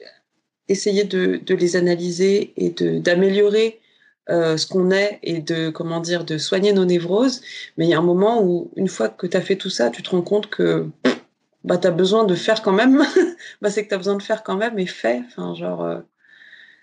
essayer 0.68 1.04
de, 1.04 1.40
de, 1.44 1.54
les 1.54 1.76
analyser 1.76 2.52
et 2.56 2.70
d'améliorer 2.70 3.80
euh, 4.30 4.56
ce 4.56 4.66
qu'on 4.66 4.90
est 4.90 5.18
et 5.22 5.40
de 5.40 5.68
comment 5.68 6.00
dire 6.00 6.24
de 6.24 6.38
soigner 6.38 6.72
nos 6.72 6.86
névroses 6.86 7.42
mais 7.76 7.84
il 7.84 7.90
y 7.90 7.94
a 7.94 7.98
un 7.98 8.02
moment 8.02 8.42
où 8.42 8.70
une 8.74 8.88
fois 8.88 9.10
que 9.10 9.26
tu 9.26 9.36
as 9.36 9.42
fait 9.42 9.56
tout 9.56 9.68
ça 9.68 9.90
tu 9.90 10.02
te 10.02 10.08
rends 10.08 10.22
compte 10.22 10.48
que 10.48 10.88
bah 11.64 11.78
t'as 11.78 11.90
besoin 11.90 12.24
de 12.24 12.34
faire 12.34 12.62
quand 12.62 12.72
même. 12.72 13.04
Bah 13.62 13.70
c'est 13.70 13.84
que 13.84 13.90
t'as 13.90 13.96
besoin 13.96 14.16
de 14.16 14.22
faire 14.22 14.42
quand 14.42 14.56
même 14.56 14.78
et 14.78 14.86
fais. 14.86 15.22
Enfin 15.26 15.54
genre 15.54 15.82
euh... 15.82 16.00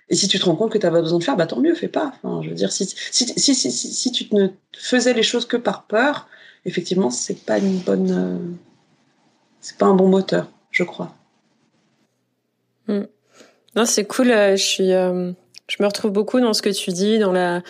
et 0.09 0.15
si 0.15 0.27
tu 0.27 0.39
te 0.39 0.45
rends 0.45 0.55
compte 0.55 0.71
que 0.71 0.77
t'as 0.77 0.91
pas 0.91 1.01
besoin 1.01 1.19
de 1.19 1.23
faire 1.23 1.37
bah 1.37 1.45
tant 1.45 1.59
mieux 1.59 1.75
fais 1.75 1.87
pas. 1.87 2.13
Enfin 2.15 2.41
je 2.41 2.49
veux 2.49 2.55
dire 2.55 2.71
si 2.71 2.85
si 2.85 3.27
si 3.27 3.55
si, 3.55 3.71
si, 3.71 4.11
tu 4.11 4.27
ne 4.33 4.47
faisais 4.75 5.13
les 5.13 5.23
choses 5.23 5.45
que 5.45 5.57
par 5.57 5.83
peur 5.83 6.27
effectivement 6.65 7.09
c'est 7.09 7.45
pas 7.45 7.59
une 7.59 7.77
bonne 7.79 8.11
euh... 8.11 8.37
c'est 9.59 9.77
pas 9.77 9.85
un 9.85 9.93
bon 9.93 10.07
moteur 10.07 10.49
je 10.71 10.83
crois. 10.83 11.15
Mm. 12.87 13.01
non 13.75 13.85
c'est 13.85 14.05
cool 14.05 14.31
euh, 14.31 14.55
je 14.55 14.63
suis 14.63 14.89
je 14.89 15.77
me 15.79 15.85
retrouve 15.85 16.11
beaucoup 16.11 16.39
dans 16.39 16.53
ce 16.53 16.61
que 16.61 16.69
tu 16.69 16.91
dis 16.91 17.19
dans 17.19 17.31
la 17.31 17.61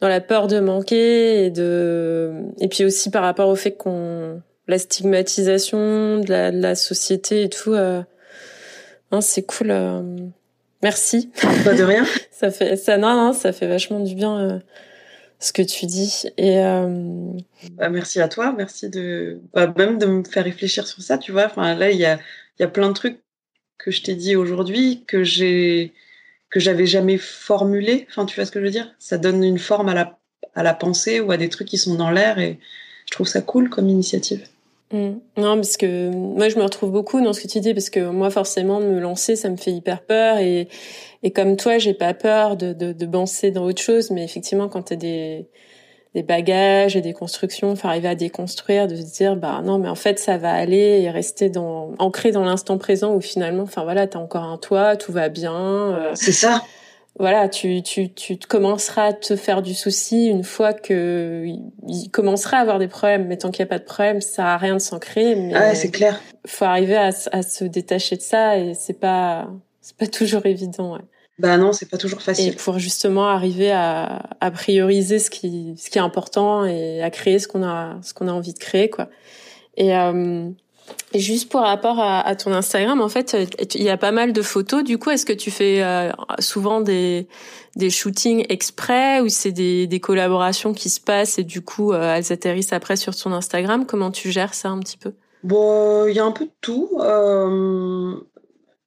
dans 0.00 0.08
la 0.08 0.20
peur 0.20 0.48
de 0.48 0.60
manquer 0.60 1.46
et 1.46 1.50
de 1.50 2.32
et 2.58 2.68
puis 2.68 2.84
aussi 2.84 3.10
par 3.10 3.22
rapport 3.22 3.48
au 3.48 3.56
fait 3.56 3.72
qu'on 3.72 4.42
la 4.66 4.78
stigmatisation 4.78 6.18
de 6.18 6.30
la, 6.30 6.50
de 6.50 6.60
la 6.60 6.74
société 6.74 7.42
et 7.42 7.48
tout. 7.48 7.72
Euh... 7.72 8.02
c'est 9.20 9.42
cool. 9.42 9.70
Euh... 9.70 10.02
Merci. 10.82 11.30
Pas 11.64 11.74
de 11.74 11.82
rien. 11.82 12.04
ça 12.30 12.50
fait 12.50 12.76
ça 12.76 12.98
non, 12.98 13.14
non 13.14 13.32
ça 13.32 13.52
fait 13.52 13.66
vachement 13.66 14.00
du 14.00 14.14
bien 14.14 14.38
euh, 14.38 14.58
ce 15.38 15.52
que 15.52 15.62
tu 15.62 15.86
dis 15.86 16.24
et. 16.36 16.58
Euh... 16.58 17.30
Bah, 17.72 17.88
merci 17.88 18.20
à 18.20 18.28
toi, 18.28 18.54
merci 18.56 18.90
de 18.90 19.40
bah, 19.54 19.72
même 19.76 19.98
de 19.98 20.06
me 20.06 20.24
faire 20.24 20.44
réfléchir 20.44 20.86
sur 20.86 21.02
ça. 21.02 21.18
Tu 21.18 21.32
vois, 21.32 21.46
enfin 21.46 21.74
là 21.74 21.90
il 21.90 21.98
y 21.98 22.04
a 22.04 22.16
il 22.58 22.62
y 22.62 22.64
a 22.64 22.68
plein 22.68 22.88
de 22.88 22.94
trucs 22.94 23.18
que 23.78 23.90
je 23.90 24.02
t'ai 24.02 24.14
dit 24.14 24.36
aujourd'hui 24.36 25.04
que 25.06 25.24
j'ai 25.24 25.94
que 26.50 26.60
j'avais 26.60 26.86
jamais 26.86 27.18
formulé. 27.18 28.06
Enfin 28.10 28.26
tu 28.26 28.34
vois 28.36 28.44
ce 28.44 28.50
que 28.50 28.60
je 28.60 28.64
veux 28.66 28.70
dire? 28.70 28.94
Ça 28.98 29.16
donne 29.16 29.42
une 29.42 29.58
forme 29.58 29.88
à 29.88 29.94
la 29.94 30.18
à 30.54 30.62
la 30.62 30.74
pensée 30.74 31.20
ou 31.20 31.32
à 31.32 31.36
des 31.36 31.48
trucs 31.48 31.68
qui 31.68 31.78
sont 31.78 31.94
dans 31.94 32.10
l'air 32.10 32.38
et 32.38 32.58
je 33.06 33.12
trouve 33.12 33.26
ça 33.26 33.40
cool 33.40 33.70
comme 33.70 33.88
initiative. 33.88 34.46
Mmh. 34.94 35.18
Non, 35.38 35.56
parce 35.56 35.76
que 35.76 36.08
moi 36.10 36.48
je 36.48 36.56
me 36.56 36.62
retrouve 36.62 36.92
beaucoup 36.92 37.20
dans 37.20 37.32
ce 37.32 37.40
que 37.40 37.48
tu 37.48 37.58
dis, 37.58 37.74
parce 37.74 37.90
que 37.90 37.98
moi 38.10 38.30
forcément 38.30 38.78
de 38.78 38.84
me 38.86 39.00
lancer, 39.00 39.34
ça 39.34 39.48
me 39.50 39.56
fait 39.56 39.72
hyper 39.72 40.02
peur 40.02 40.38
et 40.38 40.68
et 41.24 41.32
comme 41.32 41.56
toi, 41.56 41.78
j'ai 41.78 41.94
pas 41.94 42.14
peur 42.14 42.56
de 42.56 42.72
de, 42.72 42.92
de 42.92 43.06
bancer 43.06 43.50
dans 43.50 43.64
autre 43.64 43.82
chose, 43.82 44.12
mais 44.12 44.22
effectivement 44.22 44.68
quand 44.68 44.82
t'as 44.82 44.94
des 44.96 45.48
des 46.14 46.22
bagages 46.22 46.94
et 46.94 47.00
des 47.00 47.12
constructions, 47.12 47.74
faut 47.74 47.88
arriver 47.88 48.06
à 48.06 48.14
déconstruire, 48.14 48.86
de 48.86 48.94
se 48.94 49.12
dire 49.16 49.34
bah 49.34 49.62
non 49.64 49.78
mais 49.78 49.88
en 49.88 49.96
fait 49.96 50.20
ça 50.20 50.38
va 50.38 50.52
aller 50.52 51.00
et 51.02 51.10
rester 51.10 51.50
dans 51.50 51.94
ancré 51.98 52.30
dans 52.30 52.44
l'instant 52.44 52.78
présent 52.78 53.16
où 53.16 53.20
finalement, 53.20 53.64
enfin 53.64 53.82
voilà, 53.82 54.06
t'as 54.06 54.20
encore 54.20 54.44
un 54.44 54.58
toit, 54.58 54.94
tout 54.94 55.10
va 55.10 55.28
bien. 55.28 55.54
Euh, 55.56 56.12
C'est 56.14 56.30
ça 56.30 56.62
voilà, 57.18 57.48
tu, 57.48 57.80
tu, 57.82 58.12
tu 58.12 58.36
commenceras 58.36 59.06
à 59.06 59.12
te 59.12 59.36
faire 59.36 59.62
du 59.62 59.72
souci 59.72 60.26
une 60.26 60.42
fois 60.42 60.72
que 60.72 61.44
il 61.86 62.10
commencera 62.10 62.56
à 62.56 62.60
avoir 62.60 62.80
des 62.80 62.88
problèmes. 62.88 63.28
Mais 63.28 63.36
tant 63.36 63.50
qu'il 63.52 63.64
n'y 63.64 63.68
a 63.68 63.70
pas 63.70 63.78
de 63.78 63.84
problème, 63.84 64.20
ça 64.20 64.28
sert 64.28 64.44
à 64.46 64.56
rien 64.56 64.74
de 64.74 64.80
s'ancrer. 64.80 65.36
Mais 65.36 65.54
ah, 65.54 65.74
c'est 65.74 65.90
clair. 65.90 66.20
Faut 66.46 66.64
arriver 66.64 66.96
à, 66.96 67.10
à, 67.30 67.42
se 67.42 67.64
détacher 67.64 68.16
de 68.16 68.22
ça 68.22 68.58
et 68.58 68.74
c'est 68.74 68.98
pas, 68.98 69.48
c'est 69.80 69.96
pas 69.96 70.06
toujours 70.08 70.44
évident. 70.46 70.94
Ouais. 70.94 71.02
Bah 71.38 71.56
non, 71.56 71.72
c'est 71.72 71.88
pas 71.88 71.98
toujours 71.98 72.20
facile. 72.20 72.52
Et 72.52 72.56
pour 72.56 72.78
justement 72.78 73.28
arriver 73.28 73.70
à, 73.70 74.22
à 74.40 74.50
prioriser 74.50 75.20
ce 75.20 75.30
qui, 75.30 75.74
ce 75.76 75.90
qui 75.90 75.98
est 75.98 76.02
important 76.02 76.64
et 76.64 77.00
à 77.02 77.10
créer 77.10 77.38
ce 77.38 77.46
qu'on 77.46 77.62
a, 77.62 77.98
ce 78.02 78.12
qu'on 78.12 78.28
a 78.28 78.32
envie 78.32 78.54
de 78.54 78.58
créer, 78.58 78.90
quoi. 78.90 79.08
Et 79.76 79.96
euh, 79.96 80.48
juste 81.14 81.50
pour 81.50 81.60
rapport 81.60 82.00
à, 82.00 82.34
ton 82.36 82.52
Instagram, 82.52 83.00
en 83.00 83.08
fait, 83.08 83.36
il 83.74 83.82
y 83.82 83.90
a 83.90 83.96
pas 83.96 84.12
mal 84.12 84.32
de 84.32 84.42
photos. 84.42 84.84
Du 84.84 84.98
coup, 84.98 85.10
est-ce 85.10 85.26
que 85.26 85.32
tu 85.32 85.50
fais 85.50 85.82
euh, 85.82 86.10
souvent 86.38 86.80
des, 86.80 87.28
des 87.76 87.90
shootings 87.90 88.44
exprès 88.48 89.20
ou 89.20 89.28
c'est 89.28 89.52
des, 89.52 89.86
des 89.86 90.00
collaborations 90.00 90.74
qui 90.74 90.88
se 90.88 91.00
passent 91.00 91.38
et 91.38 91.44
du 91.44 91.60
coup, 91.60 91.92
euh, 91.92 92.14
elles 92.16 92.32
atterrissent 92.32 92.72
après 92.72 92.96
sur 92.96 93.14
ton 93.14 93.32
Instagram? 93.32 93.86
Comment 93.86 94.10
tu 94.10 94.30
gères 94.30 94.54
ça 94.54 94.70
un 94.70 94.80
petit 94.80 94.98
peu? 94.98 95.12
Bon, 95.42 96.06
il 96.06 96.14
y 96.14 96.18
a 96.18 96.24
un 96.24 96.32
peu 96.32 96.46
de 96.46 96.52
tout. 96.60 96.90
Euh, 97.00 98.14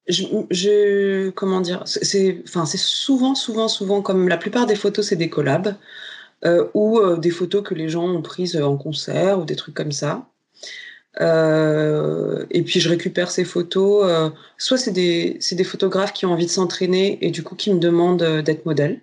je, 0.07 1.29
comment 1.29 1.61
dire 1.61 1.83
C'est, 1.85 2.41
enfin, 2.47 2.65
c'est 2.65 2.79
souvent, 2.79 3.35
souvent, 3.35 3.67
souvent 3.67 4.01
comme 4.01 4.27
la 4.27 4.37
plupart 4.37 4.65
des 4.65 4.75
photos, 4.75 5.07
c'est 5.07 5.15
des 5.15 5.29
collabs 5.29 5.75
ou 6.73 7.01
des 7.17 7.31
photos 7.31 7.63
que 7.63 7.73
les 7.73 7.89
gens 7.89 8.07
ont 8.07 8.21
prises 8.21 8.55
en 8.57 8.77
concert 8.77 9.39
ou 9.39 9.43
des 9.43 9.55
trucs 9.55 9.75
comme 9.75 9.91
ça. 9.91 10.27
Euh, 11.19 12.45
et 12.51 12.61
puis 12.61 12.79
je 12.79 12.89
récupère 12.89 13.31
ces 13.31 13.43
photos. 13.43 14.31
soit 14.57 14.77
c'est 14.77 14.91
des, 14.91 15.39
des 15.51 15.63
photographes 15.63 16.13
qui 16.13 16.25
ont 16.25 16.31
envie 16.31 16.45
de 16.45 16.51
s'entraîner 16.51 17.17
et 17.21 17.31
du 17.31 17.43
coup 17.43 17.55
qui 17.55 17.73
me 17.73 17.79
demandent 17.79 18.41
d'être 18.43 18.65
modèle. 18.65 19.01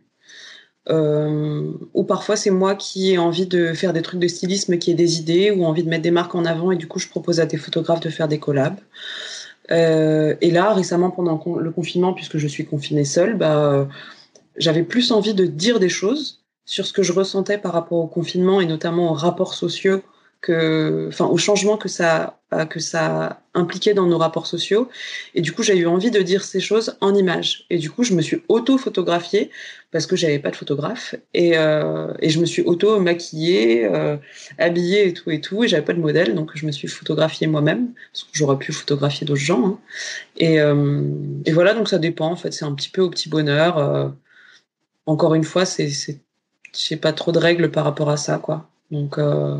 Euh, 0.91 1.73
ou 1.95 2.05
parfois 2.05 2.37
c'est 2.37 2.51
moi 2.51 2.75
qui 2.75 3.13
ai 3.13 3.19
envie 3.19 3.47
de 3.47 3.73
faire 3.73 3.95
des 3.95 4.03
trucs 4.03 4.21
de 4.21 4.29
stylisme, 4.29 4.77
qui 4.77 4.91
ai 4.91 4.95
des 4.95 5.19
idées 5.19 5.51
ou 5.51 5.65
envie 5.65 5.83
de 5.83 5.89
mettre 5.89 6.03
des 6.03 6.11
marques 6.11 6.35
en 6.35 6.45
avant 6.45 6.73
et 6.73 6.77
du 6.77 6.87
coup 6.87 6.99
je 6.99 7.09
propose 7.09 7.41
à 7.41 7.47
des 7.47 7.57
photographes 7.57 8.01
de 8.01 8.11
faire 8.11 8.29
des 8.29 8.39
collabs. 8.39 8.79
Euh, 9.71 10.35
et 10.43 10.51
là 10.51 10.75
récemment 10.75 11.11
pendant 11.11 11.43
le 11.59 11.71
confinement, 11.71 12.13
puisque 12.13 12.37
je 12.37 12.47
suis 12.47 12.67
confinée 12.67 13.07
seule, 13.07 13.37
bah, 13.39 13.89
j'avais 14.57 14.83
plus 14.83 15.11
envie 15.11 15.33
de 15.33 15.47
dire 15.47 15.81
des 15.81 15.89
choses 15.89 16.43
sur 16.67 16.87
ce 16.87 16.93
que 16.93 17.03
je 17.03 17.13
ressentais 17.13 17.59
par 17.59 17.73
rapport 17.73 17.99
au 17.99 18.07
confinement 18.07 18.61
et 18.61 18.67
notamment 18.67 19.11
aux 19.11 19.15
rapports 19.15 19.55
sociaux 19.55 20.03
au 20.53 21.39
changement 21.39 21.77
que 21.77 21.89
ça, 21.89 22.39
que 22.71 22.81
ça 22.81 23.41
impliquait 23.55 23.95
dans 23.95 24.07
nos 24.07 24.19
rapports 24.19 24.47
sociaux. 24.47 24.89
Et 25.35 25.41
du 25.41 25.53
coup, 25.53 25.63
j'ai 25.63 25.77
eu 25.77 25.87
envie 25.87 26.11
de 26.11 26.21
dire 26.21 26.45
ces 26.45 26.61
choses 26.61 26.97
en 27.01 27.15
images. 27.15 27.67
Et 27.71 27.79
du 27.79 27.91
coup, 27.91 28.03
je 28.03 28.15
me 28.15 28.23
suis 28.23 28.43
auto-photographiée 28.49 29.51
parce 29.91 30.07
que 30.07 30.17
j'avais 30.17 30.39
pas 30.39 30.51
de 30.51 30.57
photographe. 30.57 31.15
Et, 31.35 31.57
euh, 31.57 32.13
je 32.23 32.39
me 32.39 32.47
suis 32.47 32.63
auto-maquillée, 32.63 33.87
euh, 33.87 34.17
habillée 34.59 35.09
et 35.09 35.13
tout 35.13 35.31
et 35.31 35.41
tout. 35.41 35.65
Et 35.65 35.69
j'avais 35.69 35.85
pas 35.85 35.95
de 35.95 36.01
modèle, 36.01 36.35
donc 36.35 36.51
je 36.55 36.67
me 36.67 36.73
suis 36.73 36.89
photographiée 36.89 37.47
moi-même 37.47 37.93
parce 38.13 38.25
que 38.25 38.31
j'aurais 38.33 38.59
pu 38.59 38.73
photographier 38.73 39.27
d'autres 39.27 39.41
gens. 39.41 39.67
Hein. 39.67 39.79
Et, 40.37 40.61
euh, 40.61 41.03
voilà, 41.53 41.75
donc 41.75 41.89
ça 41.89 41.99
dépend. 41.99 42.31
En 42.31 42.37
fait, 42.37 42.53
c'est 42.53 42.65
un 42.65 42.75
petit 42.75 42.91
peu 42.91 43.03
au 43.03 43.11
petit 43.11 43.29
bonheur. 43.29 43.79
Euh, 43.79 44.09
encore 45.07 45.35
une 45.35 45.45
fois, 45.45 45.65
c'est, 45.65 45.89
c'est, 45.91 46.21
j'ai 46.77 46.97
pas 46.97 47.13
trop 47.13 47.33
de 47.33 47.39
règles 47.39 47.71
par 47.71 47.85
rapport 47.85 48.11
à 48.11 48.17
ça, 48.17 48.39
quoi. 48.39 48.69
Donc 48.91 49.19
euh, 49.19 49.59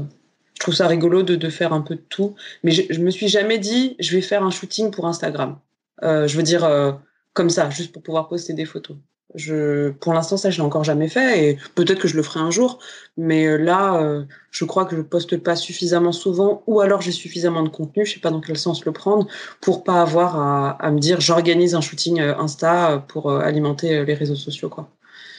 je 0.55 0.61
trouve 0.61 0.75
ça 0.75 0.87
rigolo 0.87 1.23
de, 1.23 1.37
de, 1.37 1.49
faire 1.51 1.73
un 1.73 1.81
peu 1.81 1.97
de 1.97 2.05
tout. 2.09 2.35
Mais 2.63 2.71
je, 2.71 2.83
je, 2.91 3.01
me 3.01 3.11
suis 3.11 3.29
jamais 3.29 3.59
dit, 3.59 3.97
je 3.99 4.15
vais 4.17 4.23
faire 4.23 4.43
un 4.43 4.51
shooting 4.51 4.91
pour 4.91 5.07
Instagram. 5.07 5.59
Euh, 6.03 6.27
je 6.29 6.37
veux 6.37 6.43
dire, 6.43 6.65
euh, 6.65 6.93
comme 7.33 7.51
ça, 7.51 7.69
juste 7.71 7.93
pour 7.93 8.03
pouvoir 8.03 8.29
poster 8.29 8.53
des 8.55 8.65
photos. 8.65 8.97
Je, 9.35 9.91
pour 9.91 10.13
l'instant, 10.13 10.37
ça, 10.37 10.51
je 10.51 10.59
l'ai 10.59 10.63
encore 10.63 10.85
jamais 10.85 11.09
fait 11.09 11.45
et 11.45 11.59
peut-être 11.75 11.99
que 11.99 12.07
je 12.07 12.17
le 12.17 12.23
ferai 12.23 12.39
un 12.41 12.53
jour. 12.53 12.79
Mais 13.17 13.47
euh, 13.47 13.57
là, 13.57 14.01
euh, 14.01 14.25
je 14.53 14.65
crois 14.65 14.85
que 14.85 14.97
je 14.97 15.03
poste 15.03 15.37
pas 15.39 15.57
suffisamment 15.57 16.13
souvent 16.13 16.63
ou 16.69 16.81
alors 16.81 17.01
j'ai 17.01 17.11
suffisamment 17.11 17.63
de 17.65 17.69
contenu, 17.69 18.07
je 18.07 18.15
sais 18.15 18.21
pas 18.21 18.31
dans 18.31 18.41
quel 18.41 18.57
sens 18.57 18.85
le 18.85 18.93
prendre, 18.93 19.27
pour 19.61 19.83
pas 19.83 20.01
avoir 20.03 20.39
à, 20.39 20.71
à 20.71 20.91
me 20.93 21.01
dire 21.01 21.21
j'organise 21.21 21.75
un 21.75 21.81
shooting 21.81 22.21
euh, 22.21 22.39
Insta 22.39 23.05
pour 23.09 23.33
alimenter 23.33 24.05
les 24.05 24.15
réseaux 24.15 24.37
sociaux. 24.37 24.71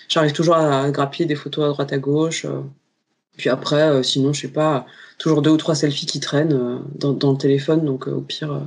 J'arrive 0.09 0.33
toujours 0.33 0.55
à 0.55 0.89
grappiller 0.91 1.25
des 1.25 1.35
photos 1.35 1.65
à 1.65 1.69
droite 1.69 1.93
à 1.93 1.97
gauche. 1.97 2.45
Puis 3.37 3.49
après, 3.49 4.03
sinon, 4.03 4.33
je 4.33 4.41
sais 4.41 4.47
pas, 4.47 4.85
toujours 5.17 5.41
deux 5.41 5.51
ou 5.51 5.57
trois 5.57 5.75
selfies 5.75 6.05
qui 6.05 6.19
traînent 6.19 6.53
euh, 6.53 6.77
dans, 6.95 7.13
dans, 7.13 7.31
le 7.31 7.37
téléphone, 7.37 7.85
donc 7.85 8.07
euh, 8.07 8.11
au 8.11 8.21
pire, 8.21 8.53
euh, 8.53 8.59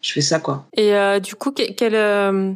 je 0.00 0.12
fais 0.12 0.20
ça 0.20 0.38
quoi. 0.40 0.66
Et 0.76 0.94
euh, 0.94 1.20
du 1.20 1.34
coup, 1.34 1.52
quel 1.52 1.94
euh, 1.94 2.52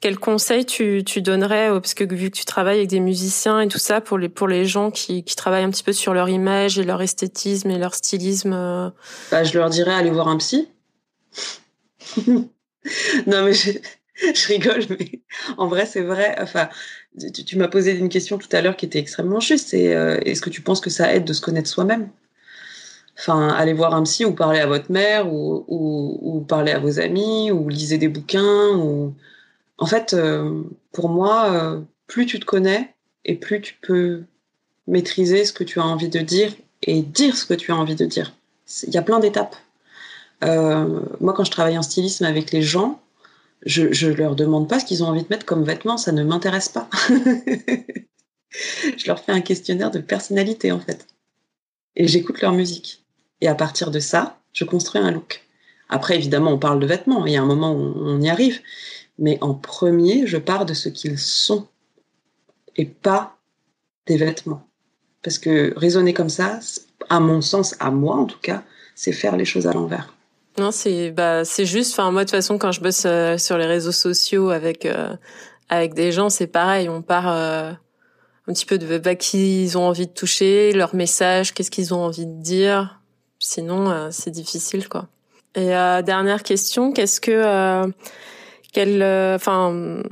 quel 0.00 0.18
conseil 0.18 0.64
tu, 0.64 1.02
tu 1.04 1.22
donnerais 1.22 1.68
parce 1.70 1.94
que 1.94 2.04
vu 2.04 2.30
que 2.30 2.36
tu 2.36 2.44
travailles 2.44 2.78
avec 2.78 2.90
des 2.90 3.00
musiciens 3.00 3.60
et 3.60 3.68
tout 3.68 3.78
ça 3.78 4.00
pour 4.00 4.18
les 4.18 4.28
pour 4.28 4.48
les 4.48 4.64
gens 4.64 4.90
qui, 4.90 5.24
qui 5.24 5.36
travaillent 5.36 5.64
un 5.64 5.70
petit 5.70 5.84
peu 5.84 5.92
sur 5.92 6.12
leur 6.12 6.28
image 6.28 6.78
et 6.78 6.84
leur 6.84 7.00
esthétisme 7.00 7.70
et 7.70 7.78
leur 7.78 7.94
stylisme 7.94 8.92
bah, 9.30 9.44
je 9.44 9.56
leur 9.56 9.70
dirais 9.70 9.94
aller 9.94 10.10
voir 10.10 10.28
un 10.28 10.36
psy. 10.38 10.68
non 12.26 12.48
mais 13.26 13.52
je, 13.54 13.70
je, 14.34 14.48
rigole 14.48 14.84
mais 14.90 15.20
en 15.56 15.66
vrai 15.66 15.86
c'est 15.86 16.02
vrai 16.02 16.36
enfin 16.40 16.68
tu, 17.46 17.58
m'as 17.58 17.68
posé 17.68 17.92
une 17.96 18.08
question 18.08 18.38
tout 18.38 18.48
à 18.52 18.60
l'heure 18.60 18.76
qui 18.76 18.86
était 18.86 18.98
extrêmement 18.98 19.40
juste 19.40 19.74
euh, 19.74 20.18
est-ce 20.24 20.40
que 20.40 20.50
tu 20.50 20.62
penses 20.62 20.80
que 20.80 20.90
ça 20.90 21.14
aide 21.14 21.24
de 21.24 21.32
se 21.32 21.40
connaître 21.40 21.68
soi-même? 21.68 22.08
Enfin, 23.18 23.48
aller 23.48 23.74
voir 23.74 23.94
un 23.94 24.02
psy 24.04 24.24
ou 24.24 24.32
parler 24.32 24.58
à 24.58 24.66
votre 24.66 24.90
mère 24.90 25.30
ou, 25.30 25.64
ou, 25.68 26.40
parler 26.40 26.72
à 26.72 26.78
vos 26.78 26.98
amis 26.98 27.50
ou 27.50 27.68
lisez 27.68 27.98
des 27.98 28.08
bouquins. 28.08 28.70
Ou... 28.74 29.14
En 29.76 29.86
fait, 29.86 30.14
euh, 30.14 30.62
pour 30.92 31.10
moi, 31.10 31.52
euh, 31.52 31.80
plus 32.06 32.24
tu 32.24 32.40
te 32.40 32.46
connais 32.46 32.94
et 33.26 33.36
plus 33.36 33.60
tu 33.60 33.74
peux 33.82 34.22
maîtriser 34.86 35.44
ce 35.44 35.52
que 35.52 35.62
tu 35.62 35.78
as 35.78 35.84
envie 35.84 36.08
de 36.08 36.20
dire 36.20 36.52
et 36.82 37.02
dire 37.02 37.36
ce 37.36 37.44
que 37.44 37.54
tu 37.54 37.70
as 37.70 37.76
envie 37.76 37.96
de 37.96 38.06
dire. 38.06 38.32
Il 38.86 38.94
y 38.94 38.96
a 38.96 39.02
plein 39.02 39.20
d'étapes. 39.20 39.56
Moi, 40.40 41.34
quand 41.34 41.44
je 41.44 41.50
travaille 41.50 41.78
en 41.78 41.82
stylisme 41.82 42.24
avec 42.24 42.50
les 42.50 42.62
gens, 42.62 43.01
je, 43.64 44.06
leur 44.08 44.34
demande 44.34 44.68
pas 44.68 44.80
ce 44.80 44.84
qu'ils 44.84 45.04
ont 45.04 45.08
envie 45.08 45.22
de 45.22 45.28
mettre 45.30 45.46
comme 45.46 45.64
vêtements, 45.64 45.96
ça 45.96 46.12
ne 46.12 46.24
m'intéresse 46.24 46.68
pas. 46.68 46.88
je 48.50 49.06
leur 49.06 49.20
fais 49.20 49.32
un 49.32 49.40
questionnaire 49.40 49.90
de 49.90 50.00
personnalité 50.00 50.72
en 50.72 50.80
fait. 50.80 51.06
Et 51.96 52.08
j'écoute 52.08 52.40
leur 52.40 52.52
musique. 52.52 53.04
Et 53.40 53.48
à 53.48 53.54
partir 53.54 53.90
de 53.90 54.00
ça, 54.00 54.40
je 54.52 54.64
construis 54.64 55.00
un 55.00 55.10
look. 55.10 55.44
Après, 55.88 56.16
évidemment, 56.16 56.52
on 56.52 56.58
parle 56.58 56.80
de 56.80 56.86
vêtements. 56.86 57.26
Il 57.26 57.32
y 57.32 57.36
a 57.36 57.42
un 57.42 57.46
moment 57.46 57.72
où 57.72 57.92
on 57.96 58.20
y 58.20 58.30
arrive. 58.30 58.60
Mais 59.18 59.38
en 59.42 59.54
premier, 59.54 60.26
je 60.26 60.38
pars 60.38 60.64
de 60.64 60.74
ce 60.74 60.88
qu'ils 60.88 61.18
sont 61.18 61.68
et 62.76 62.86
pas 62.86 63.36
des 64.06 64.16
vêtements. 64.16 64.66
Parce 65.22 65.38
que 65.38 65.72
raisonner 65.76 66.14
comme 66.14 66.30
ça, 66.30 66.60
à 67.08 67.20
mon 67.20 67.40
sens, 67.40 67.76
à 67.78 67.90
moi 67.90 68.16
en 68.16 68.24
tout 68.24 68.40
cas, 68.40 68.64
c'est 68.94 69.12
faire 69.12 69.36
les 69.36 69.44
choses 69.44 69.66
à 69.66 69.72
l'envers. 69.72 70.14
Non, 70.58 70.70
c'est 70.70 71.10
bah 71.10 71.44
c'est 71.44 71.66
juste. 71.66 71.92
Enfin 71.92 72.10
moi 72.10 72.24
de 72.24 72.30
toute 72.30 72.36
façon 72.36 72.58
quand 72.58 72.72
je 72.72 72.80
bosse 72.80 73.04
euh, 73.06 73.38
sur 73.38 73.56
les 73.56 73.66
réseaux 73.66 73.92
sociaux 73.92 74.50
avec 74.50 74.84
euh, 74.86 75.14
avec 75.68 75.94
des 75.94 76.12
gens, 76.12 76.28
c'est 76.28 76.46
pareil. 76.46 76.88
On 76.88 77.00
part 77.00 77.28
euh, 77.28 77.72
un 78.46 78.52
petit 78.52 78.66
peu 78.66 78.78
de 78.78 78.98
bah, 78.98 79.14
qui 79.14 79.62
ils 79.64 79.78
ont 79.78 79.82
envie 79.82 80.06
de 80.06 80.12
toucher, 80.12 80.72
leur 80.72 80.94
message, 80.94 81.54
qu'est-ce 81.54 81.70
qu'ils 81.70 81.94
ont 81.94 82.04
envie 82.04 82.26
de 82.26 82.42
dire. 82.42 83.00
Sinon, 83.38 83.90
euh, 83.90 84.08
c'est 84.10 84.30
difficile, 84.30 84.88
quoi. 84.88 85.08
Et 85.54 85.74
euh, 85.74 86.02
dernière 86.02 86.42
question, 86.42 86.92
qu'est-ce 86.92 87.20
que 87.20 87.30
euh, 87.30 87.86
quel 88.72 89.02
enfin 89.34 90.02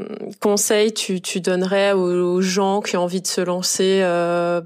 conseil 0.41 0.93
tu, 0.93 1.21
tu 1.21 1.41
donnerais 1.41 1.93
aux, 1.93 2.41
gens 2.41 2.81
qui 2.81 2.97
ont 2.97 3.03
envie 3.03 3.21
de 3.21 3.27
se 3.27 3.41
lancer 3.41 4.01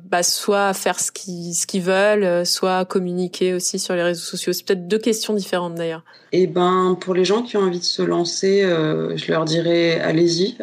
bah, 0.04 0.22
soit 0.22 0.66
à 0.66 0.74
faire 0.74 0.98
ce 0.98 1.12
qu'ils 1.12 1.54
ce 1.54 1.66
qu'ils 1.66 1.82
veulent 1.82 2.44
soit 2.44 2.78
à 2.78 2.84
communiquer 2.84 3.54
aussi 3.54 3.78
sur 3.78 3.94
les 3.94 4.02
réseaux 4.02 4.24
sociaux? 4.24 4.52
C'est 4.52 4.64
peut-être 4.66 4.88
deux 4.88 4.98
questions 4.98 5.34
différentes 5.34 5.76
d'ailleurs. 5.76 6.02
Eh 6.32 6.46
ben 6.46 6.98
pour 7.00 7.14
les 7.14 7.24
gens 7.24 7.42
qui 7.42 7.56
ont 7.56 7.62
envie 7.62 7.78
de 7.78 7.84
se 7.84 8.02
lancer 8.02 8.62
je 8.62 9.30
leur 9.30 9.44
dirais 9.44 10.00
allez-y. 10.00 10.56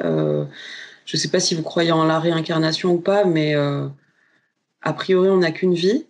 Je 1.06 1.18
sais 1.18 1.30
pas 1.30 1.40
si 1.40 1.56
vous 1.56 1.64
croyez 1.64 1.92
en 1.92 2.04
la 2.04 2.20
réincarnation 2.20 2.92
ou 2.92 3.00
pas 3.00 3.24
mais 3.24 3.56
a 3.56 4.94
priori 4.94 5.30
on 5.30 5.38
n'a 5.38 5.52
qu'une 5.52 5.74
vie. 5.74 6.06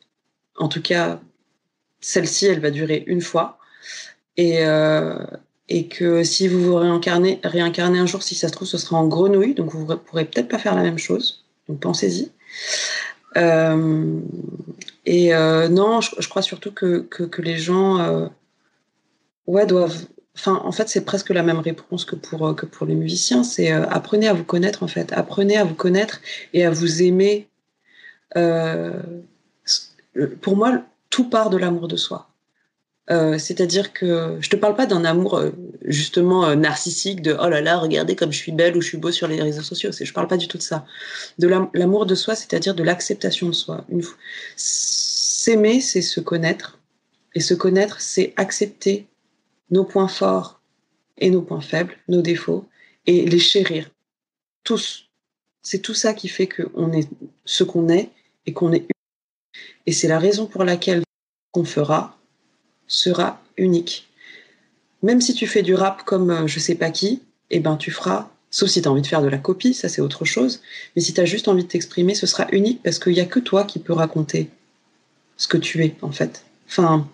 En 0.57 0.67
tout 0.67 0.81
cas 0.81 1.19
celle-ci, 2.01 2.47
elle 2.47 2.59
va 2.59 2.71
durer 2.71 3.03
une 3.07 3.21
fois. 3.21 3.59
Et, 4.35 4.65
euh, 4.65 5.15
et 5.73 5.87
que 5.87 6.21
si 6.25 6.49
vous 6.49 6.61
vous 6.61 6.75
réincarnez, 6.75 7.39
un 7.45 8.05
jour, 8.05 8.21
si 8.23 8.35
ça 8.35 8.49
se 8.49 8.53
trouve, 8.53 8.67
ce 8.67 8.77
sera 8.77 8.97
en 8.97 9.07
grenouille. 9.07 9.53
Donc 9.53 9.71
vous 9.71 9.85
pourrez 9.85 10.25
peut-être 10.25 10.49
pas 10.49 10.57
faire 10.57 10.75
la 10.75 10.81
même 10.81 10.97
chose. 10.97 11.45
Donc 11.69 11.79
pensez-y. 11.79 12.29
Euh, 13.37 14.19
et 15.05 15.33
euh, 15.33 15.69
non, 15.69 16.01
je, 16.01 16.27
crois 16.27 16.41
surtout 16.41 16.73
que, 16.73 17.07
les 17.41 17.57
gens 17.57 17.99
euh, 17.99 18.27
doivent. 19.65 20.07
En 20.45 20.73
fait, 20.73 20.89
c'est 20.89 21.05
presque 21.05 21.29
la 21.29 21.41
même 21.41 21.59
réponse 21.59 22.03
que 22.03 22.17
pour, 22.17 22.53
que 22.53 22.65
pour 22.65 22.85
les 22.85 22.95
musiciens. 22.95 23.45
C'est 23.45 23.71
apprenez 23.71 24.27
à 24.27 24.33
vous 24.33 24.43
connaître, 24.43 24.83
en 24.83 24.87
fait. 24.87 25.13
Apprenez 25.13 25.55
à 25.55 25.63
vous 25.63 25.75
connaître 25.75 26.19
et 26.51 26.65
à 26.65 26.69
vous 26.69 27.01
aimer. 27.01 27.47
Pour 30.41 30.57
moi, 30.57 30.83
tout 31.09 31.29
part 31.29 31.49
de 31.49 31.55
l'amour 31.55 31.87
de 31.87 31.95
soi. 31.95 32.30
Euh, 33.11 33.37
C'est-à-dire 33.37 33.91
que 33.91 34.37
je 34.39 34.49
te 34.49 34.55
parle 34.55 34.75
pas 34.75 34.85
d'un 34.85 35.03
amour 35.03 35.37
euh, 35.37 35.51
justement 35.83 36.45
euh, 36.45 36.55
narcissique 36.55 37.21
de 37.21 37.35
oh 37.37 37.49
là 37.49 37.59
là 37.59 37.77
regardez 37.77 38.15
comme 38.15 38.31
je 38.31 38.37
suis 38.37 38.53
belle 38.53 38.77
ou 38.77 38.81
je 38.81 38.87
suis 38.87 38.97
beau 38.97 39.11
sur 39.11 39.27
les 39.27 39.41
réseaux 39.41 39.63
sociaux. 39.63 39.91
Je 39.91 40.13
parle 40.13 40.27
pas 40.27 40.37
du 40.37 40.47
tout 40.47 40.57
de 40.57 40.63
ça. 40.63 40.85
De 41.37 41.47
l'amour 41.47 42.05
de 42.05 42.15
soi, 42.15 42.35
c'est-à-dire 42.35 42.73
de 42.73 42.83
l'acceptation 42.83 43.47
de 43.47 43.53
soi. 43.53 43.85
S'aimer, 44.55 45.81
c'est 45.81 46.01
se 46.01 46.21
connaître 46.21 46.79
et 47.35 47.41
se 47.41 47.53
connaître, 47.53 47.99
c'est 47.99 48.33
accepter 48.37 49.07
nos 49.71 49.83
points 49.83 50.07
forts 50.07 50.61
et 51.17 51.29
nos 51.29 51.41
points 51.41 51.61
faibles, 51.61 51.97
nos 52.07 52.21
défauts 52.21 52.65
et 53.07 53.25
les 53.25 53.39
chérir 53.39 53.89
tous. 54.63 55.09
C'est 55.63 55.79
tout 55.79 55.93
ça 55.93 56.13
qui 56.13 56.29
fait 56.29 56.47
qu'on 56.47 56.93
est 56.93 57.09
ce 57.45 57.63
qu'on 57.63 57.89
est 57.89 58.09
et 58.45 58.53
qu'on 58.53 58.71
est 58.71 58.87
et 59.85 59.91
c'est 59.91 60.07
la 60.07 60.19
raison 60.19 60.45
pour 60.45 60.63
laquelle 60.63 61.03
qu'on 61.51 61.65
fera 61.65 62.20
sera 62.91 63.41
unique. 63.57 64.09
Même 65.01 65.21
si 65.21 65.33
tu 65.33 65.47
fais 65.47 65.63
du 65.63 65.73
rap 65.73 66.03
comme 66.03 66.29
euh, 66.29 66.47
je 66.47 66.59
sais 66.59 66.75
pas 66.75 66.91
qui, 66.91 67.21
eh 67.49 67.59
ben 67.59 67.77
tu 67.77 67.89
feras, 67.89 68.29
sauf 68.49 68.69
si 68.69 68.81
tu 68.81 68.87
as 68.87 68.91
envie 68.91 69.01
de 69.01 69.07
faire 69.07 69.21
de 69.21 69.27
la 69.27 69.37
copie, 69.37 69.73
ça 69.73 69.89
c'est 69.89 70.01
autre 70.01 70.25
chose, 70.25 70.61
mais 70.95 71.01
si 71.01 71.13
tu 71.13 71.21
as 71.21 71.25
juste 71.25 71.47
envie 71.47 71.63
de 71.63 71.69
t'exprimer, 71.69 72.13
ce 72.15 72.27
sera 72.27 72.47
unique 72.51 72.83
parce 72.83 72.99
qu'il 72.99 73.13
n'y 73.13 73.21
a 73.21 73.25
que 73.25 73.39
toi 73.39 73.63
qui 73.63 73.79
peux 73.79 73.93
raconter 73.93 74.49
ce 75.37 75.47
que 75.47 75.57
tu 75.57 75.83
es 75.83 75.95
en 76.01 76.11
fait. 76.11 76.43
Enfin, 76.67 77.07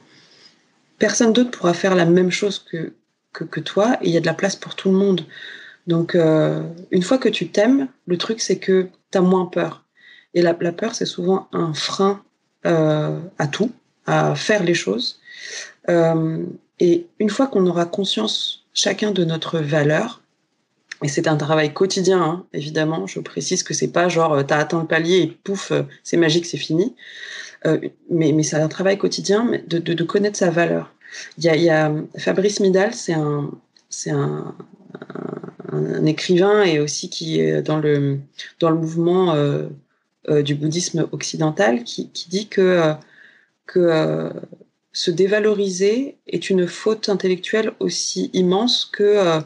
personne 0.97 1.31
d'autre 1.31 1.51
pourra 1.51 1.73
faire 1.73 1.95
la 1.95 2.05
même 2.05 2.31
chose 2.31 2.59
que, 2.59 2.93
que, 3.31 3.59
toi 3.59 3.97
et 4.01 4.07
il 4.07 4.13
y 4.13 4.17
a 4.17 4.21
de 4.21 4.25
la 4.25 4.33
place 4.33 4.55
pour 4.55 4.75
tout 4.75 4.89
le 4.89 4.97
monde. 4.97 5.25
Donc, 5.85 6.15
euh, 6.15 6.63
une 6.91 7.03
fois 7.03 7.17
que 7.17 7.29
tu 7.29 7.49
t'aimes, 7.49 7.87
le 8.07 8.17
truc 8.17 8.41
c'est 8.41 8.57
que 8.57 8.89
tu 9.11 9.17
as 9.17 9.21
moins 9.21 9.45
peur. 9.45 9.85
Et 10.33 10.41
la, 10.41 10.55
la 10.59 10.71
peur, 10.71 10.93
c'est 10.93 11.05
souvent 11.05 11.47
un 11.53 11.73
frein 11.73 12.21
euh, 12.65 13.19
à 13.39 13.47
tout, 13.47 13.71
à 14.07 14.35
faire 14.35 14.63
les 14.63 14.73
choses. 14.73 15.19
Euh, 15.89 16.43
Et 16.79 17.07
une 17.19 17.29
fois 17.29 17.47
qu'on 17.47 17.65
aura 17.67 17.85
conscience 17.85 18.65
chacun 18.73 19.11
de 19.11 19.23
notre 19.25 19.59
valeur, 19.59 20.21
et 21.03 21.07
c'est 21.07 21.27
un 21.27 21.37
travail 21.37 21.73
quotidien, 21.73 22.21
hein, 22.21 22.45
évidemment. 22.53 23.05
Je 23.05 23.19
précise 23.19 23.61
que 23.63 23.73
c'est 23.73 23.91
pas 23.91 24.09
genre 24.09 24.45
t'as 24.45 24.57
atteint 24.57 24.81
le 24.81 24.87
palier 24.87 25.17
et 25.17 25.27
pouf, 25.27 25.71
c'est 26.03 26.17
magique, 26.17 26.45
c'est 26.45 26.57
fini. 26.57 26.95
Euh, 27.65 27.79
mais, 28.09 28.31
mais 28.31 28.43
c'est 28.43 28.55
un 28.55 28.67
travail 28.67 28.97
quotidien 28.97 29.51
de, 29.67 29.79
de, 29.79 30.03
connaître 30.03 30.37
sa 30.37 30.49
valeur. 30.49 30.93
Il 31.37 31.43
y 31.43 31.69
a, 31.69 31.91
Fabrice 32.17 32.59
Midal, 32.59 32.93
c'est 32.93 33.13
un, 33.13 33.51
c'est 33.89 34.11
un, 34.11 34.55
écrivain 36.05 36.63
et 36.63 36.79
aussi 36.79 37.09
qui 37.09 37.39
est 37.39 37.61
dans 37.61 37.77
le, 37.77 38.19
dans 38.59 38.69
le 38.69 38.77
mouvement 38.77 39.33
euh, 39.33 39.67
euh, 40.29 40.41
du 40.41 40.55
bouddhisme 40.55 41.07
occidental, 41.11 41.83
qui, 41.83 42.09
qui 42.11 42.29
dit 42.29 42.47
que, 42.47 42.61
euh, 42.61 42.93
que 43.67 43.79
euh, 43.79 44.29
se 44.93 45.11
dévaloriser 45.11 46.17
est 46.27 46.49
une 46.49 46.67
faute 46.67 47.09
intellectuelle 47.09 47.73
aussi 47.79 48.31
immense 48.33 48.85
que, 48.85 49.41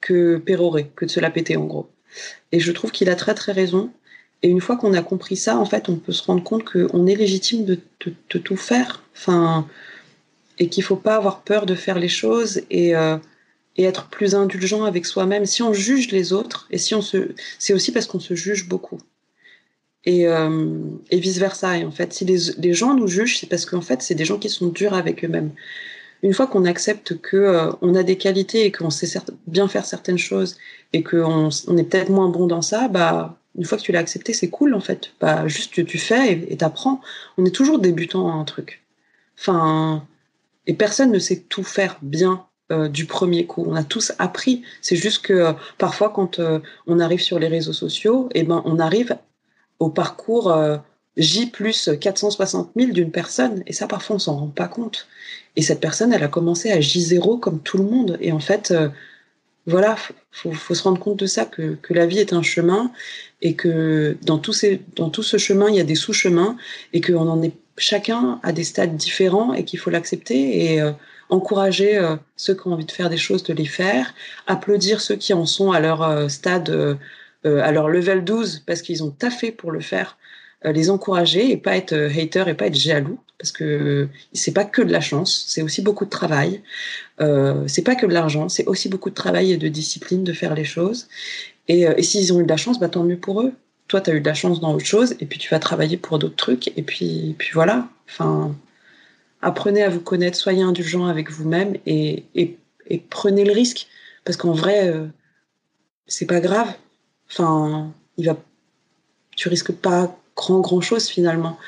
que 0.00 0.38
pérorer, 0.38 0.90
que 0.96 1.04
de 1.04 1.10
se 1.10 1.20
la 1.20 1.30
péter 1.30 1.56
en 1.56 1.66
gros. 1.66 1.90
Et 2.52 2.60
je 2.60 2.72
trouve 2.72 2.90
qu'il 2.90 3.10
a 3.10 3.16
très 3.16 3.34
très 3.34 3.52
raison. 3.52 3.92
Et 4.42 4.48
une 4.48 4.60
fois 4.60 4.76
qu'on 4.76 4.94
a 4.94 5.02
compris 5.02 5.36
ça, 5.36 5.58
en 5.58 5.64
fait, 5.64 5.88
on 5.88 5.96
peut 5.96 6.12
se 6.12 6.22
rendre 6.22 6.42
compte 6.42 6.64
qu'on 6.64 7.06
est 7.06 7.16
légitime 7.16 7.64
de, 7.64 7.78
de, 8.06 8.38
tout 8.38 8.56
faire. 8.56 9.02
Enfin, 9.14 9.68
et 10.58 10.68
qu'il 10.68 10.82
faut 10.82 10.96
pas 10.96 11.16
avoir 11.16 11.42
peur 11.42 11.66
de 11.66 11.74
faire 11.74 11.98
les 11.98 12.08
choses 12.08 12.62
et, 12.70 12.94
euh, 12.96 13.16
et 13.76 13.84
être 13.84 14.08
plus 14.08 14.34
indulgent 14.34 14.84
avec 14.84 15.06
soi-même. 15.06 15.46
Si 15.46 15.62
on 15.62 15.72
juge 15.72 16.10
les 16.10 16.32
autres, 16.32 16.66
et 16.70 16.78
si 16.78 16.94
on 16.94 17.02
se, 17.02 17.34
c'est 17.58 17.72
aussi 17.72 17.92
parce 17.92 18.06
qu'on 18.06 18.20
se 18.20 18.34
juge 18.34 18.68
beaucoup. 18.68 18.98
Et, 20.08 20.26
euh, 20.26 20.78
et 21.10 21.20
vice 21.20 21.36
versa. 21.36 21.76
Et 21.76 21.84
en 21.84 21.90
fait, 21.90 22.14
si 22.14 22.24
les, 22.24 22.72
gens 22.72 22.94
nous 22.94 23.08
jugent, 23.08 23.38
c'est 23.38 23.46
parce 23.46 23.66
qu'en 23.66 23.82
fait, 23.82 24.00
c'est 24.00 24.14
des 24.14 24.24
gens 24.24 24.38
qui 24.38 24.48
sont 24.48 24.68
durs 24.68 24.94
avec 24.94 25.22
eux-mêmes. 25.22 25.50
Une 26.22 26.32
fois 26.32 26.46
qu'on 26.46 26.64
accepte 26.64 27.20
que 27.20 27.36
euh, 27.36 27.70
on 27.82 27.94
a 27.94 28.02
des 28.02 28.16
qualités 28.16 28.64
et 28.64 28.72
qu'on 28.72 28.88
sait 28.88 29.20
bien 29.46 29.68
faire 29.68 29.84
certaines 29.84 30.16
choses 30.16 30.56
et 30.94 31.02
qu'on 31.02 31.50
on 31.66 31.76
est 31.76 31.84
peut-être 31.84 32.08
moins 32.08 32.30
bon 32.30 32.46
dans 32.46 32.62
ça, 32.62 32.88
bah 32.88 33.38
une 33.54 33.66
fois 33.66 33.76
que 33.76 33.82
tu 33.82 33.92
l'as 33.92 33.98
accepté, 33.98 34.32
c'est 34.32 34.48
cool 34.48 34.74
en 34.74 34.80
fait. 34.80 35.12
Bah 35.20 35.46
juste 35.46 35.72
tu, 35.74 35.84
tu 35.84 35.98
fais 35.98 36.46
et 36.48 36.56
t'apprends. 36.56 37.02
On 37.36 37.44
est 37.44 37.54
toujours 37.54 37.78
débutant 37.78 38.30
à 38.30 38.32
un 38.32 38.44
truc. 38.44 38.82
Enfin, 39.38 40.06
et 40.66 40.72
personne 40.72 41.12
ne 41.12 41.18
sait 41.18 41.40
tout 41.50 41.64
faire 41.64 41.98
bien 42.00 42.46
euh, 42.72 42.88
du 42.88 43.04
premier 43.04 43.44
coup. 43.44 43.62
On 43.68 43.76
a 43.76 43.84
tous 43.84 44.12
appris. 44.18 44.62
C'est 44.80 44.96
juste 44.96 45.20
que 45.20 45.52
parfois, 45.76 46.08
quand 46.08 46.40
on 46.86 46.98
arrive 46.98 47.20
sur 47.20 47.38
les 47.38 47.48
réseaux 47.48 47.74
sociaux, 47.74 48.30
et 48.34 48.40
eh 48.40 48.44
ben, 48.44 48.62
on 48.64 48.78
arrive 48.78 49.18
au 49.78 49.90
parcours 49.90 50.50
euh, 50.50 50.78
J 51.16 51.46
plus 51.46 51.90
460 52.00 52.72
000 52.76 52.92
d'une 52.92 53.10
personne. 53.10 53.62
Et 53.66 53.72
ça, 53.72 53.86
parfois, 53.86 54.16
on 54.16 54.18
s'en 54.18 54.36
rend 54.36 54.46
pas 54.48 54.68
compte. 54.68 55.08
Et 55.56 55.62
cette 55.62 55.80
personne, 55.80 56.12
elle 56.12 56.22
a 56.22 56.28
commencé 56.28 56.70
à 56.70 56.78
J0 56.78 57.40
comme 57.40 57.60
tout 57.60 57.78
le 57.78 57.84
monde. 57.84 58.16
Et 58.20 58.32
en 58.32 58.40
fait, 58.40 58.70
euh, 58.70 58.88
voilà, 59.66 59.96
faut, 60.30 60.52
faut 60.52 60.74
se 60.74 60.82
rendre 60.82 61.00
compte 61.00 61.18
de 61.18 61.26
ça, 61.26 61.44
que, 61.44 61.76
que 61.82 61.92
la 61.92 62.06
vie 62.06 62.18
est 62.18 62.32
un 62.32 62.42
chemin 62.42 62.90
et 63.42 63.54
que 63.54 64.16
dans, 64.22 64.38
tous 64.38 64.52
ces, 64.52 64.80
dans 64.96 65.10
tout 65.10 65.22
ce 65.22 65.36
chemin, 65.36 65.68
il 65.68 65.76
y 65.76 65.80
a 65.80 65.84
des 65.84 65.94
sous-chemins 65.94 66.56
et 66.92 67.00
qu'on 67.00 67.28
en 67.28 67.42
est 67.42 67.54
chacun 67.76 68.40
à 68.42 68.52
des 68.52 68.64
stades 68.64 68.96
différents 68.96 69.52
et 69.52 69.64
qu'il 69.64 69.78
faut 69.78 69.90
l'accepter 69.90 70.72
et 70.72 70.80
euh, 70.80 70.92
encourager 71.28 71.96
euh, 71.96 72.16
ceux 72.36 72.54
qui 72.54 72.66
ont 72.66 72.72
envie 72.72 72.86
de 72.86 72.92
faire 72.92 73.10
des 73.10 73.16
choses 73.16 73.42
de 73.44 73.52
les 73.52 73.66
faire, 73.66 74.14
applaudir 74.46 75.00
ceux 75.00 75.16
qui 75.16 75.32
en 75.32 75.46
sont 75.46 75.70
à 75.72 75.80
leur 75.80 76.02
euh, 76.02 76.28
stade, 76.28 76.98
euh, 77.46 77.70
leur 77.70 77.88
level 77.88 78.24
12 78.24 78.64
parce 78.66 78.82
qu'ils 78.82 79.02
ont 79.02 79.10
taffé 79.10 79.52
pour 79.52 79.70
le 79.70 79.80
faire, 79.80 80.18
euh, 80.64 80.72
les 80.72 80.90
encourager 80.90 81.50
et 81.50 81.56
pas 81.56 81.76
être 81.76 81.94
hater 81.94 82.44
et 82.48 82.54
pas 82.54 82.66
être 82.66 82.74
jaloux 82.74 83.18
parce 83.38 83.52
que 83.52 84.08
c'est 84.32 84.52
pas 84.52 84.64
que 84.64 84.82
de 84.82 84.90
la 84.90 85.00
chance, 85.00 85.44
c'est 85.46 85.62
aussi 85.62 85.80
beaucoup 85.80 86.04
de 86.04 86.10
travail. 86.10 86.60
c'est 87.68 87.84
pas 87.84 87.94
que 87.94 88.04
de 88.04 88.12
l'argent, 88.12 88.48
c'est 88.48 88.66
aussi 88.66 88.88
beaucoup 88.88 89.10
de 89.10 89.14
travail 89.14 89.52
et 89.52 89.56
de 89.56 89.68
discipline 89.68 90.24
de 90.24 90.32
faire 90.32 90.54
les 90.54 90.64
choses. 90.64 91.06
Et, 91.68 91.82
et 91.82 92.02
s'ils 92.02 92.32
ont 92.32 92.40
eu 92.40 92.42
de 92.42 92.48
la 92.48 92.56
chance, 92.56 92.80
bah, 92.80 92.88
tant 92.88 93.04
mieux 93.04 93.16
pour 93.16 93.42
eux 93.42 93.52
toi, 93.88 94.02
tu 94.02 94.10
as 94.10 94.14
eu 94.14 94.20
de 94.20 94.26
la 94.26 94.34
chance 94.34 94.60
dans 94.60 94.74
autre 94.74 94.84
chose, 94.84 95.16
et 95.18 95.26
puis 95.26 95.38
tu 95.38 95.48
vas 95.48 95.58
travailler 95.58 95.96
pour 95.96 96.18
d'autres 96.18 96.36
trucs, 96.36 96.68
et 96.76 96.82
puis, 96.82 97.34
puis 97.38 97.50
voilà. 97.54 97.88
Enfin, 98.08 98.54
apprenez 99.42 99.82
à 99.82 99.88
vous 99.88 100.00
connaître, 100.00 100.36
soyez 100.36 100.62
indulgent 100.62 101.06
avec 101.06 101.30
vous-même, 101.30 101.74
et, 101.86 102.24
prenez 103.10 103.44
le 103.44 103.52
risque, 103.52 103.88
parce 104.24 104.36
qu'en 104.36 104.52
vrai, 104.52 104.88
euh, 104.88 105.06
c'est 106.06 106.26
pas 106.26 106.40
grave. 106.40 106.68
Enfin, 107.30 107.92
il 108.16 108.26
va, 108.26 108.36
tu 109.36 109.48
risques 109.48 109.72
pas 109.72 110.16
grand 110.36 110.60
grand 110.60 110.80
chose 110.80 111.08
finalement. 111.08 111.58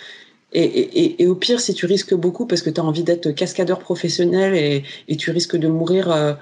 Et, 0.52 1.26
au 1.28 1.36
pire, 1.36 1.60
si 1.60 1.74
tu 1.74 1.86
risques 1.86 2.14
beaucoup 2.14 2.44
parce 2.44 2.62
que 2.62 2.70
tu 2.70 2.80
as 2.80 2.84
envie 2.84 3.04
d'être 3.04 3.30
cascadeur 3.30 3.78
professionnel 3.78 4.82
et, 5.06 5.16
tu 5.16 5.30
risques 5.30 5.56
de 5.56 5.68
mourir 5.68 6.10
euh, 6.10 6.34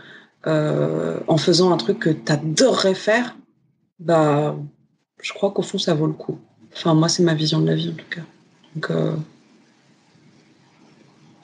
euh, 0.46 1.18
en 1.26 1.36
faisant 1.36 1.72
un 1.72 1.76
truc 1.76 1.98
que 1.98 2.10
tu 2.10 2.32
adorerais 2.32 2.94
faire, 2.94 3.36
bah 3.98 4.56
je 5.20 5.32
crois 5.32 5.50
qu'au 5.50 5.62
fond, 5.62 5.78
ça 5.78 5.94
vaut 5.94 6.06
le 6.06 6.12
coup. 6.12 6.38
Enfin, 6.72 6.94
moi, 6.94 7.08
c'est 7.08 7.22
ma 7.22 7.34
vision 7.34 7.60
de 7.60 7.66
la 7.66 7.74
vie, 7.74 7.90
en 7.90 7.96
tout 7.96 8.08
cas. 8.08 8.22
Donc, 8.74 8.90
euh, 8.90 9.12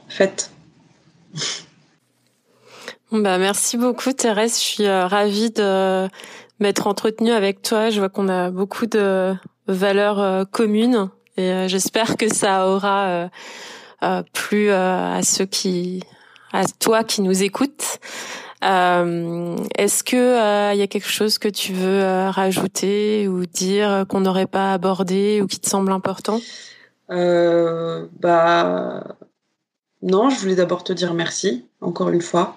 faites. 0.09 0.51
Bah, 3.11 3.39
merci 3.39 3.77
beaucoup, 3.77 4.13
Thérèse. 4.13 4.55
Je 4.55 4.65
suis 4.65 4.89
ravie 4.89 5.51
de 5.51 6.09
m'être 6.61 6.87
entretenue 6.87 7.33
avec 7.33 7.63
toi. 7.63 7.91
Je 7.91 7.99
vois 7.99 8.09
qu'on 8.09 8.29
a 8.29 8.51
beaucoup 8.51 8.87
de 8.87 9.35
valeurs 9.67 10.21
euh, 10.21 10.45
communes 10.45 11.11
et 11.37 11.51
euh, 11.51 11.69
j'espère 11.69 12.17
que 12.17 12.33
ça 12.33 12.69
aura 12.69 13.29
euh, 14.03 14.23
plu 14.33 14.71
à 14.71 15.21
ceux 15.23 15.47
qui, 15.47 16.03
à 16.53 16.65
toi 16.65 17.05
qui 17.05 17.23
nous 17.23 17.43
écoutes. 17.43 17.99
Euh, 18.63 19.57
Est-ce 19.77 20.05
que 20.05 20.17
il 20.17 20.73
euh, 20.73 20.75
y 20.75 20.83
a 20.83 20.87
quelque 20.87 21.09
chose 21.09 21.39
que 21.39 21.49
tu 21.49 21.73
veux 21.73 22.29
rajouter 22.29 23.29
ou 23.29 23.47
dire 23.47 24.05
qu'on 24.09 24.21
n'aurait 24.21 24.47
pas 24.47 24.73
abordé 24.73 25.41
ou 25.43 25.47
qui 25.47 25.61
te 25.61 25.69
semble 25.69 25.93
important? 25.93 26.41
Bah 27.09 29.05
non, 30.03 30.31
je 30.31 30.39
voulais 30.39 30.55
d'abord 30.55 30.85
te 30.85 30.93
dire 30.93 31.15
merci 31.15 31.67
encore 31.81 32.11
une 32.11 32.23
fois 32.23 32.57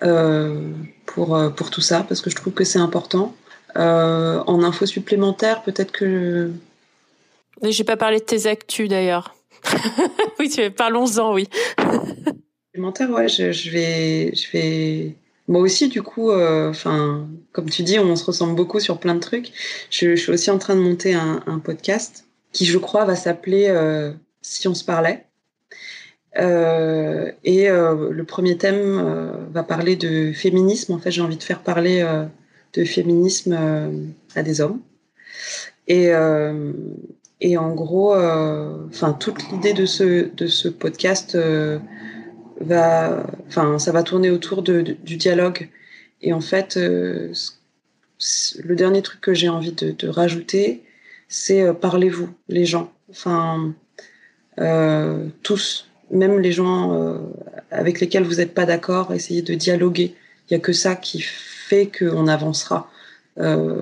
pour 0.00 1.52
pour 1.56 1.70
tout 1.70 1.80
ça 1.80 2.04
parce 2.08 2.20
que 2.20 2.30
je 2.30 2.36
trouve 2.36 2.52
que 2.52 2.64
c'est 2.64 2.78
important. 2.78 3.34
en 3.76 4.62
info 4.62 4.86
supplémentaire, 4.86 5.62
peut-être 5.62 5.92
que 5.92 6.50
j'ai 7.62 7.84
pas 7.84 7.96
parlé 7.96 8.18
de 8.18 8.24
tes 8.24 8.46
actus 8.46 8.88
d'ailleurs. 8.88 9.34
oui, 10.38 10.48
tu 10.48 10.70
parlons-en, 10.70 11.34
oui. 11.34 11.46
supplémentaire, 12.68 13.10
ouais, 13.10 13.28
je, 13.28 13.52
je 13.52 13.70
vais 13.70 14.34
je 14.34 14.50
vais 14.52 15.16
moi 15.50 15.62
aussi, 15.62 15.88
du 15.88 16.00
coup, 16.00 16.30
enfin, 16.30 17.18
euh, 17.18 17.24
comme 17.50 17.68
tu 17.68 17.82
dis, 17.82 17.98
on 17.98 18.14
se 18.14 18.24
ressemble 18.24 18.54
beaucoup 18.54 18.78
sur 18.78 18.98
plein 19.00 19.16
de 19.16 19.20
trucs. 19.20 19.50
Je, 19.90 20.14
je 20.14 20.22
suis 20.22 20.30
aussi 20.30 20.48
en 20.48 20.58
train 20.58 20.76
de 20.76 20.80
monter 20.80 21.12
un, 21.14 21.42
un 21.44 21.58
podcast 21.58 22.24
qui, 22.52 22.66
je 22.66 22.78
crois, 22.78 23.04
va 23.04 23.16
s'appeler 23.16 23.66
euh, 23.68 24.12
Si 24.42 24.68
on 24.68 24.74
se 24.74 24.84
parlait. 24.84 25.26
Euh, 26.38 27.32
et 27.42 27.68
euh, 27.68 28.10
le 28.10 28.24
premier 28.24 28.56
thème 28.56 28.98
euh, 28.98 29.32
va 29.52 29.62
parler 29.62 29.96
de 29.96 30.32
féminisme. 30.32 30.92
En 30.92 30.98
fait, 30.98 31.10
j'ai 31.10 31.22
envie 31.22 31.36
de 31.36 31.42
faire 31.42 31.62
parler 31.62 32.06
de 32.72 32.84
féminisme 32.84 33.58
à 34.34 34.42
des 34.42 34.60
hommes. 34.60 34.80
Et, 35.88 36.10
et 37.40 37.56
en 37.56 37.74
gros, 37.74 38.14
enfin, 38.14 39.12
toute 39.12 39.50
l'idée 39.50 39.72
de 39.72 39.86
ce, 39.86 40.32
de 40.34 40.46
ce 40.46 40.68
podcast 40.68 41.36
va, 42.60 43.26
ça 43.48 43.92
va 43.92 44.02
tourner 44.02 44.30
autour 44.30 44.62
de, 44.62 44.82
du 44.82 45.16
dialogue. 45.16 45.68
Et 46.22 46.32
en 46.32 46.40
fait, 46.40 46.76
le 46.76 47.32
dernier 48.76 49.02
truc 49.02 49.20
que 49.20 49.34
j'ai 49.34 49.48
envie 49.48 49.72
de, 49.72 49.90
de 49.90 50.08
rajouter, 50.08 50.84
c'est 51.28 51.72
parlez-vous, 51.74 52.28
les 52.48 52.66
gens. 52.66 52.92
Enfin, 53.10 53.74
tous, 55.42 55.89
même 56.10 56.38
les 56.40 56.52
gens 56.52 56.94
euh, 56.94 57.18
avec 57.70 58.00
lesquels 58.00 58.24
vous 58.24 58.36
n'êtes 58.36 58.54
pas 58.54 58.66
d'accord, 58.66 59.12
essayez 59.12 59.42
de 59.42 59.54
dialoguer. 59.54 60.14
Il 60.48 60.54
n'y 60.54 60.56
a 60.56 60.60
que 60.60 60.72
ça 60.72 60.96
qui 60.96 61.20
fait 61.20 61.90
qu'on 61.96 62.26
avancera. 62.26 62.90
Euh, 63.38 63.80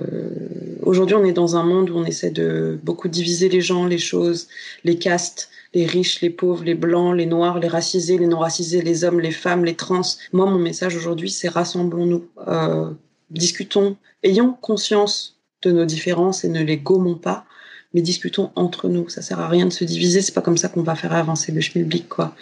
Aujourd'hui, 0.89 1.15
on 1.15 1.25
est 1.25 1.33
dans 1.33 1.55
un 1.55 1.63
monde 1.63 1.89
où 1.89 1.97
on 1.97 2.05
essaie 2.05 2.31
de 2.31 2.79
beaucoup 2.83 3.09
diviser 3.09 3.49
les 3.49 3.61
gens, 3.61 3.85
les 3.85 3.97
choses, 3.97 4.47
les 4.83 4.97
castes, 4.97 5.49
les 5.73 5.85
riches, 5.85 6.21
les 6.21 6.29
pauvres, 6.29 6.63
les 6.63 6.73
blancs, 6.73 7.15
les 7.15 7.25
noirs, 7.25 7.59
les 7.59 7.67
racisés, 7.67 8.17
les 8.17 8.25
non 8.25 8.39
racisés, 8.39 8.81
les 8.81 9.03
hommes, 9.03 9.19
les 9.19 9.31
femmes, 9.31 9.65
les 9.65 9.75
trans. 9.75 10.01
Moi, 10.33 10.45
mon 10.45 10.57
message 10.57 10.95
aujourd'hui, 10.95 11.29
c'est 11.29 11.49
rassemblons-nous, 11.49 12.25
euh, 12.47 12.91
discutons, 13.29 13.97
ayons 14.23 14.53
conscience 14.61 15.37
de 15.61 15.71
nos 15.71 15.85
différences 15.85 16.43
et 16.43 16.49
ne 16.49 16.63
les 16.63 16.77
gommons 16.77 17.15
pas, 17.15 17.45
mais 17.93 18.01
discutons 18.01 18.51
entre 18.55 18.87
nous. 18.89 19.09
Ça 19.09 19.21
sert 19.21 19.39
à 19.39 19.47
rien 19.47 19.65
de 19.65 19.73
se 19.73 19.83
diviser. 19.83 20.21
C'est 20.21 20.33
pas 20.33 20.41
comme 20.41 20.57
ça 20.57 20.69
qu'on 20.69 20.83
va 20.83 20.95
faire 20.95 21.13
avancer 21.13 21.51
le 21.51 21.61
schmilblick, 21.61 22.07
quoi. 22.07 22.35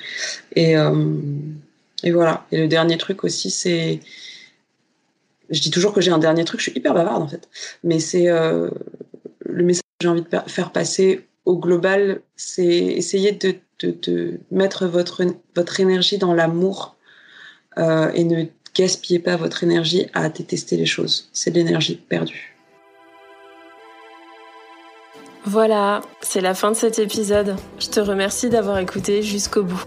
Et, 0.56 0.78
euh, 0.78 1.06
et 2.04 2.12
voilà. 2.12 2.46
Et 2.52 2.58
le 2.58 2.68
dernier 2.68 2.98
truc 2.98 3.24
aussi, 3.24 3.50
c'est 3.50 4.00
je 5.50 5.62
dis 5.62 5.72
toujours 5.72 5.94
que 5.94 6.02
j'ai 6.02 6.12
un 6.12 6.18
dernier 6.18 6.46
truc, 6.46 6.60
je 6.60 6.70
suis 6.70 6.78
hyper 6.78 6.94
bavarde 6.94 7.24
en 7.24 7.28
fait, 7.28 7.48
mais 7.84 8.00
c'est 8.00 8.28
euh, 8.30 8.70
le 9.46 9.64
message 9.64 9.82
que 10.00 10.04
j'ai 10.04 10.10
envie 10.10 10.22
de 10.22 10.28
faire 10.48 10.72
passer 10.72 11.26
au 11.46 11.58
global, 11.58 12.22
c'est 12.36 12.66
essayer 12.66 13.32
de, 13.32 13.56
de, 13.80 13.96
de, 14.02 14.40
mettre 14.52 14.86
votre, 14.86 15.24
votre 15.56 15.80
énergie 15.80 16.18
dans 16.18 16.34
l'amour 16.34 16.98
euh, 17.78 18.12
et 18.14 18.26
ne 18.26 18.46
gaspillez 18.76 19.20
pas 19.20 19.38
votre 19.38 19.64
énergie 19.64 20.08
à 20.14 20.30
détester 20.30 20.76
les 20.76 20.86
choses. 20.86 21.30
C'est 21.32 21.52
de 21.52 21.56
l'énergie 21.56 21.96
perdue. 21.96 22.57
Voilà, 25.50 26.02
c'est 26.20 26.42
la 26.42 26.54
fin 26.54 26.72
de 26.72 26.76
cet 26.76 27.00
épisode. 27.00 27.56
Je 27.80 27.88
te 27.88 28.02
remercie 28.02 28.50
d'avoir 28.50 28.80
écouté 28.80 29.22
jusqu'au 29.22 29.64
bout. 29.64 29.82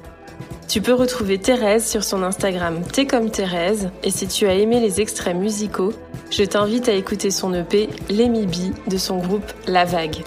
Tu 0.68 0.80
peux 0.80 0.94
retrouver 0.94 1.36
Thérèse 1.36 1.86
sur 1.86 2.02
son 2.02 2.22
Instagram 2.22 2.80
T'es 2.90 3.04
comme 3.04 3.30
Thérèse 3.30 3.90
et 4.02 4.10
si 4.10 4.26
tu 4.26 4.46
as 4.46 4.54
aimé 4.54 4.80
les 4.80 5.02
extraits 5.02 5.36
musicaux, 5.36 5.92
je 6.30 6.44
t'invite 6.44 6.88
à 6.88 6.94
écouter 6.94 7.30
son 7.30 7.52
EP 7.52 7.90
Lemi 8.08 8.72
de 8.86 8.96
son 8.96 9.18
groupe 9.18 9.52
La 9.66 9.84
Vague. 9.84 10.24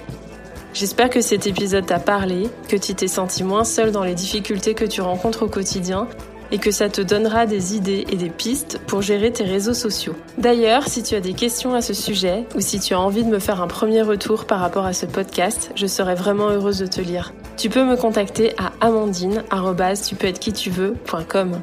J'espère 0.76 1.10
que 1.10 1.22
cet 1.22 1.48
épisode 1.48 1.88
t'a 1.88 1.98
parlé, 1.98 2.48
que 2.70 2.78
tu 2.78 2.94
t'es 2.94 3.08
senti 3.08 3.44
moins 3.44 3.64
seul 3.64 3.92
dans 3.92 4.04
les 4.04 4.14
difficultés 4.14 4.76
que 4.76 4.86
tu 4.86 5.02
rencontres 5.02 5.46
au 5.46 5.50
quotidien 5.50 6.08
et 6.52 6.58
que 6.58 6.72
ça 6.72 6.90
te 6.90 7.02
donnera 7.02 7.46
des 7.46 7.76
idées 7.76 8.06
et 8.12 8.16
des 8.16 8.30
pistes 8.30 8.80
pour 8.88 9.02
gérer 9.02 9.32
tes 9.32 9.44
réseaux 9.44 9.74
sociaux. 9.74 10.16
D'ailleurs, 10.38 10.88
si 10.88 11.04
tu 11.04 11.16
as 11.16 11.22
des 11.22 11.34
questions 11.34 11.74
à 11.74 11.82
ce 11.82 11.94
sujet 11.94 12.46
ou 12.56 12.62
si 12.62 12.80
tu 12.80 12.94
as 12.94 13.00
envie 13.00 13.24
de 13.24 13.30
me 13.30 13.40
faire 13.40 13.62
un 13.62 13.68
premier 13.68 14.02
retour 14.02 14.46
par 14.46 14.60
rapport 14.60 14.86
à 14.86 14.94
ce 14.94 15.06
podcast, 15.06 15.72
je 15.76 15.88
serais 15.88 16.16
vraiment 16.16 16.50
heureuse 16.50 16.80
de 16.80 16.88
te 16.88 17.02
lire. 17.02 17.34
Tu 17.58 17.70
peux 17.70 17.84
me 17.84 17.96
contacter 17.96 18.54
à 18.58 18.72
amandine 18.86 19.44
tu 20.08 20.16
peux 20.16 20.28
être 20.28 20.40
qui 20.40 20.54
tu 20.54 20.70
veux.com. 20.70 21.62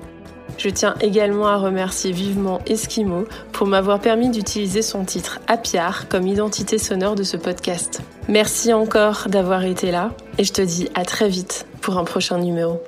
Je 0.59 0.69
tiens 0.69 0.95
également 1.01 1.47
à 1.47 1.57
remercier 1.57 2.13
vivement 2.13 2.61
Eskimo 2.67 3.25
pour 3.53 3.67
m'avoir 3.67 4.01
permis 4.01 4.29
d'utiliser 4.29 4.83
son 4.83 5.05
titre 5.05 5.41
Apiar 5.47 6.09
comme 6.09 6.27
identité 6.27 6.77
sonore 6.77 7.15
de 7.15 7.23
ce 7.23 7.37
podcast. 7.37 8.03
Merci 8.29 8.73
encore 8.73 9.29
d'avoir 9.29 9.65
été 9.65 9.91
là 9.91 10.11
et 10.39 10.45
je 10.45 10.53
te 10.53 10.63
dis 10.63 10.89
à 10.95 11.05
très 11.05 11.29
vite 11.29 11.67
pour 11.81 11.99
un 11.99 12.05
prochain 12.05 12.39
numéro. 12.39 12.83